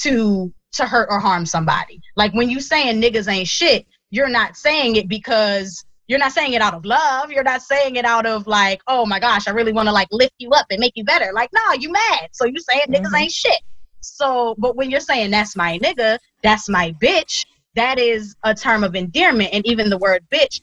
to 0.03 0.53
to 0.73 0.85
hurt 0.85 1.07
or 1.11 1.19
harm 1.19 1.45
somebody. 1.45 2.01
Like 2.15 2.33
when 2.33 2.49
you 2.49 2.61
saying 2.61 3.01
niggas 3.01 3.31
ain't 3.31 3.47
shit, 3.47 3.87
you're 4.11 4.29
not 4.29 4.57
saying 4.57 4.97
it 4.97 5.07
because 5.09 5.83
you're 6.07 6.19
not 6.19 6.33
saying 6.33 6.53
it 6.53 6.61
out 6.61 6.75
of 6.75 6.85
love. 6.85 7.31
You're 7.31 7.43
not 7.43 7.61
saying 7.63 7.95
it 7.97 8.05
out 8.05 8.25
of 8.25 8.47
like, 8.47 8.81
oh 8.87 9.05
my 9.05 9.19
gosh, 9.19 9.47
I 9.47 9.51
really 9.51 9.73
want 9.73 9.87
to 9.87 9.93
like 9.93 10.09
lift 10.11 10.33
you 10.39 10.51
up 10.51 10.67
and 10.71 10.79
make 10.79 10.93
you 10.95 11.05
better. 11.05 11.31
Like, 11.33 11.49
no, 11.53 11.73
you 11.73 11.91
mad. 11.91 12.29
So 12.33 12.45
you 12.45 12.57
saying 12.59 12.83
niggas 12.89 13.11
Mhm. 13.11 13.21
ain't 13.21 13.31
shit. 13.31 13.61
So, 14.01 14.55
but 14.59 14.75
when 14.75 14.91
you're 14.91 14.99
saying 15.01 15.31
that's 15.31 15.55
my 15.55 15.79
nigga, 15.79 16.19
that's 16.43 16.69
my 16.69 16.93
bitch, 17.01 17.45
that 17.75 17.99
is 17.99 18.35
a 18.43 18.53
term 18.55 18.83
of 18.83 18.95
endearment. 18.95 19.51
And 19.53 19.65
even 19.67 19.89
the 19.89 19.97
word 19.97 20.25
bitch 20.33 20.61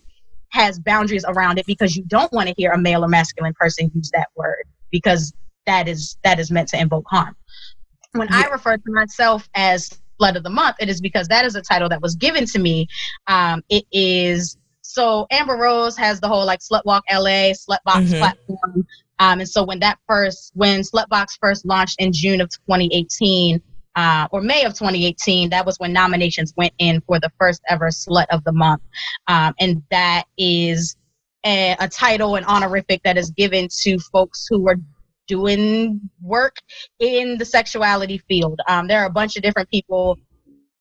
has 0.50 0.78
boundaries 0.78 1.24
around 1.26 1.58
it 1.58 1.66
because 1.66 1.96
you 1.96 2.04
don't 2.06 2.32
want 2.32 2.48
to 2.48 2.54
hear 2.56 2.72
a 2.72 2.78
male 2.78 3.04
or 3.04 3.08
masculine 3.08 3.54
person 3.54 3.90
use 3.94 4.10
that 4.12 4.28
word 4.36 4.64
because 4.90 5.32
that 5.66 5.88
is 5.88 6.16
that 6.24 6.38
is 6.38 6.50
meant 6.50 6.68
to 6.68 6.80
invoke 6.80 7.04
harm. 7.08 7.36
When 8.12 8.28
I 8.32 8.44
refer 8.46 8.76
to 8.76 8.92
myself 8.92 9.48
as 9.54 9.90
slut 10.20 10.36
of 10.36 10.42
the 10.42 10.50
month, 10.50 10.76
it 10.80 10.88
is 10.88 11.00
because 11.00 11.28
that 11.28 11.44
is 11.44 11.56
a 11.56 11.62
title 11.62 11.88
that 11.90 12.00
was 12.00 12.14
given 12.16 12.46
to 12.46 12.58
me. 12.58 12.86
Um, 13.26 13.62
it 13.68 13.84
is 13.92 14.56
so 14.82 15.26
Amber 15.30 15.56
Rose 15.56 15.96
has 15.96 16.20
the 16.20 16.28
whole 16.28 16.46
like 16.46 16.60
Slutwalk 16.60 17.02
LA, 17.10 17.52
Slutbox 17.52 18.02
Mhm. 18.02 18.18
platform. 18.18 18.86
Um, 19.18 19.40
and 19.40 19.48
so 19.48 19.64
when 19.64 19.80
that 19.80 19.98
first, 20.06 20.52
when 20.54 20.80
Slutbox 20.82 21.38
first 21.40 21.66
launched 21.66 22.00
in 22.00 22.12
June 22.12 22.40
of 22.40 22.48
2018, 22.50 23.60
uh, 23.96 24.28
or 24.30 24.42
May 24.42 24.64
of 24.64 24.74
2018. 24.74 25.50
That 25.50 25.66
was 25.66 25.78
when 25.78 25.92
nominations 25.92 26.52
went 26.56 26.74
in 26.78 27.00
for 27.00 27.18
the 27.18 27.30
first 27.38 27.62
ever 27.68 27.88
Slut 27.88 28.26
of 28.30 28.44
the 28.44 28.52
Month. 28.52 28.82
Um, 29.26 29.54
and 29.58 29.82
that 29.90 30.24
is 30.38 30.96
a, 31.44 31.76
a 31.80 31.88
title, 31.88 32.36
and 32.36 32.44
honorific 32.46 33.02
that 33.04 33.16
is 33.16 33.30
given 33.30 33.68
to 33.82 33.98
folks 33.98 34.46
who 34.48 34.68
are 34.68 34.76
doing 35.26 36.00
work 36.20 36.56
in 36.98 37.38
the 37.38 37.44
sexuality 37.44 38.18
field. 38.28 38.60
Um, 38.68 38.86
there 38.86 39.00
are 39.00 39.06
a 39.06 39.12
bunch 39.12 39.36
of 39.36 39.42
different 39.42 39.70
people 39.70 40.18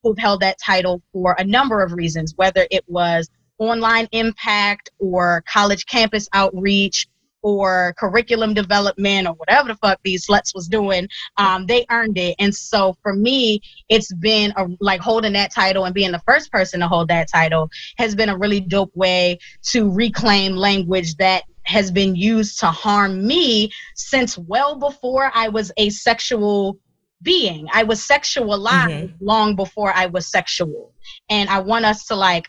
who've 0.02 0.18
held 0.18 0.40
that 0.40 0.56
title 0.64 1.02
for 1.12 1.34
a 1.38 1.44
number 1.44 1.82
of 1.82 1.92
reasons, 1.92 2.32
whether 2.36 2.66
it 2.70 2.84
was 2.86 3.28
online 3.58 4.08
impact 4.12 4.90
or 4.98 5.42
college 5.50 5.86
campus 5.86 6.28
outreach 6.32 7.08
or 7.46 7.94
curriculum 7.96 8.54
development 8.54 9.28
or 9.28 9.34
whatever 9.34 9.68
the 9.68 9.76
fuck 9.76 10.00
these 10.02 10.26
sluts 10.26 10.52
was 10.52 10.66
doing, 10.66 11.08
um, 11.36 11.64
they 11.64 11.86
earned 11.90 12.18
it. 12.18 12.34
And 12.40 12.52
so 12.52 12.96
for 13.02 13.14
me, 13.14 13.60
it's 13.88 14.12
been 14.14 14.52
a, 14.56 14.66
like 14.80 15.00
holding 15.00 15.34
that 15.34 15.54
title 15.54 15.84
and 15.84 15.94
being 15.94 16.10
the 16.10 16.22
first 16.26 16.50
person 16.50 16.80
to 16.80 16.88
hold 16.88 17.06
that 17.06 17.28
title 17.28 17.70
has 17.98 18.16
been 18.16 18.30
a 18.30 18.36
really 18.36 18.58
dope 18.58 18.90
way 18.96 19.38
to 19.70 19.88
reclaim 19.88 20.56
language 20.56 21.14
that 21.18 21.44
has 21.62 21.92
been 21.92 22.16
used 22.16 22.58
to 22.58 22.66
harm 22.66 23.24
me 23.24 23.70
since 23.94 24.36
well 24.36 24.74
before 24.74 25.30
I 25.32 25.46
was 25.46 25.70
a 25.76 25.90
sexual 25.90 26.80
being. 27.22 27.68
I 27.72 27.84
was 27.84 28.00
sexualized 28.00 28.88
mm-hmm. 28.88 29.24
long 29.24 29.54
before 29.54 29.92
I 29.94 30.06
was 30.06 30.26
sexual. 30.26 30.92
And 31.30 31.48
I 31.48 31.60
want 31.60 31.84
us 31.84 32.06
to 32.06 32.16
like 32.16 32.48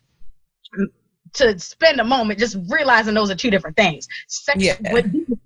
to 1.37 1.57
spend 1.59 1.99
a 1.99 2.03
moment 2.03 2.39
just 2.39 2.57
realizing 2.69 3.13
those 3.13 3.31
are 3.31 3.35
two 3.35 3.49
different 3.49 3.77
things. 3.77 4.07
Sex- 4.27 4.61
yeah. 4.61 4.77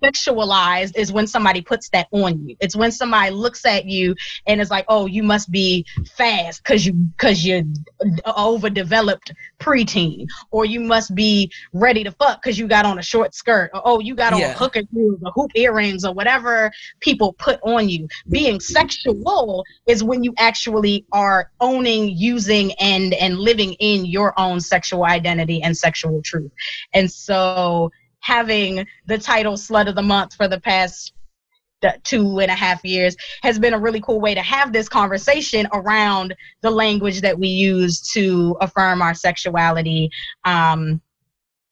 Sexualized 0.02 0.96
is 0.96 1.12
when 1.12 1.26
somebody 1.26 1.60
puts 1.60 1.88
that 1.90 2.08
on 2.10 2.48
you. 2.48 2.56
It's 2.60 2.74
when 2.74 2.90
somebody 2.90 3.30
looks 3.30 3.64
at 3.64 3.84
you 3.84 4.16
and 4.46 4.60
is 4.60 4.70
like, 4.70 4.84
"Oh, 4.88 5.06
you 5.06 5.22
must 5.22 5.50
be 5.50 5.86
fast 6.16 6.62
because 6.62 6.84
you 6.84 6.92
because 6.92 7.46
you're 7.46 7.62
overdeveloped 8.26 9.32
preteen, 9.60 10.26
or 10.50 10.64
you 10.64 10.80
must 10.80 11.14
be 11.14 11.52
ready 11.72 12.02
to 12.02 12.10
fuck 12.10 12.42
because 12.42 12.58
you 12.58 12.66
got 12.66 12.84
on 12.84 12.98
a 12.98 13.02
short 13.02 13.34
skirt, 13.34 13.70
or 13.74 13.82
oh, 13.84 14.00
you 14.00 14.16
got 14.16 14.32
on 14.32 14.40
yeah. 14.40 14.54
hooker 14.54 14.80
shoes 14.92 15.20
or 15.24 15.30
hoop 15.32 15.52
earrings 15.54 16.04
or 16.04 16.12
whatever 16.12 16.72
people 17.00 17.32
put 17.34 17.60
on 17.62 17.88
you." 17.88 18.08
Being 18.28 18.58
sexual 18.58 19.64
is 19.86 20.02
when 20.02 20.24
you 20.24 20.34
actually 20.38 21.04
are 21.12 21.50
owning, 21.60 22.08
using, 22.08 22.72
and 22.80 23.14
and 23.14 23.38
living 23.38 23.74
in 23.74 24.04
your 24.04 24.38
own 24.38 24.60
sexual 24.60 25.04
identity 25.04 25.62
and 25.62 25.76
sexual 25.82 26.22
truth. 26.22 26.52
And 26.94 27.10
so 27.10 27.90
having 28.20 28.86
the 29.06 29.18
title 29.18 29.54
Slut 29.54 29.88
of 29.88 29.94
the 29.94 30.02
Month 30.02 30.34
for 30.34 30.48
the 30.48 30.60
past 30.60 31.12
two 32.04 32.38
and 32.38 32.50
a 32.50 32.54
half 32.54 32.84
years 32.84 33.16
has 33.42 33.58
been 33.58 33.74
a 33.74 33.78
really 33.78 34.00
cool 34.00 34.20
way 34.20 34.34
to 34.34 34.42
have 34.42 34.72
this 34.72 34.88
conversation 34.88 35.66
around 35.72 36.34
the 36.60 36.70
language 36.70 37.20
that 37.20 37.38
we 37.38 37.48
use 37.48 38.00
to 38.12 38.56
affirm 38.60 39.02
our 39.02 39.14
sexuality. 39.14 40.08
Um, 40.44 41.00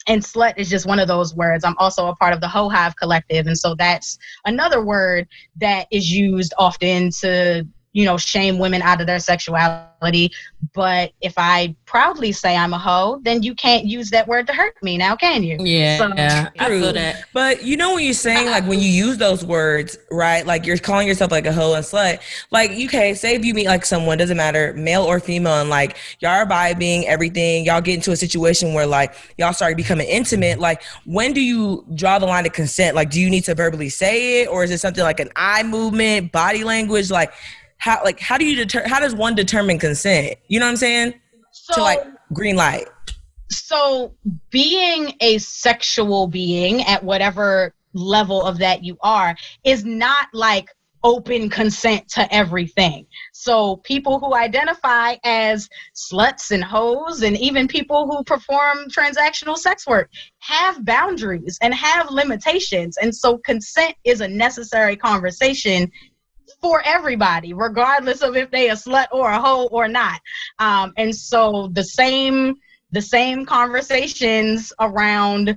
and 0.07 0.23
slut 0.23 0.55
is 0.57 0.71
just 0.71 0.87
one 0.87 0.99
of 0.99 1.09
those 1.09 1.35
words. 1.35 1.65
I'm 1.65 1.77
also 1.79 2.09
a 2.09 2.17
part 2.17 2.33
of 2.33 2.41
the 2.41 2.49
Ho 2.49 2.69
Hive 2.69 2.97
Collective, 2.97 3.47
and 3.47 3.57
so 3.57 3.75
that's 3.75 4.19
another 4.45 4.85
word 4.85 5.29
that 5.61 5.87
is 5.93 6.11
used 6.11 6.55
often 6.59 7.11
to 7.21 7.67
you 7.93 8.05
know, 8.05 8.16
shame 8.16 8.59
women 8.59 8.82
out 8.82 9.01
of 9.01 9.07
their 9.07 9.18
sexuality. 9.18 10.30
But 10.74 11.12
if 11.20 11.34
I 11.36 11.74
proudly 11.86 12.32
say 12.32 12.57
I'm 12.57 12.72
a 12.72 12.78
hoe, 12.78 13.20
then 13.22 13.43
you 13.43 13.55
can't 13.55 13.84
use 13.84 14.11
that 14.11 14.28
word 14.28 14.47
to 14.47 14.53
hurt 14.53 14.80
me 14.82 14.97
now, 14.97 15.16
can 15.16 15.43
you? 15.43 15.57
Yeah, 15.61 15.99
so, 15.99 16.09
yeah 16.14 16.51
I 16.59 16.68
feel 16.68 16.93
that. 16.93 17.24
But 17.32 17.64
you 17.64 17.76
know 17.76 17.95
when 17.95 18.05
you're 18.05 18.14
saying 18.14 18.47
like 18.47 18.66
when 18.66 18.78
you 18.78 18.88
use 18.88 19.18
those 19.18 19.45
words, 19.45 19.99
right? 20.11 20.47
Like 20.47 20.66
you're 20.66 20.78
calling 20.78 21.09
yourself 21.09 21.32
like 21.32 21.47
a 21.47 21.53
hoe 21.53 21.74
and 21.74 21.84
slut. 21.84 22.20
Like, 22.51 22.70
okay, 22.70 23.14
say 23.14 23.34
if 23.34 23.45
you 23.45 23.55
meet 23.55 23.66
like 23.66 23.84
someone, 23.84 24.18
doesn't 24.18 24.36
matter, 24.36 24.72
male 24.74 25.03
or 25.03 25.18
female, 25.18 25.61
and 25.61 25.70
like 25.70 25.97
y'all 26.20 26.30
are 26.30 26.47
vibing, 26.47 27.05
everything, 27.05 27.64
y'all 27.64 27.80
get 27.80 27.95
into 27.95 28.12
a 28.12 28.16
situation 28.16 28.72
where 28.72 28.86
like 28.86 29.14
y'all 29.38 29.53
start 29.53 29.76
becoming 29.76 30.09
intimate. 30.09 30.61
Like, 30.61 30.82
when 31.05 31.32
do 31.32 31.41
you 31.41 31.84
draw 31.95 32.18
the 32.18 32.26
line 32.26 32.47
of 32.47 32.53
consent? 32.53 32.95
Like, 32.95 33.11
do 33.11 33.20
you 33.20 33.28
need 33.28 33.45
to 33.45 33.55
verbally 33.55 33.88
say 33.88 34.43
it, 34.43 34.49
or 34.49 34.62
is 34.62 34.70
it 34.70 34.78
something 34.78 35.03
like 35.03 35.20
an 35.20 35.30
eye 35.34 35.62
movement, 35.62 36.32
body 36.32 36.64
language? 36.64 37.11
Like, 37.11 37.32
how 37.81 38.01
like 38.05 38.20
how 38.20 38.39
do 38.39 38.47
you 38.47 38.55
deter 38.55 38.87
how 38.87 39.01
does 39.01 39.14
one 39.14 39.35
determine 39.35 39.78
consent 39.78 40.37
you 40.49 40.61
know 40.61 40.66
what 40.66 40.70
i'm 40.70 40.76
saying 40.76 41.14
so, 41.51 41.74
to 41.74 41.83
like 41.83 42.07
green 42.33 42.55
light 42.55 42.87
so 43.51 44.14
being 44.51 45.14
a 45.20 45.39
sexual 45.39 46.28
being 46.28 46.83
at 46.83 47.03
whatever 47.03 47.74
level 47.93 48.45
of 48.45 48.59
that 48.59 48.85
you 48.85 48.97
are 49.03 49.35
is 49.64 49.85
not 49.85 50.28
like 50.33 50.68
open 51.03 51.49
consent 51.49 52.09
to 52.09 52.35
everything. 52.35 53.07
So 53.33 53.76
people 53.78 54.18
who 54.18 54.35
identify 54.35 55.16
as 55.24 55.68
sluts 55.95 56.51
and 56.51 56.62
hoes 56.62 57.22
and 57.22 57.39
even 57.39 57.68
people 57.68 58.07
who 58.07 58.22
perform 58.24 58.89
transactional 58.89 59.57
sex 59.57 59.87
work 59.87 60.11
have 60.41 60.85
boundaries 60.85 61.59
and 61.62 61.74
have 61.74 62.11
limitations. 62.11 62.99
And 62.99 63.14
so 63.14 63.39
consent 63.39 63.95
is 64.05 64.20
a 64.20 64.28
necessary 64.28 64.97
conversation 64.97 65.91
for 66.61 66.83
everybody, 66.85 67.53
regardless 67.53 68.23
of 68.23 68.37
if 68.37 68.51
they 68.51 68.71
a 68.71 68.75
slut 68.75 69.07
or 69.13 69.31
a 69.31 69.41
hoe 69.41 69.69
or 69.71 69.89
not. 69.89 70.21
Um, 70.59 70.93
and 70.97 71.15
so 71.15 71.71
the 71.73 71.85
same 71.85 72.57
the 72.93 73.03
same 73.03 73.47
conversations 73.47 74.73
around 74.81 75.57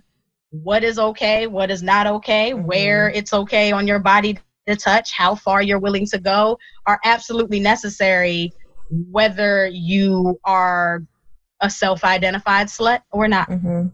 what 0.52 0.84
is 0.84 1.00
okay, 1.00 1.48
what 1.48 1.72
is 1.72 1.82
not 1.82 2.06
okay, 2.06 2.52
mm-hmm. 2.52 2.66
where 2.66 3.10
it's 3.10 3.34
okay 3.34 3.72
on 3.72 3.88
your 3.88 4.00
body 4.00 4.38
to 4.68 4.76
touch, 4.76 5.12
how 5.12 5.34
far 5.34 5.62
you're 5.62 5.80
willing 5.80 6.06
to 6.06 6.20
go 6.20 6.58
are 6.86 7.00
absolutely 7.04 7.60
necessary 7.60 8.54
whether 9.10 9.68
you 9.68 10.40
are 10.46 11.04
a 11.62 11.70
self-identified 11.70 12.68
slut 12.68 13.02
or 13.12 13.28
not. 13.28 13.50
Mm-hmm. 13.50 13.88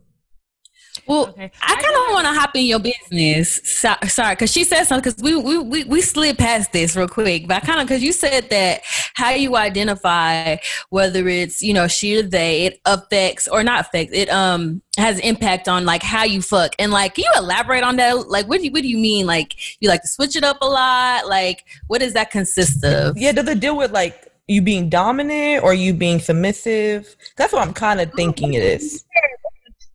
Well, 1.07 1.29
okay. 1.29 1.51
I 1.61 1.75
kind 1.75 1.95
of 1.95 2.13
want 2.13 2.25
to 2.27 2.33
hop 2.33 2.55
in 2.55 2.65
your 2.65 2.79
business. 2.79 3.61
So, 3.63 3.93
sorry, 4.07 4.35
because 4.35 4.51
she 4.51 4.63
said 4.63 4.83
something. 4.85 5.11
Because 5.11 5.23
we, 5.23 5.35
we 5.35 5.57
we 5.57 5.83
we 5.85 6.01
slid 6.01 6.37
past 6.37 6.71
this 6.71 6.95
real 6.95 7.07
quick, 7.07 7.47
but 7.47 7.57
I 7.57 7.59
kind 7.65 7.79
of 7.81 7.87
because 7.87 8.03
you 8.03 8.11
said 8.11 8.49
that 8.49 8.81
how 9.13 9.31
you 9.31 9.55
identify 9.55 10.57
whether 10.89 11.27
it's 11.27 11.61
you 11.61 11.73
know 11.73 11.87
she 11.87 12.17
or 12.17 12.23
they, 12.23 12.65
it 12.65 12.81
affects 12.85 13.47
or 13.47 13.63
not 13.63 13.81
affects. 13.81 14.13
It 14.13 14.29
um 14.29 14.81
has 14.97 15.19
impact 15.19 15.67
on 15.67 15.85
like 15.85 16.03
how 16.03 16.23
you 16.23 16.41
fuck 16.41 16.73
and 16.77 16.91
like 16.91 17.15
can 17.15 17.23
you 17.23 17.31
elaborate 17.41 17.83
on 17.83 17.95
that? 17.97 18.29
Like, 18.29 18.47
what 18.47 18.59
do 18.59 18.65
you 18.65 18.71
what 18.71 18.81
do 18.81 18.87
you 18.87 18.97
mean? 18.97 19.25
Like, 19.25 19.55
you 19.79 19.89
like 19.89 20.01
to 20.01 20.07
switch 20.07 20.35
it 20.35 20.43
up 20.43 20.57
a 20.61 20.67
lot? 20.67 21.27
Like, 21.27 21.65
what 21.87 21.99
does 21.99 22.13
that 22.13 22.31
consist 22.31 22.83
of? 22.83 23.17
Yeah, 23.17 23.31
does 23.31 23.47
it 23.47 23.59
deal 23.59 23.77
with 23.77 23.91
like 23.91 24.27
you 24.47 24.61
being 24.61 24.89
dominant 24.89 25.63
or 25.63 25.73
you 25.73 25.93
being 25.93 26.19
submissive? 26.19 27.15
That's 27.37 27.53
what 27.53 27.61
I'm 27.61 27.73
kind 27.73 28.01
of 28.01 28.11
thinking 28.13 28.53
it 28.53 28.63
is 28.63 29.05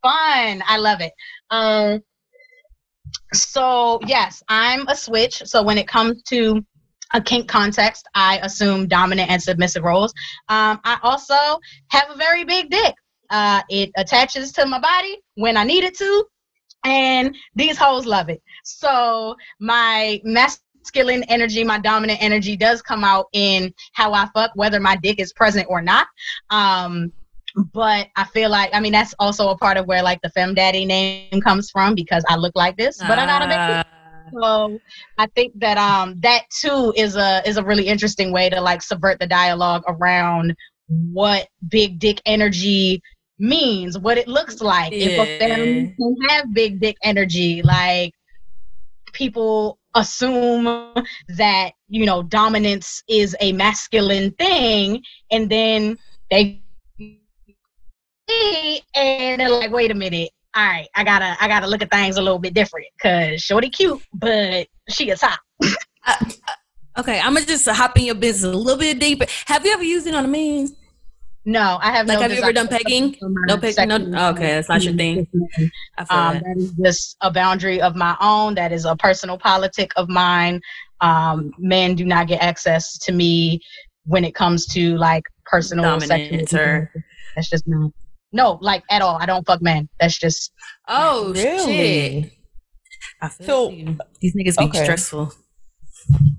fun. 0.05 0.63
I 0.67 0.77
love 0.77 1.01
it. 1.01 1.13
Um, 1.51 2.03
so 3.33 4.01
yes, 4.07 4.43
I'm 4.49 4.87
a 4.89 4.97
switch. 4.97 5.43
So 5.47 5.63
when 5.63 5.79
it 5.79 5.89
comes 5.89 6.23
to 6.25 6.65
a 7.13 7.21
kink 7.21 7.49
context, 7.49 8.07
I 8.15 8.39
assume 8.43 8.89
dominant 8.89 9.31
and 9.31 9.43
submissive 9.43 9.85
roles. 9.85 10.13
Um, 10.49 10.81
I 10.85 10.99
also 11.03 11.59
have 11.89 12.11
a 12.11 12.17
very 12.17 12.45
big 12.45 12.71
dick. 12.71 12.95
Uh, 13.31 13.63
it 13.69 13.91
attaches 13.97 14.53
to 14.53 14.67
my 14.67 14.81
body 14.81 15.19
when 15.37 15.57
I 15.57 15.65
need 15.65 15.85
it 15.85 15.97
to, 15.99 16.25
and 16.85 17.35
these 17.55 17.79
hoes 17.79 18.05
love 18.05 18.29
it. 18.29 18.43
So 18.65 19.35
my 19.61 20.21
masculine 20.25 21.23
energy, 21.25 21.65
my 21.65 21.79
dominant 21.79 22.23
energy 22.23 22.57
does 22.57 22.83
come 22.83 23.05
out 23.05 23.27
in 23.33 23.73
how 23.93 24.13
I 24.13 24.29
fuck, 24.35 24.51
whether 24.55 24.81
my 24.81 24.97
dick 24.97 25.19
is 25.19 25.33
present 25.33 25.67
or 25.71 25.81
not. 25.81 26.07
Um, 26.51 27.13
but 27.55 28.09
I 28.17 28.25
feel 28.25 28.51
like 28.51 28.71
I 28.73 28.81
mean 28.81 28.93
that's 28.93 29.15
also 29.19 29.49
a 29.49 29.57
part 29.57 29.77
of 29.77 29.87
where 29.87 30.03
like 30.03 30.21
the 30.23 30.31
fem 30.31 30.55
daddy 30.55 30.85
name 30.85 31.41
comes 31.41 31.71
from 31.71 31.95
because 31.95 32.25
I 32.29 32.37
look 32.37 32.55
like 32.55 32.77
this, 32.77 32.99
but 32.99 33.19
uh. 33.19 33.23
I 33.23 33.27
got 33.27 33.43
a 33.43 33.47
big 33.47 33.57
ah. 33.57 33.85
so 34.41 34.79
I 35.19 35.27
think 35.35 35.59
that 35.61 35.79
um 35.79 36.19
that 36.21 36.43
too 36.51 36.93
is 36.97 37.17
a 37.17 37.43
is 37.47 37.57
a 37.57 37.65
really 37.65 37.87
interesting 37.87 38.33
way 38.33 38.51
to 38.51 38.61
like 38.61 38.83
subvert 38.83 39.19
the 39.21 39.27
dialogue 39.27 39.85
around 39.87 40.55
what 40.89 41.49
big 41.69 41.99
dick 41.99 42.21
energy 42.27 43.01
means, 43.39 43.99
what 43.99 44.19
it 44.19 44.29
looks 44.29 44.61
like. 44.61 44.93
Yeah. 44.93 45.07
If 45.07 45.21
a 45.21 45.39
fem 45.39 45.95
can 45.97 46.17
have 46.29 46.53
big 46.53 46.81
dick 46.81 46.97
energy, 47.03 47.63
like 47.63 48.13
people 49.13 49.79
assume 49.95 50.65
that 51.29 51.71
you 51.89 52.05
know 52.05 52.25
dominance 52.25 53.03
is 53.09 53.37
a 53.41 53.53
masculine 53.53 54.33
thing, 54.33 55.03
and 55.31 55.49
then 55.49 55.97
they 56.31 56.64
and 58.29 59.41
they're 59.41 59.51
like, 59.51 59.71
wait 59.71 59.91
a 59.91 59.95
minute. 59.95 60.31
All 60.57 60.65
right, 60.65 60.89
I 60.95 61.03
gotta 61.03 61.37
I 61.41 61.49
gotta 61.49 61.67
look 61.67 61.83
at 61.83 61.91
things 61.91 62.17
a 62.17 62.23
little 62.23 62.39
bit 62.39 62.55
different 62.55 62.87
because 62.97 63.43
Shorty 63.43 63.69
cute, 63.71 64.01
but 64.15 64.69
she 64.89 65.11
is 65.11 65.21
hot. 65.23 65.39
uh, 66.07 66.15
okay, 66.99 67.19
I'm 67.19 67.35
gonna 67.35 67.45
just 67.45 67.69
hop 67.69 67.99
in 67.99 68.05
your 68.05 68.15
business 68.15 68.55
a 68.55 68.57
little 68.57 68.79
bit 68.79 69.01
deeper. 69.01 69.27
Have 69.47 69.67
you 69.67 69.73
ever 69.73 69.83
used 69.83 70.07
it 70.07 70.15
on 70.15 70.25
a 70.25 70.29
man? 70.29 70.69
No, 71.45 71.79
I 71.83 71.91
have. 71.91 72.07
Like, 72.07 72.19
no 72.19 72.23
have 72.23 72.33
you 72.33 72.39
ever 72.43 72.53
done 72.53 72.69
pegging? 72.69 73.17
No 73.21 73.59
pegging. 73.59 73.89
No. 73.89 73.97
Oh, 74.17 74.31
okay, 74.31 74.53
that's 74.53 74.69
not 74.69 74.83
your 74.83 74.95
thing. 74.95 75.27
Um, 75.99 76.35
that. 76.35 76.43
that 76.45 76.57
is 76.57 76.73
just 76.73 77.17
a 77.21 77.31
boundary 77.33 77.81
of 77.83 77.97
my 77.97 78.17
own. 78.21 78.55
That 78.55 78.73
is 78.73 78.85
a 78.85 78.97
personal 78.97 79.37
politic 79.37 79.91
of 79.97 80.09
mine. 80.09 80.61
Um, 81.01 81.53
men 81.59 81.97
do 81.97 82.05
not 82.07 82.29
get 82.29 82.41
access 82.43 82.97
to 82.99 83.13
me 83.13 83.61
when 84.07 84.25
it 84.25 84.35
comes 84.35 84.67
to 84.69 84.97
like 84.97 85.25
personal 85.45 85.85
Dominance 85.85 86.55
or- 86.55 86.91
That's 87.35 87.51
just 87.51 87.67
not. 87.67 87.91
No, 88.35 88.59
like 88.61 88.83
at 88.91 89.01
all. 89.01 89.17
I 89.21 89.25
don't 89.27 89.47
fuck 89.47 89.63
men. 89.63 89.89
That's 89.99 90.19
just 90.19 90.53
Oh 90.89 91.33
Really? 91.33 92.23
shit! 92.23 92.33
I 93.23 93.29
feel 93.29 93.47
So- 93.47 93.71
you. 93.71 93.97
these 94.21 94.35
niggas 94.37 94.59
be 94.59 94.65
Okay. 94.65 94.83
stressful. 94.83 95.33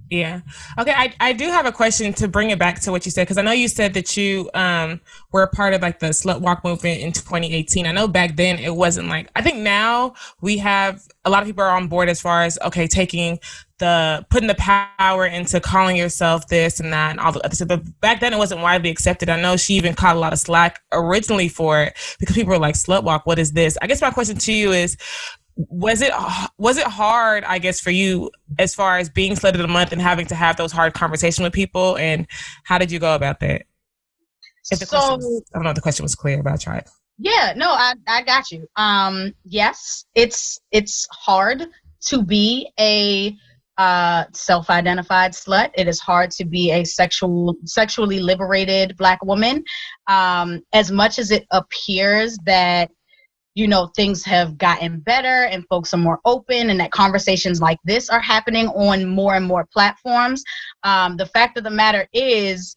Yeah. 0.10 0.42
Okay. 0.78 0.94
I, 0.96 1.14
I 1.20 1.34
do 1.34 1.46
have 1.46 1.66
a 1.66 1.72
question 1.72 2.14
to 2.14 2.28
bring 2.28 2.52
it 2.52 2.60
back 2.60 2.80
to 2.82 2.92
what 2.92 3.06
you 3.06 3.12
said 3.12 3.24
because 3.24 3.38
I 3.38 3.42
know 3.42 3.52
you 3.52 3.68
said 3.68 3.94
that 3.96 4.16
you 4.16 4.50
um 4.54 5.02
were 5.32 5.44
a 5.44 5.48
part 5.48 5.74
of 5.74 5.82
like 5.82 6.00
the 6.00 6.08
slut 6.08 6.42
walk 6.42 6.64
movement 6.64 7.02
in 7.02 7.12
2018. 7.12 7.88
I 7.88 7.92
know 7.92 8.08
back 8.08 8.36
then 8.36 8.60
it 8.60 8.76
wasn't 8.76 9.08
like 9.08 9.30
I 9.36 9.42
think 9.42 9.58
now 9.58 10.14
we 10.42 10.58
have 10.60 11.02
a 11.26 11.30
lot 11.30 11.42
of 11.42 11.48
people 11.48 11.64
are 11.64 11.76
on 11.76 11.88
board 11.88 12.08
as 12.08 12.22
far 12.22 12.44
as 12.44 12.60
okay 12.64 12.88
taking 12.88 13.40
the 13.80 14.26
putting 14.30 14.48
the 14.48 14.56
power 14.56 15.26
into 15.26 15.60
calling 15.60 15.98
yourself 15.98 16.48
this 16.48 16.80
and 16.80 16.94
that 16.94 17.12
and 17.12 17.20
all 17.20 17.32
the 17.32 17.44
other 17.44 17.56
stuff. 17.56 17.68
But 17.68 18.00
back 18.00 18.20
then 18.20 18.32
it 18.32 18.38
wasn't 18.38 18.62
widely 18.62 18.92
accepted. 18.92 19.28
I 19.28 19.42
know 19.42 19.58
she 19.58 19.74
even 19.74 19.96
caught 19.96 20.16
a 20.16 20.20
lot 20.20 20.34
of 20.34 20.40
slack 20.40 20.82
originally 20.94 21.50
for 21.50 21.82
it 21.82 21.94
because 22.20 22.36
people 22.36 22.52
were 22.52 22.60
like 22.60 22.76
slut 22.76 23.04
walk. 23.04 23.26
What 23.26 23.40
is 23.40 23.54
this? 23.54 23.78
I 23.82 23.88
guess 23.88 24.02
my 24.02 24.12
question 24.12 24.38
to 24.38 24.54
you 24.54 24.72
is 24.72 24.98
was 25.56 26.02
it 26.02 26.12
was 26.58 26.78
it 26.78 26.86
hard 26.86 27.44
i 27.46 27.58
guess 27.58 27.80
for 27.80 27.92
you 27.92 28.30
as 28.60 28.76
far 28.76 28.98
as 28.98 29.10
being 29.10 29.34
slut 29.34 29.54
of 29.54 29.60
the 29.60 29.68
month 29.68 29.94
and 29.94 30.02
having 30.02 30.26
to 30.26 30.36
have 30.36 30.58
those 30.58 30.72
hard 30.72 30.94
conversations 30.94 31.44
with 31.44 31.54
people 31.54 31.98
and 31.98 32.28
how 32.64 32.78
did 32.78 32.92
you 32.92 33.00
go 33.00 33.16
about 33.16 33.40
that 33.40 33.64
if 34.70 34.80
the 34.80 34.86
so. 34.86 34.98
question 34.98 35.16
was, 35.18 35.44
i 35.54 35.58
don't 35.58 35.64
know 35.64 35.70
if 35.70 35.76
the 35.76 35.82
question 35.82 36.04
was 36.04 36.14
clear 36.14 36.44
but 36.44 36.52
i 36.52 36.58
tried 36.58 36.86
Yeah, 37.18 37.54
no, 37.56 37.70
I 37.70 37.94
I 38.08 38.24
got 38.24 38.52
you. 38.52 38.68
Um, 38.76 39.34
yes, 39.46 40.06
it's 40.16 40.60
it's 40.72 41.08
hard 41.12 41.68
to 42.08 42.24
be 42.24 42.70
a 42.80 43.36
uh, 43.78 44.26
self-identified 44.34 45.32
slut. 45.32 45.72
It 45.76 45.88
is 45.88 46.00
hard 46.00 46.32
to 46.32 46.46
be 46.46 46.72
a 46.72 46.84
sexual 46.84 47.56
sexually 47.66 48.20
liberated 48.20 48.98
black 48.98 49.24
woman. 49.24 49.64
Um, 50.08 50.62
as 50.74 50.92
much 50.92 51.20
as 51.20 51.32
it 51.32 51.46
appears 51.52 52.38
that 52.46 52.92
you 53.56 53.68
know 53.68 53.88
things 53.96 54.24
have 54.24 54.58
gotten 54.58 55.00
better 55.00 55.46
and 55.46 55.66
folks 55.68 55.94
are 55.94 55.98
more 55.98 56.20
open 56.26 56.70
and 56.70 56.80
that 56.80 56.92
conversations 56.92 57.62
like 57.62 57.80
this 57.86 58.10
are 58.10 58.20
happening 58.20 58.68
on 58.68 59.06
more 59.06 59.36
and 59.36 59.46
more 59.46 59.66
platforms 59.72 60.44
um, 60.84 61.18
the 61.18 61.26
fact 61.26 61.58
of 61.58 61.64
the 61.64 61.70
matter 61.70 62.08
is 62.14 62.76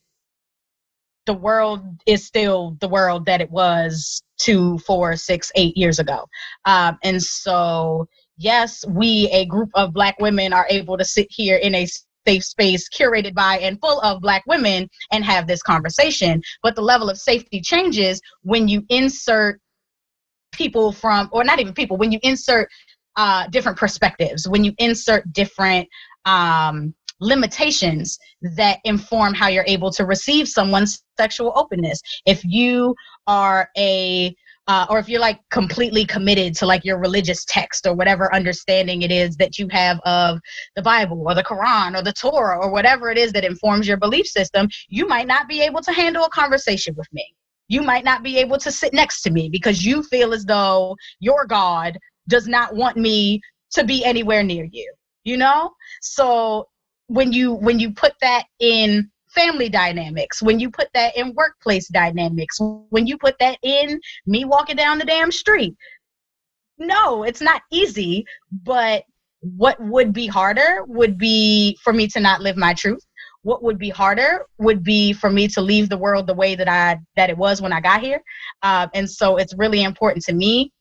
the 1.28 1.34
world 1.34 1.84
is 2.06 2.24
still 2.24 2.74
the 2.80 2.88
world 2.88 3.26
that 3.26 3.42
it 3.42 3.50
was 3.50 4.22
two, 4.38 4.78
four, 4.78 5.14
six, 5.14 5.52
eight 5.56 5.76
years 5.76 5.98
ago. 5.98 6.26
Um, 6.64 6.98
and 7.04 7.22
so, 7.22 8.08
yes, 8.38 8.82
we, 8.88 9.28
a 9.30 9.44
group 9.44 9.68
of 9.74 9.92
Black 9.92 10.18
women, 10.20 10.54
are 10.54 10.66
able 10.70 10.96
to 10.96 11.04
sit 11.04 11.26
here 11.28 11.58
in 11.58 11.74
a 11.74 11.86
safe 12.26 12.44
space 12.44 12.88
curated 12.88 13.34
by 13.34 13.58
and 13.58 13.78
full 13.78 14.00
of 14.00 14.22
Black 14.22 14.42
women 14.46 14.88
and 15.12 15.22
have 15.22 15.46
this 15.46 15.62
conversation. 15.62 16.42
But 16.62 16.74
the 16.74 16.82
level 16.82 17.10
of 17.10 17.18
safety 17.18 17.60
changes 17.60 18.22
when 18.42 18.66
you 18.66 18.82
insert 18.88 19.60
people 20.52 20.92
from, 20.92 21.28
or 21.32 21.44
not 21.44 21.60
even 21.60 21.72
people, 21.72 21.96
when 21.96 22.12
you 22.12 22.18
insert 22.22 22.68
uh, 23.16 23.46
different 23.48 23.78
perspectives, 23.78 24.48
when 24.48 24.64
you 24.64 24.72
insert 24.78 25.32
different 25.32 25.88
um, 26.24 26.94
limitations 27.20 28.18
that 28.42 28.78
inform 28.84 29.34
how 29.34 29.48
you're 29.48 29.64
able 29.66 29.90
to 29.90 30.04
receive 30.04 30.48
someone's 30.48 31.02
sexual 31.18 31.52
openness. 31.56 32.00
If 32.26 32.44
you 32.44 32.94
are 33.26 33.68
a 33.76 34.34
uh, 34.68 34.84
or 34.90 34.98
if 34.98 35.08
you're 35.08 35.20
like 35.20 35.40
completely 35.50 36.04
committed 36.04 36.54
to 36.54 36.66
like 36.66 36.84
your 36.84 36.98
religious 36.98 37.44
text 37.46 37.86
or 37.86 37.94
whatever 37.94 38.32
understanding 38.34 39.00
it 39.00 39.10
is 39.10 39.34
that 39.38 39.58
you 39.58 39.66
have 39.70 39.98
of 40.04 40.38
the 40.76 40.82
Bible 40.82 41.24
or 41.26 41.34
the 41.34 41.42
Quran 41.42 41.98
or 41.98 42.02
the 42.02 42.12
Torah 42.12 42.58
or 42.58 42.70
whatever 42.70 43.10
it 43.10 43.16
is 43.16 43.32
that 43.32 43.44
informs 43.44 43.88
your 43.88 43.96
belief 43.96 44.26
system, 44.26 44.68
you 44.88 45.08
might 45.08 45.26
not 45.26 45.48
be 45.48 45.62
able 45.62 45.80
to 45.80 45.92
handle 45.92 46.24
a 46.24 46.28
conversation 46.28 46.94
with 46.96 47.08
me. 47.12 47.34
You 47.68 47.82
might 47.82 48.04
not 48.04 48.22
be 48.22 48.38
able 48.38 48.58
to 48.58 48.72
sit 48.72 48.92
next 48.92 49.22
to 49.22 49.30
me 49.30 49.48
because 49.50 49.84
you 49.84 50.02
feel 50.02 50.32
as 50.32 50.44
though 50.44 50.96
your 51.20 51.46
God 51.46 51.98
does 52.28 52.48
not 52.48 52.74
want 52.74 52.96
me 52.96 53.40
to 53.72 53.84
be 53.84 54.04
anywhere 54.04 54.42
near 54.42 54.66
you. 54.70 54.92
You 55.24 55.36
know? 55.36 55.70
So 56.00 56.66
when 57.08 57.32
you 57.32 57.54
when 57.54 57.78
you 57.78 57.92
put 57.92 58.12
that 58.20 58.44
in 58.60 59.10
family 59.34 59.68
dynamics 59.68 60.40
when 60.40 60.58
you 60.58 60.70
put 60.70 60.88
that 60.94 61.16
in 61.16 61.34
workplace 61.34 61.88
dynamics 61.88 62.58
when 62.90 63.06
you 63.06 63.18
put 63.18 63.38
that 63.38 63.58
in 63.62 64.00
me 64.26 64.44
walking 64.44 64.76
down 64.76 64.98
the 64.98 65.04
damn 65.04 65.32
street 65.32 65.74
no 66.78 67.24
it's 67.24 67.40
not 67.40 67.62
easy 67.70 68.24
but 68.62 69.04
what 69.40 69.78
would 69.80 70.12
be 70.12 70.26
harder 70.26 70.82
would 70.86 71.18
be 71.18 71.76
for 71.82 71.92
me 71.92 72.08
to 72.08 72.20
not 72.20 72.40
live 72.40 72.56
my 72.56 72.72
truth 72.72 73.04
what 73.42 73.62
would 73.62 73.78
be 73.78 73.88
harder 73.88 74.46
would 74.58 74.82
be 74.82 75.12
for 75.12 75.30
me 75.30 75.48
to 75.48 75.60
leave 75.60 75.88
the 75.88 75.96
world 75.96 76.26
the 76.26 76.34
way 76.34 76.54
that 76.54 76.68
i 76.68 76.98
that 77.16 77.30
it 77.30 77.36
was 77.36 77.62
when 77.62 77.72
i 77.72 77.80
got 77.80 78.00
here 78.00 78.20
uh, 78.62 78.86
and 78.94 79.08
so 79.08 79.36
it's 79.36 79.54
really 79.56 79.82
important 79.82 80.24
to 80.24 80.32
me 80.32 80.72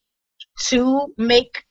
to 0.67 1.13
make 1.17 1.63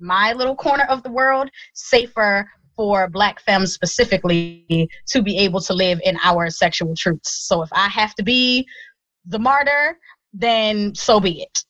my 0.00 0.32
little 0.32 0.54
corner 0.54 0.84
of 0.84 1.02
the 1.02 1.10
world 1.10 1.48
safer 1.74 2.48
for 2.76 3.08
black 3.08 3.40
femmes 3.40 3.74
specifically 3.74 4.88
to 5.08 5.20
be 5.20 5.36
able 5.38 5.60
to 5.60 5.74
live 5.74 6.00
in 6.04 6.16
our 6.22 6.48
sexual 6.48 6.94
truths. 6.96 7.46
So 7.46 7.62
if 7.62 7.68
I 7.72 7.88
have 7.88 8.14
to 8.14 8.22
be 8.22 8.66
the 9.26 9.40
martyr, 9.40 9.98
then 10.32 10.94
so 10.94 11.18
be 11.18 11.42
it. 11.42 11.64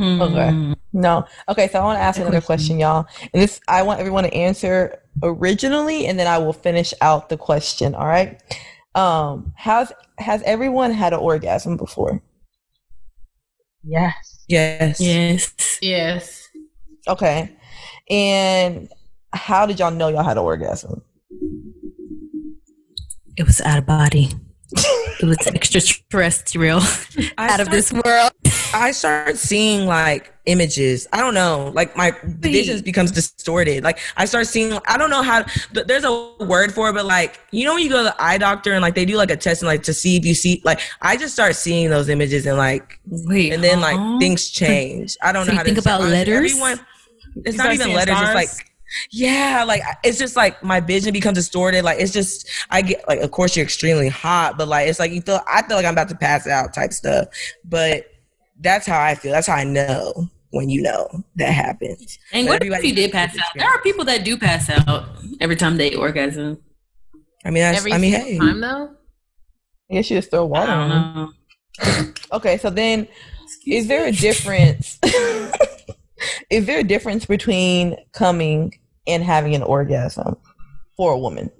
Okay. 0.00 0.74
No. 0.92 1.24
Okay, 1.48 1.68
so 1.68 1.80
I 1.80 1.84
want 1.84 1.98
to 1.98 2.02
ask 2.02 2.20
another 2.20 2.40
question, 2.40 2.78
y'all. 2.78 3.06
And 3.32 3.42
this 3.42 3.60
I 3.68 3.82
want 3.82 4.00
everyone 4.00 4.24
to 4.24 4.32
answer 4.34 5.02
originally 5.22 6.06
and 6.06 6.18
then 6.18 6.26
I 6.26 6.38
will 6.38 6.52
finish 6.52 6.94
out 7.00 7.28
the 7.28 7.36
question, 7.36 7.94
all 7.94 8.06
right? 8.06 8.40
Um 8.94 9.52
has 9.56 9.92
has 10.18 10.42
everyone 10.42 10.92
had 10.92 11.12
an 11.12 11.18
orgasm 11.20 11.76
before? 11.76 12.22
Yes. 13.82 14.44
Yes. 14.48 15.00
Yes. 15.00 15.78
Yes. 15.82 16.48
Okay. 17.06 17.56
And 18.10 18.88
how 19.32 19.66
did 19.66 19.78
y'all 19.78 19.90
know 19.90 20.08
y'all 20.08 20.22
had 20.22 20.36
an 20.36 20.44
orgasm? 20.44 21.02
It 23.36 23.46
was 23.46 23.60
out 23.60 23.78
of 23.78 23.86
body. 23.86 24.30
It 25.20 25.24
was 25.24 25.46
extraterrestrial, 25.46 26.80
I 27.38 27.48
out 27.52 27.60
of 27.60 27.70
this 27.70 27.92
world. 27.92 28.32
I 28.74 28.90
start 28.92 29.38
seeing 29.38 29.86
like 29.86 30.32
images. 30.44 31.08
I 31.12 31.20
don't 31.20 31.32
know, 31.34 31.72
like 31.74 31.96
my 31.96 32.12
vision 32.24 32.80
becomes 32.82 33.10
distorted. 33.10 33.82
Like 33.82 33.98
I 34.16 34.26
start 34.26 34.46
seeing. 34.46 34.78
I 34.86 34.98
don't 34.98 35.08
know 35.10 35.22
how. 35.22 35.42
th- 35.72 35.86
There's 35.86 36.04
a 36.04 36.34
word 36.40 36.72
for 36.74 36.90
it, 36.90 36.92
but 36.92 37.06
like 37.06 37.40
you 37.50 37.64
know 37.64 37.74
when 37.74 37.82
you 37.82 37.88
go 37.88 37.98
to 37.98 38.04
the 38.04 38.22
eye 38.22 38.36
doctor 38.36 38.72
and 38.74 38.82
like 38.82 38.94
they 38.94 39.06
do 39.06 39.16
like 39.16 39.30
a 39.30 39.36
test 39.36 39.62
and 39.62 39.68
like 39.68 39.82
to 39.84 39.94
see 39.94 40.16
if 40.16 40.24
you 40.26 40.34
see. 40.34 40.60
Like 40.64 40.80
I 41.00 41.16
just 41.16 41.32
start 41.32 41.56
seeing 41.56 41.88
those 41.88 42.10
images 42.10 42.44
and 42.46 42.58
like 42.58 43.00
Wait, 43.06 43.52
and 43.52 43.64
then 43.64 43.80
like 43.80 44.02
things 44.18 44.50
change. 44.50 45.16
I 45.22 45.32
don't 45.32 45.46
So 45.46 45.52
know 45.52 45.54
how 45.56 45.64
think 45.64 45.78
to 45.78 45.80
about 45.80 46.02
letters? 46.02 46.34
Everyone, 46.36 46.78
it's 47.36 47.56
You 47.56 47.58
not 47.58 47.72
even 47.72 47.92
letters. 47.92 48.20
It's 48.20 48.34
like 48.34 48.50
yeah, 49.10 49.64
like 49.66 49.82
it's 50.04 50.18
just 50.18 50.36
like 50.36 50.62
my 50.62 50.80
vision 50.80 51.12
becomes 51.12 51.36
distorted. 51.38 51.84
Like 51.84 52.00
it's 52.00 52.12
just 52.12 52.48
I 52.70 52.82
get 52.82 53.06
like 53.08 53.20
of 53.20 53.30
course 53.30 53.56
you're 53.56 53.64
extremely 53.64 54.08
hot, 54.08 54.58
but 54.58 54.68
like 54.68 54.88
it's 54.88 54.98
like 54.98 55.12
you 55.12 55.22
feel 55.22 55.40
I 55.46 55.62
feel 55.66 55.76
like 55.76 55.86
I'm 55.86 55.94
about 55.94 56.08
to 56.10 56.16
pass 56.16 56.46
out 56.46 56.74
type 56.74 56.92
stuff. 56.92 57.28
But 57.64 58.04
that's 58.60 58.86
how 58.86 59.00
I 59.00 59.14
feel. 59.14 59.32
That's 59.32 59.46
how 59.46 59.56
I 59.56 59.64
know 59.64 60.28
when 60.50 60.68
you 60.70 60.82
know 60.82 61.08
that 61.36 61.52
happens. 61.52 62.18
And 62.32 62.46
But 62.46 62.64
what 62.64 62.78
if 62.78 62.84
you 62.84 62.94
did 62.94 63.12
pass 63.12 63.36
out? 63.36 63.44
There 63.54 63.68
are 63.68 63.80
people 63.82 64.04
that 64.06 64.24
do 64.24 64.36
pass 64.38 64.68
out 64.70 65.08
every 65.40 65.56
time 65.56 65.76
they 65.76 65.94
orgasm. 65.94 66.62
I 67.44 67.50
mean, 67.50 67.62
that's, 67.62 67.78
Every 67.78 67.92
I 67.92 67.98
mean, 67.98 68.12
single 68.12 68.30
hey, 68.30 68.38
time 68.38 68.60
though. 68.60 68.90
I 69.90 69.94
guess 69.94 70.10
you 70.10 70.18
just 70.18 70.30
throw 70.30 70.44
I 70.44 70.48
water 70.48 70.66
don't 70.72 70.90
on. 70.90 71.14
them. 71.14 71.34
know. 72.04 72.12
Okay, 72.32 72.58
so 72.58 72.68
then 72.70 73.06
is 73.66 73.86
there 73.86 74.06
a 74.06 74.12
difference? 74.12 74.98
is 76.50 76.66
there 76.66 76.80
a 76.80 76.84
difference 76.84 77.24
between 77.26 77.96
coming 78.12 78.74
and 79.06 79.22
having 79.22 79.54
an 79.54 79.62
orgasm 79.62 80.36
for 80.96 81.12
a 81.12 81.18
woman? 81.18 81.50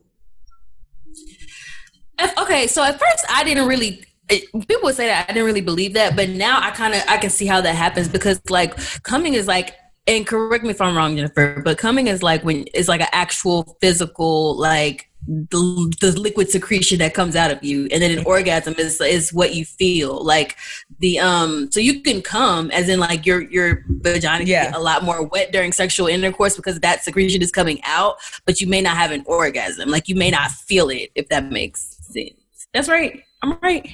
At- 2.18 2.36
okay, 2.38 2.66
so 2.66 2.82
at 2.82 2.98
first 2.98 3.24
I 3.28 3.44
didn't 3.44 3.66
really. 3.68 4.04
It, 4.30 4.52
people 4.52 4.82
would 4.84 4.94
say 4.94 5.06
that 5.06 5.28
I 5.28 5.32
didn't 5.32 5.46
really 5.46 5.60
believe 5.62 5.94
that, 5.94 6.14
but 6.16 6.28
now 6.28 6.60
I 6.60 6.70
kind 6.70 6.94
of 6.94 7.02
I 7.08 7.16
can 7.18 7.30
see 7.30 7.46
how 7.46 7.60
that 7.62 7.74
happens 7.74 8.08
because 8.08 8.40
like 8.50 8.76
coming 9.02 9.34
is 9.34 9.46
like, 9.46 9.74
and 10.06 10.26
correct 10.26 10.64
me 10.64 10.70
if 10.70 10.80
I'm 10.80 10.96
wrong, 10.96 11.16
Jennifer, 11.16 11.62
but 11.64 11.78
coming 11.78 12.06
is 12.08 12.22
like 12.22 12.44
when 12.44 12.66
it's 12.74 12.88
like 12.88 13.00
an 13.00 13.08
actual 13.12 13.76
physical 13.80 14.56
like 14.56 15.08
the, 15.26 15.94
the 16.00 16.18
liquid 16.18 16.48
secretion 16.48 16.98
that 17.00 17.12
comes 17.12 17.36
out 17.36 17.50
of 17.50 17.62
you, 17.62 17.88
and 17.92 18.02
then 18.02 18.18
an 18.18 18.24
orgasm 18.24 18.74
is 18.78 19.00
is 19.00 19.32
what 19.32 19.54
you 19.54 19.64
feel 19.64 20.24
like 20.24 20.56
the 21.00 21.18
um. 21.18 21.70
So 21.72 21.80
you 21.80 22.00
can 22.02 22.22
come 22.22 22.70
as 22.70 22.88
in 22.88 23.00
like 23.00 23.26
your 23.26 23.42
your 23.50 23.84
vagina 23.88 24.44
Yeah. 24.44 24.66
get 24.66 24.76
a 24.76 24.78
lot 24.78 25.04
more 25.04 25.22
wet 25.26 25.52
during 25.52 25.72
sexual 25.72 26.06
intercourse 26.06 26.56
because 26.56 26.80
that 26.80 27.02
secretion 27.02 27.42
is 27.42 27.50
coming 27.50 27.80
out, 27.84 28.16
but 28.46 28.60
you 28.60 28.66
may 28.66 28.80
not 28.80 28.96
have 28.96 29.10
an 29.10 29.24
orgasm. 29.26 29.90
Like 29.90 30.08
you 30.08 30.14
may 30.14 30.30
not 30.30 30.50
feel 30.50 30.88
it 30.88 31.10
if 31.14 31.28
that 31.28 31.50
makes 31.50 31.96
sense. 32.02 32.68
That's 32.72 32.88
right. 32.88 33.22
I'm 33.42 33.58
right. 33.62 33.88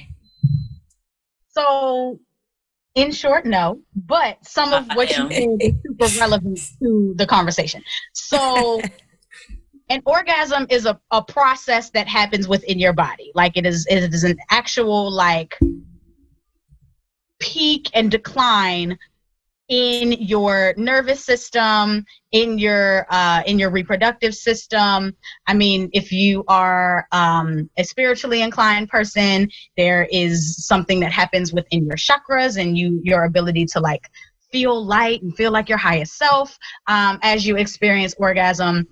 So 1.57 2.19
in 2.95 3.11
short, 3.11 3.45
no. 3.45 3.79
But 3.95 4.45
some 4.45 4.73
of 4.73 4.87
what 4.95 5.15
you 5.15 5.29
said 5.31 5.57
is 5.59 5.73
super 5.85 6.19
relevant 6.19 6.59
to 6.81 7.13
the 7.17 7.25
conversation. 7.25 7.83
So 8.13 8.81
an 9.89 10.01
orgasm 10.05 10.65
is 10.69 10.85
a, 10.85 10.99
a 11.11 11.21
process 11.23 11.89
that 11.91 12.07
happens 12.07 12.47
within 12.47 12.79
your 12.79 12.93
body. 12.93 13.31
Like 13.35 13.57
it 13.57 13.65
is 13.65 13.85
it 13.89 14.13
is 14.13 14.23
an 14.23 14.37
actual 14.49 15.11
like 15.11 15.57
peak 17.39 17.89
and 17.93 18.09
decline 18.09 18.97
in 19.67 20.11
your 20.13 20.73
nervous 20.77 21.25
system 21.25 22.05
in 22.31 22.57
your 22.59 23.07
uh, 23.09 23.41
in 23.47 23.57
your 23.57 23.71
reproductive 23.71 24.35
system. 24.35 25.15
I 25.47 25.53
mean 25.53 25.89
if 25.93 26.11
you 26.11 26.43
are 26.47 27.07
um, 27.11 27.69
a 27.77 27.83
spiritually 27.83 28.41
inclined 28.41 28.89
person 28.89 29.49
there 29.77 30.07
is 30.11 30.65
something 30.65 30.99
that 30.99 31.11
happens 31.11 31.53
within 31.53 31.85
your 31.85 31.95
chakras 31.95 32.61
and 32.61 32.77
you 32.77 32.99
your 33.03 33.23
ability 33.23 33.65
to 33.65 33.79
like 33.79 34.09
feel 34.51 34.85
light 34.85 35.21
and 35.21 35.35
feel 35.35 35.51
like 35.51 35.67
your 35.67 35.77
highest 35.77 36.17
self 36.17 36.57
um, 36.87 37.19
as 37.23 37.45
you 37.45 37.57
experience 37.57 38.15
orgasm. 38.17 38.87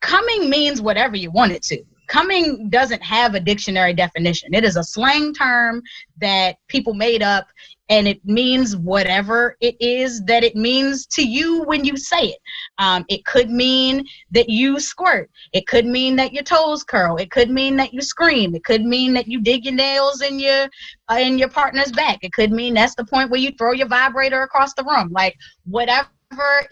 Coming 0.00 0.48
means 0.48 0.80
whatever 0.80 1.16
you 1.16 1.30
want 1.30 1.52
it 1.52 1.62
to. 1.64 1.82
Coming 2.08 2.70
doesn't 2.70 3.02
have 3.02 3.34
a 3.34 3.40
dictionary 3.40 3.92
definition. 3.92 4.54
It 4.54 4.64
is 4.64 4.76
a 4.76 4.84
slang 4.84 5.34
term 5.34 5.82
that 6.20 6.56
people 6.68 6.94
made 6.94 7.22
up 7.22 7.48
and 7.88 8.08
it 8.08 8.24
means 8.24 8.76
whatever 8.76 9.56
it 9.60 9.76
is 9.80 10.22
that 10.24 10.42
it 10.42 10.56
means 10.56 11.06
to 11.06 11.26
you 11.26 11.62
when 11.62 11.84
you 11.84 11.96
say 11.96 12.28
it. 12.28 12.38
Um, 12.78 13.04
it 13.08 13.24
could 13.24 13.50
mean 13.50 14.04
that 14.32 14.48
you 14.48 14.80
squirt. 14.80 15.30
It 15.52 15.66
could 15.66 15.86
mean 15.86 16.16
that 16.16 16.32
your 16.32 16.42
toes 16.42 16.82
curl. 16.82 17.16
It 17.16 17.30
could 17.30 17.50
mean 17.50 17.76
that 17.76 17.92
you 17.92 18.00
scream. 18.00 18.54
It 18.54 18.64
could 18.64 18.84
mean 18.84 19.14
that 19.14 19.28
you 19.28 19.40
dig 19.40 19.64
your 19.64 19.74
nails 19.74 20.22
in 20.22 20.38
your 20.38 20.68
uh, 21.10 21.18
in 21.18 21.38
your 21.38 21.48
partner's 21.48 21.92
back. 21.92 22.18
It 22.22 22.32
could 22.32 22.50
mean 22.50 22.74
that's 22.74 22.94
the 22.96 23.04
point 23.04 23.30
where 23.30 23.40
you 23.40 23.52
throw 23.52 23.72
your 23.72 23.88
vibrator 23.88 24.42
across 24.42 24.74
the 24.74 24.84
room. 24.84 25.10
Like 25.12 25.36
whatever 25.64 26.08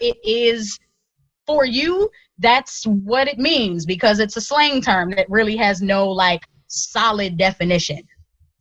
it 0.01 0.17
is 0.23 0.77
for 1.45 1.65
you, 1.65 2.09
that's 2.39 2.85
what 2.85 3.27
it 3.27 3.37
means 3.37 3.85
because 3.85 4.19
it's 4.19 4.35
a 4.35 4.41
slang 4.41 4.81
term 4.81 5.11
that 5.11 5.29
really 5.29 5.55
has 5.55 5.81
no 5.81 6.09
like 6.09 6.41
solid 6.67 7.37
definition. 7.37 8.01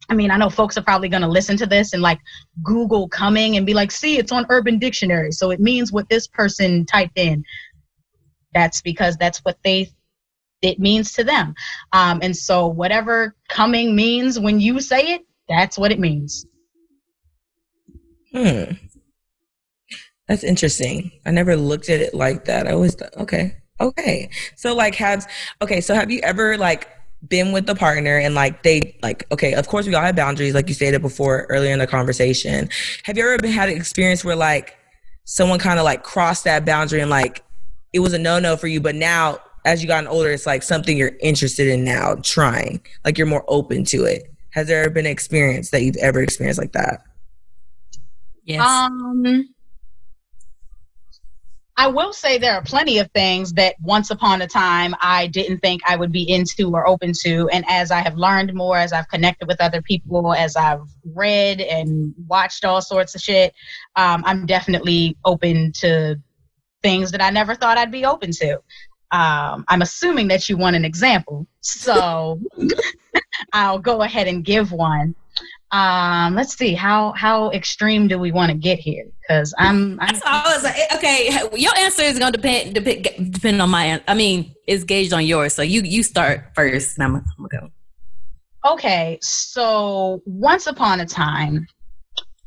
I 0.08 0.14
mean, 0.14 0.30
I 0.30 0.36
know 0.36 0.50
folks 0.50 0.76
are 0.76 0.82
probably 0.82 1.08
going 1.08 1.22
to 1.22 1.28
listen 1.28 1.56
to 1.58 1.66
this 1.66 1.92
and 1.92 2.02
like 2.02 2.20
Google 2.62 3.08
coming 3.08 3.56
and 3.56 3.64
be 3.64 3.74
like, 3.74 3.90
see, 3.90 4.18
it's 4.18 4.32
on 4.32 4.46
Urban 4.48 4.78
Dictionary. 4.78 5.32
So 5.32 5.50
it 5.50 5.60
means 5.60 5.92
what 5.92 6.08
this 6.08 6.26
person 6.26 6.84
typed 6.84 7.18
in. 7.18 7.44
That's 8.52 8.82
because 8.82 9.16
that's 9.16 9.38
what 9.38 9.56
they 9.64 9.90
it 10.62 10.78
means 10.78 11.12
to 11.14 11.24
them. 11.24 11.54
Um, 11.92 12.20
and 12.22 12.36
so 12.36 12.66
whatever 12.66 13.34
coming 13.48 13.94
means 13.94 14.38
when 14.38 14.60
you 14.60 14.80
say 14.80 15.14
it, 15.14 15.22
that's 15.48 15.76
what 15.76 15.92
it 15.92 15.98
means. 15.98 16.46
Hmm. 18.32 18.72
That's 20.26 20.42
interesting. 20.42 21.12
I 21.26 21.30
never 21.30 21.54
looked 21.54 21.90
at 21.90 22.00
it 22.00 22.14
like 22.14 22.46
that. 22.46 22.66
I 22.66 22.72
always 22.72 22.94
thought, 22.94 23.14
okay, 23.16 23.58
okay. 23.78 24.30
So 24.56 24.74
like 24.74 24.94
have 24.94 25.30
okay, 25.60 25.82
so 25.82 25.94
have 25.94 26.10
you 26.10 26.20
ever 26.20 26.56
like 26.56 26.88
been 27.28 27.52
with 27.52 27.66
the 27.66 27.74
partner 27.74 28.18
and 28.18 28.34
like 28.34 28.62
they 28.62 28.96
like 29.02 29.26
okay 29.32 29.54
of 29.54 29.68
course 29.68 29.86
we 29.86 29.94
all 29.94 30.02
have 30.02 30.16
boundaries 30.16 30.54
like 30.54 30.68
you 30.68 30.74
stated 30.74 31.00
before 31.00 31.46
earlier 31.48 31.72
in 31.72 31.78
the 31.78 31.86
conversation. 31.86 32.68
Have 33.04 33.16
you 33.16 33.24
ever 33.24 33.38
been, 33.38 33.52
had 33.52 33.68
an 33.68 33.76
experience 33.76 34.24
where 34.24 34.36
like 34.36 34.76
someone 35.24 35.58
kind 35.58 35.78
of 35.78 35.84
like 35.84 36.02
crossed 36.02 36.44
that 36.44 36.64
boundary 36.64 37.00
and 37.00 37.10
like 37.10 37.42
it 37.92 38.00
was 38.00 38.12
a 38.12 38.18
no-no 38.18 38.56
for 38.56 38.66
you 38.66 38.80
but 38.80 38.94
now 38.94 39.38
as 39.64 39.80
you 39.82 39.88
gotten 39.88 40.08
older 40.08 40.30
it's 40.30 40.46
like 40.46 40.62
something 40.62 40.96
you're 40.98 41.16
interested 41.20 41.68
in 41.68 41.84
now 41.84 42.16
trying 42.22 42.80
like 43.04 43.16
you're 43.18 43.26
more 43.26 43.44
open 43.48 43.84
to 43.84 44.04
it? 44.04 44.30
Has 44.50 44.68
there 44.68 44.82
ever 44.82 44.90
been 44.90 45.06
an 45.06 45.12
experience 45.12 45.70
that 45.70 45.82
you've 45.82 45.96
ever 45.96 46.22
experienced 46.22 46.60
like 46.60 46.72
that? 46.72 47.02
Yes. 48.44 48.60
Um, 48.60 49.48
I 51.76 51.88
will 51.88 52.12
say 52.12 52.38
there 52.38 52.54
are 52.54 52.62
plenty 52.62 52.98
of 52.98 53.10
things 53.10 53.52
that 53.54 53.74
once 53.82 54.10
upon 54.10 54.42
a 54.42 54.46
time 54.46 54.94
I 55.00 55.26
didn't 55.26 55.58
think 55.58 55.82
I 55.86 55.96
would 55.96 56.12
be 56.12 56.30
into 56.30 56.70
or 56.72 56.86
open 56.86 57.12
to. 57.22 57.48
And 57.48 57.64
as 57.68 57.90
I 57.90 58.00
have 58.00 58.16
learned 58.16 58.54
more, 58.54 58.76
as 58.76 58.92
I've 58.92 59.08
connected 59.08 59.48
with 59.48 59.60
other 59.60 59.82
people, 59.82 60.32
as 60.34 60.54
I've 60.54 60.88
read 61.04 61.60
and 61.60 62.14
watched 62.28 62.64
all 62.64 62.80
sorts 62.80 63.16
of 63.16 63.20
shit, 63.20 63.52
um, 63.96 64.22
I'm 64.24 64.46
definitely 64.46 65.16
open 65.24 65.72
to 65.80 66.16
things 66.82 67.10
that 67.10 67.22
I 67.22 67.30
never 67.30 67.56
thought 67.56 67.76
I'd 67.76 67.90
be 67.90 68.04
open 68.04 68.30
to. 68.32 68.54
Um, 69.10 69.64
I'm 69.68 69.82
assuming 69.82 70.28
that 70.28 70.48
you 70.48 70.56
want 70.56 70.76
an 70.76 70.84
example. 70.84 71.46
So 71.60 72.40
I'll 73.52 73.80
go 73.80 74.02
ahead 74.02 74.28
and 74.28 74.44
give 74.44 74.70
one. 74.70 75.16
Um, 75.74 76.36
let's 76.36 76.56
see 76.56 76.72
how 76.72 77.12
how 77.14 77.50
extreme 77.50 78.06
do 78.06 78.16
we 78.16 78.30
want 78.30 78.52
to 78.52 78.56
get 78.56 78.78
here? 78.78 79.06
Because 79.20 79.52
I'm, 79.58 79.98
I'm 79.98 80.14
That's 80.14 80.22
all 80.24 80.46
I 80.46 80.54
was 80.54 80.62
like, 80.62 80.78
eh, 80.78 80.96
okay, 80.96 81.38
your 81.56 81.76
answer 81.76 82.02
is 82.02 82.16
gonna 82.16 82.30
depend 82.30 82.76
depend, 82.76 83.32
depend 83.32 83.60
on 83.60 83.70
my. 83.70 84.00
I 84.06 84.14
mean, 84.14 84.54
it's 84.68 84.84
gauged 84.84 85.12
on 85.12 85.26
yours. 85.26 85.52
So 85.52 85.62
you 85.62 85.82
you 85.82 86.04
start 86.04 86.52
first, 86.54 86.96
and 86.96 87.02
I'm, 87.04 87.16
I'm 87.16 87.24
gonna 87.50 87.62
go. 88.62 88.72
Okay, 88.72 89.18
so 89.20 90.22
once 90.26 90.68
upon 90.68 91.00
a 91.00 91.06
time, 91.06 91.66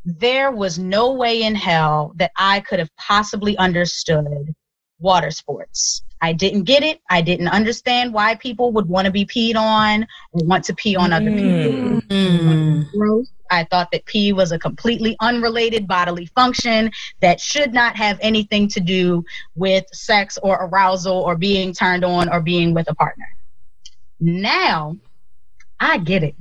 there 0.06 0.52
was 0.52 0.80
no 0.80 1.12
way 1.12 1.44
in 1.44 1.54
hell 1.54 2.14
that 2.16 2.32
I 2.38 2.62
could 2.62 2.80
have 2.80 2.90
possibly 2.96 3.58
understood 3.58 4.56
water 5.00 5.32
sports. 5.32 6.02
I 6.22 6.34
didn't 6.34 6.64
get 6.64 6.84
it. 6.84 7.00
I 7.10 7.22
didn't 7.22 7.48
understand 7.50 8.14
why 8.14 8.36
people 8.36 8.72
would 8.74 8.88
want 8.88 9.06
to 9.06 9.12
be 9.12 9.26
peed 9.26 9.56
on 9.56 10.08
or 10.32 10.46
want 10.46 10.64
to 10.66 10.76
pee 10.76 10.96
on 10.96 11.14
other 11.14 11.30
people. 11.30 12.02
Mm. 12.10 13.28
I 13.50 13.64
thought 13.66 13.92
that 13.92 14.06
pee 14.06 14.34
was 14.34 14.52
a 14.52 14.60
completely 14.60 15.16
unrelated 15.22 15.88
bodily 15.88 16.26
function 16.28 16.92
that 17.22 17.40
should 17.40 17.74
not 17.74 17.96
have 17.96 18.18
anything 18.22 18.68
to 18.70 18.80
do 18.80 19.24
with 19.56 19.86
sex 19.94 20.38
or 20.42 20.56
arousal 20.66 21.16
or 21.16 21.38
being 21.38 21.74
turned 21.74 22.04
on 22.04 22.32
or 22.32 22.42
being 22.42 22.74
with 22.74 22.90
a 22.90 22.96
partner. 22.96 23.28
Now, 24.20 24.98
I 25.80 26.00
get 26.00 26.24
it. 26.24 26.36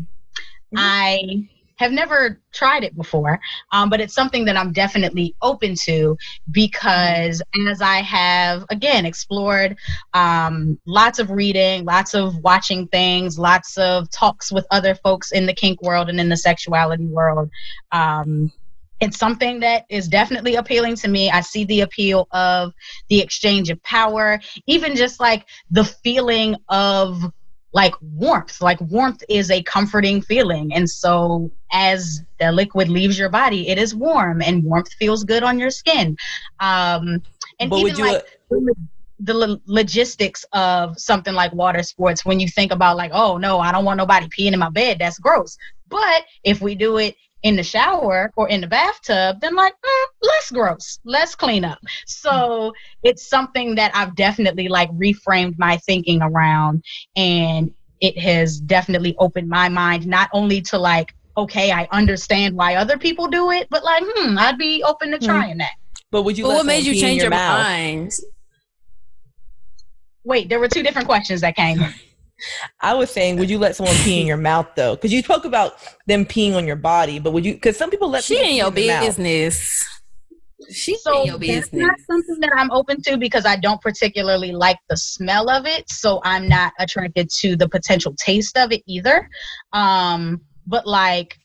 I 0.75 1.49
have 1.77 1.93
never 1.93 2.41
tried 2.53 2.85
it 2.85 2.97
before, 2.97 3.39
um, 3.73 3.91
but 3.91 4.01
it's 4.01 4.15
something 4.15 4.45
that 4.47 4.57
I'm 4.57 4.73
definitely 4.73 5.35
open 5.43 5.75
to 5.85 6.17
because 6.51 7.43
as 7.69 7.81
I 7.81 7.97
have, 7.97 8.65
again, 8.71 9.07
explored 9.07 9.77
um, 10.15 10.79
lots 10.87 11.19
of 11.19 11.31
reading, 11.31 11.85
lots 11.85 12.15
of 12.15 12.37
watching 12.39 12.89
things, 12.89 13.39
lots 13.39 13.77
of 13.79 14.11
talks 14.11 14.51
with 14.51 14.67
other 14.71 14.95
folks 14.95 15.33
in 15.33 15.47
the 15.47 15.55
kink 15.55 15.83
world 15.83 16.09
and 16.09 16.19
in 16.19 16.29
the 16.29 16.37
sexuality 16.37 17.07
world. 17.07 17.51
Um, 17.93 18.53
it's 19.01 19.19
something 19.19 19.61
that 19.61 19.85
is 19.91 20.09
definitely 20.09 20.55
appealing 20.55 20.97
to 20.97 21.09
me. 21.09 21.31
I 21.31 21.41
see 21.43 21.65
the 21.65 21.83
appeal 21.83 22.29
of 22.31 22.73
the 23.09 23.21
exchange 23.21 23.69
of 23.69 23.83
power, 23.83 24.41
even 24.67 24.97
just 24.97 25.21
like 25.21 25.45
the 25.71 25.85
feeling 25.85 26.57
of 26.69 27.21
like 27.73 27.95
warmth. 28.01 28.61
Like 28.61 28.81
warmth 28.81 29.23
is 29.29 29.51
a 29.51 29.63
comforting 29.63 30.23
feeling. 30.23 30.73
And 30.75 30.89
so 30.89 31.51
as 31.73 32.23
the 32.41 32.53
liquid 32.53 32.89
leaves 32.89 33.19
your 33.19 33.29
body, 33.29 33.69
it 33.69 33.79
is 33.79 33.95
warm 33.95 34.41
and 34.43 34.63
warmth 34.65 34.93
feels 34.95 35.25
good 35.25 35.43
on 35.43 35.59
your 35.59 35.71
skin. 35.71 36.17
Um, 36.61 37.23
and 37.61 37.71
But 37.71 37.77
even 37.77 37.83
would 37.83 37.99
you, 37.99 38.05
like 38.05 38.25
the 39.19 39.35
lo- 39.35 39.61
logistics 39.67 40.45
of 40.53 40.99
something 40.99 41.35
like 41.35 41.53
water 41.53 41.83
sports 41.83 42.25
when 42.25 42.39
you 42.39 42.49
think 42.49 42.71
about 42.71 42.97
like 42.97 43.11
oh 43.15 43.39
no 43.39 43.59
i 43.59 43.73
don't 43.73 43.85
want 43.85 43.97
nobody 43.97 44.27
peeing 44.29 44.53
in 44.53 44.59
my 44.59 44.69
bed 44.69 44.99
that's 44.99 45.19
gross 45.19 45.57
but 45.89 46.25
if 46.45 46.61
we 46.61 46.75
do 46.75 46.99
it 46.99 47.15
in 47.47 47.55
the 47.55 47.63
shower 47.63 48.33
or 48.37 48.49
in 48.49 48.61
the 48.61 48.67
bathtub 48.67 49.41
then 49.41 49.55
like 49.55 49.73
mm, 49.73 50.07
less 50.21 50.51
gross 50.51 50.99
less 51.05 51.37
cleanup 51.37 51.79
so 52.05 52.73
it's 53.05 53.29
something 53.29 53.77
that 53.77 53.93
i've 53.95 54.17
definitely 54.17 54.67
like 54.67 54.91
reframed 54.91 55.55
my 55.57 55.77
thinking 55.87 56.21
around 56.23 56.83
and 57.15 57.71
it 58.01 58.19
has 58.19 58.59
definitely 58.59 59.15
opened 59.21 59.49
my 59.49 59.69
mind 59.69 60.09
not 60.09 60.29
only 60.33 60.61
to 60.61 60.77
like 60.77 61.15
okay 61.37 61.71
i 61.71 61.87
understand 61.93 62.57
why 62.57 62.75
other 62.75 62.99
people 62.99 63.29
do 63.29 63.53
it 63.53 63.69
but 63.71 63.85
like 63.85 64.03
hmm 64.05 64.37
i'd 64.39 64.59
be 64.59 64.83
open 64.83 65.13
to 65.13 65.19
trying 65.19 65.57
that 65.57 65.75
but 66.11 66.23
would 66.23 66.37
you? 66.37 66.45
But 66.45 66.55
what 66.55 66.67
made 66.67 66.85
you 66.85 66.95
change 66.95 67.23
your 67.23 67.31
mouth? 67.31 67.63
mind? 67.63 68.13
wait 70.25 70.49
there 70.49 70.59
were 70.59 70.69
two 70.69 70.83
different 70.83 71.07
questions 71.07 71.43
that 71.43 71.55
came 71.55 71.81
in 71.81 71.95
I 72.81 72.95
was 72.95 73.11
saying, 73.11 73.39
would 73.39 73.51
you 73.51 73.59
let 73.59 73.77
someone 73.77 73.97
pee 73.97 74.21
in 74.21 74.27
your 74.27 74.37
mouth 74.37 74.69
though? 74.77 74.95
Because 74.95 75.13
you 75.13 75.23
spoke 75.23 75.45
about 75.45 75.79
them 76.07 76.25
peeing 76.25 76.55
on 76.55 76.67
your 76.67 76.77
body, 76.77 77.19
but 77.19 77.33
would 77.33 77.45
you? 77.45 77.55
Because 77.55 77.77
some 77.77 77.91
people 77.91 78.11
let 78.11 78.25
She 78.25 78.35
people 78.37 78.51
in 78.51 78.57
your 78.57 78.71
their 78.71 78.87
mouth. 78.87 79.07
business. 79.07 79.85
She 80.71 80.97
so 80.97 81.21
in 81.21 81.27
your 81.27 81.39
business. 81.39 81.57
that's 81.57 81.71
business. 81.71 81.87
not 81.87 81.97
something 82.11 82.41
that 82.41 82.53
I'm 82.57 82.71
open 82.73 83.01
to 83.03 83.17
because 83.19 83.47
I 83.47 83.57
don't 83.57 83.81
particularly 83.81 84.53
like 84.53 84.79
the 84.89 84.97
smell 84.97 85.49
of 85.49 85.67
it. 85.67 85.89
So 85.89 86.21
I'm 86.25 86.49
not 86.49 86.73
attracted 86.79 87.31
to 87.41 87.57
the 87.57 87.69
potential 87.69 88.15
taste 88.19 88.57
of 88.57 88.73
it 88.73 88.83
either. 88.87 89.29
Um, 89.73 90.41
but 90.67 90.87
like 90.87 91.39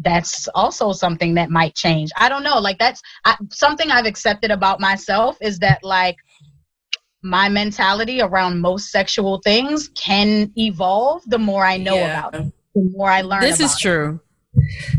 that's 0.00 0.48
also 0.54 0.92
something 0.92 1.34
that 1.34 1.50
might 1.50 1.74
change. 1.74 2.10
I 2.16 2.28
don't 2.28 2.42
know. 2.42 2.58
Like 2.58 2.78
that's 2.78 3.00
I, 3.24 3.36
something 3.50 3.90
I've 3.90 4.06
accepted 4.06 4.50
about 4.50 4.80
myself 4.80 5.36
is 5.40 5.58
that 5.58 5.80
like 5.82 6.16
my 7.22 7.48
mentality 7.48 8.20
around 8.20 8.60
most 8.60 8.90
sexual 8.90 9.40
things 9.42 9.88
can 9.94 10.52
evolve 10.56 11.22
the 11.26 11.38
more 11.38 11.64
I 11.64 11.76
know 11.76 11.96
Yeah. 11.96 12.18
about 12.28 12.34
it, 12.34 12.52
the 12.74 12.90
more 12.96 13.10
I 13.10 13.22
learn. 13.22 13.40
This 13.40 13.60
is 13.60 13.72
about 13.72 13.76
it. 13.78 13.82
true. 13.82 14.20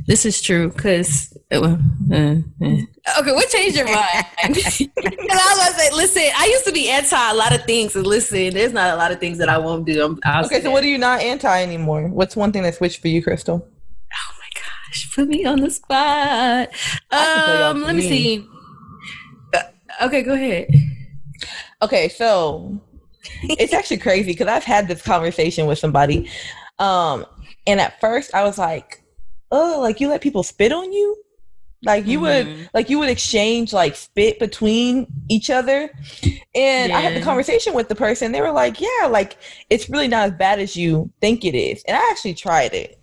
This 0.07 0.25
is 0.25 0.41
true 0.41 0.69
because 0.69 1.35
okay. 1.51 2.43
okay, 3.19 3.31
what 3.31 3.49
changed 3.49 3.75
your 3.77 3.85
mind? 3.85 4.25
Because 5.01 5.41
I 5.41 5.55
was 5.57 5.77
gonna 5.89 5.95
listen, 5.95 6.23
I 6.37 6.45
used 6.47 6.65
to 6.65 6.71
be 6.71 6.89
anti 6.89 7.31
a 7.31 7.33
lot 7.35 7.53
of 7.53 7.63
things, 7.65 7.95
and 7.95 8.05
listen, 8.05 8.53
there's 8.53 8.73
not 8.73 8.93
a 8.93 8.95
lot 8.95 9.11
of 9.11 9.19
things 9.19 9.37
that 9.39 9.49
I 9.49 9.57
won't 9.57 9.85
do. 9.85 10.03
I'm, 10.03 10.19
I'll 10.23 10.45
Okay, 10.45 10.55
say 10.57 10.63
so 10.63 10.71
what 10.71 10.83
are 10.83 10.87
you 10.87 10.97
not 10.97 11.21
anti 11.21 11.61
anymore? 11.61 12.07
What's 12.07 12.35
one 12.35 12.51
thing 12.51 12.63
that 12.63 12.75
switched 12.75 13.01
for 13.01 13.07
you, 13.09 13.21
Crystal? 13.23 13.55
Oh 13.65 14.33
my 14.39 14.61
gosh, 14.61 15.13
put 15.15 15.27
me 15.27 15.45
on 15.45 15.59
the 15.61 15.69
spot. 15.71 16.69
can 17.11 17.45
tell 17.45 17.55
you 17.57 17.63
Um, 17.63 17.83
let 17.83 17.95
me 17.95 18.01
me. 18.01 18.09
see. 18.09 18.47
Uh, 19.53 20.05
okay, 20.05 20.21
go 20.23 20.33
ahead. 20.33 20.67
Okay, 21.81 22.09
so 22.09 22.79
it's 23.43 23.73
actually 23.73 23.97
crazy 23.97 24.31
because 24.31 24.47
I've 24.47 24.63
had 24.63 24.87
this 24.87 25.01
conversation 25.01 25.65
with 25.65 25.79
somebody. 25.79 26.29
Um, 26.77 27.25
and 27.67 27.79
at 27.79 27.99
first 27.99 28.33
I 28.33 28.43
was 28.43 28.57
like, 28.57 29.03
oh, 29.51 29.79
like 29.81 29.99
you 29.99 30.09
let 30.09 30.21
people 30.21 30.43
spit 30.43 30.71
on 30.71 30.91
you? 30.91 31.15
Like 31.83 32.05
you 32.05 32.19
Mhm. 32.19 32.21
would 32.23 32.69
like 32.73 32.89
you 32.89 32.99
would 32.99 33.07
exchange 33.07 33.71
like 33.71 33.95
spit 33.95 34.37
between 34.37 35.07
each 35.29 35.49
other. 35.49 35.89
And 36.53 36.91
I 36.91 36.99
had 36.99 37.15
the 37.15 37.21
conversation 37.21 37.73
with 37.73 37.87
the 37.87 37.95
person. 37.95 38.33
They 38.33 38.41
were 38.41 38.51
like, 38.51 38.81
Yeah, 38.81 39.07
like 39.09 39.37
it's 39.69 39.89
really 39.89 40.09
not 40.09 40.27
as 40.27 40.33
bad 40.33 40.59
as 40.59 40.75
you 40.75 41.09
think 41.21 41.45
it 41.45 41.55
is. 41.55 41.81
And 41.87 41.95
I 41.95 42.09
actually 42.11 42.33
tried 42.33 42.73
it. 42.73 42.98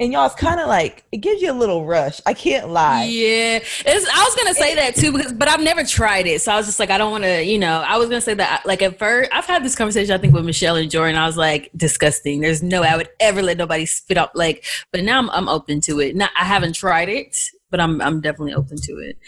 And 0.00 0.12
y'all, 0.12 0.26
it's 0.26 0.36
kind 0.36 0.60
of 0.60 0.68
like 0.68 1.02
it 1.10 1.16
gives 1.16 1.42
you 1.42 1.50
a 1.50 1.54
little 1.54 1.84
rush. 1.84 2.20
I 2.24 2.32
can't 2.32 2.68
lie. 2.68 3.06
Yeah, 3.06 3.56
it's, 3.58 4.08
I 4.08 4.22
was 4.22 4.34
gonna 4.36 4.54
say 4.54 4.76
that 4.76 4.94
too, 4.94 5.10
because 5.10 5.32
but 5.32 5.48
I've 5.48 5.60
never 5.60 5.82
tried 5.82 6.28
it, 6.28 6.40
so 6.40 6.52
I 6.52 6.56
was 6.56 6.66
just 6.66 6.78
like, 6.78 6.90
I 6.90 6.98
don't 6.98 7.10
want 7.10 7.24
to, 7.24 7.42
you 7.44 7.58
know. 7.58 7.82
I 7.84 7.96
was 7.96 8.08
gonna 8.08 8.20
say 8.20 8.34
that, 8.34 8.64
like 8.64 8.80
at 8.80 8.96
first, 8.96 9.28
I've 9.32 9.46
had 9.46 9.64
this 9.64 9.74
conversation, 9.74 10.14
I 10.14 10.18
think, 10.18 10.34
with 10.34 10.44
Michelle 10.44 10.76
and 10.76 10.88
Jordan. 10.88 11.16
I 11.16 11.26
was 11.26 11.36
like, 11.36 11.70
disgusting. 11.76 12.40
There's 12.40 12.62
no 12.62 12.82
way 12.82 12.88
I 12.88 12.96
would 12.96 13.08
ever 13.18 13.42
let 13.42 13.56
nobody 13.56 13.86
spit 13.86 14.16
up, 14.18 14.30
like. 14.36 14.64
But 14.92 15.02
now 15.02 15.18
I'm, 15.18 15.30
I'm 15.30 15.48
open 15.48 15.80
to 15.82 15.98
it. 15.98 16.14
Not, 16.14 16.30
I 16.38 16.44
haven't 16.44 16.74
tried 16.74 17.08
it, 17.08 17.36
but 17.72 17.80
I'm, 17.80 18.00
I'm 18.00 18.20
definitely 18.20 18.54
open 18.54 18.76
to 18.82 18.92
it. 18.98 19.18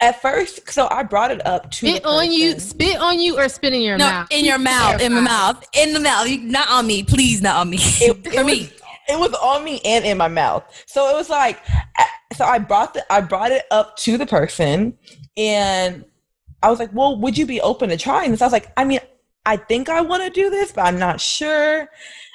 At 0.00 0.20
first, 0.22 0.68
so 0.70 0.88
I 0.90 1.02
brought 1.04 1.30
it 1.32 1.44
up 1.46 1.70
to 1.72 1.86
Spit 1.88 2.02
the 2.04 2.08
on 2.08 2.30
you, 2.32 2.58
spit 2.60 2.96
on 3.00 3.20
you, 3.20 3.38
or 3.38 3.48
spit 3.48 3.72
in 3.72 3.82
your 3.82 3.96
No, 3.98 4.04
mouth. 4.08 4.28
in 4.30 4.44
your 4.44 4.58
mouth, 4.58 5.00
in 5.00 5.12
my 5.14 5.20
Clarify. 5.26 5.52
mouth, 5.52 5.68
in 5.74 5.92
the 5.94 6.00
mouth. 6.00 6.28
Not 6.42 6.68
on 6.70 6.86
me, 6.88 7.02
please, 7.04 7.40
not 7.42 7.56
on 7.56 7.70
me. 7.70 7.78
It- 7.80 8.24
For 8.32 8.40
it 8.40 8.46
me. 8.46 8.60
was- 8.62 8.81
it 9.12 9.18
was 9.18 9.34
on 9.34 9.64
me 9.64 9.80
and 9.84 10.04
in 10.04 10.18
my 10.18 10.28
mouth. 10.28 10.64
So 10.86 11.08
it 11.08 11.14
was 11.14 11.30
like, 11.30 11.60
so 12.34 12.44
I 12.44 12.58
brought 12.58 12.94
the 12.94 13.12
I 13.12 13.20
brought 13.20 13.52
it 13.52 13.64
up 13.70 13.96
to 13.98 14.16
the 14.16 14.26
person, 14.26 14.96
and 15.36 16.04
I 16.62 16.70
was 16.70 16.78
like, 16.78 16.90
"Well, 16.92 17.18
would 17.20 17.36
you 17.36 17.46
be 17.46 17.60
open 17.60 17.90
to 17.90 17.96
trying 17.96 18.30
this?" 18.30 18.42
I 18.42 18.46
was 18.46 18.52
like, 18.52 18.72
"I 18.76 18.84
mean, 18.84 19.00
I 19.46 19.56
think 19.56 19.88
I 19.88 20.00
want 20.00 20.22
to 20.22 20.30
do 20.30 20.50
this, 20.50 20.72
but 20.72 20.86
I'm 20.86 20.98
not 20.98 21.20
sure." 21.20 21.88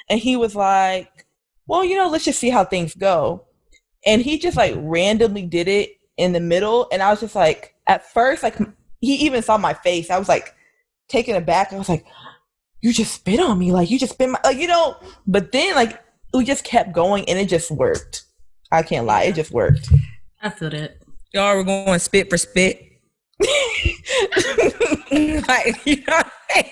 And 0.08 0.20
he 0.20 0.36
was 0.36 0.54
like, 0.54 1.26
"Well, 1.66 1.84
you 1.84 1.96
know, 1.96 2.08
let's 2.08 2.24
just 2.24 2.38
see 2.38 2.50
how 2.50 2.64
things 2.64 2.94
go." 2.94 3.46
And 4.06 4.22
he 4.22 4.38
just 4.38 4.56
like 4.56 4.74
randomly 4.76 5.46
did 5.46 5.68
it 5.68 5.98
in 6.16 6.32
the 6.32 6.40
middle, 6.40 6.88
and 6.92 7.02
I 7.02 7.10
was 7.10 7.20
just 7.20 7.34
like, 7.34 7.74
at 7.86 8.06
first, 8.06 8.42
like 8.42 8.56
he 9.00 9.14
even 9.26 9.42
saw 9.42 9.58
my 9.58 9.74
face. 9.74 10.10
I 10.10 10.18
was 10.18 10.28
like 10.28 10.54
taken 11.08 11.36
aback. 11.36 11.72
I 11.72 11.78
was 11.78 11.88
like, 11.88 12.06
"You 12.82 12.92
just 12.92 13.14
spit 13.14 13.40
on 13.40 13.58
me, 13.58 13.72
like 13.72 13.90
you 13.90 13.98
just 13.98 14.12
spit 14.14 14.30
my, 14.30 14.40
like, 14.44 14.58
you 14.58 14.68
know." 14.68 14.96
But 15.26 15.52
then 15.52 15.74
like 15.74 16.00
we 16.34 16.44
just 16.44 16.64
kept 16.64 16.92
going 16.92 17.24
and 17.28 17.38
it 17.38 17.48
just 17.48 17.70
worked. 17.70 18.24
I 18.70 18.82
can't 18.82 19.06
lie, 19.06 19.24
it 19.24 19.34
just 19.34 19.50
worked. 19.50 19.90
I 20.42 20.50
feel 20.50 20.70
that. 20.70 20.98
Y'all 21.32 21.56
were 21.56 21.64
going 21.64 21.98
spit 21.98 22.30
for 22.30 22.38
spit. 22.38 22.84
like 23.40 23.46
you 25.86 26.02
know, 26.08 26.22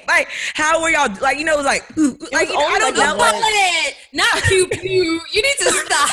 like 0.08 0.28
how 0.54 0.82
were 0.82 0.90
y'all? 0.90 1.08
Like 1.20 1.38
you 1.38 1.44
know, 1.44 1.54
it 1.54 1.58
was 1.58 1.66
like, 1.66 1.84
ooh, 1.96 2.16
like 2.32 2.48
was 2.48 2.56
I 2.58 2.78
don't 2.78 2.96
like, 2.96 3.06
know. 3.06 3.16
one- 3.16 3.34
What? 3.34 3.94
Not 4.12 4.42
pew 4.44 4.66
pew. 4.68 5.20
You 5.32 5.42
need 5.42 5.56
to 5.58 5.70
stop. 5.70 6.10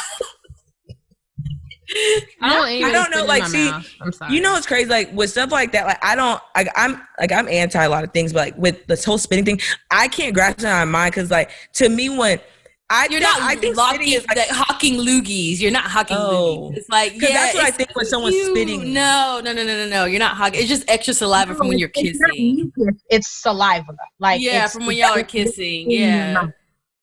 I 2.42 2.50
don't, 2.54 2.86
I 2.86 2.92
don't 2.92 3.12
know, 3.12 3.26
like, 3.26 3.46
see, 3.46 3.70
mouth. 3.70 3.88
I'm 4.02 4.12
sorry. 4.12 4.34
You 4.34 4.42
know 4.42 4.56
it's 4.56 4.66
crazy, 4.66 4.90
like 4.90 5.12
with 5.14 5.30
stuff 5.30 5.52
like 5.52 5.72
that. 5.74 5.86
Like 5.86 6.04
I 6.04 6.16
don't, 6.16 6.42
like 6.56 6.68
I'm, 6.76 7.00
like 7.20 7.32
I'm 7.32 7.48
anti 7.48 7.84
a 7.84 7.90
lot 7.90 8.04
of 8.04 8.12
things, 8.12 8.34
but 8.34 8.40
like 8.40 8.58
with 8.58 8.86
this 8.88 9.06
whole 9.06 9.18
spitting 9.20 9.46
thing, 9.46 9.60
I 9.92 10.08
can't 10.08 10.34
grasp 10.34 10.60
it 10.60 10.66
on 10.66 10.72
my 10.72 10.86
mind 10.86 11.14
because, 11.14 11.30
like, 11.30 11.52
to 11.74 11.90
me, 11.90 12.10
when 12.10 12.40
I 12.94 13.08
You're 13.10 13.20
think, 13.22 13.24
not 13.24 13.42
I 13.42 13.56
think 13.56 13.76
locking, 13.76 14.14
is 14.14 14.26
like, 14.28 14.38
like, 14.38 14.50
hawking 14.50 14.96
loogies. 15.00 15.60
You're 15.60 15.72
not 15.72 15.86
hawking 15.86 16.16
Oh. 16.20 16.70
loogies. 16.72 16.78
It's 16.78 16.90
like 16.90 17.14
yeah, 17.20 17.30
that's 17.34 17.56
what 17.56 17.64
I 17.66 17.72
think 17.72 17.96
when 17.96 18.06
someone's 18.06 18.36
cute. 18.36 18.52
spitting. 18.52 18.94
No, 18.94 19.42
no, 19.44 19.52
no, 19.52 19.64
no, 19.66 19.76
no, 19.76 19.88
no. 19.88 20.06
You're 20.06 20.20
not 20.20 20.36
hawking. 20.38 20.60
It's 20.60 20.70
just 20.70 20.88
extra 20.88 21.14
saliva 21.16 21.56
from 21.56 21.70
when 21.70 21.80
you're 21.80 21.90
It's 21.96 22.20
kissing. 22.20 22.72
mucus, 22.78 23.02
It's 23.10 23.42
saliva. 23.42 23.96
Like 24.20 24.42
yeah, 24.42 24.52
it's- 24.58 24.74
from 24.74 24.86
when 24.86 24.96
y'all 24.98 25.18
are 25.18 25.24
kissing. 25.24 25.90
Yeah. 25.90 26.48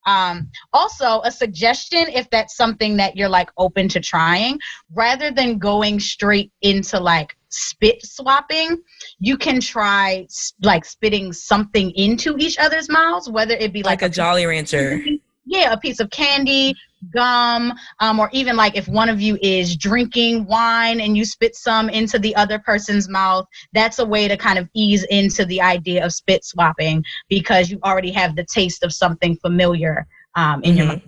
Um, 0.06 0.48
also, 0.72 1.20
a 1.24 1.30
suggestion 1.30 2.06
if 2.08 2.28
that's 2.30 2.56
something 2.56 2.96
that 2.96 3.16
you're 3.16 3.28
like 3.28 3.50
open 3.58 3.86
to 3.88 4.00
trying, 4.00 4.58
rather 4.94 5.30
than 5.30 5.58
going 5.58 6.00
straight 6.00 6.50
into 6.62 6.98
like 6.98 7.36
spit 7.50 7.98
swapping, 8.04 8.78
you 9.18 9.36
can 9.36 9.60
try 9.60 10.26
like 10.62 10.84
spitting 10.84 11.32
something 11.32 11.90
into 11.92 12.36
each 12.38 12.58
other's 12.58 12.88
mouths, 12.88 13.28
whether 13.28 13.54
it 13.54 13.72
be 13.72 13.82
like 13.82 14.00
like, 14.00 14.10
a 14.10 14.14
Jolly 14.14 14.46
Rancher. 14.46 15.00
yeah, 15.50 15.72
a 15.72 15.76
piece 15.76 15.98
of 15.98 16.08
candy, 16.10 16.74
gum, 17.12 17.74
um, 17.98 18.20
or 18.20 18.30
even 18.32 18.56
like 18.56 18.76
if 18.76 18.86
one 18.86 19.08
of 19.08 19.20
you 19.20 19.36
is 19.42 19.76
drinking 19.76 20.46
wine 20.46 21.00
and 21.00 21.16
you 21.16 21.24
spit 21.24 21.56
some 21.56 21.90
into 21.90 22.20
the 22.20 22.34
other 22.36 22.60
person's 22.60 23.08
mouth, 23.08 23.46
that's 23.72 23.98
a 23.98 24.04
way 24.04 24.28
to 24.28 24.36
kind 24.36 24.60
of 24.60 24.68
ease 24.74 25.02
into 25.10 25.44
the 25.46 25.60
idea 25.60 26.04
of 26.04 26.12
spit 26.12 26.44
swapping 26.44 27.04
because 27.28 27.68
you 27.68 27.80
already 27.84 28.12
have 28.12 28.36
the 28.36 28.44
taste 28.44 28.84
of 28.84 28.92
something 28.92 29.36
familiar 29.36 30.06
um, 30.36 30.62
in 30.62 30.76
your 30.76 30.86
Mhm. 30.86 30.88
mouth. 30.88 31.02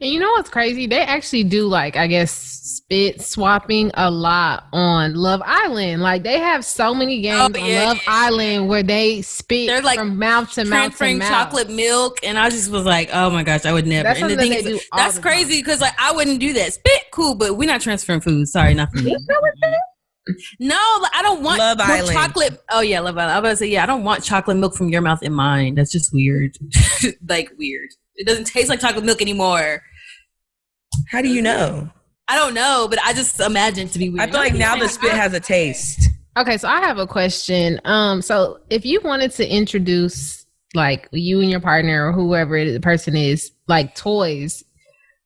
And 0.00 0.10
you 0.10 0.18
know 0.18 0.30
what's 0.32 0.50
crazy? 0.50 0.86
They 0.88 1.00
actually 1.02 1.44
do 1.44 1.66
like 1.68 1.96
I 1.96 2.06
guess 2.08 2.32
spit 2.32 3.20
swapping 3.22 3.92
a 3.94 4.10
lot 4.10 4.64
on 4.72 5.14
Love 5.14 5.40
Island. 5.44 6.02
Like 6.02 6.24
they 6.24 6.38
have 6.40 6.64
so 6.64 6.92
many 6.94 7.20
games 7.20 7.38
Oh, 7.40 7.44
on 7.44 7.52
Love 7.52 7.96
yeah. 7.96 7.98
Island 8.08 8.68
where 8.68 8.82
they 8.82 9.22
spit 9.22 9.68
They're, 9.68 9.80
like, 9.82 9.98
from 9.98 10.18
mouth 10.18 10.52
to 10.54 10.64
mouth 10.64 10.92
to 10.92 10.98
Transferring 10.98 11.18
mouth. 11.18 11.28
chocolate 11.28 11.70
milk, 11.70 12.18
and 12.24 12.38
I 12.38 12.50
just 12.50 12.70
was 12.72 12.84
like, 12.84 13.08
"Oh 13.12 13.30
my 13.30 13.44
gosh, 13.44 13.64
I 13.64 13.72
would 13.72 13.86
never." 13.86 14.08
That's 14.08 14.20
and 14.20 14.30
the 14.30 14.36
thing 14.36 14.50
that 14.50 14.64
they 14.64 14.70
is, 14.72 14.80
do 14.80 14.86
all 14.92 14.98
that's 14.98 15.18
crazy 15.20 15.60
because 15.60 15.80
like 15.80 15.94
I 15.98 16.12
wouldn't 16.12 16.40
do 16.40 16.52
that. 16.54 16.72
Spit, 16.74 17.04
cool, 17.12 17.36
but 17.36 17.56
we're 17.56 17.68
not 17.68 17.80
transferring 17.80 18.20
food. 18.20 18.48
Sorry, 18.48 18.74
not 18.74 18.90
for 18.90 18.98
me. 19.00 19.16
No, 20.58 20.76
I 20.76 21.20
don't 21.22 21.42
want 21.42 21.58
Love 21.58 21.78
no 21.78 21.84
Island. 21.84 22.12
chocolate. 22.12 22.60
Oh 22.70 22.80
yeah, 22.80 23.00
Love 23.00 23.16
Island. 23.18 23.32
I 23.32 23.36
was 23.36 23.40
about 23.40 23.50
to 23.50 23.56
say 23.58 23.66
yeah. 23.68 23.82
I 23.82 23.86
don't 23.86 24.04
want 24.04 24.24
chocolate 24.24 24.56
milk 24.56 24.74
from 24.74 24.88
your 24.88 25.02
mouth 25.02 25.22
in 25.22 25.32
mine. 25.34 25.74
That's 25.74 25.92
just 25.92 26.12
weird. 26.14 26.56
like 27.28 27.50
weird. 27.58 27.90
It 28.16 28.26
doesn't 28.26 28.44
taste 28.44 28.68
like 28.68 28.80
chocolate 28.80 29.04
milk 29.04 29.20
anymore. 29.20 29.82
How 31.08 31.22
do 31.22 31.28
you 31.28 31.42
know? 31.42 31.90
I 32.28 32.36
don't 32.36 32.54
know, 32.54 32.86
but 32.88 32.98
I 33.04 33.12
just 33.12 33.40
imagine 33.40 33.88
to 33.88 33.98
be 33.98 34.08
weird. 34.08 34.28
I 34.28 34.30
feel 34.30 34.40
like 34.40 34.54
now 34.54 34.76
the 34.76 34.88
spit 34.88 35.12
has 35.12 35.34
a 35.34 35.40
taste. 35.40 36.08
Okay, 36.36 36.56
so 36.56 36.68
I 36.68 36.80
have 36.80 36.98
a 36.98 37.06
question. 37.06 37.80
Um, 37.84 38.22
so 38.22 38.60
if 38.70 38.84
you 38.84 39.00
wanted 39.04 39.30
to 39.32 39.48
introduce 39.48 40.46
like 40.74 41.08
you 41.12 41.40
and 41.40 41.50
your 41.50 41.60
partner 41.60 42.08
or 42.08 42.12
whoever 42.12 42.64
the 42.64 42.80
person 42.80 43.16
is, 43.16 43.52
like 43.68 43.94
toys, 43.94 44.64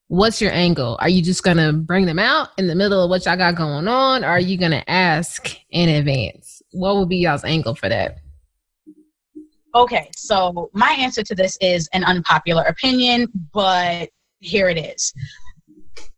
what's 0.09 0.43
your 0.43 0.52
angle? 0.52 0.98
Are 1.01 1.09
you 1.09 1.23
just 1.23 1.43
gonna 1.43 1.73
bring 1.73 2.06
them 2.06 2.19
out 2.19 2.48
in 2.59 2.66
the 2.66 2.74
middle 2.74 3.02
of 3.02 3.10
what 3.10 3.24
y'all 3.24 3.36
got 3.36 3.55
going 3.55 3.89
on, 3.89 4.24
or 4.24 4.28
are 4.28 4.40
you 4.40 4.59
gonna 4.59 4.85
ask 4.86 5.56
in 5.70 5.89
advance? 5.89 6.60
What 6.73 6.97
would 6.97 7.09
be 7.09 7.19
y'all's 7.19 7.44
angle 7.44 7.74
for 7.74 7.89
that? 7.89 8.19
Okay, 9.78 10.10
so 10.16 10.70
my 10.72 10.90
answer 10.90 11.22
to 11.22 11.36
this 11.36 11.56
is 11.60 11.88
an 11.92 12.02
unpopular 12.02 12.64
opinion, 12.64 13.28
but 13.55 14.09
here 14.40 14.68
it 14.68 14.76
is. 14.76 15.12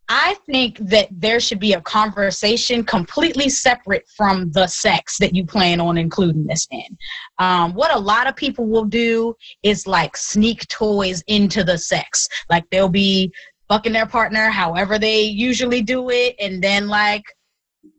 I 0.08 0.34
think 0.46 0.78
that 0.78 1.08
there 1.12 1.40
should 1.40 1.60
be 1.60 1.74
a 1.74 1.80
conversation 1.82 2.82
completely 2.82 3.50
separate 3.50 4.04
from 4.16 4.50
the 4.52 4.66
sex 4.66 5.18
that 5.18 5.34
you 5.34 5.44
plan 5.44 5.78
on 5.78 5.98
including 5.98 6.46
this 6.46 6.66
in. 6.70 6.96
Um, 7.38 7.74
what 7.74 7.94
a 7.94 7.98
lot 7.98 8.26
of 8.26 8.34
people 8.34 8.66
will 8.66 8.86
do 8.86 9.36
is 9.62 9.86
like 9.86 10.16
sneak 10.16 10.66
toys 10.68 11.22
into 11.26 11.62
the 11.62 11.76
sex. 11.76 12.26
Like 12.48 12.64
they'll 12.70 12.88
be 12.88 13.30
fucking 13.68 13.92
their 13.92 14.06
partner 14.06 14.48
however 14.48 14.98
they 14.98 15.20
usually 15.20 15.82
do 15.82 16.08
it, 16.08 16.34
and 16.40 16.64
then 16.64 16.88
like 16.88 17.24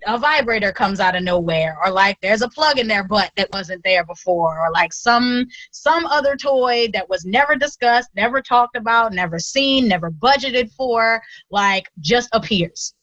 a 0.08 0.18
vibrator 0.18 0.72
comes 0.72 1.00
out 1.00 1.16
of 1.16 1.24
nowhere 1.24 1.78
or 1.84 1.92
like 1.92 2.18
there's 2.22 2.42
a 2.42 2.50
plug 2.50 2.80
in 2.80 2.88
their 2.88 3.04
butt 3.04 3.32
that 3.36 3.52
wasn't 3.54 3.84
there 3.84 4.06
before 4.06 4.60
or 4.60 4.72
like 4.72 4.92
some 4.94 5.46
some 5.72 6.06
other 6.06 6.36
toy 6.36 6.88
that 6.94 7.08
was 7.10 7.26
never 7.26 7.56
discussed 7.56 8.10
never 8.16 8.42
talked 8.42 8.76
about 8.76 9.14
never 9.14 9.40
seen 9.40 9.88
never 9.88 10.10
budgeted 10.10 10.72
for 10.74 11.22
like 11.50 11.90
just 12.00 12.30
appears. 12.34 12.94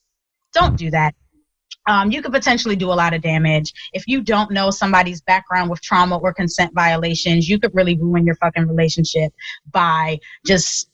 Don't 0.52 0.76
do 0.76 0.90
that. 0.90 1.14
Um, 1.86 2.10
you 2.10 2.20
could 2.20 2.32
potentially 2.32 2.76
do 2.76 2.90
a 2.90 2.92
lot 2.92 3.14
of 3.14 3.22
damage. 3.22 3.72
If 3.92 4.06
you 4.06 4.20
don't 4.20 4.50
know 4.50 4.70
somebody's 4.70 5.22
background 5.22 5.70
with 5.70 5.80
trauma 5.80 6.18
or 6.18 6.34
consent 6.34 6.74
violations 6.74 7.48
you 7.48 7.58
could 7.58 7.74
really 7.74 7.96
ruin 7.96 8.26
your 8.26 8.36
fucking 8.36 8.66
relationship 8.66 9.32
by 9.70 10.18
just 10.46 10.90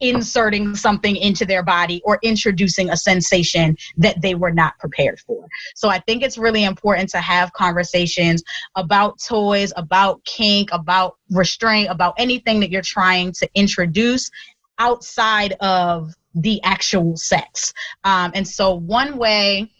inserting 0.00 0.76
something 0.76 1.16
into 1.16 1.44
their 1.44 1.62
body 1.62 2.00
or 2.04 2.18
introducing 2.22 2.90
a 2.90 2.96
sensation 2.96 3.76
that 3.96 4.20
they 4.20 4.34
were 4.34 4.52
not 4.52 4.78
prepared 4.78 5.18
for. 5.20 5.46
So 5.74 5.88
I 5.88 5.98
think 6.00 6.22
it's 6.22 6.38
really 6.38 6.64
important 6.64 7.08
to 7.10 7.18
have 7.18 7.52
conversations 7.52 8.42
about 8.76 9.18
toys, 9.20 9.72
about 9.76 10.24
kink, 10.24 10.70
about 10.72 11.16
restraint, 11.30 11.88
about 11.90 12.14
anything 12.18 12.60
that 12.60 12.70
you're 12.70 12.82
trying 12.82 13.32
to 13.32 13.48
introduce 13.54 14.30
outside 14.78 15.54
of 15.60 16.14
the 16.34 16.62
actual 16.62 17.16
sex. 17.16 17.72
Um, 18.04 18.30
and 18.34 18.46
so 18.46 18.74
one 18.74 19.18
way 19.18 19.70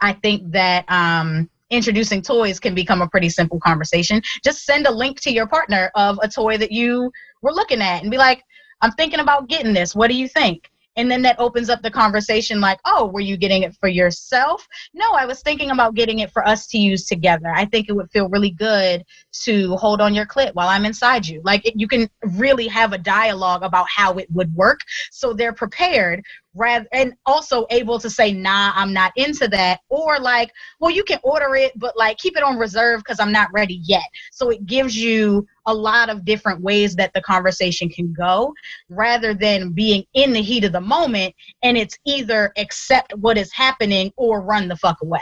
I 0.00 0.12
think 0.12 0.52
that 0.52 0.84
um, 0.88 1.50
introducing 1.70 2.22
toys 2.22 2.60
can 2.60 2.74
become 2.74 3.02
a 3.02 3.08
pretty 3.08 3.28
simple 3.28 3.58
conversation. 3.58 4.22
Just 4.44 4.64
send 4.64 4.86
a 4.86 4.90
link 4.90 5.20
to 5.22 5.32
your 5.32 5.46
partner 5.46 5.90
of 5.94 6.18
a 6.22 6.28
toy 6.28 6.58
that 6.58 6.72
you 6.72 7.10
were 7.42 7.52
looking 7.52 7.80
at 7.80 8.02
and 8.02 8.10
be 8.10 8.18
like, 8.18 8.44
I'm 8.82 8.92
thinking 8.92 9.20
about 9.20 9.48
getting 9.48 9.72
this. 9.72 9.94
What 9.94 10.08
do 10.08 10.16
you 10.16 10.28
think? 10.28 10.70
And 10.96 11.10
then 11.10 11.22
that 11.22 11.38
opens 11.38 11.70
up 11.70 11.82
the 11.82 11.90
conversation 11.90 12.60
like, 12.60 12.80
oh, 12.84 13.06
were 13.06 13.20
you 13.20 13.36
getting 13.36 13.62
it 13.62 13.74
for 13.76 13.88
yourself? 13.88 14.66
No, 14.92 15.12
I 15.12 15.24
was 15.24 15.40
thinking 15.40 15.70
about 15.70 15.94
getting 15.94 16.18
it 16.18 16.32
for 16.32 16.46
us 16.46 16.66
to 16.68 16.78
use 16.78 17.06
together. 17.06 17.48
I 17.54 17.64
think 17.64 17.88
it 17.88 17.92
would 17.92 18.10
feel 18.10 18.28
really 18.28 18.50
good 18.50 19.04
to 19.44 19.76
hold 19.76 20.00
on 20.00 20.14
your 20.14 20.26
clit 20.26 20.52
while 20.54 20.68
I'm 20.68 20.84
inside 20.84 21.26
you. 21.26 21.40
Like 21.44 21.64
it, 21.64 21.74
you 21.76 21.86
can 21.86 22.10
really 22.22 22.66
have 22.68 22.92
a 22.92 22.98
dialogue 22.98 23.62
about 23.62 23.86
how 23.88 24.14
it 24.14 24.30
would 24.32 24.52
work 24.54 24.80
so 25.10 25.32
they're 25.32 25.52
prepared 25.52 26.22
rather 26.54 26.86
and 26.92 27.14
also 27.26 27.66
able 27.70 27.98
to 27.98 28.10
say 28.10 28.32
nah 28.32 28.72
i'm 28.74 28.92
not 28.92 29.12
into 29.16 29.48
that. 29.48 29.80
Or 29.88 30.18
like 30.18 30.50
well 30.80 30.90
you 30.90 31.04
can 31.04 31.18
order 31.22 31.54
it 31.56 31.72
but 31.76 31.96
like 31.96 32.18
keep 32.18 32.36
it 32.36 32.42
on 32.42 32.58
reserve 32.58 33.00
because 33.00 33.20
i'm 33.20 33.32
not 33.32 33.48
ready 33.52 33.80
yet. 33.84 34.04
So 34.32 34.50
it 34.50 34.66
gives 34.66 34.96
you 34.96 35.46
a 35.66 35.74
lot 35.74 36.08
of 36.08 36.24
different 36.24 36.60
ways 36.60 36.96
that 36.96 37.12
the 37.14 37.20
conversation 37.20 37.88
can 37.88 38.12
go 38.12 38.52
rather 38.88 39.34
than 39.34 39.72
being 39.72 40.04
in 40.14 40.32
the 40.32 40.42
heat 40.42 40.64
of 40.64 40.72
the 40.72 40.80
moment 40.80 41.34
and 41.62 41.76
it's 41.76 41.98
either 42.06 42.52
accept 42.56 43.14
what 43.16 43.38
is 43.38 43.52
happening 43.52 44.12
or 44.16 44.40
run 44.42 44.68
the 44.68 44.76
fuck 44.76 44.96
away 45.02 45.20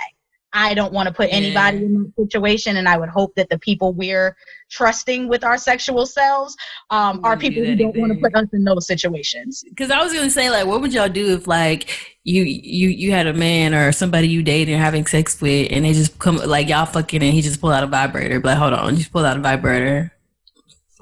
I 0.53 0.73
don't 0.75 0.93
want 0.93 1.09
to 1.09 1.15
put 1.15 1.29
anybody 1.31 1.79
Yeah. 1.79 1.85
in 1.85 1.95
that 1.95 2.13
situation, 2.17 2.77
and 2.79 2.89
I 2.89 2.97
would 2.97 3.11
hope 3.11 3.35
that 3.35 3.51
the 3.51 3.59
people 3.59 3.93
we're 3.93 4.35
trusting 4.71 5.29
with 5.29 5.45
our 5.45 5.59
sexual 5.59 6.07
selves 6.07 6.57
um, 6.91 7.21
are 7.23 7.37
Wouldn't 7.37 7.55
do 7.55 7.61
people 7.61 7.65
who 7.65 7.77
don't 7.77 7.97
want 8.01 8.13
to 8.15 8.19
put 8.19 8.35
us 8.35 8.49
in 8.53 8.65
those 8.65 8.87
situations. 8.87 9.63
Because 9.69 9.91
I 9.91 10.03
was 10.03 10.13
gonna 10.13 10.31
say, 10.31 10.51
like, 10.51 10.67
what 10.67 10.81
would 10.81 10.93
y'all 10.95 11.09
do 11.09 11.35
if, 11.35 11.47
like, 11.47 12.17
you 12.25 12.43
you 12.45 12.89
you 12.89 13.11
had 13.13 13.27
a 13.27 13.35
man 13.35 13.75
or 13.75 13.93
somebody 13.93 14.29
you 14.29 14.43
dating 14.43 14.75
or 14.75 14.79
having 14.79 15.07
sex 15.07 15.41
with, 15.41 15.69
and 15.71 15.85
they 15.85 15.93
just 15.93 16.19
come 16.19 16.37
like 16.37 16.69
y'all 16.69 16.87
fucking, 16.87 17.23
and 17.23 17.33
he 17.35 17.43
just 17.43 17.61
pulled 17.61 17.75
out 17.75 17.83
a 17.85 17.87
vibrator. 17.87 18.41
But 18.41 18.57
hold 18.57 18.73
on, 18.73 18.97
just 18.97 19.13
pulled 19.13 19.27
out 19.27 19.37
a 19.37 19.41
vibrator. 19.41 20.13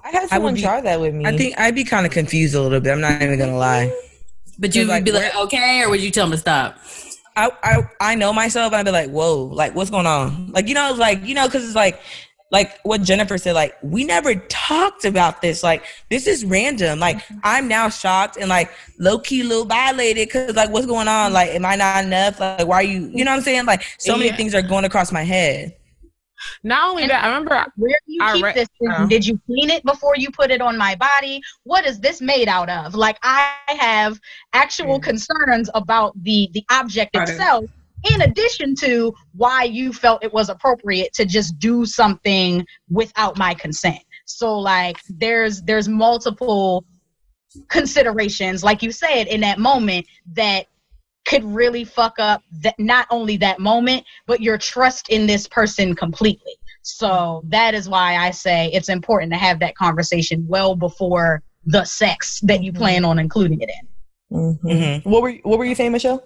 I 0.05 0.11
had 0.11 0.25
I 0.25 0.27
someone 0.27 0.55
be- 0.55 0.63
try 0.63 0.81
that 0.81 1.01
with 1.01 1.15
me. 1.15 1.25
I 1.25 1.37
think 1.37 1.59
I'd 1.59 1.75
be 1.75 1.85
kind 1.85 2.05
of 2.07 2.13
confused 2.13 2.55
a 2.55 2.63
little 2.63 2.81
bit. 2.81 2.93
I'm 2.93 3.01
not 3.01 3.23
even 3.23 3.39
gonna 3.39 3.57
lie. 3.57 3.93
But 4.59 4.75
you'd 4.75 4.89
like, 4.89 5.05
be 5.05 5.13
like, 5.13 5.37
okay, 5.37 5.83
or 5.83 5.91
would 5.91 6.01
you 6.01 6.11
tell 6.11 6.25
him 6.25 6.33
to 6.33 6.39
stop? 6.39 6.79
I, 7.37 7.51
I 7.63 7.91
I 8.01 8.15
know 8.15 8.33
myself 8.33 8.73
and 8.73 8.77
I'd 8.77 8.85
be 8.85 8.91
like, 8.91 9.11
whoa, 9.11 9.45
like 9.45 9.75
what's 9.75 9.91
going 9.91 10.07
on? 10.07 10.51
Like, 10.53 10.69
you 10.69 10.75
know, 10.75 10.91
it's 10.91 10.99
like, 10.99 11.23
you 11.25 11.35
know, 11.35 11.49
cause 11.49 11.65
it's 11.65 11.75
like 11.75 12.01
like 12.51 12.81
what 12.83 13.03
Jennifer 13.03 13.39
said, 13.39 13.55
like, 13.55 13.75
we 13.83 14.05
never 14.05 14.35
talked 14.35 15.05
about 15.05 15.43
this. 15.43 15.63
Like, 15.65 15.85
this 16.11 16.27
is 16.29 16.45
random. 16.45 17.01
Like, 17.01 17.19
mm-hmm. 17.19 17.39
I'm 17.43 17.69
now 17.69 17.89
shocked 17.89 18.37
and 18.37 18.49
like 18.49 18.71
low 18.99 19.19
key 19.19 19.43
little 19.43 19.65
violated 19.65 20.29
because 20.29 20.55
like 20.57 20.71
what's 20.71 20.87
going 20.87 21.09
on? 21.09 21.27
Mm-hmm. 21.27 21.35
Like, 21.35 21.51
am 21.51 21.65
I 21.67 21.77
not 21.77 22.05
enough? 22.05 22.41
Like, 22.41 22.67
why 22.67 22.77
are 22.77 22.83
you 22.83 23.11
you 23.13 23.25
know 23.25 23.33
what 23.33 23.39
I'm 23.39 23.43
saying? 23.43 23.67
Like 23.67 23.83
so 23.99 24.17
many 24.17 24.31
Yeah. 24.31 24.37
things 24.37 24.55
are 24.55 24.63
going 24.63 24.85
across 24.85 25.13
my 25.13 25.23
head. 25.23 25.76
Not 26.63 26.91
only 26.91 27.07
that, 27.07 27.25
I 27.25 27.29
remember 27.29 27.65
Where 27.77 27.99
do 28.07 28.13
you 28.13 28.23
I 28.23 28.33
keep 28.35 28.45
re- 28.45 28.53
this? 28.55 28.69
oh. 28.91 29.07
Did 29.07 29.27
you 29.27 29.41
clean 29.47 29.71
it 29.71 29.85
before 29.85 30.17
you 30.17 30.31
put 30.31 30.51
it 30.51 30.61
on 30.61 30.77
my 30.77 30.95
body? 30.97 31.41
What 31.65 31.87
is 31.87 32.01
this 32.01 32.21
made 32.21 32.49
out 32.49 32.69
of? 32.69 32.95
Like 32.95 33.19
I 33.23 33.55
have 33.69 34.21
actual 34.53 34.99
mm. 34.99 35.03
concerns 35.03 35.71
about 35.75 36.13
the 36.23 36.49
the 36.53 36.65
object 36.71 37.15
Got 37.15 37.29
it. 37.29 37.33
itself. 37.33 37.65
In 38.13 38.21
addition 38.23 38.75
to 38.77 39.15
why 39.35 39.65
you 39.65 39.93
felt 39.93 40.23
it 40.23 40.33
was 40.33 40.49
appropriate 40.49 41.13
to 41.15 41.25
just 41.25 41.59
do 41.59 41.87
something 41.87 42.65
without 42.91 43.37
my 43.37 43.55
consent. 43.55 43.99
So 44.27 44.59
like 44.59 44.99
there's 45.09 45.63
there's 45.63 45.89
multiple 45.89 46.85
considerations, 47.69 48.63
like 48.63 48.83
you 48.83 48.93
said, 48.93 49.29
in 49.29 49.41
that 49.41 49.59
moment 49.59 50.07
that 50.35 50.67
could 51.27 51.45
really 51.45 51.85
fuck 51.85 52.15
up 52.19 52.43
that 52.63 52.79
not 52.79 53.07
only 53.11 53.37
that 53.37 53.59
moment, 53.59 54.05
but 54.27 54.41
your 54.41 54.57
trust 54.57 55.09
in 55.09 55.27
this 55.27 55.47
person 55.49 55.95
completely. 55.95 56.55
So 56.83 57.43
that 57.49 57.75
is 57.75 57.89
why 57.89 58.17
I 58.17 58.31
say 58.31 58.71
it's 58.73 58.89
important 58.89 59.33
to 59.33 59.39
have 59.39 59.59
that 59.59 59.75
conversation 59.75 60.47
well 60.49 60.77
before 60.77 61.43
the 61.65 61.85
sex 61.85 62.41
that 62.45 62.63
you 62.63 62.73
plan 62.73 63.05
on 63.05 63.19
including 63.19 63.61
it 63.61 63.69
in. 63.69 64.37
Mhm. 64.39 64.59
Mhm. 64.63 65.05
What 65.05 65.23
were 65.23 65.33
What 65.43 65.59
were 65.59 65.65
you 65.65 65.75
saying, 65.75 65.93
Michelle? 65.93 66.23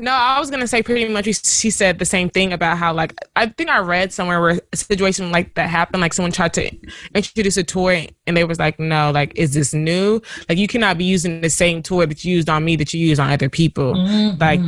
No, 0.00 0.12
I 0.12 0.38
was 0.38 0.48
gonna 0.48 0.68
say 0.68 0.82
pretty 0.82 1.08
much. 1.08 1.24
She 1.44 1.70
said 1.70 1.98
the 1.98 2.04
same 2.04 2.30
thing 2.30 2.52
about 2.52 2.78
how, 2.78 2.92
like, 2.94 3.14
I 3.34 3.46
think 3.46 3.68
I 3.68 3.78
read 3.78 4.12
somewhere 4.12 4.40
where 4.40 4.60
a 4.72 4.76
situation 4.76 5.32
like 5.32 5.54
that 5.54 5.68
happened. 5.68 6.00
Like, 6.00 6.12
someone 6.12 6.30
tried 6.30 6.54
to 6.54 6.70
introduce 7.16 7.56
a 7.56 7.64
toy, 7.64 8.06
and 8.26 8.36
they 8.36 8.44
was 8.44 8.60
like, 8.60 8.78
"No, 8.78 9.10
like, 9.10 9.32
is 9.34 9.54
this 9.54 9.74
new? 9.74 10.22
Like, 10.48 10.56
you 10.56 10.68
cannot 10.68 10.98
be 10.98 11.04
using 11.04 11.40
the 11.40 11.50
same 11.50 11.82
toy 11.82 12.06
that 12.06 12.24
you 12.24 12.36
used 12.36 12.48
on 12.48 12.64
me 12.64 12.76
that 12.76 12.94
you 12.94 13.04
use 13.04 13.18
on 13.18 13.30
other 13.30 13.48
people. 13.48 13.94
Like, 14.38 14.60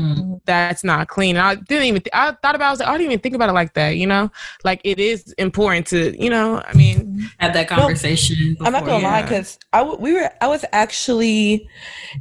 that's 0.47 0.83
not 0.83 1.07
clean." 1.07 1.37
And 1.37 1.47
I 1.47 1.55
didn't 1.55 1.85
even. 1.85 2.03
Th- 2.03 2.11
I 2.13 2.33
thought 2.43 2.57
about. 2.57 2.65
It, 2.65 2.69
I 2.69 2.71
was 2.73 2.81
like, 2.81 2.89
I 2.89 2.93
didn't 2.99 3.13
even 3.13 3.21
think 3.21 3.35
about 3.37 3.49
it 3.49 3.53
like 3.53 3.75
that. 3.75 3.91
You 3.97 4.09
know, 4.09 4.33
like 4.65 4.81
it 4.83 4.99
is 4.99 5.33
important 5.39 5.87
to. 5.89 6.21
You 6.21 6.31
know, 6.31 6.61
I 6.67 6.73
mean, 6.75 7.31
Have 7.39 7.53
that 7.53 7.69
conversation. 7.69 8.57
I'm 8.61 8.73
not 8.73 8.85
gonna 8.85 9.05
lie, 9.05 9.23
because 9.23 9.59
I 9.73 9.79
w- 9.79 9.99
we 10.01 10.13
were 10.13 10.29
I 10.41 10.49
was 10.49 10.65
actually 10.73 11.69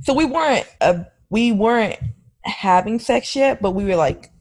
so 0.03 0.13
we 0.13 0.25
weren't 0.25 0.67
uh, 0.81 1.03
we 1.31 1.51
weren't 1.51 1.97
having 2.43 2.99
sex 2.99 3.35
yet, 3.35 3.61
but 3.61 3.71
we 3.71 3.83
were 3.83 3.95
like 3.95 4.31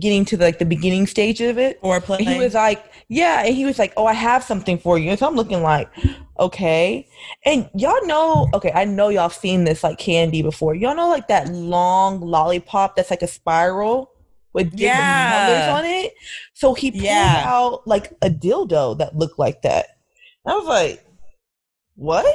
getting 0.00 0.24
to 0.24 0.36
like 0.36 0.58
the 0.58 0.64
beginning 0.64 1.06
stage 1.06 1.40
of 1.40 1.58
it. 1.58 1.78
Or 1.82 1.96
And 1.96 2.20
he 2.20 2.38
was 2.38 2.54
like, 2.54 2.84
yeah, 3.08 3.44
and 3.44 3.54
he 3.54 3.64
was 3.64 3.78
like, 3.78 3.92
oh, 3.96 4.06
I 4.06 4.14
have 4.14 4.42
something 4.42 4.78
for 4.78 4.98
you. 4.98 5.10
And 5.10 5.18
so 5.18 5.26
I'm 5.26 5.36
looking 5.36 5.62
like, 5.62 5.90
okay. 6.38 7.06
And 7.44 7.68
y'all 7.74 8.06
know, 8.06 8.48
okay, 8.54 8.72
I 8.74 8.84
know 8.84 9.08
y'all 9.08 9.28
seen 9.30 9.64
this 9.64 9.84
like 9.84 9.98
candy 9.98 10.42
before. 10.42 10.74
Y'all 10.74 10.96
know 10.96 11.08
like 11.08 11.28
that 11.28 11.48
long 11.48 12.20
lollipop 12.20 12.96
that's 12.96 13.10
like 13.10 13.22
a 13.22 13.26
spiral 13.26 14.10
with 14.54 14.70
different 14.76 15.08
Yeah. 15.08 15.28
colors 15.28 15.68
on 15.68 15.84
it. 15.84 16.14
So 16.54 16.74
he 16.74 16.90
pulled 16.90 17.02
Yeah. 17.02 17.42
out 17.44 17.86
like 17.86 18.12
a 18.22 18.30
dildo 18.30 18.96
that 18.98 19.16
looked 19.16 19.38
like 19.38 19.62
that. 19.62 19.98
I 20.46 20.54
was 20.56 20.66
like, 20.66 21.04
what? 21.96 22.34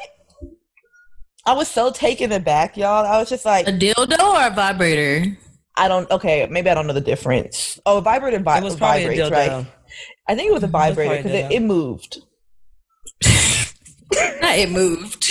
I 1.50 1.54
was 1.54 1.68
so 1.68 1.90
taken 1.90 2.32
aback, 2.32 2.78
y'all. 2.78 3.04
I 3.04 3.18
was 3.18 3.28
just 3.28 3.44
like, 3.44 3.68
a 3.68 3.72
dildo 3.72 4.20
or 4.20 4.48
a 4.52 4.54
vibrator. 4.54 5.36
I 5.76 5.88
don't. 5.88 6.10
Okay, 6.12 6.48
maybe 6.48 6.70
I 6.70 6.76
don't 6.76 6.86
know 6.86 6.94
the 6.94 7.02
difference. 7.02 7.80
Oh, 7.88 7.98
a 7.98 8.02
vibrator 8.02 8.38
vi- 8.38 8.60
it 8.60 8.64
was 8.64 8.76
probably 8.76 9.06
a 9.06 9.10
dildo. 9.10 9.32
right? 9.32 9.66
I 10.28 10.36
think 10.36 10.52
it 10.52 10.54
was 10.54 10.62
a 10.62 10.68
vibrator 10.68 11.18
because 11.18 11.32
it, 11.32 11.46
dildo. 11.46 11.52
it 11.52 11.60
moved. 11.62 12.18
Not 14.42 14.60
it 14.60 14.70
moved. 14.70 15.26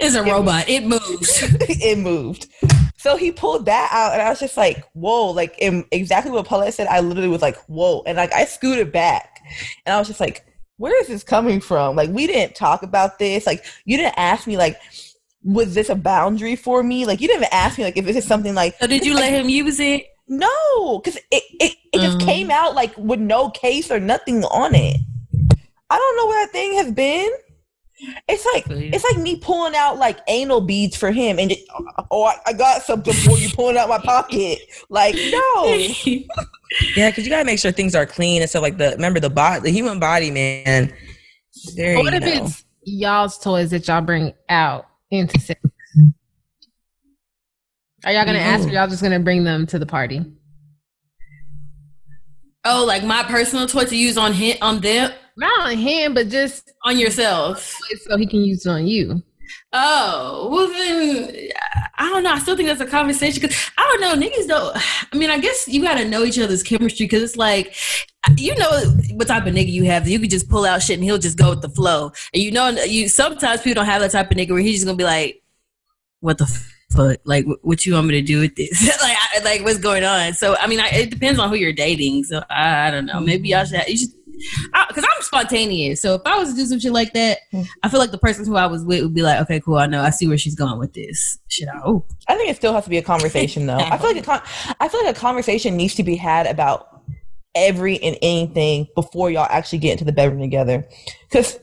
It's 0.00 0.14
a 0.14 0.22
robot. 0.22 0.70
It 0.70 0.86
moved. 0.86 1.02
it 1.68 1.98
moved. 1.98 2.46
So 2.96 3.18
he 3.18 3.30
pulled 3.30 3.66
that 3.66 3.90
out, 3.92 4.14
and 4.14 4.22
I 4.22 4.30
was 4.30 4.40
just 4.40 4.56
like, 4.56 4.82
"Whoa!" 4.94 5.32
Like 5.32 5.54
in, 5.58 5.84
exactly 5.92 6.32
what 6.32 6.46
Paulette 6.46 6.72
said. 6.72 6.86
I 6.86 7.00
literally 7.00 7.28
was 7.28 7.42
like, 7.42 7.58
"Whoa!" 7.66 8.02
And 8.06 8.16
like 8.16 8.32
I 8.32 8.46
scooted 8.46 8.90
back, 8.90 9.38
and 9.84 9.94
I 9.94 9.98
was 9.98 10.08
just 10.08 10.18
like, 10.18 10.46
"Where 10.78 10.98
is 11.02 11.08
this 11.08 11.24
coming 11.24 11.60
from?" 11.60 11.94
Like 11.94 12.08
we 12.08 12.26
didn't 12.26 12.54
talk 12.54 12.82
about 12.82 13.18
this. 13.18 13.46
Like 13.46 13.66
you 13.84 13.98
didn't 13.98 14.14
ask 14.16 14.46
me. 14.46 14.56
Like 14.56 14.80
was 15.42 15.74
this 15.74 15.88
a 15.88 15.94
boundary 15.94 16.56
for 16.56 16.82
me? 16.82 17.06
Like 17.06 17.20
you 17.20 17.28
didn't 17.28 17.42
even 17.42 17.52
ask 17.52 17.78
me. 17.78 17.84
Like 17.84 17.96
if 17.96 18.04
this 18.04 18.16
is 18.16 18.24
something 18.26 18.54
like 18.54 18.76
So 18.78 18.86
did 18.86 19.04
you 19.04 19.14
let 19.14 19.32
him 19.32 19.48
use 19.48 19.80
it? 19.80 20.06
No, 20.28 20.98
because 20.98 21.16
it 21.30 21.42
it, 21.60 21.76
it 21.92 22.00
just 22.00 22.18
Mhm. 22.18 22.26
came 22.26 22.50
out 22.50 22.74
like 22.74 22.96
with 22.98 23.20
no 23.20 23.50
case 23.50 23.90
or 23.90 23.98
nothing 24.00 24.44
on 24.44 24.74
it. 24.74 24.96
I 25.90 25.96
don't 25.98 26.16
know 26.16 26.26
where 26.26 26.44
that 26.46 26.52
thing 26.52 26.74
has 26.74 26.92
been. 26.92 27.30
It's 28.28 28.46
like 28.54 28.66
feel 28.66 28.94
it's 28.94 29.04
like 29.04 29.22
me 29.22 29.36
pulling 29.36 29.74
out 29.74 29.96
like 29.96 30.18
anal 30.28 30.60
beads 30.60 30.96
for 30.96 31.10
him, 31.10 31.38
and 31.38 31.50
just, 31.50 31.62
oh, 32.10 32.24
I, 32.24 32.36
I 32.46 32.52
got 32.52 32.82
something 32.82 33.12
for 33.14 33.38
you, 33.38 33.48
pulling 33.50 33.76
out 33.76 33.88
my 33.88 33.98
pocket. 33.98 34.60
Like 34.88 35.14
no, 35.16 35.74
Yeah, 36.96 37.10
because 37.10 37.24
you 37.24 37.30
gotta 37.30 37.44
make 37.44 37.58
sure 37.58 37.72
things 37.72 37.94
are 37.94 38.06
clean 38.06 38.42
and 38.42 38.48
stuff 38.50 38.62
like 38.62 38.76
the 38.78 38.90
remember 38.90 39.18
the 39.18 39.30
body 39.30 39.60
the 39.62 39.70
human 39.70 39.98
body, 39.98 40.30
man. 40.30 40.92
Very 41.74 41.96
what 41.96 42.14
if 42.14 42.20
know. 42.20 42.44
it's 42.44 42.64
y'all's 42.84 43.38
toys 43.38 43.70
that 43.70 43.88
y'all 43.88 44.00
bring 44.00 44.34
out 44.48 44.87
into 45.10 45.40
sex? 45.40 45.60
Are 48.04 48.12
y'all 48.12 48.24
gonna 48.24 48.38
ask 48.38 48.68
or 48.68 48.70
y'all 48.70 48.86
just 48.86 49.02
gonna 49.02 49.20
bring 49.20 49.44
them 49.44 49.66
to 49.66 49.78
the 49.78 49.86
party? 49.86 50.24
Oh, 52.64 52.84
like 52.84 53.02
my 53.04 53.22
personal 53.24 53.66
toy 53.66 53.84
to 53.84 53.96
use 53.96 54.18
on 54.18 54.32
him 54.32 54.56
on 54.60 54.80
them 54.80 55.12
Not 55.36 55.68
on 55.68 55.76
him, 55.76 56.14
but 56.14 56.28
just 56.28 56.70
on 56.84 56.98
yourself. 56.98 57.76
so 58.06 58.16
he 58.16 58.26
can 58.26 58.40
use 58.40 58.66
it 58.66 58.70
on 58.70 58.86
you. 58.86 59.22
Oh, 59.72 60.48
well 60.50 60.68
then 60.68 61.48
I 61.98 62.08
don't 62.10 62.22
know. 62.22 62.32
I 62.32 62.38
still 62.38 62.56
think 62.56 62.68
that's 62.68 62.80
a 62.80 62.86
conversation 62.86 63.40
because 63.40 63.70
I 63.76 63.82
don't 63.82 64.00
know. 64.00 64.26
Niggas 64.26 64.46
don't. 64.46 64.76
I 65.12 65.16
mean, 65.16 65.30
I 65.30 65.38
guess 65.38 65.66
you 65.68 65.82
got 65.82 65.98
to 65.98 66.04
know 66.04 66.24
each 66.24 66.38
other's 66.38 66.62
chemistry 66.62 67.06
because 67.06 67.22
it's 67.22 67.36
like 67.36 67.74
you 68.36 68.54
know 68.56 68.70
what 69.12 69.28
type 69.28 69.46
of 69.46 69.54
nigga 69.54 69.70
you 69.70 69.84
have. 69.84 70.08
You 70.08 70.18
could 70.18 70.30
just 70.30 70.48
pull 70.48 70.64
out 70.64 70.82
shit 70.82 70.96
and 70.96 71.04
he'll 71.04 71.18
just 71.18 71.38
go 71.38 71.50
with 71.50 71.62
the 71.62 71.68
flow. 71.68 72.12
And 72.34 72.42
you 72.42 72.50
know, 72.50 72.68
you 72.68 73.08
sometimes 73.08 73.62
people 73.62 73.76
don't 73.76 73.86
have 73.86 74.00
that 74.02 74.10
type 74.10 74.30
of 74.30 74.36
nigga 74.36 74.50
where 74.50 74.60
he's 74.60 74.76
just 74.76 74.86
gonna 74.86 74.96
be 74.96 75.04
like, 75.04 75.42
"What 76.20 76.38
the 76.38 76.46
fuck? 76.90 77.18
Like, 77.24 77.46
what 77.62 77.86
you 77.86 77.94
want 77.94 78.08
me 78.08 78.14
to 78.14 78.22
do 78.22 78.40
with 78.40 78.56
this? 78.56 78.86
like, 79.02 79.16
I, 79.16 79.40
like 79.44 79.62
what's 79.62 79.78
going 79.78 80.04
on?" 80.04 80.34
So 80.34 80.56
I 80.56 80.66
mean, 80.66 80.80
I, 80.80 80.88
it 80.88 81.10
depends 81.10 81.38
on 81.38 81.48
who 81.48 81.56
you're 81.56 81.72
dating. 81.72 82.24
So 82.24 82.42
I, 82.50 82.88
I 82.88 82.90
don't 82.90 83.06
know. 83.06 83.20
Maybe 83.20 83.50
y'all 83.50 83.64
should. 83.64 83.86
You 83.88 83.96
should 83.96 84.10
because 84.88 85.04
I'm 85.04 85.22
spontaneous. 85.22 86.00
So 86.00 86.14
if 86.14 86.22
I 86.24 86.38
was 86.38 86.50
to 86.50 86.56
do 86.56 86.66
some 86.66 86.78
shit 86.78 86.92
like 86.92 87.12
that, 87.12 87.38
hmm. 87.50 87.62
I 87.82 87.88
feel 87.88 88.00
like 88.00 88.10
the 88.10 88.18
person 88.18 88.44
who 88.44 88.56
I 88.56 88.66
was 88.66 88.84
with 88.84 89.02
would 89.02 89.14
be 89.14 89.22
like, 89.22 89.40
okay, 89.42 89.60
cool, 89.60 89.76
I 89.76 89.86
know, 89.86 90.02
I 90.02 90.10
see 90.10 90.28
where 90.28 90.38
she's 90.38 90.54
going 90.54 90.78
with 90.78 90.94
this. 90.94 91.38
Shit, 91.48 91.68
I 91.68 91.78
hope. 91.78 92.10
I 92.28 92.36
think 92.36 92.50
it 92.50 92.56
still 92.56 92.72
has 92.72 92.84
to 92.84 92.90
be 92.90 92.98
a 92.98 93.02
conversation, 93.02 93.66
though. 93.66 93.76
I 93.76 93.98
feel 93.98 94.08
like 94.08 94.16
a 94.16 94.22
con- 94.22 94.42
I 94.80 94.88
feel 94.88 95.04
like 95.04 95.16
a 95.16 95.18
conversation 95.18 95.76
needs 95.76 95.94
to 95.96 96.02
be 96.02 96.16
had 96.16 96.46
about 96.46 97.02
every 97.54 97.98
and 98.02 98.16
anything 98.22 98.86
before 98.94 99.30
y'all 99.30 99.46
actually 99.50 99.78
get 99.78 99.92
into 99.92 100.04
the 100.04 100.12
bedroom 100.12 100.40
together, 100.40 100.86
because 101.28 101.58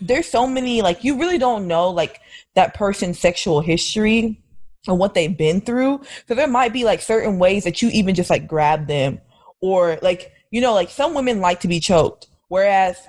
there's 0.00 0.26
so 0.26 0.46
many 0.46 0.80
like 0.80 1.04
you 1.04 1.18
really 1.18 1.38
don't 1.38 1.66
know 1.66 1.90
like 1.90 2.20
that 2.54 2.74
person's 2.74 3.18
sexual 3.18 3.60
history 3.60 4.40
and 4.86 4.98
what 4.98 5.14
they've 5.14 5.36
been 5.36 5.60
through. 5.60 6.00
So 6.26 6.34
there 6.34 6.48
might 6.48 6.72
be 6.72 6.84
like 6.84 7.00
certain 7.00 7.38
ways 7.38 7.64
that 7.64 7.82
you 7.82 7.88
even 7.90 8.14
just 8.14 8.30
like 8.30 8.46
grab 8.46 8.86
them, 8.86 9.20
or 9.60 9.98
like 10.02 10.31
you 10.52 10.60
know, 10.60 10.74
like 10.74 10.90
some 10.90 11.14
women 11.14 11.40
like 11.40 11.60
to 11.60 11.68
be 11.68 11.80
choked, 11.80 12.28
whereas 12.48 13.08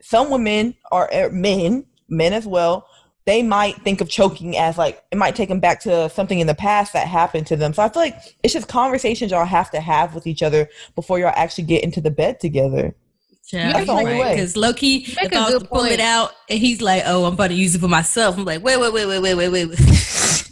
some 0.00 0.30
women 0.30 0.76
are 0.92 1.10
er, 1.12 1.30
men, 1.30 1.86
men 2.08 2.32
as 2.32 2.46
well. 2.46 2.86
They 3.24 3.42
might 3.42 3.80
think 3.80 4.02
of 4.02 4.10
choking 4.10 4.58
as 4.58 4.76
like 4.76 5.02
it 5.10 5.16
might 5.16 5.34
take 5.34 5.48
them 5.48 5.58
back 5.58 5.80
to 5.80 6.10
something 6.10 6.38
in 6.38 6.46
the 6.46 6.54
past 6.54 6.92
that 6.92 7.08
happened 7.08 7.46
to 7.48 7.56
them. 7.56 7.72
So 7.72 7.82
I 7.82 7.88
feel 7.88 8.02
like 8.02 8.36
it's 8.42 8.52
just 8.52 8.68
conversations 8.68 9.32
y'all 9.32 9.46
have 9.46 9.70
to 9.70 9.80
have 9.80 10.14
with 10.14 10.26
each 10.26 10.42
other 10.42 10.68
before 10.94 11.18
y'all 11.18 11.32
actually 11.34 11.64
get 11.64 11.82
into 11.82 12.02
the 12.02 12.10
bed 12.10 12.38
together. 12.38 12.94
Yeah, 13.50 13.72
That's 13.72 13.86
the. 13.86 14.28
Because 14.30 14.56
low 14.56 14.74
key, 14.74 15.06
make 15.16 15.26
if 15.26 15.32
a 15.32 15.36
I 15.36 15.50
was 15.50 15.62
to 15.62 15.68
pull 15.68 15.80
point. 15.80 15.92
it 15.92 16.00
out 16.00 16.32
and 16.50 16.58
he's 16.58 16.82
like, 16.82 17.02
"Oh, 17.06 17.24
I'm 17.24 17.34
about 17.34 17.48
to 17.48 17.54
use 17.54 17.74
it 17.74 17.78
for 17.78 17.88
myself," 17.88 18.36
I'm 18.36 18.44
like, 18.44 18.62
"Wait, 18.62 18.78
wait, 18.78 18.92
wait, 18.92 19.06
wait, 19.06 19.20
wait, 19.20 19.34
wait, 19.34 19.48
wait." 19.48 19.68
wait. 19.68 19.78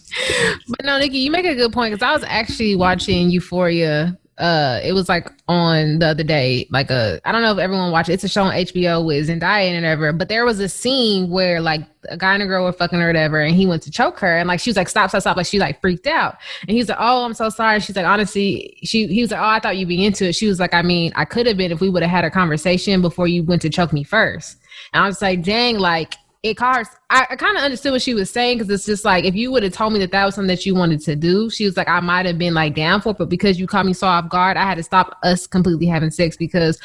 But 0.69 0.85
no, 0.85 0.99
Nikki, 0.99 1.19
you 1.19 1.31
make 1.31 1.47
a 1.47 1.55
good 1.55 1.73
point 1.73 1.93
because 1.93 2.07
I 2.07 2.13
was 2.13 2.23
actually 2.25 2.77
watching 2.77 3.31
Euphoria. 3.31 4.19
Uh, 4.39 4.81
it 4.83 4.93
was 4.93 5.09
like 5.09 5.31
on 5.47 5.99
the 5.99 6.07
other 6.07 6.25
day, 6.25 6.67
like 6.71 6.91
a 6.91 7.21
I 7.25 7.33
don't 7.33 7.43
know 7.43 7.53
if 7.53 7.59
everyone 7.59 7.93
watched 7.93 8.09
it. 8.09 8.15
It's 8.15 8.25
a 8.25 8.29
show 8.29 8.45
on 8.45 8.55
HBO 8.55 9.05
with 9.05 9.29
Zendaya 9.29 9.67
and 9.69 9.77
whatever. 9.77 10.13
But 10.13 10.29
there 10.29 10.47
was 10.47 10.59
a 10.59 10.69
scene 10.69 11.29
where 11.29 11.61
like 11.61 11.83
a 12.09 12.17
guy 12.17 12.35
and 12.35 12.43
a 12.43 12.47
girl 12.47 12.65
were 12.65 12.73
fucking 12.73 13.01
or 13.01 13.07
whatever, 13.07 13.41
and 13.41 13.55
he 13.55 13.67
went 13.67 13.83
to 13.83 13.91
choke 13.91 14.19
her, 14.21 14.39
and 14.39 14.49
like 14.49 14.59
she 14.59 14.71
was 14.71 14.77
like, 14.77 14.89
"Stop, 14.89 15.11
stop, 15.11 15.21
stop!" 15.21 15.37
Like 15.37 15.47
she 15.47 15.59
like 15.59 15.81
freaked 15.83 16.07
out, 16.07 16.39
and 16.63 16.71
he 16.71 16.79
was 16.79 16.89
like, 16.89 16.99
"Oh, 16.99 17.25
I'm 17.25 17.35
so 17.35 17.51
sorry." 17.51 17.79
She's 17.81 17.95
like, 17.95 18.07
"Honestly," 18.07 18.79
she 18.83 19.07
he 19.07 19.21
was 19.21 19.31
like, 19.31 19.41
"Oh, 19.41 19.45
I 19.45 19.61
thought 19.61 19.77
you'd 19.77 19.89
be 19.89 20.05
into 20.05 20.29
it." 20.29 20.35
She 20.35 20.47
was 20.47 20.59
like, 20.59 20.73
"I 20.73 20.83
mean, 20.83 21.13
I 21.15 21.27
could 21.27 21.47
have 21.47 21.59
been 21.59 21.71
if 21.71 21.81
we 21.81 21.91
would 21.91 22.03
have 22.03 22.11
had 22.11 22.25
a 22.25 22.31
conversation 22.31 23.03
before 23.03 23.29
you 23.29 23.43
went 23.43 23.63
to 23.63 23.71
choke 23.71 23.93
me 23.93 24.03
first. 24.03 24.57
And 24.95 25.05
I 25.05 25.07
was 25.07 25.21
like, 25.21 25.43
"Dang, 25.43 25.79
like." 25.79 26.15
It 26.43 26.55
cars 26.55 26.89
i, 27.10 27.27
I 27.31 27.36
kind 27.36 27.56
of 27.56 27.62
understood 27.62 27.93
what 27.93 28.02
she 28.02 28.14
was 28.14 28.31
saying 28.31 28.59
because 28.59 28.70
it's 28.70 28.86
just 28.86 29.05
like 29.05 29.24
if 29.24 29.35
you 29.35 29.52
would 29.52 29.62
have 29.62 29.73
told 29.73 29.93
me 29.93 29.98
that 30.01 30.10
that 30.10 30.24
was 30.24 30.35
something 30.35 30.48
that 30.48 30.66
you 30.66 30.74
wanted 30.74 31.01
to 31.02 31.16
do 31.16 31.51
she 31.51 31.64
was 31.64 31.77
like 31.77 31.89
i 31.89 32.01
might 32.01 32.27
have 32.27 32.39
been 32.39 32.55
like 32.55 32.74
down 32.74 33.01
for 33.01 33.10
it 33.10 33.19
but 33.19 33.28
because 33.28 33.59
you 33.59 33.66
caught 33.66 33.86
me 33.86 33.93
so 33.93 34.06
off 34.06 34.28
guard 34.28 34.56
i 34.56 34.64
had 34.64 34.77
to 34.77 34.82
stop 34.82 35.19
us 35.23 35.47
completely 35.47 35.86
having 35.86 36.10
sex 36.10 36.36
because 36.36 36.81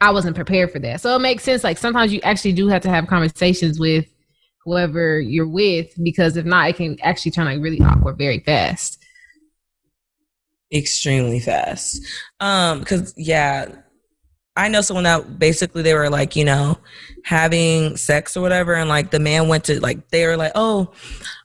i 0.00 0.10
wasn't 0.10 0.36
prepared 0.36 0.70
for 0.70 0.78
that 0.78 1.00
so 1.00 1.14
it 1.14 1.20
makes 1.20 1.42
sense 1.42 1.64
like 1.64 1.78
sometimes 1.78 2.12
you 2.12 2.20
actually 2.22 2.52
do 2.52 2.68
have 2.68 2.82
to 2.82 2.88
have 2.88 3.06
conversations 3.06 3.80
with 3.80 4.06
whoever 4.64 5.20
you're 5.20 5.48
with 5.48 5.92
because 6.02 6.36
if 6.36 6.44
not 6.44 6.68
it 6.68 6.76
can 6.76 6.96
actually 7.02 7.30
turn 7.30 7.46
like 7.46 7.60
really 7.60 7.80
awkward 7.80 8.16
very 8.16 8.40
fast 8.40 9.00
extremely 10.72 11.40
fast. 11.40 12.04
Um, 12.38 12.80
because 12.80 13.14
yeah, 13.16 13.68
I 14.56 14.68
know 14.68 14.80
someone 14.80 15.04
that 15.04 15.38
basically 15.38 15.82
they 15.82 15.94
were 15.94 16.10
like, 16.10 16.36
you 16.36 16.44
know, 16.44 16.78
having 17.24 17.96
sex 17.96 18.36
or 18.36 18.40
whatever, 18.40 18.74
and 18.74 18.88
like 18.88 19.10
the 19.10 19.20
man 19.20 19.48
went 19.48 19.64
to 19.64 19.80
like 19.80 20.08
they 20.10 20.26
were 20.26 20.36
like, 20.36 20.52
oh, 20.54 20.92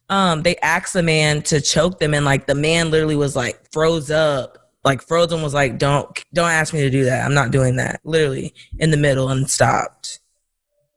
um, 0.09 0.43
they 0.43 0.55
asked 0.57 0.93
the 0.93 1.03
man 1.03 1.41
to 1.43 1.61
choke 1.61 1.99
them, 1.99 2.13
and 2.13 2.25
like 2.25 2.45
the 2.45 2.55
man 2.55 2.91
literally 2.91 3.15
was 3.15 3.35
like 3.35 3.71
froze 3.71 4.11
up. 4.11 4.57
Like 4.83 5.01
Frozen 5.01 5.41
was 5.41 5.55
like, 5.55 5.79
"Don't, 5.79 6.07
don't 6.33 6.51
ask 6.51 6.71
me 6.71 6.81
to 6.81 6.91
do 6.91 7.05
that. 7.05 7.25
I'm 7.25 7.33
not 7.33 7.49
doing 7.49 7.75
that." 7.77 8.01
Literally 8.03 8.53
in 8.77 8.91
the 8.91 8.97
middle 8.97 9.29
and 9.29 9.49
stopped 9.49 10.19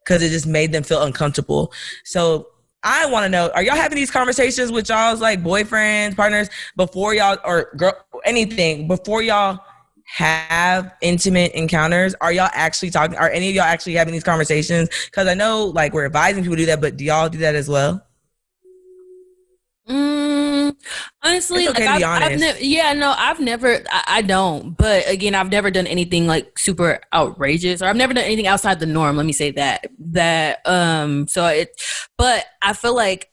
because 0.04 0.22
it 0.22 0.28
just 0.28 0.46
made 0.46 0.72
them 0.72 0.82
feel 0.82 1.02
uncomfortable. 1.02 1.72
So 2.04 2.48
I 2.82 3.06
want 3.06 3.24
to 3.24 3.30
know: 3.30 3.50
Are 3.54 3.62
y'all 3.62 3.76
having 3.76 3.96
these 3.96 4.10
conversations 4.10 4.70
with 4.70 4.90
y'all's 4.90 5.22
like 5.22 5.42
boyfriends, 5.42 6.16
partners 6.16 6.50
before 6.76 7.14
y'all 7.14 7.38
or 7.44 7.72
girl 7.78 7.94
anything 8.26 8.88
before 8.88 9.22
y'all 9.22 9.58
have 10.08 10.94
intimate 11.02 11.52
encounters? 11.52 12.14
Are 12.20 12.32
y'all 12.32 12.48
actually 12.54 12.90
talking? 12.90 13.16
Are 13.16 13.30
any 13.30 13.50
of 13.50 13.54
y'all 13.54 13.64
actually 13.64 13.94
having 13.94 14.12
these 14.12 14.24
conversations? 14.24 14.88
Because 15.04 15.28
I 15.28 15.34
know 15.34 15.66
like 15.66 15.92
we're 15.92 16.06
advising 16.06 16.42
people 16.42 16.56
to 16.56 16.62
do 16.62 16.66
that, 16.66 16.80
but 16.80 16.96
do 16.96 17.04
y'all 17.04 17.28
do 17.28 17.38
that 17.38 17.54
as 17.54 17.68
well? 17.68 18.04
Mm, 19.86 20.76
honestly, 21.22 21.68
okay 21.68 21.86
like 21.86 22.02
I've, 22.02 22.22
I've 22.22 22.40
never, 22.40 22.58
yeah, 22.58 22.92
no, 22.94 23.14
I've 23.16 23.40
never, 23.40 23.82
I, 23.90 24.04
I 24.06 24.22
don't. 24.22 24.76
But 24.76 25.08
again, 25.08 25.34
I've 25.34 25.50
never 25.50 25.70
done 25.70 25.86
anything 25.86 26.26
like 26.26 26.58
super 26.58 27.00
outrageous, 27.12 27.82
or 27.82 27.86
I've 27.86 27.96
never 27.96 28.14
done 28.14 28.24
anything 28.24 28.46
outside 28.46 28.80
the 28.80 28.86
norm. 28.86 29.16
Let 29.16 29.26
me 29.26 29.32
say 29.32 29.50
that. 29.52 29.86
That 29.98 30.66
um, 30.66 31.28
so 31.28 31.46
it, 31.46 31.70
but 32.16 32.46
I 32.62 32.72
feel 32.72 32.94
like 32.94 33.30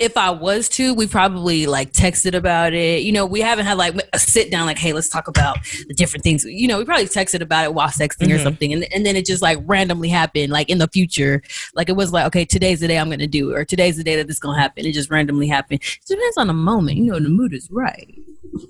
if 0.00 0.16
I 0.16 0.30
was 0.30 0.68
to, 0.70 0.94
we 0.94 1.06
probably 1.06 1.66
like 1.66 1.92
texted 1.92 2.34
about 2.34 2.72
it. 2.72 3.02
You 3.02 3.12
know, 3.12 3.26
we 3.26 3.40
haven't 3.40 3.66
had 3.66 3.76
like 3.76 3.94
a 4.12 4.18
sit 4.18 4.50
down, 4.50 4.66
like, 4.66 4.78
hey, 4.78 4.92
let's 4.94 5.08
talk 5.10 5.28
about 5.28 5.58
the 5.86 5.94
different 5.94 6.24
things. 6.24 6.42
You 6.44 6.66
know, 6.66 6.78
we 6.78 6.84
probably 6.84 7.04
texted 7.04 7.42
about 7.42 7.64
it 7.64 7.74
while 7.74 7.88
sexting 7.88 8.32
or 8.34 8.38
Mhm. 8.38 8.42
something, 8.42 8.72
and 8.72 8.86
and 8.94 9.04
then 9.04 9.14
it 9.14 9.26
just 9.26 9.42
like 9.42 9.58
randomly 9.66 10.08
happened, 10.08 10.50
like 10.52 10.70
in 10.70 10.78
the 10.78 10.88
future. 10.88 11.42
Like 11.74 11.88
it 11.90 11.96
was 11.96 12.12
like, 12.12 12.26
okay, 12.26 12.44
today's 12.44 12.80
the 12.80 12.88
day 12.88 12.98
I'm 12.98 13.10
gonna 13.10 13.26
do 13.26 13.50
it, 13.50 13.54
or 13.58 13.64
today's 13.64 13.96
the 13.98 14.04
day 14.04 14.16
that 14.16 14.26
this 14.26 14.38
gonna 14.38 14.58
happen. 14.58 14.86
It 14.86 14.92
just 14.92 15.10
randomly 15.10 15.46
happened. 15.48 15.80
It 15.82 16.00
depends 16.08 16.38
on 16.38 16.46
the 16.46 16.54
moment. 16.54 16.96
You 16.96 17.12
know, 17.12 17.20
the 17.20 17.28
mood 17.28 17.52
is 17.52 17.68
right. 17.70 18.14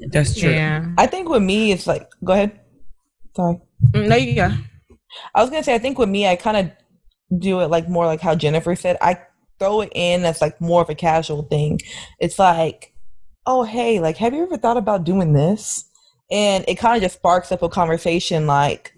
That's 0.09 0.39
true. 0.39 0.51
Yeah. 0.51 0.87
I 0.99 1.07
think 1.07 1.29
with 1.29 1.43
me, 1.43 1.73
it's 1.73 1.87
like, 1.87 2.09
go 2.25 2.33
ahead. 2.33 2.59
Sorry. 3.37 3.59
Mm, 3.93 4.09
No, 4.09 4.17
you 4.17 4.35
go. 4.35 4.51
I 5.35 5.41
was 5.41 5.51
gonna 5.51 5.63
say, 5.63 5.75
I 5.75 5.79
think 5.79 5.97
with 5.99 6.09
me, 6.09 6.27
I 6.27 6.37
kind 6.37 6.57
of 6.57 6.71
do 7.39 7.61
it 7.61 7.69
like 7.69 7.89
more 7.89 8.07
like 8.07 8.21
how 8.21 8.35
Jennifer 8.35 8.75
said. 8.75 8.97
I 9.01 9.17
throw 9.61 9.83
it 9.83 9.93
in 9.95 10.25
as 10.25 10.41
like 10.41 10.61
more 10.61 10.83
of 10.83 10.91
a 10.91 10.95
casual 10.97 11.43
thing. 11.43 11.81
It's 12.19 12.39
like, 12.39 12.93
oh 13.47 13.63
hey, 13.63 14.01
like 14.01 14.17
have 14.17 14.35
you 14.35 14.43
ever 14.43 14.57
thought 14.57 14.77
about 14.77 15.05
doing 15.05 15.33
this? 15.33 15.85
And 16.33 16.65
it 16.67 16.77
kind 16.77 16.97
of 16.97 17.03
just 17.03 17.17
sparks 17.17 17.53
up 17.53 17.63
a 17.63 17.69
conversation 17.69 18.47
like, 18.49 18.95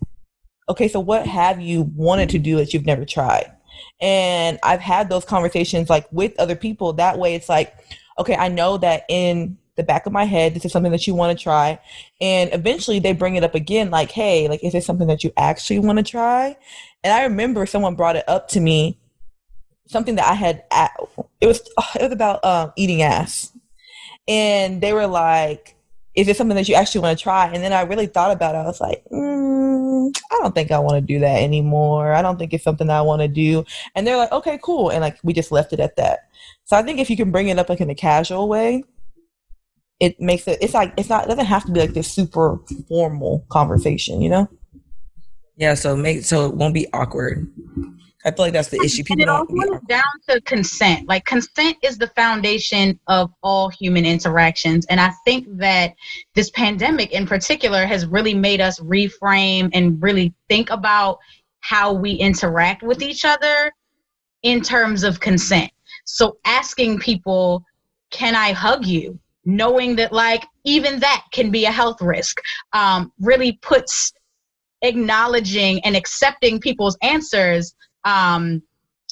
okay, 0.68 0.88
so 0.88 1.00
what 1.00 1.26
have 1.26 1.60
you 1.60 1.90
wanted 1.94 2.30
to 2.30 2.38
do 2.38 2.56
that 2.56 2.72
you've 2.72 2.86
never 2.86 3.04
tried? 3.04 3.52
And 4.00 4.58
I've 4.62 4.80
had 4.80 5.08
those 5.08 5.24
conversations 5.24 5.88
like 5.90 6.06
with 6.12 6.38
other 6.38 6.56
people. 6.56 6.92
That 6.94 7.18
way, 7.18 7.34
it's 7.34 7.48
like, 7.48 7.74
okay, 8.18 8.36
I 8.36 8.48
know 8.48 8.78
that 8.78 9.04
in 9.08 9.58
the 9.76 9.82
back 9.82 10.06
of 10.06 10.12
my 10.12 10.24
head, 10.24 10.54
this 10.54 10.64
is 10.64 10.72
something 10.72 10.92
that 10.92 11.06
you 11.06 11.14
want 11.14 11.36
to 11.36 11.42
try. 11.42 11.80
And 12.20 12.52
eventually 12.52 12.98
they 12.98 13.12
bring 13.12 13.36
it 13.36 13.44
up 13.44 13.54
again, 13.54 13.90
like, 13.90 14.10
hey, 14.10 14.48
like, 14.48 14.62
is 14.62 14.72
this 14.72 14.84
something 14.84 15.08
that 15.08 15.24
you 15.24 15.32
actually 15.36 15.78
want 15.78 15.98
to 15.98 16.04
try? 16.04 16.56
And 17.02 17.12
I 17.12 17.24
remember 17.24 17.64
someone 17.64 17.94
brought 17.94 18.16
it 18.16 18.28
up 18.28 18.48
to 18.48 18.60
me, 18.60 18.98
something 19.92 20.16
that 20.16 20.28
I 20.28 20.34
had, 20.34 20.64
at, 20.70 20.92
it 21.40 21.46
was, 21.46 21.60
it 21.94 22.02
was 22.02 22.12
about 22.12 22.44
um, 22.44 22.72
eating 22.76 23.02
ass. 23.02 23.52
And 24.26 24.80
they 24.80 24.92
were 24.92 25.06
like, 25.06 25.76
is 26.14 26.28
it 26.28 26.36
something 26.36 26.56
that 26.56 26.68
you 26.68 26.74
actually 26.74 27.00
want 27.00 27.18
to 27.18 27.22
try? 27.22 27.46
And 27.46 27.62
then 27.62 27.72
I 27.72 27.82
really 27.82 28.06
thought 28.06 28.30
about 28.30 28.54
it. 28.54 28.58
I 28.58 28.64
was 28.64 28.80
like, 28.80 29.04
mm, 29.10 30.10
I 30.30 30.38
don't 30.40 30.54
think 30.54 30.70
I 30.70 30.78
want 30.78 30.94
to 30.94 31.00
do 31.00 31.20
that 31.20 31.42
anymore. 31.42 32.12
I 32.12 32.22
don't 32.22 32.38
think 32.38 32.52
it's 32.52 32.64
something 32.64 32.90
I 32.90 33.02
want 33.02 33.22
to 33.22 33.28
do. 33.28 33.64
And 33.94 34.06
they're 34.06 34.16
like, 34.16 34.32
okay, 34.32 34.58
cool. 34.62 34.90
And 34.90 35.00
like, 35.00 35.18
we 35.22 35.32
just 35.32 35.52
left 35.52 35.72
it 35.72 35.80
at 35.80 35.96
that. 35.96 36.28
So 36.64 36.76
I 36.76 36.82
think 36.82 36.98
if 36.98 37.08
you 37.08 37.16
can 37.16 37.30
bring 37.30 37.48
it 37.48 37.58
up 37.58 37.68
like 37.68 37.80
in 37.80 37.90
a 37.90 37.94
casual 37.94 38.48
way, 38.48 38.84
it 40.00 40.20
makes 40.20 40.46
it, 40.48 40.58
it's 40.60 40.74
like, 40.74 40.92
it's 40.96 41.08
not, 41.08 41.24
it 41.24 41.28
doesn't 41.28 41.46
have 41.46 41.64
to 41.64 41.72
be 41.72 41.80
like 41.80 41.94
this 41.94 42.10
super 42.10 42.58
formal 42.88 43.46
conversation, 43.48 44.20
you 44.20 44.28
know? 44.28 44.48
Yeah, 45.56 45.74
so 45.74 45.96
make 45.96 46.24
so 46.24 46.46
it 46.46 46.54
won't 46.56 46.74
be 46.74 46.86
awkward. 46.92 47.48
I 48.24 48.30
feel 48.30 48.46
like 48.46 48.52
that's 48.52 48.68
the 48.68 48.80
issue. 48.84 49.02
And 49.10 49.18
People 49.18 49.22
it 49.22 49.28
all 49.28 49.46
comes 49.46 49.80
down 49.88 50.02
to 50.28 50.40
consent. 50.42 51.08
Like 51.08 51.24
consent 51.24 51.76
is 51.82 51.98
the 51.98 52.06
foundation 52.08 52.98
of 53.08 53.32
all 53.42 53.68
human 53.68 54.06
interactions. 54.06 54.86
And 54.86 55.00
I 55.00 55.10
think 55.24 55.46
that 55.58 55.94
this 56.34 56.50
pandemic 56.50 57.10
in 57.12 57.26
particular 57.26 57.84
has 57.84 58.06
really 58.06 58.34
made 58.34 58.60
us 58.60 58.78
reframe 58.80 59.70
and 59.72 60.00
really 60.00 60.32
think 60.48 60.70
about 60.70 61.18
how 61.60 61.92
we 61.92 62.12
interact 62.12 62.82
with 62.82 63.02
each 63.02 63.24
other 63.24 63.72
in 64.42 64.60
terms 64.60 65.02
of 65.02 65.20
consent. 65.20 65.70
So 66.04 66.38
asking 66.44 67.00
people, 67.00 67.64
can 68.10 68.34
I 68.36 68.52
hug 68.52 68.86
you? 68.86 69.18
Knowing 69.44 69.96
that 69.96 70.12
like 70.12 70.44
even 70.64 71.00
that 71.00 71.24
can 71.32 71.50
be 71.50 71.64
a 71.64 71.70
health 71.70 72.00
risk, 72.00 72.40
um, 72.72 73.12
really 73.18 73.58
puts 73.62 74.12
acknowledging 74.82 75.80
and 75.80 75.96
accepting 75.96 76.60
people's 76.60 76.96
answers 77.02 77.74
um, 78.04 78.62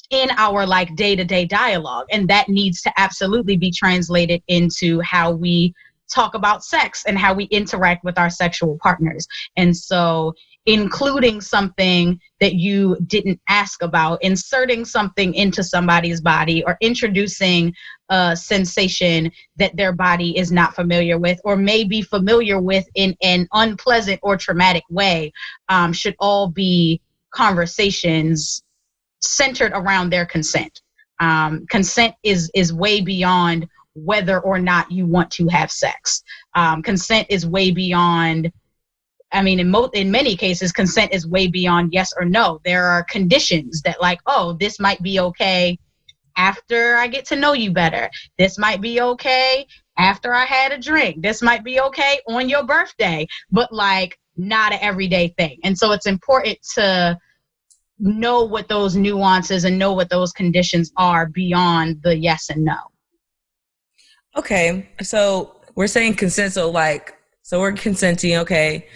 in 0.09 0.29
our 0.37 0.65
like 0.65 0.93
day-to-day 0.95 1.45
dialogue 1.45 2.05
and 2.11 2.27
that 2.29 2.49
needs 2.49 2.81
to 2.81 2.91
absolutely 2.97 3.55
be 3.55 3.71
translated 3.71 4.43
into 4.47 4.99
how 5.01 5.31
we 5.31 5.73
talk 6.13 6.35
about 6.35 6.63
sex 6.63 7.05
and 7.05 7.17
how 7.17 7.33
we 7.33 7.45
interact 7.45 8.03
with 8.03 8.19
our 8.19 8.29
sexual 8.29 8.77
partners. 8.81 9.25
And 9.55 9.75
so 9.75 10.33
including 10.65 11.41
something 11.41 12.19
that 12.39 12.53
you 12.53 12.97
didn't 13.07 13.39
ask 13.49 13.81
about, 13.81 14.23
inserting 14.23 14.85
something 14.85 15.33
into 15.33 15.63
somebody's 15.63 16.21
body, 16.21 16.63
or 16.65 16.77
introducing 16.81 17.73
a 18.09 18.35
sensation 18.35 19.31
that 19.55 19.75
their 19.75 19.91
body 19.91 20.37
is 20.37 20.51
not 20.51 20.75
familiar 20.75 21.17
with, 21.17 21.39
or 21.43 21.55
may 21.55 21.83
be 21.83 22.01
familiar 22.01 22.61
with 22.61 22.85
in 22.93 23.15
an 23.23 23.47
unpleasant 23.53 24.19
or 24.21 24.37
traumatic 24.37 24.83
way, 24.89 25.31
um, 25.69 25.91
should 25.91 26.15
all 26.19 26.47
be 26.47 27.01
conversations 27.31 28.61
centered 29.21 29.71
around 29.73 30.09
their 30.09 30.25
consent. 30.25 30.81
Um, 31.19 31.65
consent 31.69 32.15
is 32.23 32.49
is 32.53 32.73
way 32.73 33.01
beyond 33.01 33.67
whether 33.93 34.39
or 34.39 34.57
not 34.57 34.91
you 34.91 35.05
want 35.05 35.29
to 35.31 35.47
have 35.49 35.71
sex. 35.71 36.23
Um, 36.55 36.81
consent 36.81 37.27
is 37.29 37.45
way 37.45 37.71
beyond 37.71 38.51
I 39.33 39.41
mean, 39.41 39.61
in 39.61 39.69
most, 39.69 39.95
in 39.95 40.11
many 40.11 40.35
cases, 40.35 40.73
consent 40.73 41.13
is 41.13 41.25
way 41.25 41.47
beyond 41.47 41.93
yes 41.93 42.11
or 42.17 42.25
no. 42.25 42.59
There 42.65 42.85
are 42.85 43.05
conditions 43.05 43.81
that, 43.83 44.01
like, 44.01 44.19
oh, 44.25 44.57
this 44.59 44.77
might 44.77 45.01
be 45.01 45.21
okay 45.21 45.79
after 46.37 46.95
I 46.95 47.07
get 47.07 47.25
to 47.27 47.35
know 47.35 47.53
you 47.53 47.71
better. 47.71 48.09
This 48.37 48.57
might 48.57 48.81
be 48.81 49.01
okay 49.01 49.65
after 49.97 50.33
I 50.33 50.45
had 50.45 50.71
a 50.71 50.77
drink. 50.77 51.21
This 51.21 51.41
might 51.41 51.63
be 51.63 51.79
okay 51.79 52.19
on 52.27 52.49
your 52.49 52.63
birthday, 52.63 53.27
but 53.51 53.71
like 53.71 54.17
not 54.37 54.73
an 54.73 54.79
everyday 54.81 55.29
thing. 55.37 55.59
And 55.63 55.77
so 55.77 55.91
it's 55.91 56.05
important 56.05 56.57
to 56.75 57.17
know 58.01 58.43
what 58.43 58.67
those 58.67 58.95
nuances 58.95 59.63
and 59.63 59.77
know 59.77 59.93
what 59.93 60.09
those 60.09 60.33
conditions 60.33 60.91
are 60.97 61.27
beyond 61.27 62.01
the 62.03 62.17
yes 62.17 62.49
and 62.49 62.65
no. 62.65 62.77
Okay, 64.35 64.89
so 65.01 65.55
we're 65.75 65.87
saying 65.87 66.15
consent. 66.15 66.53
So 66.53 66.69
like, 66.69 67.15
so 67.43 67.59
we're 67.59 67.73
consenting. 67.73 68.37
Okay, 68.37 68.87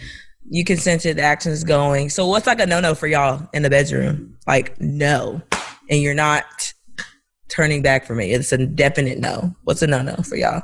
you 0.48 0.64
consented. 0.64 1.18
The 1.18 1.22
action 1.22 1.52
is 1.52 1.64
going. 1.64 2.10
So 2.10 2.26
what's 2.26 2.46
like 2.46 2.60
a 2.60 2.66
no 2.66 2.80
no 2.80 2.94
for 2.94 3.06
y'all 3.06 3.48
in 3.52 3.62
the 3.62 3.70
bedroom? 3.70 4.36
Like 4.46 4.80
no, 4.80 5.40
and 5.88 6.02
you're 6.02 6.14
not 6.14 6.72
turning 7.48 7.82
back 7.82 8.06
for 8.06 8.14
me. 8.14 8.32
It's 8.32 8.52
a 8.52 8.66
definite 8.66 9.18
no. 9.18 9.54
What's 9.64 9.82
a 9.82 9.86
no 9.86 10.02
no 10.02 10.16
for 10.16 10.36
y'all? 10.36 10.62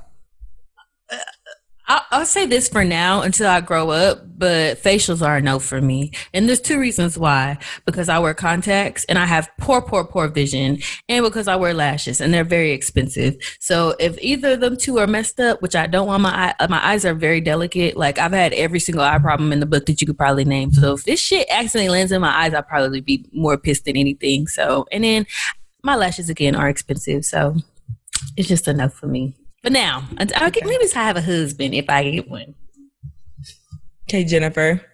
I'll, 1.86 2.02
I'll 2.10 2.26
say 2.26 2.46
this 2.46 2.68
for 2.68 2.84
now 2.84 3.22
until 3.22 3.48
I 3.48 3.60
grow 3.60 3.90
up, 3.90 4.20
but 4.38 4.82
facials 4.82 5.24
are 5.26 5.36
a 5.36 5.42
no 5.42 5.59
for 5.59 5.80
me. 5.80 6.12
And 6.32 6.48
there's 6.48 6.60
two 6.60 6.78
reasons 6.78 7.18
why. 7.18 7.59
Because 7.84 8.09
I 8.09 8.18
wear 8.18 8.34
contacts 8.34 9.04
and 9.06 9.18
I 9.18 9.26
have 9.26 9.50
poor, 9.59 9.82
poor, 9.82 10.04
poor 10.04 10.28
vision, 10.28 10.78
and 11.09 11.24
because 11.24 11.48
I 11.48 11.56
wear 11.56 11.74
lashes 11.74 12.20
and 12.20 12.32
they're 12.32 12.44
very 12.44 12.72
expensive. 12.72 13.36
So 13.60 13.94
if 13.98 14.16
either 14.20 14.52
of 14.52 14.60
them 14.60 14.76
two 14.76 14.98
are 14.98 15.06
messed 15.06 15.40
up, 15.40 15.60
which 15.60 15.74
I 15.74 15.86
don't 15.86 16.06
want 16.06 16.22
my 16.22 16.54
eye, 16.60 16.66
my 16.68 16.84
eyes 16.84 17.04
are 17.04 17.14
very 17.14 17.40
delicate. 17.40 17.96
Like 17.96 18.18
I've 18.18 18.32
had 18.32 18.52
every 18.52 18.80
single 18.80 19.04
eye 19.04 19.18
problem 19.18 19.52
in 19.52 19.60
the 19.60 19.66
book 19.66 19.86
that 19.86 20.00
you 20.00 20.06
could 20.06 20.18
probably 20.18 20.44
name. 20.44 20.72
So 20.72 20.94
if 20.94 21.04
this 21.04 21.20
shit 21.20 21.48
accidentally 21.50 21.90
lands 21.90 22.12
in 22.12 22.20
my 22.20 22.34
eyes, 22.34 22.54
I'd 22.54 22.68
probably 22.68 23.00
be 23.00 23.26
more 23.32 23.59
pissed 23.59 23.84
than 23.84 23.96
anything. 23.96 24.46
So, 24.46 24.86
and 24.92 25.04
then 25.04 25.26
my 25.82 25.96
lashes 25.96 26.30
again 26.30 26.54
are 26.54 26.68
expensive. 26.68 27.24
So 27.24 27.56
it's 28.36 28.48
just 28.48 28.68
enough 28.68 28.94
for 28.94 29.06
me. 29.09 29.34
But 29.62 29.72
now, 29.72 30.09
I'll 30.18 30.51
get, 30.51 30.64
maybe 30.66 30.84
I 30.94 31.05
have 31.05 31.16
a 31.16 31.22
husband 31.22 31.74
if 31.74 31.89
I 31.89 32.10
get 32.10 32.28
one. 32.28 32.55
Okay, 34.09 34.24
Jennifer. 34.24 34.84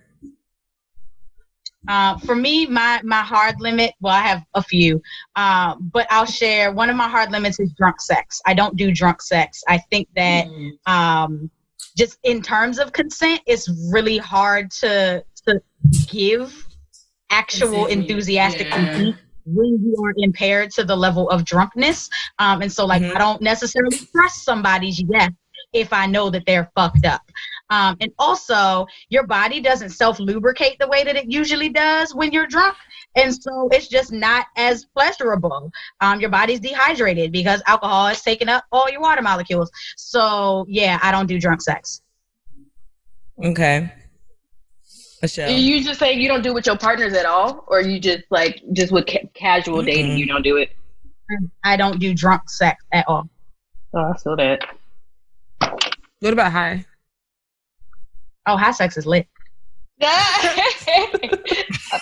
Uh, 1.86 2.19
for 2.19 2.35
me, 2.36 2.66
my 2.66 3.01
my 3.03 3.23
hard 3.23 3.55
limit. 3.61 3.95
Well, 4.01 4.12
I 4.12 4.20
have 4.20 4.43
a 4.53 4.62
few, 4.62 5.01
uh, 5.36 5.74
but 5.81 6.07
I'll 6.11 6.27
share. 6.27 6.70
One 6.70 6.90
of 6.90 6.97
my 6.97 7.09
hard 7.09 7.31
limits 7.32 7.59
is 7.61 7.73
drunk 7.73 8.03
sex. 8.03 8.43
I 8.45 8.53
don't 8.53 8.77
do 8.77 8.93
drunk 8.93 9.23
sex. 9.23 9.62
I 9.66 9.78
think 9.90 10.09
that 10.15 10.47
um, 10.85 11.51
just 11.97 12.19
in 12.24 12.43
terms 12.43 12.78
of 12.78 12.93
consent, 12.93 13.40
it's 13.47 13.70
really 13.90 14.19
hard 14.19 14.70
to 14.73 15.24
to 15.47 15.62
give 16.09 16.66
actual 17.31 17.86
enthusiastic 17.86 18.66
Yeah. 18.66 18.77
consent 18.77 19.16
when 19.55 19.79
you 19.83 19.97
are 20.05 20.15
impaired 20.16 20.70
to 20.73 20.85
the 20.85 20.97
level 20.97 21.29
of 21.31 21.45
drunkenness. 21.45 22.09
Um, 22.39 22.62
and 22.62 22.73
so, 22.73 22.85
like, 22.87 23.03
Mhm. 23.03 23.15
I 23.15 23.19
don't 23.19 23.43
necessarily 23.43 23.99
trust 24.12 24.45
somebody's 24.45 25.01
yes 25.01 25.31
if 25.73 25.93
I 25.93 26.07
know 26.07 26.31
that 26.31 26.45
they're 26.47 26.70
fucked 26.75 27.05
up. 27.05 27.23
Um, 27.70 27.97
and 28.01 28.11
also, 28.19 28.87
your 29.11 29.27
body 29.27 29.61
doesn't 29.61 29.91
self 29.91 30.19
lubricate 30.19 30.79
the 30.79 30.89
way 30.89 31.05
that 31.05 31.16
it 31.16 31.31
usually 31.31 31.69
does 31.69 32.15
when 32.15 32.33
you're 32.33 32.47
drunk. 32.47 32.77
And 33.16 33.35
so 33.35 33.69
it's 33.73 33.89
just 33.89 34.12
not 34.12 34.47
as 34.57 34.85
pleasurable. 34.85 35.70
Um, 36.01 36.20
your 36.20 36.31
body's 36.31 36.61
dehydrated 36.61 37.33
because 37.33 37.62
alcohol 37.66 38.07
has 38.07 38.23
taken 38.23 38.49
up 38.49 38.65
all 38.73 38.89
your 38.89 39.01
water 39.01 39.23
molecules. 39.23 39.70
So, 39.97 40.65
yeah, 40.69 40.99
I 41.03 41.11
don't 41.11 41.27
do 41.27 41.39
drunk 41.39 41.61
sex. 41.62 42.03
Okay. 43.43 43.93
Michelle. 45.23 45.51
You 45.51 45.82
just 45.85 45.99
saying 46.01 46.20
you 46.20 46.28
don't 46.28 46.43
do 46.43 46.51
it 46.51 46.55
with 46.55 46.66
your 46.66 46.77
partners 46.78 47.12
at 47.15 47.27
all, 47.27 47.65
or 47.66 47.81
you 47.81 47.99
just 48.01 48.24
like 48.31 48.62
just 48.73 48.93
with 48.93 49.07
ca- 49.07 49.28
casual 49.35 49.82
dating, 49.82 50.12
Mm-mm. 50.12 50.19
you 50.19 50.27
don't 50.27 50.43
do 50.43 50.57
it. 50.57 50.70
I 51.65 51.77
don't 51.77 51.99
do 51.99 52.15
drunk 52.15 52.49
sex 52.49 52.82
at 52.93 53.07
all. 53.09 53.28
Oh, 53.95 54.12
I 54.15 54.16
saw 54.16 54.36
that. 54.36 54.61
What 56.20 56.32
about 56.32 56.53
high? 56.53 56.85
Oh, 58.47 58.57
high 58.57 58.70
sex 58.73 58.97
is 58.97 59.07
lit. 59.07 59.27
I 60.01 60.07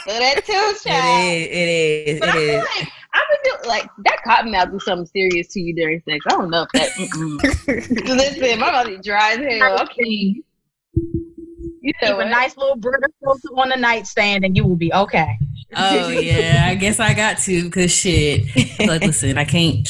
feel 0.04 0.18
that 0.18 0.44
too, 0.44 0.52
It 0.52 0.82
child. 0.84 1.24
is. 1.24 1.46
It 1.48 1.68
is. 2.14 2.20
But 2.20 2.28
It 2.28 2.30
I 2.30 2.32
feel 2.32 2.58
is. 2.60 2.64
like 2.76 2.88
I've 3.14 3.24
been 3.30 3.38
doing 3.44 3.68
like 3.68 3.88
that 4.04 4.18
cotton 4.24 4.52
mouth 4.52 4.70
do 4.70 4.78
something 4.80 5.06
serious 5.06 5.48
to 5.54 5.60
you 5.60 5.74
during 5.74 6.02
sex. 6.08 6.24
I 6.26 6.30
don't 6.30 6.50
know 6.50 6.62
if 6.62 6.72
that. 6.72 6.90
Listen, 8.06 8.58
my 8.60 8.70
body 8.70 8.98
dry 8.98 9.32
as 9.32 9.38
hell. 9.60 9.82
Okay. 9.84 10.42
You 11.86 11.92
Keep 12.00 12.08
said 12.08 12.18
a 12.18 12.28
nice 12.28 12.56
little 12.56 12.74
Brita 12.74 13.06
filter 13.22 13.48
on 13.56 13.68
the 13.68 13.76
nightstand 13.76 14.44
and 14.44 14.56
you 14.56 14.66
will 14.66 14.74
be 14.74 14.92
okay. 14.92 15.38
Oh 15.76 16.08
yeah, 16.08 16.66
I 16.66 16.74
guess 16.74 16.98
I 16.98 17.14
got 17.14 17.38
to 17.42 17.62
because 17.62 17.92
shit. 17.92 18.44
Like, 18.80 19.02
listen, 19.02 19.38
I 19.38 19.44
can't. 19.44 19.86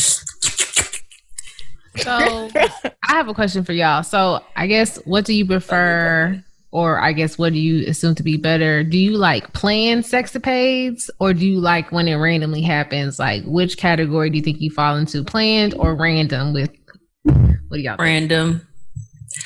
So 1.96 2.50
I 2.54 2.92
have 3.04 3.28
a 3.28 3.34
question 3.34 3.64
for 3.64 3.72
y'all. 3.72 4.02
So 4.02 4.44
I 4.56 4.66
guess 4.66 4.96
what 5.06 5.24
do 5.24 5.32
you 5.32 5.46
prefer, 5.46 6.44
or 6.70 7.00
I 7.00 7.14
guess 7.14 7.38
what 7.38 7.54
do 7.54 7.58
you 7.58 7.88
assume 7.88 8.14
to 8.16 8.22
be 8.22 8.36
better? 8.36 8.84
Do 8.84 8.98
you 8.98 9.16
like 9.16 9.54
plan 9.54 10.02
sexapades, 10.02 11.08
or 11.18 11.32
do 11.32 11.46
you 11.46 11.60
like 11.60 11.92
when 11.92 12.08
it 12.08 12.16
randomly 12.16 12.60
happens? 12.60 13.18
Like 13.18 13.42
which 13.46 13.78
category 13.78 14.28
do 14.28 14.36
you 14.36 14.42
think 14.42 14.60
you 14.60 14.68
fall 14.70 14.98
into, 14.98 15.24
planned 15.24 15.72
or 15.72 15.94
random? 15.94 16.52
With 16.52 16.76
what 17.22 17.72
do 17.72 17.80
y'all? 17.80 17.96
Think? 17.96 18.00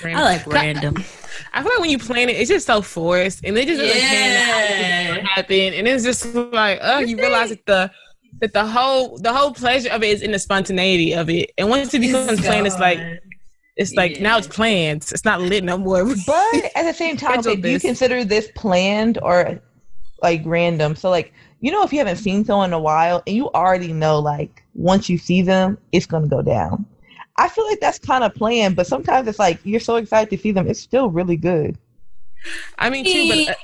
Random. 0.03 0.21
I 0.21 0.25
like 0.25 0.47
random. 0.47 0.97
I 1.53 1.63
feel 1.63 1.73
like 1.73 1.81
when 1.81 1.91
you 1.91 1.99
plan 1.99 2.29
it, 2.29 2.37
it's 2.37 2.51
just 2.51 2.67
so 2.67 2.83
forced, 2.83 3.45
and 3.45 3.57
they 3.57 3.65
just 3.65 3.81
doesn't 3.81 3.97
Yeah. 3.97 5.17
yeah. 5.17 5.27
happen, 5.27 5.75
and 5.75 5.89
it's 5.89 6.05
just 6.05 6.35
like, 6.35 6.79
oh, 6.83 6.99
you 7.01 7.17
realize 7.17 7.51
that 7.51 7.67
the 7.67 7.91
that 8.41 8.53
the 8.53 8.65
whole 8.67 9.19
the 9.19 9.33
whole 9.33 9.53
pleasure 9.53 9.91
of 9.91 10.03
it 10.03 10.09
is 10.09 10.23
in 10.23 10.33
the 10.33 10.39
spontaneity 10.39 11.13
of 11.15 11.29
it, 11.31 11.53
and 11.59 11.69
once 11.69 11.93
it 11.95 12.01
becomes 12.01 12.41
planned, 12.41 12.67
it's 12.67 12.79
like 12.79 12.99
it's 13.77 13.95
like 13.95 14.21
now 14.21 14.39
it's 14.39 14.47
planned. 14.47 15.07
It's 15.11 15.25
not 15.25 15.41
lit 15.41 15.65
no 15.65 15.79
more. 15.79 16.05
But 16.27 16.55
at 16.77 16.83
the 16.83 16.95
same 16.95 17.17
time, 17.17 17.41
do 17.41 17.57
you 17.57 17.81
consider 17.81 18.25
this 18.25 18.51
planned 18.55 19.19
or 19.23 19.61
like 20.23 20.43
random? 20.45 20.95
So 20.95 21.11
like 21.11 21.33
you 21.61 21.71
know 21.73 21.83
if 21.83 21.93
you 21.93 21.99
haven't 21.99 22.17
seen 22.17 22.45
someone 22.45 22.71
in 22.71 22.75
a 22.75 22.81
while 22.81 23.23
and 23.27 23.35
you 23.37 23.51
already 23.51 23.93
know 23.93 24.19
like 24.19 24.63
once 24.75 25.09
you 25.09 25.19
see 25.19 25.43
them, 25.43 25.79
it's 25.93 26.07
gonna 26.07 26.29
go 26.29 26.43
down. 26.43 26.87
I 27.41 27.49
feel 27.49 27.65
like 27.67 27.81
that's 27.81 27.99
kind 27.99 28.23
of 28.23 28.35
planned, 28.35 28.77
but 28.77 28.87
sometimes 28.87 29.27
it's 29.27 29.39
like 29.39 29.59
you're 29.65 29.81
so 29.81 29.97
excited 29.97 30.29
to 30.31 30.41
see 30.41 30.53
them, 30.53 30.69
it's 30.69 30.79
still 30.79 31.09
really 31.11 31.37
good. 31.37 31.79
I 32.79 32.91
mean, 32.91 33.05
too, 33.05 33.29
but 33.47 33.55
uh, 33.55 33.59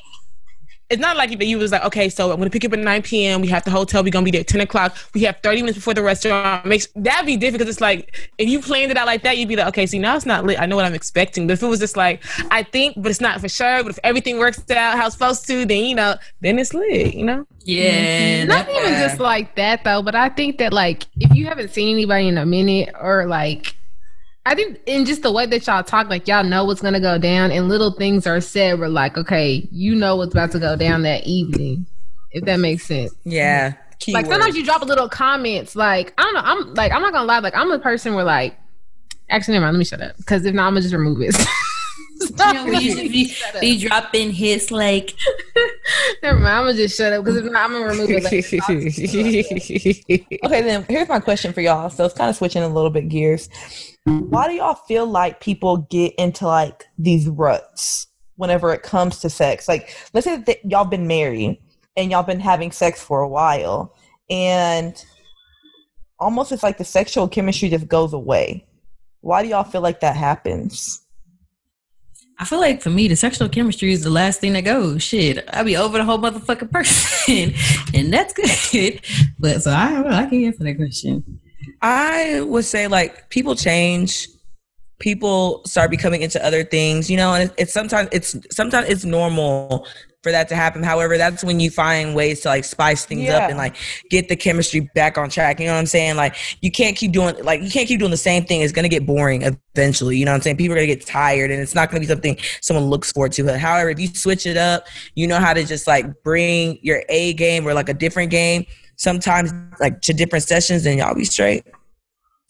it's 0.88 1.00
not 1.00 1.16
like 1.16 1.36
that 1.36 1.46
you 1.46 1.58
was 1.58 1.72
like, 1.72 1.84
okay, 1.84 2.08
so 2.08 2.30
I'm 2.30 2.38
gonna 2.38 2.50
pick 2.50 2.64
up 2.64 2.72
at 2.72 2.78
9 2.78 3.02
p.m. 3.02 3.40
We 3.40 3.48
have 3.48 3.64
the 3.64 3.70
hotel. 3.70 4.04
We're 4.04 4.10
gonna 4.10 4.24
be 4.24 4.30
there 4.30 4.42
at 4.42 4.46
10 4.46 4.60
o'clock. 4.60 4.96
We 5.14 5.22
have 5.22 5.38
30 5.42 5.62
minutes 5.62 5.78
before 5.78 5.94
the 5.94 6.02
restaurant. 6.02 6.64
Makes 6.64 6.88
that'd 6.94 7.26
be 7.26 7.36
different 7.36 7.58
because 7.58 7.74
it's 7.74 7.80
like 7.80 8.30
if 8.38 8.48
you 8.48 8.60
planned 8.60 8.90
it 8.90 8.96
out 8.96 9.06
like 9.06 9.22
that, 9.22 9.36
you'd 9.36 9.48
be 9.48 9.56
like, 9.56 9.66
okay, 9.68 9.86
see 9.86 9.98
now 9.98 10.14
it's 10.16 10.26
not 10.26 10.44
lit. 10.44 10.60
I 10.60 10.66
know 10.66 10.76
what 10.76 10.84
I'm 10.84 10.94
expecting. 10.94 11.46
But 11.46 11.54
if 11.54 11.62
it 11.62 11.66
was 11.66 11.80
just 11.80 11.96
like, 11.96 12.22
I 12.50 12.62
think, 12.62 12.94
but 12.96 13.10
it's 13.10 13.20
not 13.20 13.40
for 13.40 13.48
sure. 13.48 13.82
But 13.82 13.90
if 13.90 13.98
everything 14.04 14.38
works 14.38 14.62
out 14.70 14.96
how 14.96 15.06
it's 15.06 15.14
supposed 15.14 15.46
to, 15.48 15.64
then 15.66 15.84
you 15.84 15.94
know, 15.94 16.16
then 16.40 16.58
it's 16.58 16.72
lit. 16.72 17.14
You 17.14 17.24
know. 17.24 17.46
Yeah. 17.64 18.42
Mm-hmm. 18.42 18.48
Not 18.48 18.68
even 18.68 18.92
just 19.00 19.18
like 19.18 19.56
that 19.56 19.82
though, 19.84 20.02
but 20.02 20.14
I 20.14 20.28
think 20.28 20.58
that 20.58 20.72
like 20.72 21.06
if 21.16 21.34
you 21.34 21.46
haven't 21.46 21.70
seen 21.72 21.92
anybody 21.92 22.28
in 22.28 22.38
a 22.38 22.46
minute 22.46 22.94
or 23.00 23.26
like 23.26 23.75
I 24.46 24.54
think 24.54 24.78
in 24.86 25.04
just 25.04 25.22
the 25.22 25.32
way 25.32 25.44
that 25.44 25.66
y'all 25.66 25.82
talk, 25.82 26.08
like 26.08 26.28
y'all 26.28 26.44
know 26.44 26.64
what's 26.64 26.80
gonna 26.80 27.00
go 27.00 27.18
down 27.18 27.50
and 27.50 27.68
little 27.68 27.90
things 27.90 28.28
are 28.28 28.40
said 28.40 28.78
We're 28.78 28.88
like, 28.88 29.18
okay, 29.18 29.68
you 29.72 29.96
know 29.96 30.14
what's 30.14 30.32
about 30.32 30.52
to 30.52 30.60
go 30.60 30.76
down 30.76 31.02
that 31.02 31.24
evening. 31.24 31.84
If 32.30 32.44
that 32.44 32.60
makes 32.60 32.86
sense. 32.86 33.12
Yeah. 33.24 33.74
Like 34.06 34.26
sometimes 34.26 34.56
you 34.56 34.64
drop 34.64 34.82
a 34.82 34.84
little 34.84 35.08
comments, 35.08 35.74
like 35.74 36.14
I 36.16 36.22
don't 36.22 36.34
know, 36.34 36.42
I'm 36.44 36.74
like 36.74 36.92
I'm 36.92 37.02
not 37.02 37.12
gonna 37.12 37.26
lie, 37.26 37.40
like 37.40 37.56
I'm 37.56 37.72
a 37.72 37.80
person 37.80 38.14
where 38.14 38.24
like 38.24 38.56
actually 39.28 39.54
never 39.54 39.66
mind, 39.66 39.76
let 39.76 39.78
me 39.80 39.84
shut 39.84 40.00
up. 40.00 40.16
Because 40.18 40.46
if 40.46 40.54
not, 40.54 40.68
I'm 40.68 40.74
gonna 40.74 40.82
just 40.82 40.94
remove 40.94 41.20
it. 41.22 41.36
You 42.18 42.52
know, 42.54 42.64
we, 42.64 42.94
we, 42.94 43.36
we 43.60 43.78
drop 43.78 44.14
in 44.14 44.30
his 44.30 44.70
like 44.70 45.14
never 46.22 46.38
mind, 46.38 46.48
I'm 46.48 46.62
gonna 46.64 46.74
just 46.74 46.96
shut 46.96 47.12
up 47.12 47.24
because 47.24 47.36
if 47.36 47.44
not, 47.52 47.64
I'm 47.64 47.72
gonna 47.72 47.86
remove 47.86 48.08
it. 48.10 48.24
Like, 48.24 48.32
Okay, 50.44 50.62
then 50.62 50.84
here's 50.88 51.08
my 51.08 51.20
question 51.20 51.52
for 51.52 51.60
y'all. 51.60 51.90
So 51.90 52.06
it's 52.06 52.14
kind 52.14 52.30
of 52.30 52.36
switching 52.36 52.62
a 52.62 52.68
little 52.68 52.88
bit 52.88 53.10
gears. 53.10 53.50
Why 54.06 54.46
do 54.46 54.54
y'all 54.54 54.74
feel 54.74 55.04
like 55.04 55.40
people 55.40 55.78
get 55.90 56.14
into 56.14 56.46
like 56.46 56.86
these 56.96 57.28
ruts 57.28 58.06
whenever 58.36 58.72
it 58.72 58.82
comes 58.82 59.18
to 59.20 59.30
sex? 59.30 59.66
Like, 59.66 59.96
let's 60.14 60.24
say 60.24 60.36
that 60.36 60.64
y'all 60.64 60.84
been 60.84 61.08
married 61.08 61.58
and 61.96 62.10
y'all 62.10 62.22
been 62.22 62.38
having 62.38 62.70
sex 62.70 63.02
for 63.02 63.20
a 63.20 63.28
while, 63.28 63.94
and 64.30 65.04
almost 66.20 66.52
it's 66.52 66.62
like 66.62 66.78
the 66.78 66.84
sexual 66.84 67.26
chemistry 67.26 67.68
just 67.68 67.88
goes 67.88 68.12
away. 68.12 68.64
Why 69.22 69.42
do 69.42 69.48
y'all 69.48 69.64
feel 69.64 69.80
like 69.80 70.00
that 70.00 70.14
happens? 70.14 71.02
I 72.38 72.44
feel 72.44 72.60
like 72.60 72.82
for 72.82 72.90
me, 72.90 73.08
the 73.08 73.16
sexual 73.16 73.48
chemistry 73.48 73.92
is 73.92 74.04
the 74.04 74.10
last 74.10 74.40
thing 74.40 74.52
that 74.52 74.60
goes. 74.60 75.02
Shit, 75.02 75.48
I 75.52 75.62
be 75.64 75.76
over 75.76 75.98
the 75.98 76.04
whole 76.04 76.18
motherfucking 76.18 76.70
person, 76.70 77.54
and 77.94 78.12
that's 78.12 78.34
good. 78.34 79.00
But 79.40 79.62
so 79.62 79.72
I. 79.72 80.20
I 80.20 80.26
can't 80.26 80.44
answer 80.44 80.62
that 80.62 80.76
question. 80.76 81.40
I 81.82 82.40
would 82.42 82.64
say 82.64 82.88
like 82.88 83.30
people 83.30 83.54
change, 83.54 84.28
people 84.98 85.62
start 85.66 85.90
becoming 85.90 86.22
into 86.22 86.44
other 86.44 86.64
things, 86.64 87.10
you 87.10 87.16
know, 87.16 87.34
and 87.34 87.44
it's, 87.50 87.54
it's 87.58 87.72
sometimes 87.72 88.08
it's 88.12 88.36
sometimes 88.50 88.88
it's 88.88 89.04
normal 89.04 89.86
for 90.22 90.32
that 90.32 90.48
to 90.48 90.56
happen. 90.56 90.82
However, 90.82 91.16
that's 91.16 91.44
when 91.44 91.60
you 91.60 91.70
find 91.70 92.12
ways 92.12 92.40
to 92.40 92.48
like 92.48 92.64
spice 92.64 93.04
things 93.04 93.28
Yeah. 93.28 93.36
up 93.36 93.48
and 93.48 93.56
like 93.56 93.76
get 94.10 94.28
the 94.28 94.34
chemistry 94.34 94.90
back 94.94 95.18
on 95.18 95.30
track. 95.30 95.60
You 95.60 95.66
know 95.66 95.74
what 95.74 95.78
I'm 95.78 95.86
saying? 95.86 96.16
Like 96.16 96.34
you 96.62 96.70
can't 96.72 96.96
keep 96.96 97.12
doing 97.12 97.36
like 97.44 97.62
you 97.62 97.70
can't 97.70 97.86
keep 97.86 98.00
doing 98.00 98.10
the 98.10 98.16
same 98.16 98.44
thing. 98.44 98.62
It's 98.62 98.72
gonna 98.72 98.88
get 98.88 99.06
boring 99.06 99.42
eventually. 99.76 100.16
You 100.16 100.24
know 100.24 100.32
what 100.32 100.36
I'm 100.36 100.42
saying? 100.42 100.56
People 100.56 100.72
are 100.74 100.80
gonna 100.80 100.86
get 100.88 101.06
tired 101.06 101.52
and 101.52 101.60
it's 101.60 101.76
not 101.76 101.90
gonna 101.90 102.00
be 102.00 102.06
something 102.06 102.36
someone 102.60 102.86
looks 102.86 103.12
forward 103.12 103.32
to. 103.32 103.56
However, 103.56 103.90
if 103.90 104.00
you 104.00 104.08
switch 104.08 104.46
it 104.46 104.56
up, 104.56 104.86
you 105.14 105.28
know 105.28 105.38
how 105.38 105.52
to 105.54 105.62
just 105.64 105.86
like 105.86 106.06
bring 106.24 106.80
your 106.82 107.04
A 107.08 107.34
game 107.34 107.64
or 107.64 107.72
like 107.74 107.88
a 107.88 107.94
different 107.94 108.30
game 108.32 108.66
sometimes 108.96 109.52
like 109.80 110.00
to 110.02 110.12
different 110.12 110.44
sessions, 110.44 110.86
and 110.86 110.98
y'all 110.98 111.14
be 111.14 111.24
straight. 111.24 111.64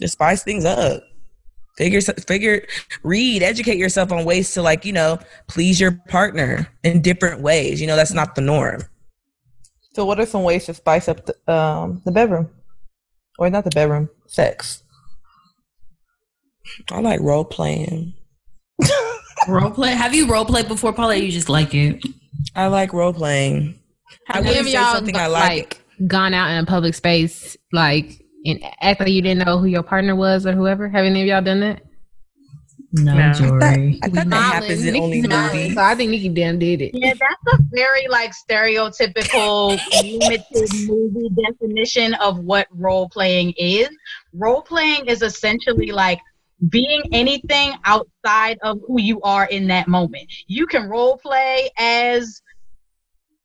Just 0.00 0.14
spice 0.14 0.42
things 0.42 0.64
up. 0.64 1.02
Figure, 1.76 2.00
figure, 2.00 2.66
read, 3.02 3.42
educate 3.42 3.76
yourself 3.76 4.10
on 4.10 4.24
ways 4.24 4.54
to 4.54 4.62
like 4.62 4.84
you 4.84 4.92
know 4.92 5.18
please 5.46 5.78
your 5.78 5.92
partner 6.08 6.66
in 6.82 7.02
different 7.02 7.42
ways. 7.42 7.80
You 7.80 7.86
know 7.86 7.96
that's 7.96 8.14
not 8.14 8.34
the 8.34 8.40
norm. 8.40 8.82
So, 9.92 10.04
what 10.04 10.20
are 10.20 10.26
some 10.26 10.42
ways 10.42 10.66
to 10.66 10.74
spice 10.74 11.08
up 11.08 11.24
the, 11.26 11.52
um, 11.52 12.02
the 12.04 12.12
bedroom, 12.12 12.50
or 13.38 13.48
not 13.50 13.64
the 13.64 13.70
bedroom, 13.70 14.10
sex? 14.26 14.82
I 16.90 17.00
like 17.00 17.20
role 17.20 17.44
playing. 17.44 18.14
Role 19.48 19.70
play? 19.70 19.92
Have 19.92 20.14
you 20.14 20.26
role 20.26 20.44
played 20.44 20.66
before, 20.66 20.92
Paula? 20.92 21.14
You 21.14 21.30
just 21.30 21.48
like 21.48 21.74
it? 21.74 22.04
I 22.54 22.66
like 22.66 22.92
role 22.92 23.12
playing. 23.12 23.78
I 24.28 24.38
Have 24.38 24.46
any 24.46 24.48
wouldn't 24.48 24.66
say 24.66 24.72
y'all 24.72 24.94
something 24.94 25.16
I 25.16 25.26
like, 25.26 25.48
like. 25.48 25.80
Gone 26.06 26.34
out 26.34 26.50
in 26.50 26.58
a 26.58 26.66
public 26.66 26.94
space 26.94 27.56
like 27.72 28.22
and 28.44 28.62
act 28.80 29.00
like 29.00 29.10
you 29.10 29.22
didn't 29.22 29.44
know 29.44 29.58
who 29.58 29.66
your 29.66 29.82
partner 29.82 30.14
was 30.14 30.46
or 30.46 30.52
whoever? 30.52 30.88
Have 30.88 31.04
any 31.04 31.22
of 31.22 31.26
y'all 31.26 31.42
done 31.42 31.60
that? 31.60 31.82
No, 32.92 33.14
No. 33.14 33.32
Jory. 33.32 33.98
I 34.02 34.08
thought 34.08 34.28
that 34.28 34.54
happens 34.54 34.84
in 34.84 34.92
Nikki 34.92 35.04
only 35.04 35.22
done. 35.22 35.56
movies. 35.56 35.74
So 35.74 35.82
I 35.82 35.94
think 35.94 36.10
Nikki 36.10 36.28
damn 36.28 36.58
did 36.58 36.80
it. 36.80 36.92
Yeah, 36.94 37.12
that's 37.18 37.58
a 37.58 37.62
very 37.72 38.06
like 38.08 38.32
stereotypical 38.32 39.78
limited 40.02 40.70
movie 40.86 41.28
definition 41.30 42.14
of 42.14 42.38
what 42.38 42.68
role 42.70 43.08
playing 43.08 43.54
is. 43.56 43.88
Role 44.32 44.62
playing 44.62 45.06
is 45.06 45.22
essentially 45.22 45.90
like 45.90 46.20
being 46.70 47.02
anything 47.12 47.72
outside 47.84 48.58
of 48.62 48.78
who 48.86 49.00
you 49.00 49.20
are 49.22 49.46
in 49.46 49.66
that 49.68 49.88
moment. 49.88 50.30
You 50.46 50.66
can 50.66 50.88
role 50.88 51.18
play 51.18 51.70
as 51.78 52.40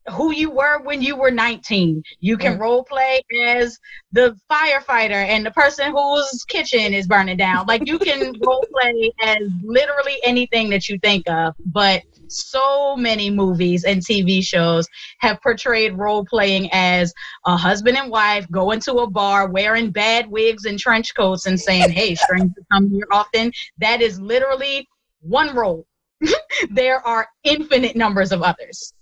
who 0.10 0.32
you 0.32 0.50
were 0.50 0.82
when 0.82 1.02
you 1.02 1.16
were 1.16 1.32
19. 1.32 2.02
You 2.20 2.38
can 2.38 2.58
mm. 2.58 2.60
role 2.60 2.84
play 2.84 3.22
as 3.44 3.78
the 4.12 4.36
firefighter 4.52 5.12
and 5.12 5.46
the 5.46 5.52
person 5.52 5.92
whose 5.92 6.44
kitchen 6.48 6.94
is 6.94 7.08
burning 7.08 7.38
down. 7.38 7.68
Like 7.68 7.88
you 7.88 8.00
can 8.00 8.34
role 8.46 8.66
play 8.72 9.12
as 9.22 9.38
literally 9.64 10.18
anything 10.24 10.70
that 10.72 10.90
you 10.90 10.98
think 11.00 11.30
of, 11.30 11.54
but 11.66 12.02
so 12.28 12.96
many 12.96 13.30
movies 13.30 13.84
and 13.84 14.02
TV 14.02 14.44
shows 14.44 14.88
have 15.20 15.42
portrayed 15.42 15.98
role 15.98 16.26
playing 16.26 16.70
as 16.72 17.14
a 17.46 17.58
husband 17.58 17.98
and 17.98 18.10
wife 18.10 18.50
going 18.52 18.80
to 18.82 18.94
a 19.00 19.10
bar 19.10 19.50
wearing 19.50 19.92
bad 19.92 20.28
wigs 20.28 20.66
and 20.66 20.80
trench 20.80 21.14
coats 21.16 21.46
and 21.46 21.60
saying, 21.60 21.92
Hey, 21.92 22.16
strangers 22.16 22.64
come 22.72 22.90
here 22.90 23.08
often. 23.12 23.52
That 23.80 24.02
is 24.02 24.20
literally 24.20 24.88
one 25.20 25.54
role. 25.56 25.86
there 26.70 27.06
are 27.06 27.28
infinite 27.44 27.96
numbers 27.96 28.32
of 28.32 28.42
others. 28.42 28.94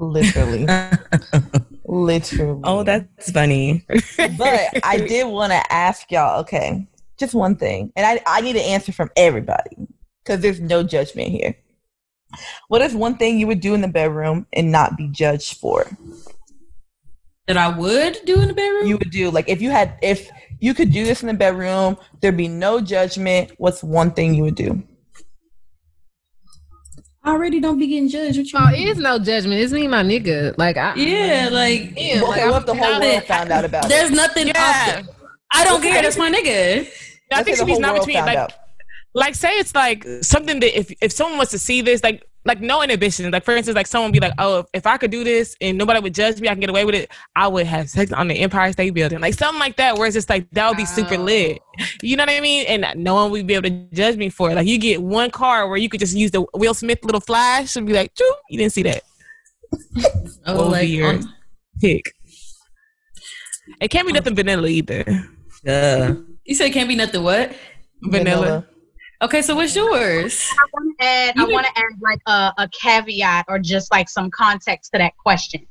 Literally, 0.00 0.64
literally. 1.84 2.60
Oh, 2.62 2.84
that's 2.84 3.32
funny. 3.32 3.84
but 4.16 4.78
I 4.84 4.98
did 5.08 5.26
want 5.26 5.50
to 5.50 5.72
ask 5.72 6.10
y'all. 6.12 6.40
Okay, 6.42 6.86
just 7.18 7.34
one 7.34 7.56
thing, 7.56 7.92
and 7.96 8.06
I 8.06 8.22
I 8.24 8.40
need 8.40 8.54
an 8.54 8.62
answer 8.62 8.92
from 8.92 9.10
everybody 9.16 9.76
because 10.22 10.40
there's 10.40 10.60
no 10.60 10.84
judgment 10.84 11.30
here. 11.30 11.56
What 12.68 12.80
is 12.80 12.94
one 12.94 13.16
thing 13.16 13.40
you 13.40 13.48
would 13.48 13.58
do 13.58 13.74
in 13.74 13.80
the 13.80 13.88
bedroom 13.88 14.46
and 14.52 14.70
not 14.70 14.96
be 14.96 15.08
judged 15.08 15.58
for? 15.58 15.84
That 17.48 17.56
I 17.56 17.76
would 17.76 18.20
do 18.24 18.40
in 18.40 18.46
the 18.46 18.54
bedroom? 18.54 18.86
You 18.86 18.98
would 18.98 19.10
do 19.10 19.30
like 19.32 19.48
if 19.48 19.60
you 19.60 19.70
had 19.70 19.98
if 20.00 20.30
you 20.60 20.74
could 20.74 20.92
do 20.92 21.04
this 21.04 21.22
in 21.22 21.26
the 21.26 21.34
bedroom, 21.34 21.96
there'd 22.20 22.36
be 22.36 22.46
no 22.46 22.80
judgment. 22.80 23.50
What's 23.58 23.82
one 23.82 24.12
thing 24.12 24.34
you 24.34 24.44
would 24.44 24.54
do? 24.54 24.80
I 27.28 27.32
already 27.32 27.60
don't 27.60 27.78
be 27.78 27.86
getting 27.86 28.08
judged. 28.08 28.38
What 28.38 28.52
you 28.52 28.58
Oh, 28.58 28.70
mean? 28.70 28.88
it's 28.88 28.98
no 28.98 29.18
judgment. 29.18 29.60
It's 29.60 29.72
me 29.72 29.86
my 29.86 30.02
nigga. 30.02 30.54
Like 30.56 30.76
I 30.78 30.94
Yeah, 30.94 31.48
like 31.52 31.92
Yeah, 31.96 32.22
like, 32.22 32.50
what 32.50 32.60
if 32.62 32.66
the 32.66 32.74
whole 32.74 32.84
I'm- 32.94 33.00
world 33.02 33.24
found 33.24 33.50
out 33.52 33.64
about 33.66 33.88
there's 33.88 34.10
it? 34.10 34.14
nothing. 34.14 34.46
Yeah. 34.48 34.54
off 34.98 35.06
the- 35.06 35.14
I 35.52 35.64
don't 35.64 35.82
care. 35.82 36.00
That's 36.02 36.16
my 36.16 36.30
nigga. 36.30 36.86
I 36.86 37.36
Let's 37.36 37.44
think 37.44 37.56
say 37.58 37.62
she 37.62 37.66
means 37.66 37.78
not 37.80 37.96
between 37.98 38.16
found 38.16 38.26
like 38.26 38.38
out. 38.38 38.52
like 39.14 39.34
say 39.34 39.50
it's 39.58 39.74
like 39.74 40.06
something 40.22 40.60
that 40.60 40.78
if 40.78 40.90
if 41.02 41.12
someone 41.12 41.36
wants 41.36 41.52
to 41.52 41.58
see 41.58 41.82
this 41.82 42.02
like 42.02 42.22
like 42.48 42.60
no 42.60 42.82
inhibition. 42.82 43.30
like 43.30 43.44
for 43.44 43.54
instance 43.54 43.76
like 43.76 43.86
someone 43.86 44.10
be 44.10 44.18
like 44.20 44.32
oh 44.38 44.58
if, 44.60 44.66
if 44.74 44.86
i 44.86 44.96
could 44.96 45.10
do 45.10 45.22
this 45.22 45.54
and 45.60 45.78
nobody 45.78 46.00
would 46.00 46.14
judge 46.14 46.40
me 46.40 46.48
i 46.48 46.52
can 46.52 46.60
get 46.60 46.70
away 46.70 46.84
with 46.84 46.94
it 46.94 47.10
i 47.36 47.46
would 47.46 47.66
have 47.66 47.88
sex 47.88 48.12
on 48.12 48.26
the 48.28 48.34
empire 48.40 48.72
state 48.72 48.92
building 48.94 49.20
like 49.20 49.34
something 49.34 49.60
like 49.60 49.76
that 49.76 49.96
where 49.96 50.06
it's 50.06 50.14
just 50.14 50.28
like 50.30 50.48
that 50.50 50.66
would 50.68 50.76
be 50.76 50.84
super 50.86 51.14
Oh. 51.14 51.18
lit 51.22 51.60
you 52.02 52.16
know 52.16 52.22
what 52.22 52.30
i 52.30 52.40
mean 52.40 52.66
and 52.66 52.84
no 53.04 53.14
one 53.14 53.30
would 53.30 53.46
be 53.46 53.54
able 53.54 53.68
to 53.70 53.86
judge 53.92 54.16
me 54.16 54.28
for 54.30 54.50
it 54.50 54.54
like 54.56 54.66
you 54.66 54.78
get 54.78 55.00
one 55.02 55.30
car 55.30 55.68
where 55.68 55.78
you 55.78 55.88
could 55.88 56.00
just 56.00 56.16
use 56.16 56.30
the 56.32 56.44
will 56.54 56.74
smith 56.74 57.04
little 57.04 57.20
flash 57.20 57.76
and 57.76 57.86
be 57.86 57.92
like 57.92 58.12
Choo, 58.14 58.34
you 58.50 58.58
didn't 58.58 58.72
see 58.72 58.82
that 58.82 59.02
Oh, 60.46 60.56
What 60.56 60.70
like 60.72 60.88
your 60.88 61.08
on- 61.10 61.34
pick 61.80 62.04
it 63.80 63.88
can't 63.88 64.06
be 64.06 64.12
nothing 64.12 64.34
vanilla 64.34 64.66
either 64.68 65.04
Yeah. 65.64 66.14
you 66.44 66.54
said 66.54 66.66
it 66.68 66.72
can't 66.72 66.88
be 66.88 66.94
nothing. 66.96 67.22
What? 67.22 67.52
vanilla. 68.02 68.66
Okay, 69.20 69.42
so 69.42 69.56
what's 69.56 69.74
yours? 69.74 70.48
I 70.52 70.66
want 70.72 70.96
to 70.98 71.04
add, 71.04 71.34
I 71.36 71.44
want 71.44 71.66
to 71.66 71.72
add 71.76 71.92
like 72.00 72.20
a, 72.26 72.62
a 72.62 72.68
caveat 72.68 73.46
or 73.48 73.58
just 73.58 73.90
like 73.90 74.08
some 74.08 74.30
context 74.30 74.92
to 74.92 74.98
that 74.98 75.16
question. 75.16 75.66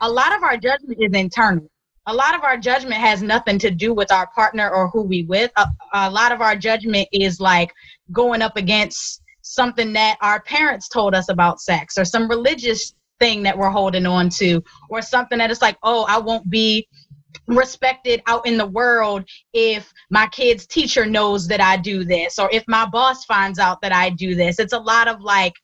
A 0.00 0.10
lot 0.10 0.34
of 0.34 0.42
our 0.42 0.56
judgment 0.56 0.98
is 0.98 1.12
internal. 1.12 1.70
A 2.06 2.14
lot 2.14 2.34
of 2.34 2.42
our 2.42 2.56
judgment 2.56 2.94
has 2.94 3.22
nothing 3.22 3.58
to 3.58 3.70
do 3.70 3.92
with 3.92 4.10
our 4.10 4.28
partner 4.28 4.70
or 4.70 4.88
who 4.88 5.02
we 5.02 5.24
with. 5.24 5.50
A, 5.56 5.66
a 5.92 6.10
lot 6.10 6.32
of 6.32 6.40
our 6.40 6.56
judgment 6.56 7.06
is 7.12 7.38
like 7.38 7.70
going 8.12 8.40
up 8.40 8.56
against 8.56 9.20
something 9.42 9.92
that 9.92 10.16
our 10.22 10.40
parents 10.42 10.88
told 10.88 11.14
us 11.14 11.28
about 11.28 11.60
sex 11.60 11.98
or 11.98 12.04
some 12.04 12.28
religious 12.30 12.94
thing 13.20 13.42
that 13.42 13.58
we're 13.58 13.70
holding 13.70 14.06
on 14.06 14.30
to 14.30 14.62
or 14.88 15.02
something 15.02 15.38
that 15.38 15.50
is 15.50 15.60
like, 15.60 15.76
oh, 15.82 16.06
I 16.08 16.18
won't 16.18 16.48
be 16.48 16.88
respected 17.46 18.22
out 18.26 18.46
in 18.46 18.56
the 18.56 18.66
world 18.66 19.24
if 19.52 19.92
my 20.10 20.26
kid's 20.28 20.66
teacher 20.66 21.06
knows 21.06 21.46
that 21.48 21.60
I 21.60 21.76
do 21.76 22.04
this 22.04 22.38
or 22.38 22.48
if 22.52 22.64
my 22.68 22.86
boss 22.86 23.24
finds 23.24 23.58
out 23.58 23.80
that 23.82 23.92
I 23.92 24.10
do 24.10 24.34
this. 24.34 24.58
It's 24.58 24.72
a 24.72 24.78
lot 24.78 25.08
of 25.08 25.20
like 25.20 25.54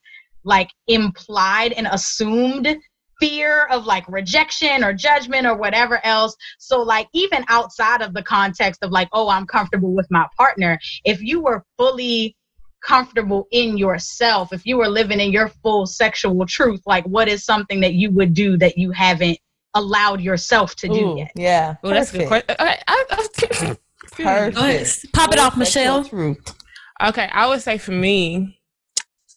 like 0.45 0.71
implied 0.89 1.73
and 1.73 1.87
assumed 1.87 2.77
fear 3.21 3.67
of 3.67 3.87
like 3.87 4.09
rejection 4.09 4.83
or 4.83 4.93
judgment 4.93 5.47
or 5.47 5.57
whatever 5.57 6.05
else. 6.05 6.35
So 6.59 6.83
like 6.83 7.09
even 7.13 7.45
outside 7.49 8.03
of 8.03 8.15
the 8.15 8.23
context 8.23 8.83
of 8.83 8.91
like 8.91 9.09
oh 9.13 9.29
I'm 9.29 9.47
comfortable 9.47 9.93
with 9.93 10.07
my 10.11 10.27
partner, 10.37 10.79
if 11.05 11.23
you 11.23 11.41
were 11.41 11.65
fully 11.79 12.37
comfortable 12.83 13.47
in 13.53 13.79
yourself, 13.79 14.53
if 14.53 14.67
you 14.67 14.77
were 14.77 14.89
living 14.89 15.21
in 15.21 15.31
your 15.31 15.49
full 15.63 15.87
sexual 15.87 16.45
truth, 16.47 16.81
like 16.85 17.05
what 17.05 17.29
is 17.29 17.45
something 17.45 17.81
that 17.81 17.95
you 17.95 18.11
would 18.11 18.35
do 18.35 18.57
that 18.59 18.77
you 18.77 18.91
haven't 18.91 19.39
allowed 19.75 20.21
yourself 20.21 20.75
to 20.77 20.89
do 20.89 21.13
Ooh, 21.13 21.19
yet? 21.19 21.33
yeah. 21.35 21.77
well 21.83 21.95
that's 21.95 22.13
a 22.13 22.19
good 22.19 22.29
question 22.29 22.57
okay, 22.61 22.79
I, 22.87 23.05
I, 23.09 23.77
Perfect. 24.13 25.13
Pop 25.13 25.33
it 25.33 25.39
off, 25.39 25.57
Michelle. 25.57 26.07
Okay, 27.03 27.29
I 27.33 27.49
would 27.49 27.63
say 27.63 27.79
for 27.79 27.93
me, 27.93 28.59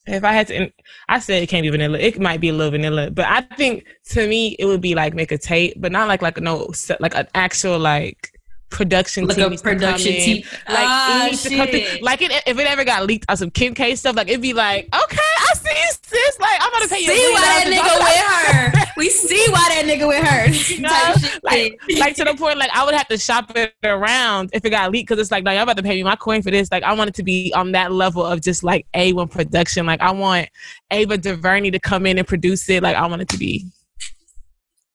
if 0.05 0.23
I 0.23 0.33
had 0.33 0.47
to, 0.47 0.71
I 1.09 1.19
said 1.19 1.41
it 1.41 1.49
can't 1.49 1.63
be 1.63 1.69
vanilla. 1.69 1.97
It 1.97 2.19
might 2.19 2.39
be 2.41 2.49
a 2.49 2.53
little 2.53 2.71
vanilla, 2.71 3.09
but 3.09 3.25
I 3.25 3.41
think 3.41 3.85
to 4.09 4.27
me 4.27 4.55
it 4.59 4.65
would 4.65 4.81
be 4.81 4.93
like 4.93 5.13
make 5.13 5.31
a 5.31 5.37
tape, 5.37 5.75
but 5.77 5.91
not 5.91 6.07
like 6.07 6.21
like 6.21 6.39
no 6.39 6.71
like 6.99 7.15
an 7.15 7.27
actual 7.33 7.79
like 7.79 8.31
production 8.69 9.25
Like 9.25 9.37
team 9.37 9.45
a 9.45 9.49
needs 9.49 9.61
to 9.61 9.69
come 9.69 9.77
production 9.77 10.11
team. 10.13 10.43
Like 10.67 10.87
Ah, 10.87 11.25
it 11.25 11.29
needs 11.31 11.43
to 11.43 11.55
come 11.55 11.67
shit. 11.67 12.03
Like 12.03 12.21
it, 12.21 12.31
if 12.45 12.59
it 12.59 12.67
ever 12.67 12.83
got 12.83 13.05
leaked 13.07 13.25
on 13.29 13.37
some 13.37 13.49
Kim 13.49 13.73
K 13.73 13.95
stuff, 13.95 14.15
like 14.15 14.27
it'd 14.27 14.41
be 14.41 14.53
like, 14.53 14.85
okay, 14.93 15.17
I 15.47 15.53
see 15.55 15.69
you, 15.69 15.91
sis. 16.03 16.39
Like 16.39 16.57
I'm 16.59 16.71
gonna 16.71 16.87
pay 16.87 16.99
you. 16.99 17.11
a 17.11 17.15
See 17.15 17.33
why 17.33 17.41
that 17.41 17.65
nigga 17.67 17.87
talk 17.87 18.73
with 18.73 18.81
her. 18.81 18.85
We 18.97 19.09
see 19.09 19.35
see 19.35 19.51
why 19.51 19.67
that 19.69 19.85
nigga 19.85 20.07
with 20.07 20.23
her. 20.23 20.45
No, 20.81 20.89
Type 20.89 21.43
like, 21.43 21.79
like 21.97 22.15
to 22.15 22.23
the 22.23 22.35
point, 22.35 22.57
like 22.57 22.69
I 22.73 22.85
would 22.85 22.93
have 22.93 23.07
to 23.09 23.17
shop 23.17 23.51
it 23.55 23.73
around 23.83 24.49
if 24.53 24.63
it 24.65 24.69
got 24.69 24.91
leaked 24.91 25.09
because 25.09 25.21
it's 25.21 25.31
like, 25.31 25.43
no, 25.43 25.51
y'all 25.51 25.63
about 25.63 25.77
to 25.77 25.83
pay 25.83 25.95
me 25.95 26.03
my 26.03 26.15
coin 26.15 26.41
for 26.41 26.51
this. 26.51 26.71
Like, 26.71 26.83
I 26.83 26.93
want 26.93 27.09
it 27.09 27.15
to 27.15 27.23
be 27.23 27.53
on 27.55 27.71
that 27.73 27.91
level 27.91 28.25
of 28.25 28.41
just 28.41 28.63
like 28.63 28.87
A1 28.93 29.31
production. 29.31 29.85
Like, 29.85 30.01
I 30.01 30.11
want 30.11 30.49
Ava 30.91 31.17
DuVernay 31.17 31.71
to 31.71 31.79
come 31.79 32.05
in 32.05 32.17
and 32.17 32.27
produce 32.27 32.69
it. 32.69 32.83
Like, 32.83 32.95
I 32.95 33.05
want 33.07 33.21
it 33.21 33.29
to 33.29 33.37
be 33.37 33.65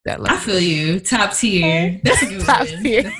that 0.05 0.19
I 0.29 0.37
feel 0.37 0.59
you. 0.59 0.99
Top 0.99 1.33
tier. 1.33 1.99
That's 2.03 2.21
a 2.23 2.25
good 2.27 2.41
Top 2.41 2.67
one. 2.67 2.83
tier. 2.83 3.13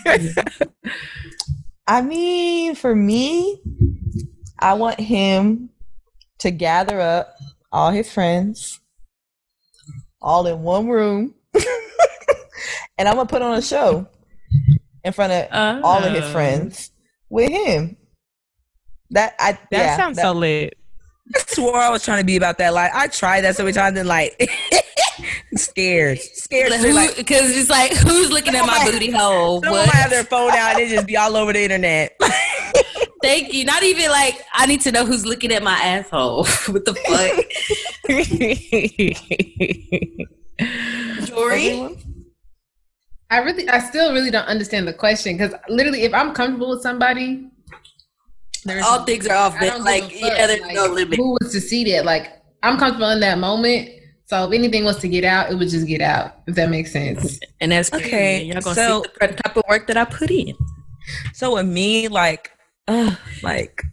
I 1.87 2.01
mean, 2.01 2.75
for 2.75 2.95
me, 2.95 3.61
I 4.59 4.73
want 4.73 4.99
him 4.99 5.69
to 6.41 6.51
gather 6.51 6.99
up 7.01 7.35
all 7.71 7.89
his 7.91 8.11
friends 8.11 8.79
all 10.21 10.45
in 10.45 10.61
one 10.61 10.87
room. 10.87 11.33
and 12.97 13.07
I'm 13.07 13.15
gonna 13.15 13.25
put 13.25 13.41
on 13.41 13.57
a 13.57 13.61
show 13.61 14.07
in 15.03 15.13
front 15.13 15.33
of 15.33 15.83
all 15.83 16.03
of 16.03 16.13
his 16.13 16.23
Oh. 16.25 16.31
friends 16.31 16.91
with 17.29 17.49
him. 17.49 17.97
That 19.11 19.33
I 19.39 19.53
That 19.53 19.59
yeah, 19.71 19.97
sounds 19.97 20.21
so 20.21 20.31
lit. 20.31 20.75
I 21.35 21.39
swore 21.47 21.77
I 21.77 21.89
was 21.89 22.03
trying 22.03 22.19
to 22.19 22.25
be 22.25 22.35
about 22.37 22.57
that. 22.59 22.73
Like 22.73 22.91
I 22.93 23.07
tried 23.07 23.41
that 23.41 23.55
so 23.55 23.63
many 23.63 23.73
times 23.73 23.97
and 23.97 24.07
like 24.07 24.37
scared, 25.55 26.19
scared. 26.19 26.71
to, 26.71 26.93
like, 26.93 27.15
Because 27.17 27.55
it's 27.55 27.69
like, 27.69 27.93
who's 27.93 28.29
looking 28.31 28.53
at 28.55 28.65
my 28.65 28.75
Someone- 28.77 28.91
booty 28.93 29.11
hole? 29.11 29.61
someone 29.63 29.79
What? 29.81 29.87
might 29.87 29.95
have 29.95 30.09
their 30.11 30.23
phone 30.23 30.51
out 30.51 30.73
and 30.75 30.81
it 30.81 30.89
just 30.89 31.07
be 31.07 31.17
all 31.17 31.35
over 31.35 31.51
the 31.53 31.61
internet. 31.63 32.15
Thank 33.21 33.53
you. 33.53 33.65
Not 33.65 33.83
even 33.83 34.09
like 34.09 34.43
I 34.53 34.65
need 34.65 34.81
to 34.81 34.91
know 34.91 35.05
who's 35.05 35.25
looking 35.25 35.51
at 35.51 35.63
my 35.63 35.73
asshole. 35.79 36.45
what 36.67 36.85
the 36.85 36.95
fuck? 37.07 37.45
Jory? 41.27 41.97
I 43.29 43.37
really, 43.39 43.69
I 43.69 43.79
still 43.79 44.11
really 44.13 44.29
don't 44.29 44.47
understand 44.47 44.87
the 44.87 44.93
question 44.93 45.37
because 45.37 45.53
literally, 45.69 46.01
if 46.03 46.13
I'm 46.13 46.33
comfortable 46.33 46.69
with 46.71 46.81
somebody, 46.81 47.47
there's 48.65 48.85
All 48.85 49.03
things 49.05 49.25
are 49.27 49.35
off. 49.35 49.55
I 49.59 49.77
Like, 49.77 50.09
give 50.09 50.17
a 50.17 50.19
fuck, 50.19 50.37
yeah, 50.37 50.47
there's 50.47 50.61
like, 50.61 50.75
no 50.75 50.85
limit. 50.87 51.17
Who 51.17 51.37
was 51.41 51.51
to 51.53 51.61
see 51.61 51.83
that? 51.91 52.05
Like, 52.05 52.29
I'm 52.61 52.77
comfortable 52.77 53.09
in 53.09 53.19
that 53.21 53.37
moment. 53.39 53.89
So 54.25 54.45
if 54.47 54.53
anything 54.53 54.83
was 54.83 54.97
to 54.99 55.07
get 55.07 55.23
out, 55.23 55.51
it 55.51 55.55
would 55.55 55.69
just 55.69 55.87
get 55.87 56.01
out. 56.01 56.35
If 56.47 56.55
that 56.55 56.69
makes 56.69 56.91
sense. 56.91 57.39
And 57.59 57.71
that's 57.71 57.91
Okay, 57.93 58.05
okay. 58.05 58.43
Y'all 58.43 58.61
gonna 58.61 58.75
so- 58.75 59.03
see 59.03 59.27
the 59.27 59.33
type 59.33 59.55
of 59.57 59.63
work 59.67 59.87
that 59.87 59.97
I 59.97 60.05
put 60.05 60.29
in. 60.29 60.53
So 61.33 61.55
with 61.55 61.65
me, 61.67 62.07
like, 62.07 62.51
uh, 62.91 63.15
like 63.43 63.83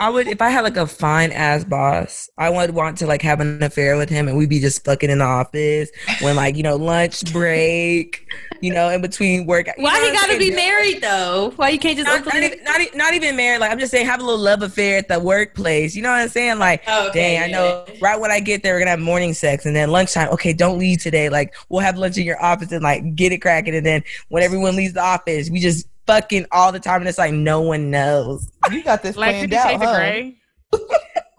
I 0.00 0.10
would 0.10 0.26
if 0.26 0.40
I 0.42 0.48
had 0.48 0.62
like 0.62 0.76
a 0.76 0.86
fine 0.86 1.32
ass 1.32 1.64
boss, 1.64 2.28
I 2.38 2.50
would 2.50 2.70
want 2.70 2.98
to 2.98 3.06
like 3.06 3.22
have 3.22 3.40
an 3.40 3.62
affair 3.62 3.96
with 3.96 4.08
him, 4.08 4.28
and 4.28 4.36
we'd 4.36 4.48
be 4.48 4.60
just 4.60 4.84
fucking 4.84 5.10
in 5.10 5.18
the 5.18 5.24
office 5.24 5.90
when 6.20 6.36
like 6.36 6.56
you 6.56 6.62
know 6.62 6.76
lunch 6.76 7.32
break, 7.32 8.26
you 8.60 8.72
know, 8.72 8.88
in 8.88 9.00
between 9.00 9.46
work. 9.46 9.66
you 9.66 9.72
Why 9.76 9.98
know 9.98 10.06
he 10.06 10.12
gotta 10.12 10.38
be 10.38 10.50
married 10.50 11.00
though? 11.00 11.52
Why 11.56 11.70
you 11.70 11.78
can't 11.78 11.96
just 11.96 12.08
Not, 12.08 12.24
not, 12.26 12.42
even, 12.42 12.64
not, 12.64 12.80
not 12.94 13.14
even 13.14 13.36
married. 13.36 13.60
Like 13.60 13.70
I'm 13.70 13.78
just 13.78 13.90
saying, 13.90 14.06
have 14.06 14.20
a 14.20 14.24
little 14.24 14.40
love 14.40 14.62
affair 14.62 14.98
at 14.98 15.08
the 15.08 15.20
workplace. 15.20 15.94
You 15.94 16.02
know 16.02 16.10
what 16.10 16.20
I'm 16.20 16.28
saying? 16.28 16.58
Like, 16.58 16.82
Oh, 16.86 17.08
okay, 17.08 17.36
dang, 17.36 17.44
I 17.44 17.52
know. 17.52 17.84
Right 18.00 18.18
when 18.18 18.30
I 18.30 18.40
get 18.40 18.62
there, 18.62 18.74
we're 18.74 18.80
gonna 18.80 18.90
have 18.90 19.00
morning 19.00 19.34
sex, 19.34 19.66
and 19.66 19.74
then 19.74 19.90
lunchtime. 19.90 20.28
Okay, 20.30 20.52
don't 20.52 20.78
leave 20.78 21.00
today. 21.00 21.28
Like, 21.28 21.54
we'll 21.68 21.80
have 21.80 21.96
lunch 21.98 22.18
in 22.18 22.24
your 22.24 22.42
office 22.42 22.72
and 22.72 22.82
like 22.82 23.14
get 23.14 23.32
it 23.32 23.38
cracking. 23.38 23.74
And 23.74 23.86
then 23.86 24.02
when 24.28 24.42
everyone 24.42 24.76
leaves 24.76 24.94
the 24.94 25.02
office, 25.02 25.50
we 25.50 25.60
just 25.60 25.86
fucking 26.06 26.46
all 26.52 26.72
the 26.72 26.80
time, 26.80 27.00
and 27.00 27.08
it's 27.08 27.18
like 27.18 27.32
no 27.32 27.60
one 27.60 27.90
knows. 27.90 28.50
You 28.70 28.82
got 28.82 29.02
this 29.02 29.16
like 29.16 29.34
planned 29.36 29.54
out, 29.54 29.68
Shades 29.70 29.82
of 29.82 29.88
huh? 29.88 29.96
Grey. 29.96 30.36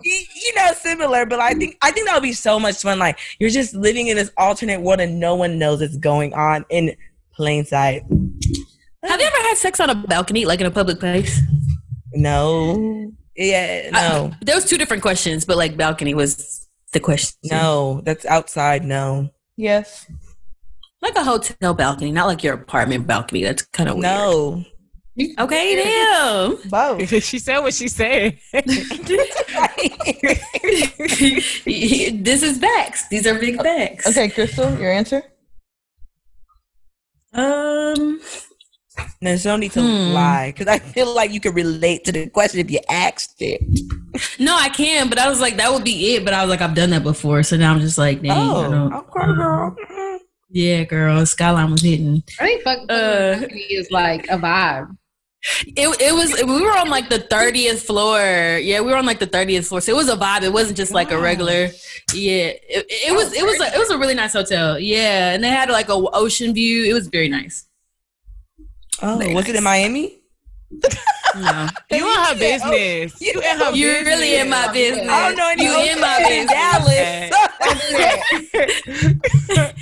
you 0.04 0.24
you 0.36 0.56
know, 0.56 0.74
similar, 0.74 1.26
but 1.26 1.40
I 1.40 1.54
think 1.54 1.78
I 1.82 1.92
think 1.92 2.08
that 2.08 2.14
would 2.16 2.24
be 2.24 2.34
so 2.34 2.60
much 2.60 2.82
fun. 2.82 3.00
Like 3.00 3.18
you're 3.40 3.50
just 3.50 3.74
living 3.74 4.08
in 4.08 4.18
this 4.18 4.32
alternate 4.38 4.82
world 4.82 5.00
and 5.00 5.20
no 5.20 5.36
one 5.36 5.58
knows 5.60 5.82
it's 5.82 5.98
going 5.98 6.34
on 6.34 6.66
in 6.70 6.96
plain 7.34 7.66
sight. 7.66 8.04
Have 9.04 9.20
you 9.20 9.26
ever 9.28 9.38
had 9.48 9.58
sex 9.58 9.80
on 9.80 9.90
a 9.90 9.96
balcony, 9.96 10.46
like 10.46 10.60
in 10.62 10.66
a 10.66 10.72
public 10.72 11.00
place? 11.00 11.42
No, 12.14 13.12
yeah, 13.36 13.90
uh, 13.92 13.92
no, 13.92 14.32
I- 14.32 14.38
there 14.42 14.56
was 14.56 14.66
two 14.66 14.78
different 14.78 15.02
questions, 15.02 15.46
but 15.46 15.58
like 15.58 15.76
balcony 15.76 16.14
was 16.14 16.68
the 16.92 17.00
question. 17.00 17.38
no, 17.46 18.02
that's 18.06 18.26
outside. 18.26 18.86
No, 18.86 19.30
Yes. 19.58 20.06
Like 21.04 21.16
a 21.16 21.24
hotel 21.24 21.74
balcony, 21.76 22.12
not 22.12 22.26
like 22.28 22.44
your 22.44 22.56
apartment 22.56 23.06
balcony. 23.06 23.44
That's 23.44 23.64
kind 23.64 23.90
of 23.90 23.96
weird. 23.98 24.04
no. 24.06 24.64
Okay, 25.38 25.76
damn. 25.76 26.58
Both. 26.70 27.24
she 27.24 27.38
said 27.38 27.60
what 27.60 27.76
she 27.76 27.88
said. 27.88 28.40
this 32.26 32.42
is 32.44 32.58
facts. 32.58 33.08
These 33.10 33.28
are 33.28 33.38
big 33.40 33.62
facts. 33.62 34.08
Okay, 34.08 34.30
Crystal, 34.30 34.76
your 34.80 34.92
answer? 34.92 35.22
Um. 37.34 38.20
There's 39.22 39.44
no 39.46 39.56
need 39.58 39.72
to 39.72 39.82
Hmm. 39.82 40.14
lie 40.14 40.52
because 40.52 40.68
I 40.68 40.78
feel 40.80 41.14
like 41.16 41.32
you 41.32 41.40
could 41.40 41.56
relate 41.56 42.04
to 42.06 42.12
the 42.12 42.30
question 42.30 42.60
if 42.60 42.70
you 42.70 42.80
asked 42.90 43.36
it. 43.42 43.62
No, 44.40 44.56
I 44.56 44.70
can, 44.70 45.10
but 45.10 45.18
I 45.18 45.28
was 45.30 45.42
like, 45.42 45.58
that 45.58 45.72
would 45.74 45.84
be 45.84 46.14
it. 46.16 46.24
But 46.26 46.34
I 46.36 46.42
was 46.44 46.50
like, 46.52 46.62
I've 46.62 46.76
done 46.76 46.92
that 46.92 47.02
before, 47.04 47.42
so 47.42 47.58
now 47.58 47.74
I'm 47.74 47.80
just 47.80 47.98
like, 47.98 48.22
dang, 48.22 48.32
I 48.32 48.36
Oh, 48.52 48.70
don't- 48.70 48.94
okay, 48.94 49.34
girl. 49.34 49.76
Yeah, 50.54 50.84
girl. 50.86 51.26
Skyline 51.26 51.72
was 51.72 51.82
hitting. 51.82 52.24
I 52.40 52.46
think 52.46 52.64
fuck 52.64 52.80
Uh, 52.90 53.40
balcony 53.40 53.62
is 53.74 53.92
like 53.92 54.28
a 54.30 54.38
vibe. 54.38 54.96
It 55.66 55.90
it 56.00 56.14
was 56.14 56.32
we 56.42 56.62
were 56.62 56.72
on 56.78 56.90
like 56.90 57.10
the 57.10 57.20
thirtieth 57.20 57.84
floor. 57.84 58.22
Yeah, 58.62 58.80
we 58.80 58.92
were 58.92 58.96
on 58.98 59.06
like 59.06 59.20
the 59.20 59.26
thirtieth 59.28 59.68
floor, 59.68 59.82
so 59.82 59.92
it 59.92 59.96
was 59.98 60.08
a 60.08 60.16
vibe. 60.16 60.44
It 60.44 60.54
wasn't 60.54 60.78
just 60.78 60.94
like 60.94 61.12
a 61.12 61.20
regular. 61.20 61.68
Yeah, 62.14 62.54
it, 62.78 62.86
it 62.90 63.14
was 63.14 63.34
it 63.34 63.44
was 63.44 63.60
a, 63.60 63.76
it 63.76 63.78
was 63.78 63.90
a 63.90 63.98
really 63.98 64.14
nice 64.16 64.32
hotel. 64.32 64.80
Yeah, 64.80 65.34
and 65.34 65.44
they 65.44 65.50
had 65.50 65.70
like 65.70 65.90
a 65.90 65.94
ocean 65.96 66.54
view. 66.54 66.86
It 66.86 66.94
was 66.94 67.08
very 67.08 67.28
nice. 67.28 67.66
Oh, 69.02 69.18
Very 69.18 69.34
was 69.34 69.50
it 69.50 69.56
in. 69.56 69.64
Miami? 69.64 70.20
No, 71.36 71.68
you 71.90 71.98
in 72.08 72.20
her 72.26 72.36
business. 72.38 73.20
You 73.20 73.34
in 73.42 73.58
her 73.58 73.72
you're 73.74 73.94
business. 74.04 74.06
really 74.08 74.36
in 74.36 74.50
my 74.52 74.72
business. 74.72 75.10
I 75.10 75.30
don't 75.30 75.38
know 75.38 75.50
any 75.50 75.64
You 75.66 75.92
in 75.92 76.00
my 76.00 76.20
business. 76.20 77.43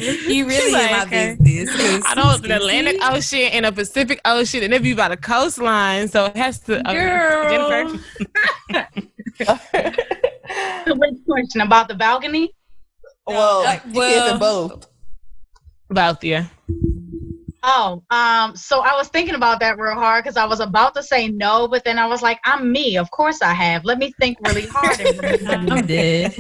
You 0.02 0.45
really 0.45 0.56
She's 0.56 0.66
in 0.68 0.74
like, 0.74 0.91
my 0.91 1.03
okay. 1.03 1.38
business. 1.41 2.03
I 2.06 2.16
know 2.16 2.32
it's 2.32 2.44
an 2.45 2.52
Atlantic 2.52 2.98
Ocean 3.03 3.40
and 3.52 3.66
a 3.66 3.72
Pacific 3.72 4.20
Ocean, 4.26 4.64
and 4.64 4.74
it 4.74 4.82
be 4.84 4.94
by 4.94 5.10
the 5.10 5.18
coastline, 5.18 6.08
so 6.08 6.26
it 6.26 6.36
has 6.38 6.60
to. 6.62 6.82
Girl. 6.84 7.49
Jennifer, 7.49 8.90
Which 10.88 11.16
question 11.28 11.62
about 11.62 11.88
the 11.88 11.95
balcony? 11.95 12.52
Well, 13.28 13.66
Uh, 13.68 13.80
well, 13.94 14.40
well- 14.40 14.68
both. 14.70 14.88
both 15.90 16.24
yeah. 16.24 16.45
Oh, 17.64 18.02
um, 18.10 18.56
so 18.56 18.80
I 18.80 18.95
was 18.95 19.10
thinking 19.10 19.36
about 19.36 19.60
that 19.60 19.78
real 19.78 19.94
hard 19.94 20.24
because 20.24 20.36
I 20.36 20.45
was 20.45 20.60
about 20.62 20.95
to 20.95 21.03
say 21.03 21.28
no, 21.28 21.68
but 21.68 21.84
then 21.86 21.99
I 21.99 22.08
was 22.08 22.24
like, 22.24 22.40
I'm 22.44 22.72
me. 22.72 22.98
Of 22.98 23.12
course 23.12 23.44
I 23.44 23.53
have. 23.53 23.86
Let 23.86 23.99
me 23.99 24.12
think 24.20 24.40
really 24.48 24.66
hard. 24.66 24.99
and 24.99 25.70
I'm 25.70 25.86
dead. 25.86 26.34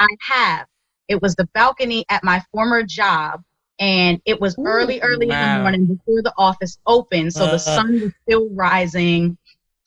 I 0.00 0.08
have. 0.22 0.66
It 1.08 1.22
was 1.22 1.36
the 1.36 1.48
balcony 1.54 2.06
at 2.10 2.24
my 2.24 2.42
former 2.52 2.82
job, 2.84 3.42
and 3.80 4.20
it 4.26 4.40
was 4.40 4.56
early, 4.58 5.00
early 5.02 5.30
in 5.30 5.40
the 5.40 5.60
morning 5.60 5.86
before 5.86 6.22
the 6.22 6.34
office 6.38 6.78
opened. 6.86 7.34
So 7.34 7.46
Uh. 7.46 7.52
the 7.52 7.58
sun 7.58 8.00
was 8.00 8.12
still 8.22 8.48
rising. 8.54 9.38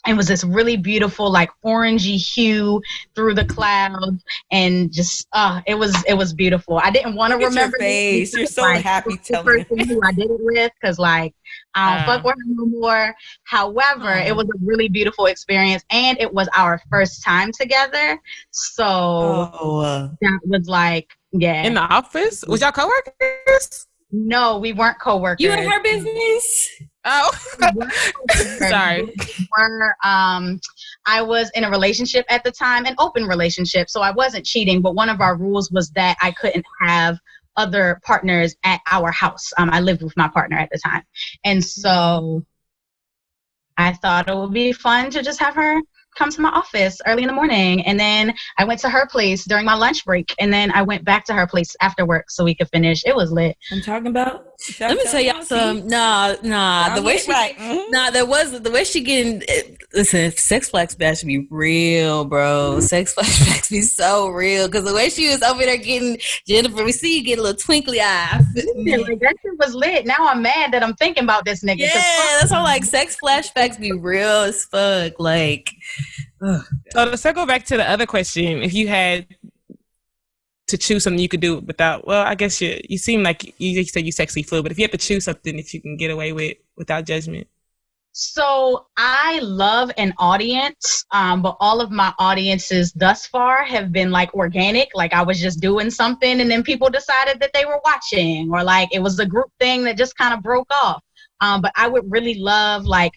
It 0.06 0.16
was 0.16 0.28
this 0.28 0.44
really 0.44 0.76
beautiful, 0.76 1.32
like 1.32 1.50
orangey 1.66 2.18
hue 2.18 2.82
through 3.16 3.36
the 3.36 3.46
clouds, 3.46 4.22
and 4.52 4.92
just 4.92 5.28
uh, 5.34 5.62
it 5.66 5.76
was 5.76 5.96
it 6.06 6.16
was 6.16 6.34
beautiful. 6.34 6.80
I 6.84 6.92
didn't 6.92 7.16
want 7.16 7.32
to 7.32 7.38
Look 7.38 7.48
at 7.48 7.54
your 7.54 7.64
remember 7.64 7.78
face. 7.78 8.34
You're 8.36 8.46
so 8.48 8.64
like, 8.64 8.84
happy 8.84 9.14
it 9.14 9.24
the 9.24 9.34
telling 9.36 9.66
person 9.66 9.88
who 9.88 10.02
I 10.04 10.12
did 10.12 10.30
it 10.30 10.38
with, 10.40 10.72
because 10.82 11.00
like 11.00 11.34
I 11.76 11.96
don't 11.96 12.04
Uh. 12.04 12.06
fuck 12.18 12.26
with 12.26 12.36
her 12.36 12.42
no 12.48 12.66
more. 12.66 13.16
However, 13.46 14.10
Oh. 14.14 14.28
it 14.28 14.36
was 14.36 14.46
a 14.48 14.58
really 14.62 14.90
beautiful 14.90 15.28
experience, 15.28 15.84
and 15.90 16.20
it 16.20 16.34
was 16.34 16.50
our 16.56 16.82
first 16.90 17.24
time 17.24 17.52
together. 17.54 18.20
So 18.52 18.84
Oh, 18.86 19.80
uh, 19.80 20.10
that 20.20 20.40
was 20.46 20.68
like, 20.68 21.10
yeah. 21.32 21.64
In 21.64 21.76
the 21.76 21.82
office, 21.82 22.44
was 22.48 22.60
y'all 22.62 22.72
coworkers? 22.74 23.88
no, 24.12 24.60
we 24.60 24.74
weren't 24.74 25.00
coworkers. 25.00 25.42
You 25.44 25.52
in 25.54 25.68
her 25.70 25.82
business? 25.82 26.70
Oh, 27.06 27.32
We 27.60 27.68
weren't 27.76 27.94
coworkers. 27.94 28.70
Sorry. 28.70 29.14
Were, 29.58 29.96
um, 30.04 30.60
I 31.06 31.22
was 31.22 31.52
in 31.54 31.64
a 31.64 31.70
relationship 31.70 32.26
at 32.30 32.44
the 32.44 32.52
time, 32.52 32.86
an 32.86 32.96
open 32.98 33.26
relationship, 33.26 33.90
so 33.90 34.02
I 34.02 34.12
wasn't 34.12 34.46
cheating. 34.46 34.82
But 34.82 34.96
one 34.96 35.10
of 35.10 35.22
our 35.22 35.36
rules 35.36 35.72
was 35.72 35.90
that 35.92 36.18
I 36.22 36.32
couldn't 36.32 36.66
have 36.82 37.18
other 37.56 38.00
partners 38.04 38.56
at 38.64 38.82
our 38.92 39.12
house. 39.12 39.52
Um, 39.58 39.70
I 39.72 39.80
lived 39.80 40.02
with 40.02 40.16
my 40.18 40.28
partner 40.28 40.58
at 40.58 40.70
the 40.72 40.80
time, 40.80 41.04
and 41.44 41.64
so 41.64 42.44
I 43.78 43.94
thought 43.94 44.30
it 44.30 44.36
would 44.36 44.54
be 44.54 44.72
fun 44.72 45.10
to 45.12 45.24
just 45.24 45.40
have 45.40 45.56
her 45.56 45.82
come 46.16 46.30
to 46.32 46.42
my 46.42 46.50
office 46.50 47.02
early 47.08 47.24
in 47.24 47.28
the 47.28 47.34
morning 47.34 47.86
and 47.86 48.00
then 48.00 48.34
i 48.58 48.64
went 48.64 48.80
to 48.80 48.90
her 48.90 49.08
place 49.08 49.46
during 49.46 49.66
my 49.66 49.74
lunch 49.74 50.06
break 50.06 50.34
and 50.40 50.54
then 50.54 50.72
i 50.72 50.82
went 50.82 51.04
back 51.04 51.26
to 51.26 51.34
her 51.34 51.48
place 51.48 51.76
after 51.82 52.06
work 52.06 52.30
so 52.30 52.44
we 52.44 52.56
could 52.56 52.70
finish 52.70 53.04
it 53.06 53.16
was 53.16 53.32
lit 53.32 53.58
I'm 53.72 53.82
talking 53.82 54.08
about 54.08 54.53
Let 54.80 54.98
me 54.98 55.04
tell 55.04 55.20
y'all 55.22 55.44
some. 55.44 55.88
Nah, 55.88 56.36
nah. 56.44 56.96
The 56.96 57.02
way 57.02 57.18
she, 57.18 57.32
right. 57.32 57.58
mhm. 57.58 57.90
nah, 57.90 58.10
there 58.12 58.26
was 58.26 58.62
the 58.62 58.72
way 58.72 58.84
she 58.84 59.02
getting. 59.02 59.42
eh, 59.48 59.62
Listen, 59.94 60.32
sex 60.32 60.70
flashbacks 60.72 61.20
should 61.20 61.28
be 61.28 61.46
real, 61.52 62.26
bro. 62.26 62.80
Sex 62.80 63.14
flashbacks 63.18 63.70
be 63.70 63.82
so 63.82 64.30
real 64.30 64.68
because 64.68 64.86
the 64.86 64.94
way 64.94 65.10
she 65.10 65.28
was 65.30 65.42
over 65.44 65.64
there 65.64 65.78
getting 65.78 66.18
Jennifer, 66.48 66.84
we 66.84 66.92
see 66.92 67.18
you 67.18 67.24
get 67.24 67.40
a 67.40 67.42
little 67.42 67.58
twinkly 67.60 68.00
eye. 68.02 68.40
Yeah, 68.76 68.98
like 68.98 69.20
that 69.20 69.36
shit 69.42 69.52
was 69.60 69.76
lit. 69.76 70.06
Now 70.06 70.16
I'm 70.20 70.42
mad 70.42 70.72
that 70.72 70.82
I'm 70.84 70.96
thinking 70.96 71.24
about 71.26 71.46
this 71.46 71.64
nigga. 71.64 71.80
'cause 71.92 71.96
Yeah, 71.96 72.38
that's 72.40 72.52
all. 72.52 72.64
Like 72.64 72.84
sex 72.86 73.18
flashbacks 73.24 73.80
be 73.80 73.92
real 73.92 74.28
as 74.44 74.66
fuck. 74.66 75.20
Like, 75.20 75.72
ugh. 76.44 76.66
So 76.92 77.12
to 77.12 77.18
circle 77.18 77.46
back 77.46 77.66
to 77.66 77.78
the 77.78 77.88
other 77.90 78.06
question, 78.06 78.64
if 78.64 78.74
you 78.74 78.88
had 78.88 79.28
to 80.74 80.78
choose 80.78 81.04
something 81.04 81.20
you 81.20 81.30
could 81.30 81.42
do 81.42 81.60
without, 81.60 82.06
well, 82.08 82.24
I 82.26 82.36
guess 82.36 82.62
you 82.62 82.80
you 82.90 82.98
seem 82.98 83.24
like 83.24 83.44
you, 83.46 83.54
you 83.80 83.86
said 83.86 84.06
you 84.06 84.12
sexy 84.12 84.44
fluid, 84.44 84.64
but 84.66 84.72
if 84.72 84.80
you 84.80 84.84
had 84.84 84.92
to 84.92 84.98
choose 84.98 85.26
something 85.26 85.58
that 85.58 85.74
you 85.74 85.82
can 85.82 85.98
get 85.98 86.12
away 86.12 86.34
with 86.34 86.58
without 86.78 87.06
judgment, 87.06 87.48
So 88.16 88.88
I 88.96 89.40
love 89.40 89.92
an 89.98 90.14
audience, 90.20 91.04
um, 91.12 91.42
but 91.42 91.58
all 91.60 91.82
of 91.82 91.90
my 91.90 92.14
audiences 92.20 92.94
thus 92.94 93.26
far 93.26 93.64
have 93.64 93.92
been 93.92 94.12
like 94.12 94.34
organic. 94.36 94.90
Like 94.94 95.14
I 95.14 95.24
was 95.24 95.42
just 95.42 95.62
doing 95.62 95.90
something, 95.90 96.40
and 96.40 96.50
then 96.52 96.62
people 96.64 96.90
decided 96.92 97.40
that 97.40 97.52
they 97.54 97.66
were 97.66 97.82
watching, 97.84 98.52
or 98.54 98.64
like 98.64 98.90
it 98.94 99.02
was 99.02 99.18
a 99.20 99.26
group 99.26 99.50
thing 99.60 99.84
that 99.86 99.98
just 99.98 100.16
kind 100.16 100.34
of 100.34 100.44
broke 100.44 100.72
off. 100.72 101.02
Um, 101.42 101.62
but 101.62 101.72
I 101.76 101.88
would 101.88 102.04
really 102.12 102.36
love 102.36 102.86
like 102.86 103.14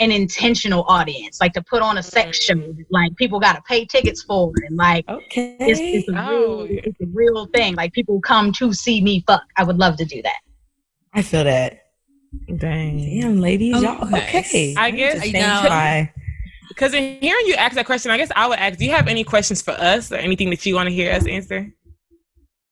an 0.00 0.10
intentional 0.10 0.84
audience, 0.88 1.40
like 1.40 1.52
to 1.52 1.62
put 1.62 1.82
on 1.82 1.98
a 1.98 2.02
sex 2.02 2.40
show, 2.42 2.74
like 2.90 3.14
people 3.16 3.38
got 3.38 3.54
to 3.56 3.62
pay 3.62 3.84
tickets 3.84 4.22
for, 4.22 4.50
and 4.66 4.76
like 4.76 5.06
Okay. 5.08 5.56
it's, 5.60 5.78
it's 5.80 6.08
a 6.08 6.12
Oh. 6.18 6.64
real, 6.66 6.80
it's 6.84 7.00
a 7.00 7.06
real 7.12 7.46
thing. 7.54 7.74
Like 7.74 7.92
people 7.92 8.20
come 8.20 8.50
to 8.54 8.72
see 8.72 9.02
me 9.02 9.22
fuck. 9.26 9.42
I 9.56 9.62
would 9.64 9.76
love 9.76 9.96
to 9.98 10.04
do 10.04 10.20
that. 10.22 10.38
I 11.14 11.22
feel 11.22 11.44
that. 11.44 11.82
dang. 12.56 12.98
Damn, 12.98 13.40
ladies, 13.40 13.80
y'all. 13.82 14.04
Okay. 14.14 14.38
Okay. 14.40 14.74
I 14.76 14.90
guess- 14.90 15.22
Just 15.22 15.34
I 15.34 15.38
know. 15.38 15.68
thank. 15.68 16.10
Because 16.68 16.94
in 16.94 17.20
hearing 17.20 17.46
you 17.46 17.54
ask 17.54 17.74
that 17.74 17.84
question, 17.84 18.10
I 18.12 18.16
guess 18.16 18.30
I 18.34 18.46
would 18.46 18.58
ask, 18.58 18.78
do 18.78 18.84
you 18.86 18.92
have 18.92 19.08
any 19.08 19.24
questions 19.24 19.60
for 19.60 19.72
us 19.72 20.12
or 20.12 20.16
anything 20.16 20.48
that 20.50 20.64
you 20.64 20.74
want 20.76 20.88
to 20.88 20.94
hear 20.94 21.12
us 21.12 21.26
answer? 21.26 21.70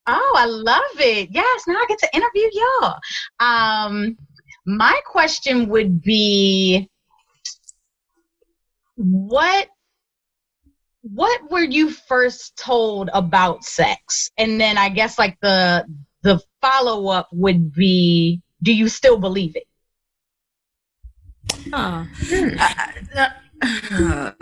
Oh, 0.07 0.35
I 0.39 0.47
love 0.47 1.01
it. 1.01 1.29
Yes, 1.33 1.65
now 1.67 1.75
I 1.75 1.85
get 1.89 1.99
to 1.99 2.09
interview 2.15 2.49
y'all. 2.53 2.99
Um, 3.41 4.17
my 4.65 4.99
question 5.05 5.69
would 5.69 6.01
be 6.01 6.89
what 8.99 9.69
what 11.03 11.51
were 11.51 11.63
you 11.63 11.91
first 11.91 12.57
told 12.59 13.09
about 13.15 13.65
sex? 13.65 14.31
And 14.37 14.61
then 14.61 14.77
I 14.77 14.89
guess 14.89 15.19
like 15.19 15.39
the 15.41 15.87
the 16.23 16.41
follow 16.61 17.09
up 17.09 17.29
would 17.33 17.73
be 17.73 18.43
do 18.63 18.75
you 18.75 18.89
still 18.89 19.19
believe 19.19 19.57
it? 19.57 19.65
huh. 21.73 22.05
Hmm. 22.21 22.49
I, 22.59 22.75
I, 23.17 24.33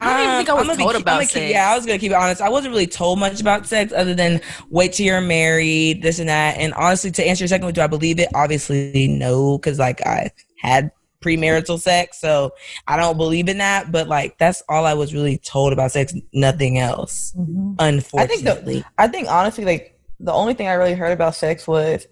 I 0.00 0.16
don't 0.16 0.20
even 0.20 0.36
think 0.36 0.48
I 0.48 0.54
was 0.54 0.62
I'm 0.62 0.66
gonna 0.66 0.76
be 0.76 0.82
told 0.82 0.94
keep- 0.94 1.02
about 1.02 1.20
I'm 1.20 1.26
keep- 1.26 1.50
yeah, 1.50 1.70
I 1.70 1.76
was 1.76 1.84
gonna 1.84 1.98
keep 1.98 2.12
it 2.12 2.14
honest. 2.14 2.40
I 2.40 2.48
wasn't 2.48 2.72
really 2.72 2.86
told 2.86 3.18
much 3.18 3.40
about 3.40 3.66
sex 3.66 3.92
other 3.92 4.14
than 4.14 4.40
wait 4.70 4.94
till 4.94 5.06
you're 5.06 5.20
married, 5.20 6.02
this 6.02 6.18
and 6.18 6.28
that. 6.28 6.56
And 6.58 6.72
honestly, 6.74 7.10
to 7.12 7.26
answer 7.26 7.42
your 7.44 7.48
second 7.48 7.66
one, 7.66 7.74
do 7.74 7.82
I 7.82 7.86
believe 7.86 8.18
it? 8.18 8.28
Obviously, 8.34 9.08
no, 9.08 9.58
because 9.58 9.78
like 9.78 10.00
I 10.06 10.30
had 10.58 10.90
premarital 11.22 11.80
sex, 11.80 12.20
so 12.20 12.52
I 12.86 12.96
don't 12.96 13.16
believe 13.16 13.48
in 13.48 13.58
that. 13.58 13.90
But 13.92 14.08
like 14.08 14.36
that's 14.38 14.62
all 14.68 14.84
I 14.84 14.94
was 14.94 15.14
really 15.14 15.38
told 15.38 15.72
about 15.72 15.92
sex, 15.92 16.12
nothing 16.34 16.78
else. 16.78 17.34
Unfortunately, 17.78 18.84
I 18.98 19.08
think 19.08 19.28
honestly, 19.28 19.64
like 19.64 19.98
the 20.20 20.32
only 20.32 20.54
thing 20.54 20.68
I 20.68 20.74
really 20.74 20.94
heard 20.94 21.12
about 21.12 21.34
sex 21.34 21.66
was 21.66 22.06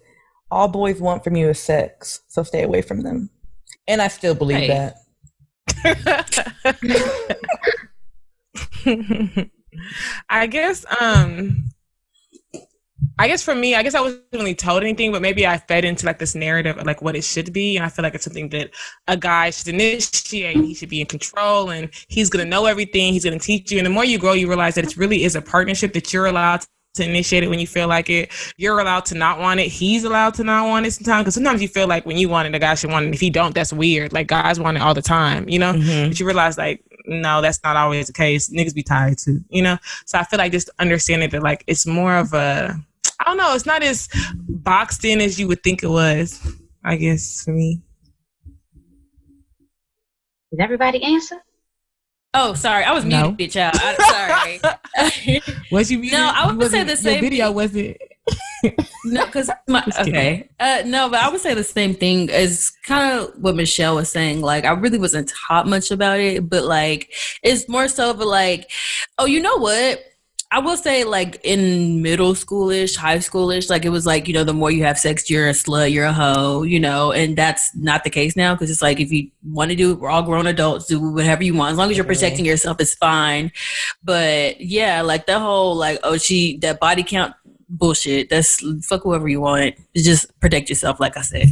all 0.49 0.67
boys 0.67 0.99
want 0.99 1.23
from 1.23 1.35
you 1.35 1.49
is 1.49 1.59
sex, 1.59 2.21
so 2.27 2.43
stay 2.43 2.63
away 2.63 2.81
from 2.81 3.01
them. 3.01 3.29
and 3.87 4.01
I 4.01 4.07
still 4.07 4.35
believe 4.35 4.57
Hey. 4.59 4.67
that. 4.67 4.97
I 10.29 10.47
guess 10.47 10.85
um 10.99 11.69
I 13.19 13.27
guess 13.27 13.43
for 13.43 13.53
me, 13.53 13.75
I 13.75 13.83
guess 13.83 13.93
I 13.93 14.01
wasn't 14.01 14.23
really 14.33 14.55
told 14.55 14.83
anything, 14.83 15.11
but 15.11 15.21
maybe 15.21 15.45
I 15.45 15.57
fed 15.57 15.85
into 15.85 16.05
like 16.05 16.19
this 16.19 16.33
narrative 16.33 16.77
of 16.77 16.85
like 16.85 17.01
what 17.01 17.15
it 17.15 17.23
should 17.23 17.53
be. 17.53 17.77
And 17.77 17.85
I 17.85 17.89
feel 17.89 18.03
like 18.03 18.15
it's 18.15 18.23
something 18.23 18.49
that 18.49 18.71
a 19.07 19.15
guy 19.15 19.49
should 19.51 19.67
initiate. 19.67 20.57
He 20.57 20.73
should 20.73 20.89
be 20.89 21.01
in 21.01 21.07
control 21.07 21.69
and 21.69 21.89
he's 22.07 22.29
gonna 22.29 22.45
know 22.45 22.65
everything. 22.65 23.13
He's 23.13 23.23
gonna 23.23 23.39
teach 23.39 23.71
you. 23.71 23.77
And 23.77 23.85
the 23.85 23.91
more 23.91 24.05
you 24.05 24.17
grow, 24.17 24.33
you 24.33 24.47
realize 24.47 24.75
that 24.75 24.85
it 24.85 24.97
really 24.97 25.23
is 25.23 25.35
a 25.35 25.41
partnership 25.41 25.93
that 25.93 26.11
you're 26.11 26.25
allowed 26.25 26.65
to 26.95 27.03
initiate 27.05 27.43
it 27.43 27.49
when 27.49 27.59
you 27.59 27.67
feel 27.67 27.87
like 27.87 28.09
it. 28.09 28.31
You're 28.57 28.79
allowed 28.79 29.05
to 29.05 29.15
not 29.15 29.39
want 29.39 29.59
it. 29.59 29.67
He's 29.67 30.03
allowed 30.03 30.33
to 30.35 30.43
not 30.43 30.67
want 30.67 30.85
it 30.85 30.91
sometimes. 30.91 31.23
Because 31.23 31.35
sometimes 31.35 31.61
you 31.61 31.67
feel 31.67 31.87
like 31.87 32.05
when 32.05 32.17
you 32.17 32.27
want 32.27 32.47
it, 32.47 32.51
the 32.51 32.59
guy 32.59 32.75
should 32.75 32.89
want 32.89 33.05
it. 33.05 33.13
If 33.13 33.19
he 33.21 33.29
don't, 33.29 33.53
that's 33.53 33.71
weird. 33.71 34.13
Like 34.13 34.27
guys 34.27 34.59
want 34.59 34.77
it 34.77 34.81
all 34.81 34.93
the 34.93 35.01
time, 35.01 35.47
you 35.47 35.59
know? 35.59 35.73
Mhm. 35.73 36.09
But 36.09 36.19
you 36.19 36.25
realize 36.25 36.57
like, 36.57 36.83
no, 37.05 37.41
that's 37.41 37.59
not 37.63 37.75
always 37.75 38.07
the 38.07 38.13
case. 38.13 38.49
Niggas 38.49 38.75
be 38.75 38.83
tired 38.83 39.17
too, 39.17 39.41
you 39.49 39.61
know? 39.61 39.77
So 40.05 40.17
I 40.17 40.23
feel 40.23 40.37
like 40.37 40.51
just 40.51 40.69
understanding 40.79 41.29
that 41.29 41.43
like 41.43 41.63
it's 41.67 41.85
more 41.85 42.15
of 42.15 42.33
a 42.33 42.79
I 43.21 43.23
don't 43.29 43.37
know, 43.37 43.53
it's 43.53 43.65
not 43.65 43.83
as 43.83 44.09
boxed 44.49 45.05
in 45.05 45.21
as 45.21 45.39
you 45.39 45.47
would 45.47 45.63
think 45.63 45.83
it 45.83 45.89
was, 45.89 46.39
I 46.83 46.95
guess, 46.95 47.43
for 47.43 47.51
me. 47.51 47.81
Did 50.51 50.59
everybody 50.59 51.01
answer? 51.03 51.37
Oh, 52.33 52.53
sorry, 52.53 52.83
I 52.83 52.91
was 52.93 53.05
No. 53.05 53.31
muted, 53.31 53.51
bitch. 53.51 53.55
Out. 53.57 53.73
I, 53.77 54.59
sorry. 54.59 55.41
Was 55.71 55.91
you 55.91 55.99
mean? 55.99 56.11
No, 56.11 56.31
I 56.33 56.51
would 56.51 56.71
say 56.71 56.83
the 56.83 56.95
same 56.95 57.29
thing. 57.29 57.53
was 57.53 57.75
it? 57.75 57.97
No, 59.05 59.25
because 59.25 59.49
my 59.67 59.83
okay, 59.99 60.49
uh, 60.59 60.83
no, 60.85 61.09
but 61.09 61.19
I 61.21 61.29
would 61.29 61.41
say 61.41 61.53
the 61.53 61.63
same 61.63 61.93
thing 61.93 62.29
as 62.29 62.71
kind 62.85 63.19
of 63.19 63.31
what 63.41 63.55
Michelle 63.55 63.95
was 63.95 64.09
saying. 64.09 64.41
Like, 64.41 64.63
I 64.65 64.71
really 64.71 64.97
wasn't 64.97 65.31
taught 65.47 65.67
much 65.67 65.91
about 65.91 66.19
it, 66.19 66.49
but 66.49 66.63
like, 66.65 67.11
it's 67.43 67.67
more 67.67 67.87
so 67.87 68.11
of 68.11 68.19
a 68.19 68.25
like, 68.25 68.69
oh, 69.17 69.25
you 69.25 69.39
know 69.41 69.57
what? 69.57 70.01
I 70.53 70.59
will 70.59 70.75
say, 70.75 71.05
like 71.05 71.39
in 71.43 72.01
middle 72.01 72.33
schoolish, 72.33 72.97
high 72.97 73.19
schoolish, 73.19 73.69
like 73.69 73.85
it 73.85 73.89
was 73.89 74.05
like 74.05 74.27
you 74.27 74.33
know, 74.33 74.43
the 74.43 74.53
more 74.53 74.69
you 74.69 74.83
have 74.83 74.99
sex, 74.99 75.29
you're 75.29 75.47
a 75.47 75.53
slut, 75.53 75.91
you're 75.91 76.05
a 76.05 76.13
hoe, 76.13 76.63
you 76.63 76.79
know, 76.79 77.13
and 77.13 77.37
that's 77.37 77.73
not 77.75 78.03
the 78.03 78.09
case 78.09 78.35
now 78.35 78.53
because 78.53 78.69
it's 78.69 78.81
like 78.81 78.99
if 78.99 79.11
you 79.11 79.31
want 79.43 79.71
to 79.71 79.77
do, 79.77 79.91
it, 79.91 79.99
we're 79.99 80.09
all 80.09 80.23
grown 80.23 80.47
adults, 80.47 80.87
do 80.87 80.99
whatever 80.99 81.43
you 81.43 81.53
want 81.53 81.71
as 81.71 81.77
long 81.77 81.89
as 81.89 81.95
you're 81.95 82.05
protecting 82.05 82.43
yourself, 82.43 82.81
it's 82.81 82.95
fine. 82.95 83.51
But 84.03 84.59
yeah, 84.59 85.01
like 85.01 85.25
the 85.25 85.39
whole 85.39 85.75
like 85.75 85.99
oh 86.03 86.17
she 86.17 86.57
that 86.57 86.81
body 86.81 87.03
count 87.03 87.33
bullshit. 87.69 88.29
That's 88.29 88.61
fuck 88.85 89.03
whoever 89.03 89.27
you 89.27 89.41
want. 89.41 89.75
Just 89.95 90.37
protect 90.41 90.69
yourself, 90.69 90.99
like 90.99 91.15
I 91.17 91.21
said. 91.21 91.47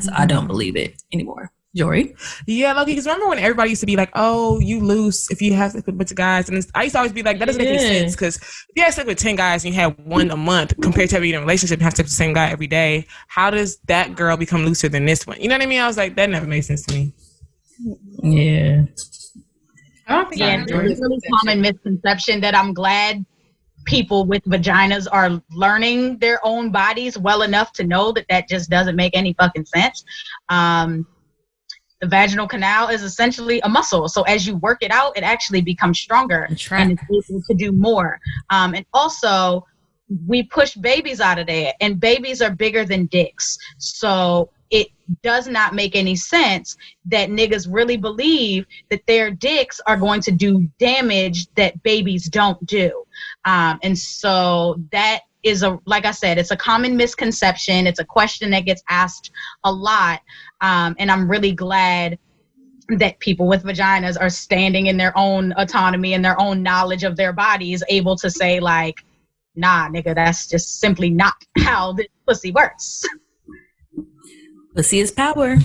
So 0.00 0.10
I 0.10 0.20
mm-hmm. 0.20 0.26
don't 0.26 0.46
believe 0.48 0.76
it 0.76 1.00
anymore. 1.12 1.52
Jory, 1.74 2.14
Yeah, 2.46 2.72
lowkey, 2.74 2.86
because 2.86 3.06
remember 3.06 3.28
when 3.28 3.40
everybody 3.40 3.70
used 3.70 3.80
to 3.80 3.86
be 3.86 3.96
like, 3.96 4.10
oh, 4.14 4.60
you 4.60 4.80
loose 4.80 5.28
if 5.32 5.42
you 5.42 5.54
have 5.54 5.72
sex 5.72 5.84
with 5.84 5.96
a 5.96 5.98
bunch 5.98 6.12
of 6.12 6.16
guys? 6.16 6.48
And 6.48 6.56
it's, 6.56 6.70
I 6.72 6.84
used 6.84 6.94
to 6.94 6.98
always 6.98 7.12
be 7.12 7.24
like, 7.24 7.40
that 7.40 7.46
doesn't 7.46 7.58
make 7.58 7.68
any 7.68 7.78
sense 7.78 8.14
because 8.14 8.36
if 8.36 8.68
you 8.76 8.84
have 8.84 8.94
sex 8.94 9.06
with 9.06 9.18
10 9.18 9.34
guys 9.34 9.64
and 9.64 9.74
you 9.74 9.80
have 9.80 9.98
one 9.98 10.30
a 10.30 10.36
month 10.36 10.74
compared 10.80 11.10
to 11.10 11.16
having 11.16 11.30
in 11.30 11.36
a 11.36 11.40
relationship 11.40 11.78
and 11.78 11.82
have 11.82 11.94
sex 11.94 12.06
with 12.06 12.12
the 12.12 12.16
same 12.16 12.32
guy 12.32 12.48
every 12.48 12.68
day, 12.68 13.06
how 13.26 13.50
does 13.50 13.78
that 13.86 14.14
girl 14.14 14.36
become 14.36 14.64
looser 14.64 14.88
than 14.88 15.04
this 15.04 15.26
one? 15.26 15.40
You 15.40 15.48
know 15.48 15.56
what 15.56 15.62
I 15.62 15.66
mean? 15.66 15.80
I 15.80 15.88
was 15.88 15.96
like, 15.96 16.14
that 16.14 16.30
never 16.30 16.46
made 16.46 16.60
sense 16.60 16.86
to 16.86 16.94
me. 16.94 17.12
yeah, 18.22 18.84
i 20.06 20.14
don't 20.22 20.36
Yeah, 20.36 20.62
it's 20.62 20.70
a 20.70 20.78
really 20.78 21.20
common 21.40 21.60
misconception 21.60 22.40
that 22.42 22.54
I'm 22.54 22.72
glad 22.72 23.26
people 23.84 24.24
with 24.24 24.42
vaginas 24.44 25.06
are 25.10 25.42
learning 25.50 26.18
their 26.18 26.38
own 26.46 26.70
bodies 26.70 27.18
well 27.18 27.42
enough 27.42 27.72
to 27.72 27.84
know 27.84 28.12
that 28.12 28.26
that 28.28 28.48
just 28.48 28.70
doesn't 28.70 28.96
make 28.96 29.16
any 29.16 29.34
fucking 29.34 29.66
sense. 29.66 30.04
Um, 30.48 31.06
the 32.04 32.10
vaginal 32.10 32.46
canal 32.46 32.88
is 32.88 33.02
essentially 33.02 33.60
a 33.60 33.68
muscle. 33.68 34.08
So 34.08 34.22
as 34.24 34.46
you 34.46 34.56
work 34.56 34.82
it 34.82 34.90
out, 34.90 35.16
it 35.16 35.22
actually 35.22 35.62
becomes 35.62 35.98
stronger 35.98 36.46
right. 36.70 36.82
and 36.82 36.92
it's 36.92 37.30
able 37.30 37.42
to 37.48 37.54
do 37.54 37.72
more. 37.72 38.20
Um, 38.50 38.74
and 38.74 38.84
also, 38.92 39.64
we 40.26 40.42
push 40.42 40.74
babies 40.74 41.18
out 41.18 41.38
of 41.38 41.46
there, 41.46 41.72
and 41.80 41.98
babies 41.98 42.42
are 42.42 42.54
bigger 42.54 42.84
than 42.84 43.06
dicks. 43.06 43.56
So 43.78 44.50
it 44.70 44.88
does 45.22 45.48
not 45.48 45.74
make 45.74 45.96
any 45.96 46.14
sense 46.14 46.76
that 47.06 47.30
niggas 47.30 47.66
really 47.70 47.96
believe 47.96 48.66
that 48.90 49.00
their 49.06 49.30
dicks 49.30 49.80
are 49.86 49.96
going 49.96 50.20
to 50.20 50.30
do 50.30 50.68
damage 50.78 51.46
that 51.54 51.82
babies 51.82 52.28
don't 52.28 52.64
do. 52.66 53.04
Um, 53.46 53.78
and 53.82 53.96
so 53.96 54.76
that 54.92 55.20
is 55.44 55.62
a, 55.62 55.78
like 55.86 56.04
I 56.06 56.10
said, 56.10 56.38
it's 56.38 56.50
a 56.50 56.56
common 56.56 56.96
misconception. 56.96 57.86
It's 57.86 58.00
a 58.00 58.04
question 58.04 58.50
that 58.50 58.64
gets 58.64 58.82
asked 58.88 59.30
a 59.64 59.72
lot. 59.72 60.20
Um, 60.60 60.96
and 60.98 61.10
I'm 61.10 61.30
really 61.30 61.52
glad 61.52 62.18
that 62.88 63.18
people 63.20 63.46
with 63.46 63.62
vaginas 63.62 64.20
are 64.20 64.30
standing 64.30 64.86
in 64.86 64.96
their 64.96 65.16
own 65.16 65.52
autonomy 65.56 66.14
and 66.14 66.24
their 66.24 66.40
own 66.40 66.62
knowledge 66.62 67.04
of 67.04 67.16
their 67.16 67.32
bodies, 67.32 67.82
able 67.88 68.16
to 68.16 68.30
say, 68.30 68.60
like, 68.60 69.04
nah, 69.54 69.88
nigga, 69.88 70.14
that's 70.14 70.46
just 70.46 70.80
simply 70.80 71.10
not 71.10 71.34
how 71.58 71.92
this 71.92 72.08
pussy 72.26 72.50
works. 72.50 73.04
pussy 74.74 74.98
is 74.98 75.12
power. 75.12 75.56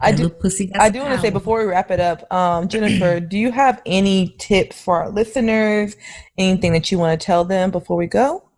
I 0.00 0.12
do. 0.12 0.28
Pussy 0.28 0.70
I 0.74 0.90
do 0.90 1.00
want 1.00 1.14
to 1.14 1.20
say 1.20 1.30
before 1.30 1.60
we 1.60 1.66
wrap 1.66 1.90
it 1.90 2.00
up, 2.00 2.30
um, 2.32 2.68
Jennifer, 2.68 3.20
do 3.20 3.38
you 3.38 3.52
have 3.52 3.82
any 3.84 4.34
tips 4.38 4.80
for 4.80 5.02
our 5.02 5.10
listeners? 5.10 5.96
Anything 6.38 6.72
that 6.72 6.90
you 6.90 6.98
want 6.98 7.20
to 7.20 7.24
tell 7.24 7.44
them 7.44 7.70
before 7.70 7.96
we 7.96 8.06
go? 8.06 8.50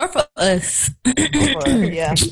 or 0.00 0.08
for 0.08 0.26
us. 0.36 0.90
yeah. 1.06 2.14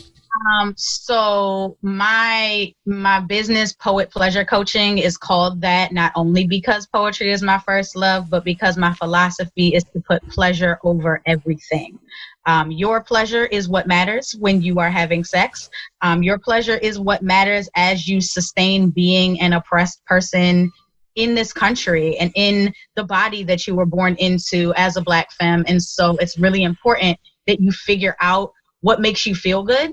Um, 0.51 0.73
so 0.79 1.77
my 1.83 2.73
my 2.87 3.21
business 3.21 3.75
poet 3.75 4.11
pleasure 4.11 4.47
coaching 4.47 4.97
is 4.97 5.19
called 5.19 5.61
that 5.61 5.93
not 5.93 6.11
only 6.15 6.47
because 6.47 6.87
poetry 6.87 7.31
is 7.31 7.43
my 7.43 7.59
first 7.59 7.95
love, 7.97 8.31
but 8.31 8.43
because 8.43 8.79
my 8.79 8.95
philosophy 8.95 9.75
is 9.75 9.85
to 9.93 10.01
put 10.01 10.27
pleasure 10.31 10.79
over 10.85 11.21
everything. 11.27 11.99
Um, 12.47 12.71
your 12.71 13.03
pleasure 13.03 13.47
is 13.47 13.69
what 13.69 13.87
matters 13.87 14.35
when 14.39 14.63
you 14.63 14.79
are 14.81 14.91
having 14.91 15.25
sex. 15.25 15.71
Um, 16.01 16.23
your 16.23 16.39
pleasure 16.39 16.77
is 16.77 16.99
what 16.99 17.23
matters 17.23 17.69
as 17.77 18.09
you 18.09 18.21
sustain 18.21 18.91
being 18.91 19.41
an 19.41 19.53
oppressed 19.53 20.05
person 20.05 20.71
in 21.15 21.35
this 21.35 21.53
country 21.53 22.17
and 22.19 22.33
in 22.35 22.73
the 22.97 23.05
body 23.05 23.45
that 23.45 23.67
you 23.67 23.75
were 23.75 23.87
born 23.87 24.17
into 24.17 24.73
as 24.77 24.97
a 24.97 25.03
black 25.03 25.31
femme. 25.33 25.65
And 25.69 25.83
so 25.83 26.17
it's 26.17 26.39
really 26.39 26.63
important 26.63 27.19
that 27.47 27.61
you 27.61 27.71
figure 27.71 28.17
out 28.21 28.53
what 28.81 29.01
makes 29.01 29.27
you 29.27 29.35
feel 29.35 29.63
good 29.63 29.93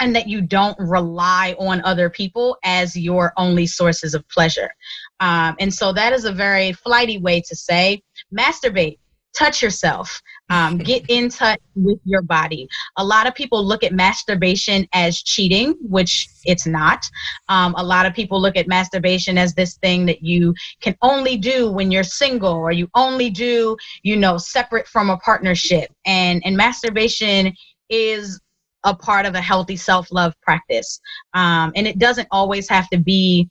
and 0.00 0.16
that 0.16 0.28
you 0.28 0.40
don't 0.40 0.76
rely 0.78 1.54
on 1.58 1.80
other 1.84 2.10
people 2.10 2.56
as 2.64 2.96
your 2.96 3.32
only 3.36 3.66
sources 3.66 4.14
of 4.14 4.28
pleasure. 4.28 4.70
Um, 5.20 5.54
and 5.60 5.72
so 5.72 5.92
that 5.92 6.12
is 6.12 6.24
a 6.24 6.32
very 6.32 6.72
flighty 6.72 7.18
way 7.18 7.40
to 7.42 7.54
say 7.54 8.02
masturbate. 8.36 8.98
Touch 9.36 9.62
yourself. 9.62 10.20
Um, 10.50 10.78
get 10.92 11.04
in 11.08 11.28
touch 11.28 11.60
with 11.74 11.98
your 12.04 12.22
body. 12.22 12.68
A 12.96 13.04
lot 13.04 13.26
of 13.26 13.34
people 13.34 13.64
look 13.64 13.84
at 13.84 13.92
masturbation 13.92 14.86
as 14.92 15.22
cheating, 15.22 15.74
which 15.80 16.28
it's 16.44 16.66
not. 16.66 17.04
Um, 17.48 17.74
a 17.76 17.82
lot 17.82 18.06
of 18.06 18.14
people 18.14 18.40
look 18.40 18.56
at 18.56 18.68
masturbation 18.68 19.38
as 19.38 19.54
this 19.54 19.76
thing 19.78 20.06
that 20.06 20.22
you 20.22 20.54
can 20.80 20.96
only 21.02 21.36
do 21.36 21.70
when 21.70 21.90
you're 21.90 22.04
single 22.04 22.54
or 22.54 22.72
you 22.72 22.88
only 22.94 23.30
do, 23.30 23.76
you 24.02 24.16
know, 24.16 24.38
separate 24.38 24.86
from 24.86 25.10
a 25.10 25.16
partnership. 25.18 25.90
And 26.04 26.42
and 26.44 26.56
masturbation 26.56 27.54
is 27.88 28.40
a 28.84 28.94
part 28.94 29.26
of 29.26 29.34
a 29.34 29.40
healthy 29.40 29.76
self 29.76 30.10
love 30.10 30.34
practice. 30.42 31.00
Um, 31.34 31.72
and 31.76 31.86
it 31.86 31.98
doesn't 31.98 32.28
always 32.30 32.68
have 32.68 32.88
to 32.90 32.98
be 32.98 33.48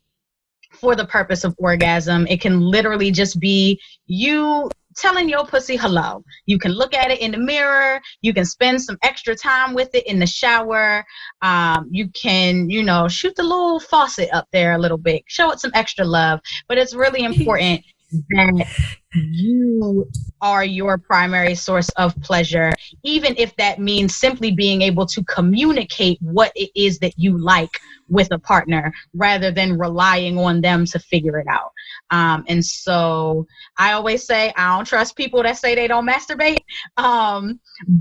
for 0.71 0.95
the 0.95 1.05
purpose 1.05 1.43
of 1.43 1.55
orgasm. 1.57 2.27
It 2.27 2.41
can 2.41 2.59
literally 2.59 3.11
just 3.11 3.39
be 3.39 3.79
you 4.07 4.69
telling 4.95 5.29
your 5.29 5.45
pussy 5.45 5.75
hello. 5.75 6.23
You 6.45 6.57
can 6.57 6.71
look 6.71 6.93
at 6.93 7.11
it 7.11 7.19
in 7.19 7.31
the 7.31 7.37
mirror. 7.37 8.01
You 8.21 8.33
can 8.33 8.45
spend 8.45 8.81
some 8.81 8.97
extra 9.03 9.35
time 9.35 9.73
with 9.73 9.93
it 9.93 10.05
in 10.07 10.19
the 10.19 10.27
shower. 10.27 11.05
Um, 11.41 11.87
you 11.91 12.09
can, 12.09 12.69
you 12.69 12.83
know, 12.83 13.07
shoot 13.07 13.35
the 13.35 13.43
little 13.43 13.79
faucet 13.79 14.29
up 14.33 14.47
there 14.51 14.73
a 14.73 14.77
little 14.77 14.97
bit, 14.97 15.23
show 15.27 15.51
it 15.51 15.59
some 15.59 15.71
extra 15.73 16.05
love. 16.05 16.39
But 16.67 16.77
it's 16.77 16.93
really 16.93 17.23
important 17.25 17.83
that 18.11 18.67
you 19.13 20.09
are 20.41 20.63
your 20.63 20.97
primary 20.97 21.55
source 21.55 21.89
of 21.89 22.19
pleasure, 22.21 22.71
even 23.03 23.35
if 23.37 23.55
that 23.57 23.79
means 23.79 24.15
simply 24.15 24.51
being 24.51 24.81
able 24.81 25.05
to 25.05 25.23
communicate 25.25 26.17
what 26.21 26.51
it 26.55 26.71
is 26.75 26.99
that 26.99 27.13
you 27.17 27.37
like 27.37 27.79
with 28.09 28.27
a 28.31 28.39
partner 28.39 28.93
rather 29.13 29.51
than 29.51 29.77
relying 29.77 30.37
on 30.37 30.61
them 30.61 30.85
to 30.85 30.99
figure 30.99 31.39
it 31.39 31.47
out. 31.47 31.71
Um, 32.09 32.43
and 32.47 32.63
so 32.63 33.47
I 33.77 33.93
always 33.93 34.25
say 34.25 34.53
I 34.55 34.75
don't 34.75 34.85
trust 34.85 35.15
people 35.15 35.43
that 35.43 35.57
say 35.57 35.75
they 35.75 35.87
don't 35.87 36.07
masturbate. 36.07 36.59
Um, 36.97 37.59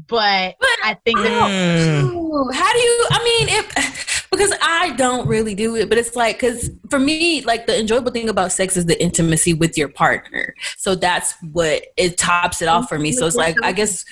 but, 0.09 0.57
but 0.59 0.78
I 0.85 0.99
think 1.05 1.19
that. 1.20 1.51
Mm. 1.51 2.55
How 2.55 2.73
do 2.73 2.78
you, 2.78 3.07
I 3.11 3.24
mean, 3.24 3.49
if 3.49 4.10
because 4.31 4.52
I 4.62 4.94
don't 4.97 5.27
really 5.27 5.55
do 5.55 5.77
it, 5.77 5.89
but 5.89 5.98
it's 5.98 6.15
like 6.15 6.40
because 6.40 6.70
for 6.89 6.98
me, 6.98 7.43
like 7.43 7.66
the 7.66 7.78
enjoyable 7.78 8.12
thing 8.12 8.28
about 8.28 8.52
sex 8.52 8.77
is 8.77 8.86
the 8.86 9.01
intimacy 9.02 9.55
with 9.55 9.77
your 9.77 9.89
partner. 9.89 10.55
So 10.77 10.94
that's 10.94 11.35
what 11.52 11.85
it 11.97 12.16
tops 12.16 12.62
it 12.62 12.69
off 12.69 12.89
for 12.89 12.98
me. 12.98 13.12
So 13.12 13.27
it's 13.27 13.36
like 13.36 13.57
I 13.62 13.73
guess, 13.73 14.05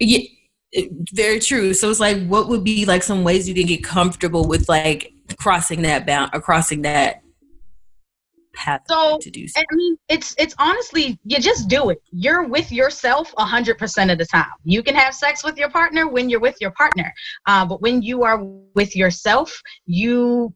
yeah, 0.00 0.20
very 1.12 1.38
true. 1.40 1.72
So 1.74 1.90
it's 1.90 2.00
like, 2.00 2.26
what 2.26 2.48
would 2.48 2.64
be 2.64 2.84
like 2.84 3.02
some 3.02 3.24
ways 3.24 3.48
you 3.48 3.54
can 3.54 3.66
get 3.66 3.84
comfortable 3.84 4.46
with 4.46 4.68
like 4.68 5.12
crossing 5.36 5.82
that 5.82 6.06
bound 6.06 6.30
or 6.32 6.40
crossing 6.40 6.82
that 6.82 7.22
path 8.58 8.82
so, 8.88 9.18
to 9.20 9.30
do 9.30 9.46
so. 9.46 9.60
I 9.60 9.74
mean, 9.74 9.96
it's 10.08 10.34
it's 10.38 10.54
honestly 10.58 11.18
you 11.24 11.38
just 11.38 11.68
do 11.68 11.90
it. 11.90 12.02
You're 12.10 12.46
with 12.46 12.70
yourself 12.72 13.32
a 13.38 13.44
hundred 13.44 13.78
percent 13.78 14.10
of 14.10 14.18
the 14.18 14.26
time. 14.26 14.52
You 14.64 14.82
can 14.82 14.94
have 14.94 15.14
sex 15.14 15.44
with 15.44 15.56
your 15.56 15.70
partner 15.70 16.08
when 16.08 16.28
you're 16.28 16.40
with 16.40 16.56
your 16.60 16.72
partner, 16.72 17.12
uh, 17.46 17.64
but 17.64 17.80
when 17.80 18.02
you 18.02 18.24
are 18.24 18.42
with 18.74 18.94
yourself, 18.96 19.62
you 19.86 20.52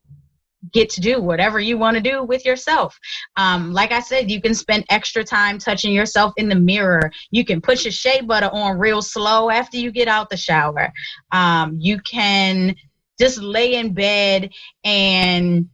get 0.73 0.89
to 0.91 1.01
do 1.01 1.21
whatever 1.21 1.59
you 1.59 1.77
want 1.77 1.97
to 1.97 2.03
do 2.03 2.23
with 2.23 2.45
yourself. 2.45 2.97
Um, 3.37 3.73
like 3.73 3.93
I 3.93 4.01
said, 4.01 4.31
you 4.31 4.41
can 4.41 4.55
spend 4.55 4.85
extra 4.91 5.25
time 5.25 5.59
touching 5.59 5.93
yourself 5.93 6.33
in 6.37 6.49
the 6.49 6.55
mirror. 6.55 7.11
You 7.31 7.45
can 7.45 7.61
put 7.61 7.85
your 7.85 7.93
shea 7.93 8.21
butter 8.21 8.51
on 8.53 8.79
real 8.79 9.03
slow 9.03 9.51
after 9.51 9.77
you 9.77 9.91
get 9.91 10.09
out 10.09 10.31
the 10.31 10.37
shower. 10.37 10.93
Um, 11.33 11.77
you 11.81 11.99
can 12.01 12.77
just 13.19 13.39
lay 13.39 13.75
in 13.75 13.93
bed 13.93 14.51
and 14.85 15.69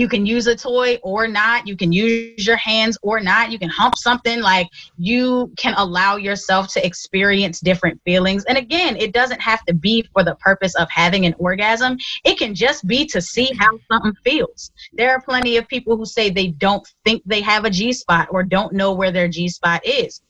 you 0.00 0.08
can 0.08 0.26
use 0.26 0.46
a 0.46 0.56
toy 0.56 0.98
or 1.02 1.26
not 1.26 1.66
you 1.66 1.76
can 1.76 1.92
use 1.92 2.46
your 2.46 2.56
hands 2.56 2.98
or 3.02 3.20
not 3.20 3.50
you 3.50 3.58
can 3.58 3.68
hump 3.68 3.96
something 3.96 4.40
like 4.40 4.68
you 4.98 5.52
can 5.56 5.74
allow 5.76 6.16
yourself 6.16 6.72
to 6.72 6.84
experience 6.84 7.60
different 7.60 8.00
feelings. 8.04 8.44
And 8.44 8.58
again 8.58 8.96
it 8.96 9.12
doesn't 9.12 9.40
have 9.40 9.64
to 9.66 9.74
be 9.74 10.08
for 10.12 10.22
the 10.22 10.34
purpose 10.36 10.74
of 10.76 10.88
having 10.90 11.26
an 11.26 11.34
orgasm. 11.38 11.96
It 12.24 12.38
can 12.38 12.54
just 12.54 12.86
be 12.86 13.06
to 13.06 13.20
see 13.20 13.50
how 13.58 13.78
something 13.90 14.14
feels. 14.24 14.70
There 14.92 15.10
are 15.10 15.20
plenty 15.20 15.56
of 15.56 15.68
people 15.68 15.96
who 15.96 16.06
say 16.06 16.30
they 16.30 16.48
don't 16.48 16.86
think 17.04 17.22
they 17.26 17.40
have 17.40 17.64
a 17.64 17.70
g 17.70 17.92
spot 17.92 18.28
or 18.30 18.42
don't 18.42 18.72
know 18.72 18.92
where 18.92 19.12
their 19.12 19.28
g 19.28 19.48
spot 19.48 19.86
is 19.86 20.20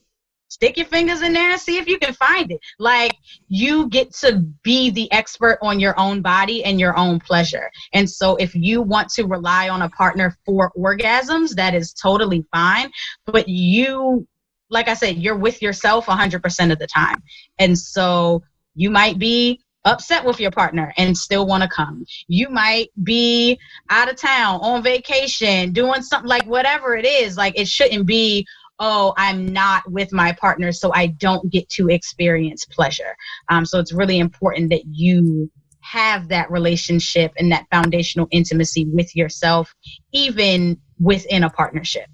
stick 0.48 0.76
your 0.76 0.86
fingers 0.86 1.22
in 1.22 1.32
there 1.32 1.50
and 1.50 1.60
see 1.60 1.78
if 1.78 1.86
you 1.86 1.98
can 1.98 2.14
find 2.14 2.50
it. 2.50 2.60
Like 2.78 3.16
you 3.48 3.88
get 3.88 4.12
to 4.16 4.38
be 4.62 4.90
the 4.90 5.10
expert 5.12 5.58
on 5.62 5.80
your 5.80 5.98
own 5.98 6.22
body 6.22 6.64
and 6.64 6.80
your 6.80 6.96
own 6.96 7.20
pleasure. 7.20 7.70
And 7.92 8.08
so 8.08 8.36
if 8.36 8.54
you 8.54 8.82
want 8.82 9.08
to 9.10 9.24
rely 9.24 9.68
on 9.68 9.82
a 9.82 9.90
partner 9.90 10.36
for 10.44 10.72
orgasms, 10.76 11.54
that 11.56 11.74
is 11.74 11.92
totally 11.92 12.44
fine. 12.52 12.90
But 13.26 13.48
you, 13.48 14.26
like 14.70 14.88
I 14.88 14.94
said, 14.94 15.16
you're 15.16 15.36
with 15.36 15.62
yourself 15.62 16.06
100% 16.06 16.72
of 16.72 16.78
the 16.78 16.86
time. 16.86 17.22
And 17.58 17.78
so 17.78 18.42
you 18.74 18.90
might 18.90 19.18
be 19.18 19.60
upset 19.84 20.24
with 20.24 20.40
your 20.40 20.50
partner 20.50 20.92
and 20.96 21.16
still 21.16 21.46
want 21.46 21.62
to 21.62 21.68
come. 21.68 22.04
You 22.26 22.48
might 22.48 22.88
be 23.02 23.58
out 23.88 24.10
of 24.10 24.16
town 24.16 24.60
on 24.60 24.82
vacation 24.82 25.72
doing 25.72 26.02
something 26.02 26.28
like 26.28 26.44
whatever 26.44 26.96
it 26.96 27.06
is. 27.06 27.36
Like 27.36 27.58
it 27.58 27.68
shouldn't 27.68 28.04
be, 28.04 28.46
oh, 28.78 29.14
I'm 29.16 29.46
not 29.46 29.90
with 29.90 30.12
my 30.12 30.32
partner, 30.32 30.72
so 30.72 30.92
I 30.94 31.08
don't 31.08 31.50
get 31.50 31.68
to 31.70 31.88
experience 31.88 32.64
pleasure. 32.64 33.16
Um, 33.48 33.64
so 33.64 33.78
it's 33.78 33.92
really 33.92 34.18
important 34.18 34.70
that 34.70 34.82
you 34.86 35.50
have 35.80 36.28
that 36.28 36.50
relationship 36.50 37.32
and 37.38 37.50
that 37.52 37.66
foundational 37.70 38.28
intimacy 38.30 38.84
with 38.86 39.14
yourself, 39.14 39.74
even 40.12 40.78
within 40.98 41.44
a 41.44 41.50
partnership. 41.50 42.06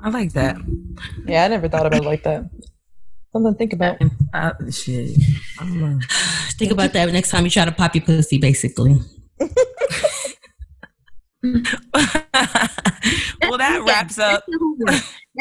I 0.00 0.10
like 0.10 0.32
that. 0.32 0.56
Yeah, 1.26 1.44
I 1.44 1.48
never 1.48 1.68
thought 1.68 1.86
about 1.86 2.02
it 2.02 2.06
like 2.06 2.22
that. 2.24 2.48
Something 3.32 3.52
to 3.52 3.58
think 3.58 3.72
about. 3.72 3.98
Uh, 4.32 4.52
shit. 4.70 5.16
Think 6.58 6.72
about 6.72 6.94
that 6.94 7.12
next 7.12 7.30
time 7.30 7.44
you 7.44 7.50
try 7.50 7.66
to 7.66 7.72
pop 7.72 7.94
your 7.94 8.04
pussy, 8.04 8.38
basically. 8.38 9.00
well, 13.42 13.58
that 13.58 13.82
wraps 13.86 14.18
up. 14.18 14.44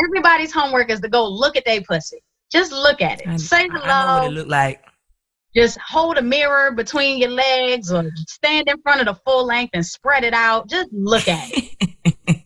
Everybody's 0.05 0.53
homework 0.53 0.89
is 0.89 0.99
to 1.01 1.09
go 1.09 1.27
look 1.27 1.55
at 1.55 1.65
their 1.65 1.81
pussy. 1.81 2.19
Just 2.51 2.71
look 2.71 3.01
at 3.01 3.21
it. 3.21 3.27
I, 3.27 3.37
Say 3.37 3.63
I 3.63 3.67
know 3.67 3.79
hello. 3.81 4.21
what 4.21 4.31
it 4.31 4.33
look 4.33 4.47
like. 4.47 4.83
Just 5.55 5.77
hold 5.79 6.17
a 6.17 6.21
mirror 6.21 6.71
between 6.71 7.17
your 7.17 7.29
legs 7.29 7.91
or 7.91 8.09
stand 8.27 8.67
in 8.67 8.81
front 8.81 8.99
of 8.99 9.07
the 9.07 9.15
full 9.25 9.45
length 9.45 9.71
and 9.73 9.85
spread 9.85 10.23
it 10.23 10.33
out. 10.33 10.69
Just 10.69 10.89
look 10.91 11.27
at 11.27 11.49
it. 11.53 12.43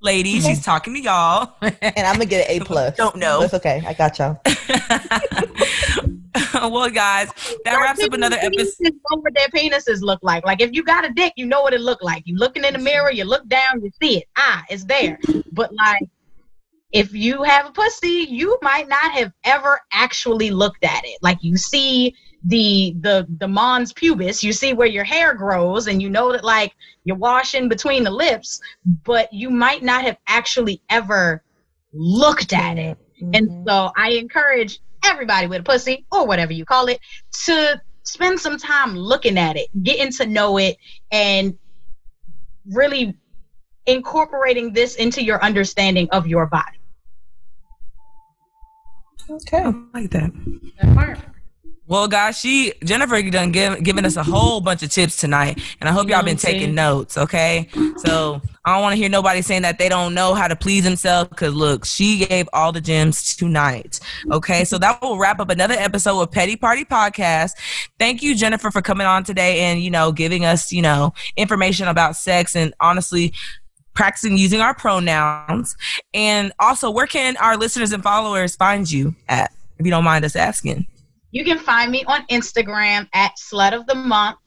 Ladies, 0.00 0.44
she's 0.44 0.62
talking 0.62 0.94
to 0.94 1.00
y'all. 1.00 1.54
And 1.62 2.06
I'm 2.06 2.14
gonna 2.16 2.26
get 2.26 2.48
an 2.48 2.60
A 2.60 2.64
plus. 2.64 2.94
Don't 2.96 3.16
know. 3.16 3.40
That's 3.40 3.54
okay. 3.54 3.82
I 3.86 3.94
got 3.94 4.18
y'all. 4.18 4.38
well, 6.72 6.90
guys, 6.90 7.30
that 7.64 7.76
wraps 7.76 8.02
up 8.02 8.12
another 8.12 8.36
episode. 8.40 8.92
Know 9.10 9.20
what 9.20 9.34
their 9.34 9.48
penises 9.48 10.02
look 10.02 10.20
like. 10.22 10.44
Like 10.44 10.60
if 10.60 10.72
you 10.72 10.82
got 10.82 11.04
a 11.04 11.12
dick, 11.12 11.32
you 11.36 11.46
know 11.46 11.62
what 11.62 11.74
it 11.74 11.80
look 11.80 12.02
like. 12.02 12.22
You 12.26 12.36
looking 12.36 12.64
in 12.64 12.74
the 12.74 12.78
mirror, 12.78 13.10
you 13.10 13.24
look 13.24 13.46
down, 13.48 13.82
you 13.82 13.90
see 14.00 14.18
it. 14.18 14.24
Ah, 14.36 14.64
it's 14.68 14.84
there. 14.84 15.18
But 15.52 15.72
like 15.74 16.08
if 16.92 17.12
you 17.12 17.42
have 17.42 17.66
a 17.66 17.72
pussy, 17.72 18.26
you 18.30 18.56
might 18.62 18.88
not 18.88 19.10
have 19.12 19.32
ever 19.42 19.80
actually 19.92 20.50
looked 20.50 20.84
at 20.84 21.04
it. 21.04 21.18
Like 21.22 21.38
you 21.42 21.56
see 21.56 22.14
the 22.44 22.94
the 23.00 23.26
the 23.38 23.48
mons 23.48 23.92
pubis, 23.92 24.42
you 24.42 24.52
see 24.52 24.74
where 24.74 24.86
your 24.86 25.04
hair 25.04 25.34
grows, 25.34 25.88
and 25.88 26.00
you 26.00 26.08
know 26.08 26.30
that 26.32 26.44
like 26.44 26.72
you're 27.02 27.16
washing 27.16 27.68
between 27.68 28.04
the 28.04 28.10
lips, 28.10 28.60
but 29.04 29.32
you 29.32 29.50
might 29.50 29.82
not 29.82 30.04
have 30.04 30.18
actually 30.28 30.80
ever 30.88 31.42
looked 31.92 32.52
at 32.52 32.78
it. 32.78 32.96
And 33.32 33.66
so 33.66 33.90
I 33.96 34.10
encourage 34.10 34.80
everybody 35.04 35.46
with 35.46 35.60
a 35.60 35.64
pussy 35.64 36.06
or 36.10 36.26
whatever 36.26 36.52
you 36.52 36.64
call 36.64 36.86
it 36.86 37.00
to 37.44 37.80
spend 38.02 38.38
some 38.38 38.58
time 38.58 38.96
looking 38.96 39.38
at 39.38 39.56
it, 39.56 39.68
getting 39.82 40.12
to 40.12 40.26
know 40.26 40.58
it, 40.58 40.76
and 41.10 41.56
really 42.72 43.16
incorporating 43.86 44.72
this 44.72 44.96
into 44.96 45.22
your 45.22 45.42
understanding 45.42 46.08
of 46.10 46.26
your 46.26 46.46
body. 46.46 46.78
Okay. 49.30 49.62
I 49.62 49.72
like 49.92 50.10
that. 50.10 50.32
Well, 51.86 52.08
guys, 52.08 52.38
she 52.38 52.72
Jennifer 52.82 53.20
done 53.30 53.52
give, 53.52 53.82
giving 53.82 54.06
us 54.06 54.16
a 54.16 54.22
whole 54.22 54.62
bunch 54.62 54.82
of 54.82 54.88
tips 54.88 55.18
tonight, 55.18 55.60
and 55.80 55.88
I 55.88 55.92
hope 55.92 56.08
y'all 56.08 56.22
been 56.22 56.38
taking 56.38 56.74
notes. 56.74 57.18
Okay, 57.18 57.68
so 57.98 58.40
I 58.64 58.72
don't 58.72 58.80
want 58.80 58.94
to 58.94 58.96
hear 58.96 59.10
nobody 59.10 59.42
saying 59.42 59.62
that 59.62 59.78
they 59.78 59.90
don't 59.90 60.14
know 60.14 60.32
how 60.32 60.48
to 60.48 60.56
please 60.56 60.84
themselves. 60.84 61.28
Because 61.28 61.52
look, 61.52 61.84
she 61.84 62.24
gave 62.24 62.48
all 62.54 62.72
the 62.72 62.80
gems 62.80 63.36
tonight. 63.36 64.00
Okay, 64.32 64.64
so 64.64 64.78
that 64.78 65.02
will 65.02 65.18
wrap 65.18 65.40
up 65.40 65.50
another 65.50 65.74
episode 65.74 66.18
of 66.22 66.30
Petty 66.30 66.56
Party 66.56 66.86
Podcast. 66.86 67.52
Thank 67.98 68.22
you, 68.22 68.34
Jennifer, 68.34 68.70
for 68.70 68.80
coming 68.80 69.06
on 69.06 69.22
today 69.22 69.60
and 69.60 69.82
you 69.82 69.90
know 69.90 70.10
giving 70.10 70.46
us 70.46 70.72
you 70.72 70.80
know 70.80 71.12
information 71.36 71.86
about 71.88 72.16
sex 72.16 72.56
and 72.56 72.72
honestly 72.80 73.34
practicing 73.92 74.38
using 74.38 74.62
our 74.62 74.74
pronouns. 74.74 75.76
And 76.14 76.50
also, 76.58 76.90
where 76.90 77.06
can 77.06 77.36
our 77.36 77.58
listeners 77.58 77.92
and 77.92 78.02
followers 78.02 78.56
find 78.56 78.90
you 78.90 79.14
at? 79.28 79.52
If 79.78 79.84
you 79.84 79.90
don't 79.90 80.04
mind 80.04 80.24
us 80.24 80.34
asking. 80.34 80.86
You 81.34 81.44
can 81.44 81.58
find 81.58 81.90
me 81.90 82.04
on 82.04 82.24
Instagram 82.28 83.08
at 83.12 83.32
Slut 83.36 83.72
of 83.72 83.88
the 83.88 83.96
Month. 83.96 84.38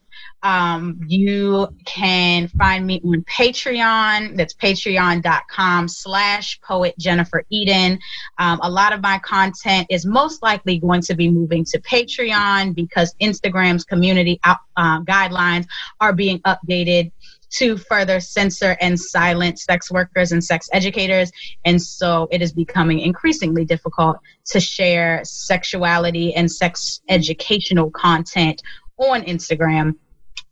Um, 0.42 0.98
you 1.06 1.68
can 1.84 2.48
find 2.48 2.86
me 2.86 3.02
on 3.04 3.24
Patreon. 3.24 4.38
That's 4.38 4.54
patreon.com 4.54 5.88
slash 5.88 6.58
poet 6.62 6.94
Jennifer 6.98 7.44
Eden. 7.50 7.98
Um, 8.38 8.58
a 8.62 8.70
lot 8.70 8.94
of 8.94 9.02
my 9.02 9.18
content 9.18 9.86
is 9.90 10.06
most 10.06 10.42
likely 10.42 10.78
going 10.78 11.02
to 11.02 11.14
be 11.14 11.28
moving 11.28 11.62
to 11.66 11.80
Patreon 11.82 12.74
because 12.74 13.14
Instagram's 13.20 13.84
community 13.84 14.40
out, 14.44 14.56
um, 14.78 15.04
guidelines 15.04 15.66
are 16.00 16.14
being 16.14 16.40
updated 16.40 17.12
to 17.50 17.76
further 17.76 18.20
censor 18.20 18.76
and 18.80 18.98
silence 18.98 19.64
sex 19.64 19.90
workers 19.90 20.32
and 20.32 20.42
sex 20.42 20.68
educators. 20.72 21.30
And 21.64 21.80
so 21.80 22.28
it 22.30 22.42
is 22.42 22.52
becoming 22.52 23.00
increasingly 23.00 23.64
difficult 23.64 24.18
to 24.46 24.60
share 24.60 25.20
sexuality 25.24 26.34
and 26.34 26.50
sex 26.50 27.00
educational 27.08 27.90
content 27.90 28.62
on 28.98 29.22
Instagram. 29.22 29.94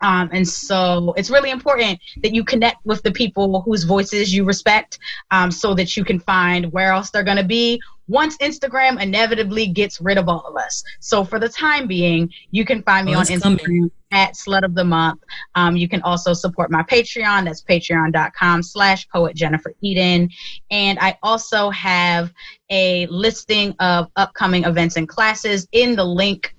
Um, 0.03 0.29
and 0.33 0.47
so 0.47 1.15
it's 1.17 1.31
really 1.31 1.51
important 1.51 2.01
that 2.23 2.35
you 2.35 2.45
connect 2.45 2.85
with 2.85 3.03
the 3.03 3.13
people 3.13 3.63
whose 3.63 3.85
voices 3.85 4.35
you 4.35 4.45
respect 4.45 4.99
um, 5.31 5.51
so 5.51 5.75
that 5.75 5.97
you 5.97 6.05
can 6.05 6.21
find 6.21 6.71
where 6.73 6.93
else 6.93 7.11
they're 7.11 7.23
going 7.23 7.39
to 7.39 7.45
be 7.45 7.81
once 8.09 8.37
Instagram 8.39 9.01
inevitably 9.03 9.67
gets 9.69 10.01
rid 10.01 10.19
of 10.19 10.29
all 10.29 10.45
of 10.47 10.57
us. 10.57 10.83
So 11.01 11.25
for 11.25 11.39
the 11.39 11.49
time 11.49 11.87
being, 11.87 12.31
you 12.51 12.65
can 12.65 12.83
find 12.83 13.07
me 13.07 13.15
Oh, 13.15 13.19
on 13.19 13.25
Instagram 13.27 13.61
coming. 13.65 13.91
at 14.13 14.35
Slut 14.35 14.65
of 14.65 14.75
the 14.75 14.85
Month. 14.85 15.23
Um, 15.55 15.77
you 15.77 15.89
can 15.89 16.03
also 16.03 16.33
support 16.33 16.71
my 16.71 16.83
Patreon. 16.85 17.45
That's 17.45 17.63
patreon.com 17.63 18.63
slash 18.63 19.09
poet 19.09 19.35
Jennifer 19.35 19.75
Eden. 19.83 20.31
And 20.71 20.99
I 21.01 21.19
also 21.23 21.71
have 21.71 22.33
a 22.71 23.07
listing 23.09 23.75
of 23.81 24.07
upcoming 24.17 24.65
events 24.65 24.97
and 24.97 25.09
classes 25.09 25.67
in 25.73 25.97
the 25.97 26.05
link 26.05 26.55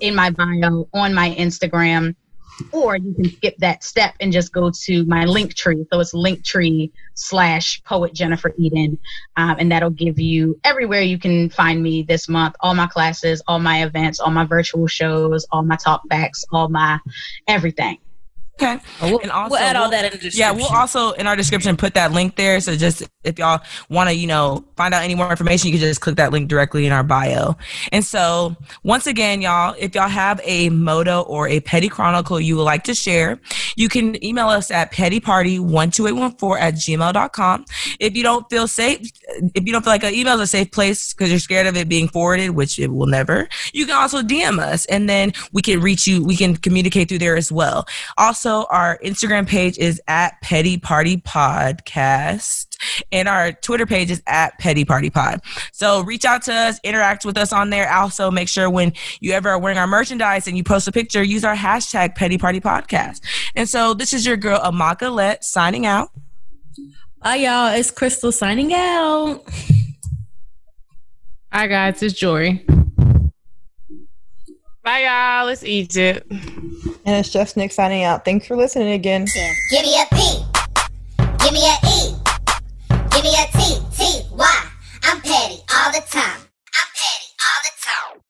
in 0.00 0.14
my 0.14 0.30
bio 0.30 0.88
on 0.92 1.14
my 1.14 1.34
Instagram. 1.36 2.14
Or 2.72 2.96
you 2.96 3.14
can 3.14 3.30
skip 3.30 3.56
that 3.58 3.82
step 3.84 4.14
and 4.20 4.32
just 4.32 4.52
go 4.52 4.70
to 4.84 5.04
my 5.06 5.24
link 5.24 5.54
tree. 5.54 5.86
So 5.92 6.00
it's 6.00 6.14
linktree 6.14 6.90
slash 7.14 7.82
poet 7.84 8.14
Jennifer 8.14 8.52
Eden. 8.58 8.98
Um, 9.36 9.56
and 9.58 9.72
that'll 9.72 9.90
give 9.90 10.18
you 10.18 10.58
everywhere 10.64 11.02
you 11.02 11.18
can 11.18 11.50
find 11.50 11.82
me 11.82 12.02
this 12.02 12.28
month. 12.28 12.54
All 12.60 12.74
my 12.74 12.86
classes, 12.86 13.42
all 13.46 13.58
my 13.58 13.84
events, 13.84 14.20
all 14.20 14.30
my 14.30 14.44
virtual 14.44 14.86
shows, 14.86 15.46
all 15.50 15.62
my 15.62 15.76
talkbacks, 15.76 16.44
all 16.52 16.68
my 16.68 16.98
everything. 17.46 17.98
Okay. 18.62 18.78
We'll, 19.02 19.20
And 19.20 19.30
also, 19.30 19.52
we'll 19.52 19.60
add 19.60 19.76
all 19.76 19.84
we'll- 19.84 19.90
that 19.92 20.04
in 20.04 20.10
the 20.10 20.18
description. 20.18 20.40
Yeah, 20.40 20.50
we'll 20.50 20.66
also 20.66 21.12
in 21.12 21.26
our 21.26 21.36
description 21.36 21.76
put 21.76 21.94
that 21.94 22.12
link 22.12 22.36
there. 22.36 22.60
So 22.60 22.76
just 22.76 23.02
if 23.24 23.38
y'all 23.38 23.60
want 23.88 24.10
to, 24.10 24.14
you 24.14 24.26
know, 24.26 24.64
find 24.76 24.92
out 24.92 25.02
any 25.02 25.14
more 25.14 25.30
information, 25.30 25.68
you 25.68 25.78
can 25.78 25.80
just 25.80 26.00
click 26.00 26.16
that 26.16 26.30
link 26.32 26.48
directly 26.48 26.86
in 26.86 26.92
our 26.92 27.02
bio. 27.02 27.56
And 27.92 28.04
so 28.04 28.56
once 28.82 29.06
again, 29.06 29.40
y'all, 29.40 29.74
if 29.78 29.94
y'all 29.94 30.08
have 30.08 30.40
a 30.44 30.68
moto 30.70 31.22
or 31.22 31.48
a 31.48 31.60
petty 31.60 31.88
chronicle 31.88 32.38
you 32.40 32.56
would 32.56 32.64
like 32.64 32.84
to 32.84 32.94
share, 32.94 33.40
you 33.76 33.88
can 33.88 34.22
email 34.22 34.48
us 34.48 34.70
at 34.70 34.92
pettyparty12814 34.92 36.60
at 36.60 36.74
gmail.com. 36.74 37.64
If 37.98 38.16
you 38.16 38.22
don't 38.22 38.48
feel 38.50 38.68
safe, 38.68 39.10
if 39.54 39.66
you 39.66 39.72
don't 39.72 39.82
feel 39.82 39.92
like 39.92 40.04
an 40.04 40.14
email 40.14 40.34
is 40.34 40.40
a 40.40 40.46
safe 40.46 40.70
place 40.70 41.12
because 41.14 41.30
you're 41.30 41.38
scared 41.38 41.66
of 41.66 41.76
it 41.76 41.88
being 41.88 42.08
forwarded, 42.08 42.50
which 42.50 42.78
it 42.78 42.88
will 42.88 43.06
never, 43.06 43.48
you 43.72 43.86
can 43.86 43.96
also 43.96 44.22
DM 44.22 44.58
us 44.58 44.84
and 44.86 45.08
then 45.08 45.32
we 45.52 45.62
can 45.62 45.80
reach 45.80 46.06
you, 46.06 46.22
we 46.22 46.36
can 46.36 46.56
communicate 46.56 47.08
through 47.08 47.18
there 47.18 47.36
as 47.36 47.50
well. 47.50 47.86
Also, 48.18 48.49
our 48.50 48.98
Instagram 49.04 49.46
page 49.46 49.78
is 49.78 50.00
at 50.08 50.40
Petty 50.42 50.78
Party 50.78 51.16
Podcast, 51.16 52.76
and 53.10 53.28
our 53.28 53.52
Twitter 53.52 53.86
page 53.86 54.10
is 54.10 54.22
at 54.26 54.58
Petty 54.58 54.84
Party 54.84 55.10
Pod. 55.10 55.40
So 55.72 56.02
reach 56.02 56.24
out 56.24 56.42
to 56.42 56.52
us, 56.52 56.78
interact 56.84 57.24
with 57.24 57.38
us 57.38 57.52
on 57.52 57.70
there. 57.70 57.92
Also, 57.92 58.30
make 58.30 58.48
sure 58.48 58.68
when 58.68 58.92
you 59.20 59.32
ever 59.32 59.48
are 59.50 59.58
wearing 59.58 59.78
our 59.78 59.86
merchandise 59.86 60.46
and 60.46 60.56
you 60.56 60.64
post 60.64 60.88
a 60.88 60.92
picture, 60.92 61.22
use 61.22 61.44
our 61.44 61.56
hashtag 61.56 62.14
Petty 62.14 62.38
Party 62.38 62.60
Podcast. 62.60 63.20
And 63.54 63.68
so 63.68 63.94
this 63.94 64.12
is 64.12 64.26
your 64.26 64.36
girl 64.36 64.60
Amaka 64.60 65.12
Let 65.12 65.44
signing 65.44 65.86
out. 65.86 66.10
Bye, 67.22 67.36
y'all. 67.36 67.74
It's 67.74 67.90
Crystal 67.90 68.32
signing 68.32 68.72
out. 68.74 69.44
Hi 71.52 71.66
guys, 71.66 72.00
it's 72.02 72.14
Jory. 72.14 72.64
Bye, 74.82 75.04
y'all. 75.04 75.48
It's 75.48 75.62
Egypt. 75.62 76.30
And 76.30 77.16
it's 77.16 77.30
just 77.30 77.56
Nick 77.56 77.70
signing 77.72 78.02
out. 78.02 78.24
Thanks 78.24 78.46
for 78.46 78.56
listening 78.56 78.92
again. 78.92 79.26
Give 79.70 79.82
me 79.82 80.00
a 80.00 80.06
P. 80.14 80.44
Give 81.38 81.52
me 81.52 81.66
a 81.66 81.76
E. 81.86 82.14
Give 83.10 83.22
me 83.22 83.34
a 83.36 83.46
T. 83.52 83.78
T. 83.96 84.22
Y. 84.32 84.66
I'm 85.04 85.20
petty 85.20 85.58
all 85.74 85.92
the 85.92 86.02
time. 86.10 86.49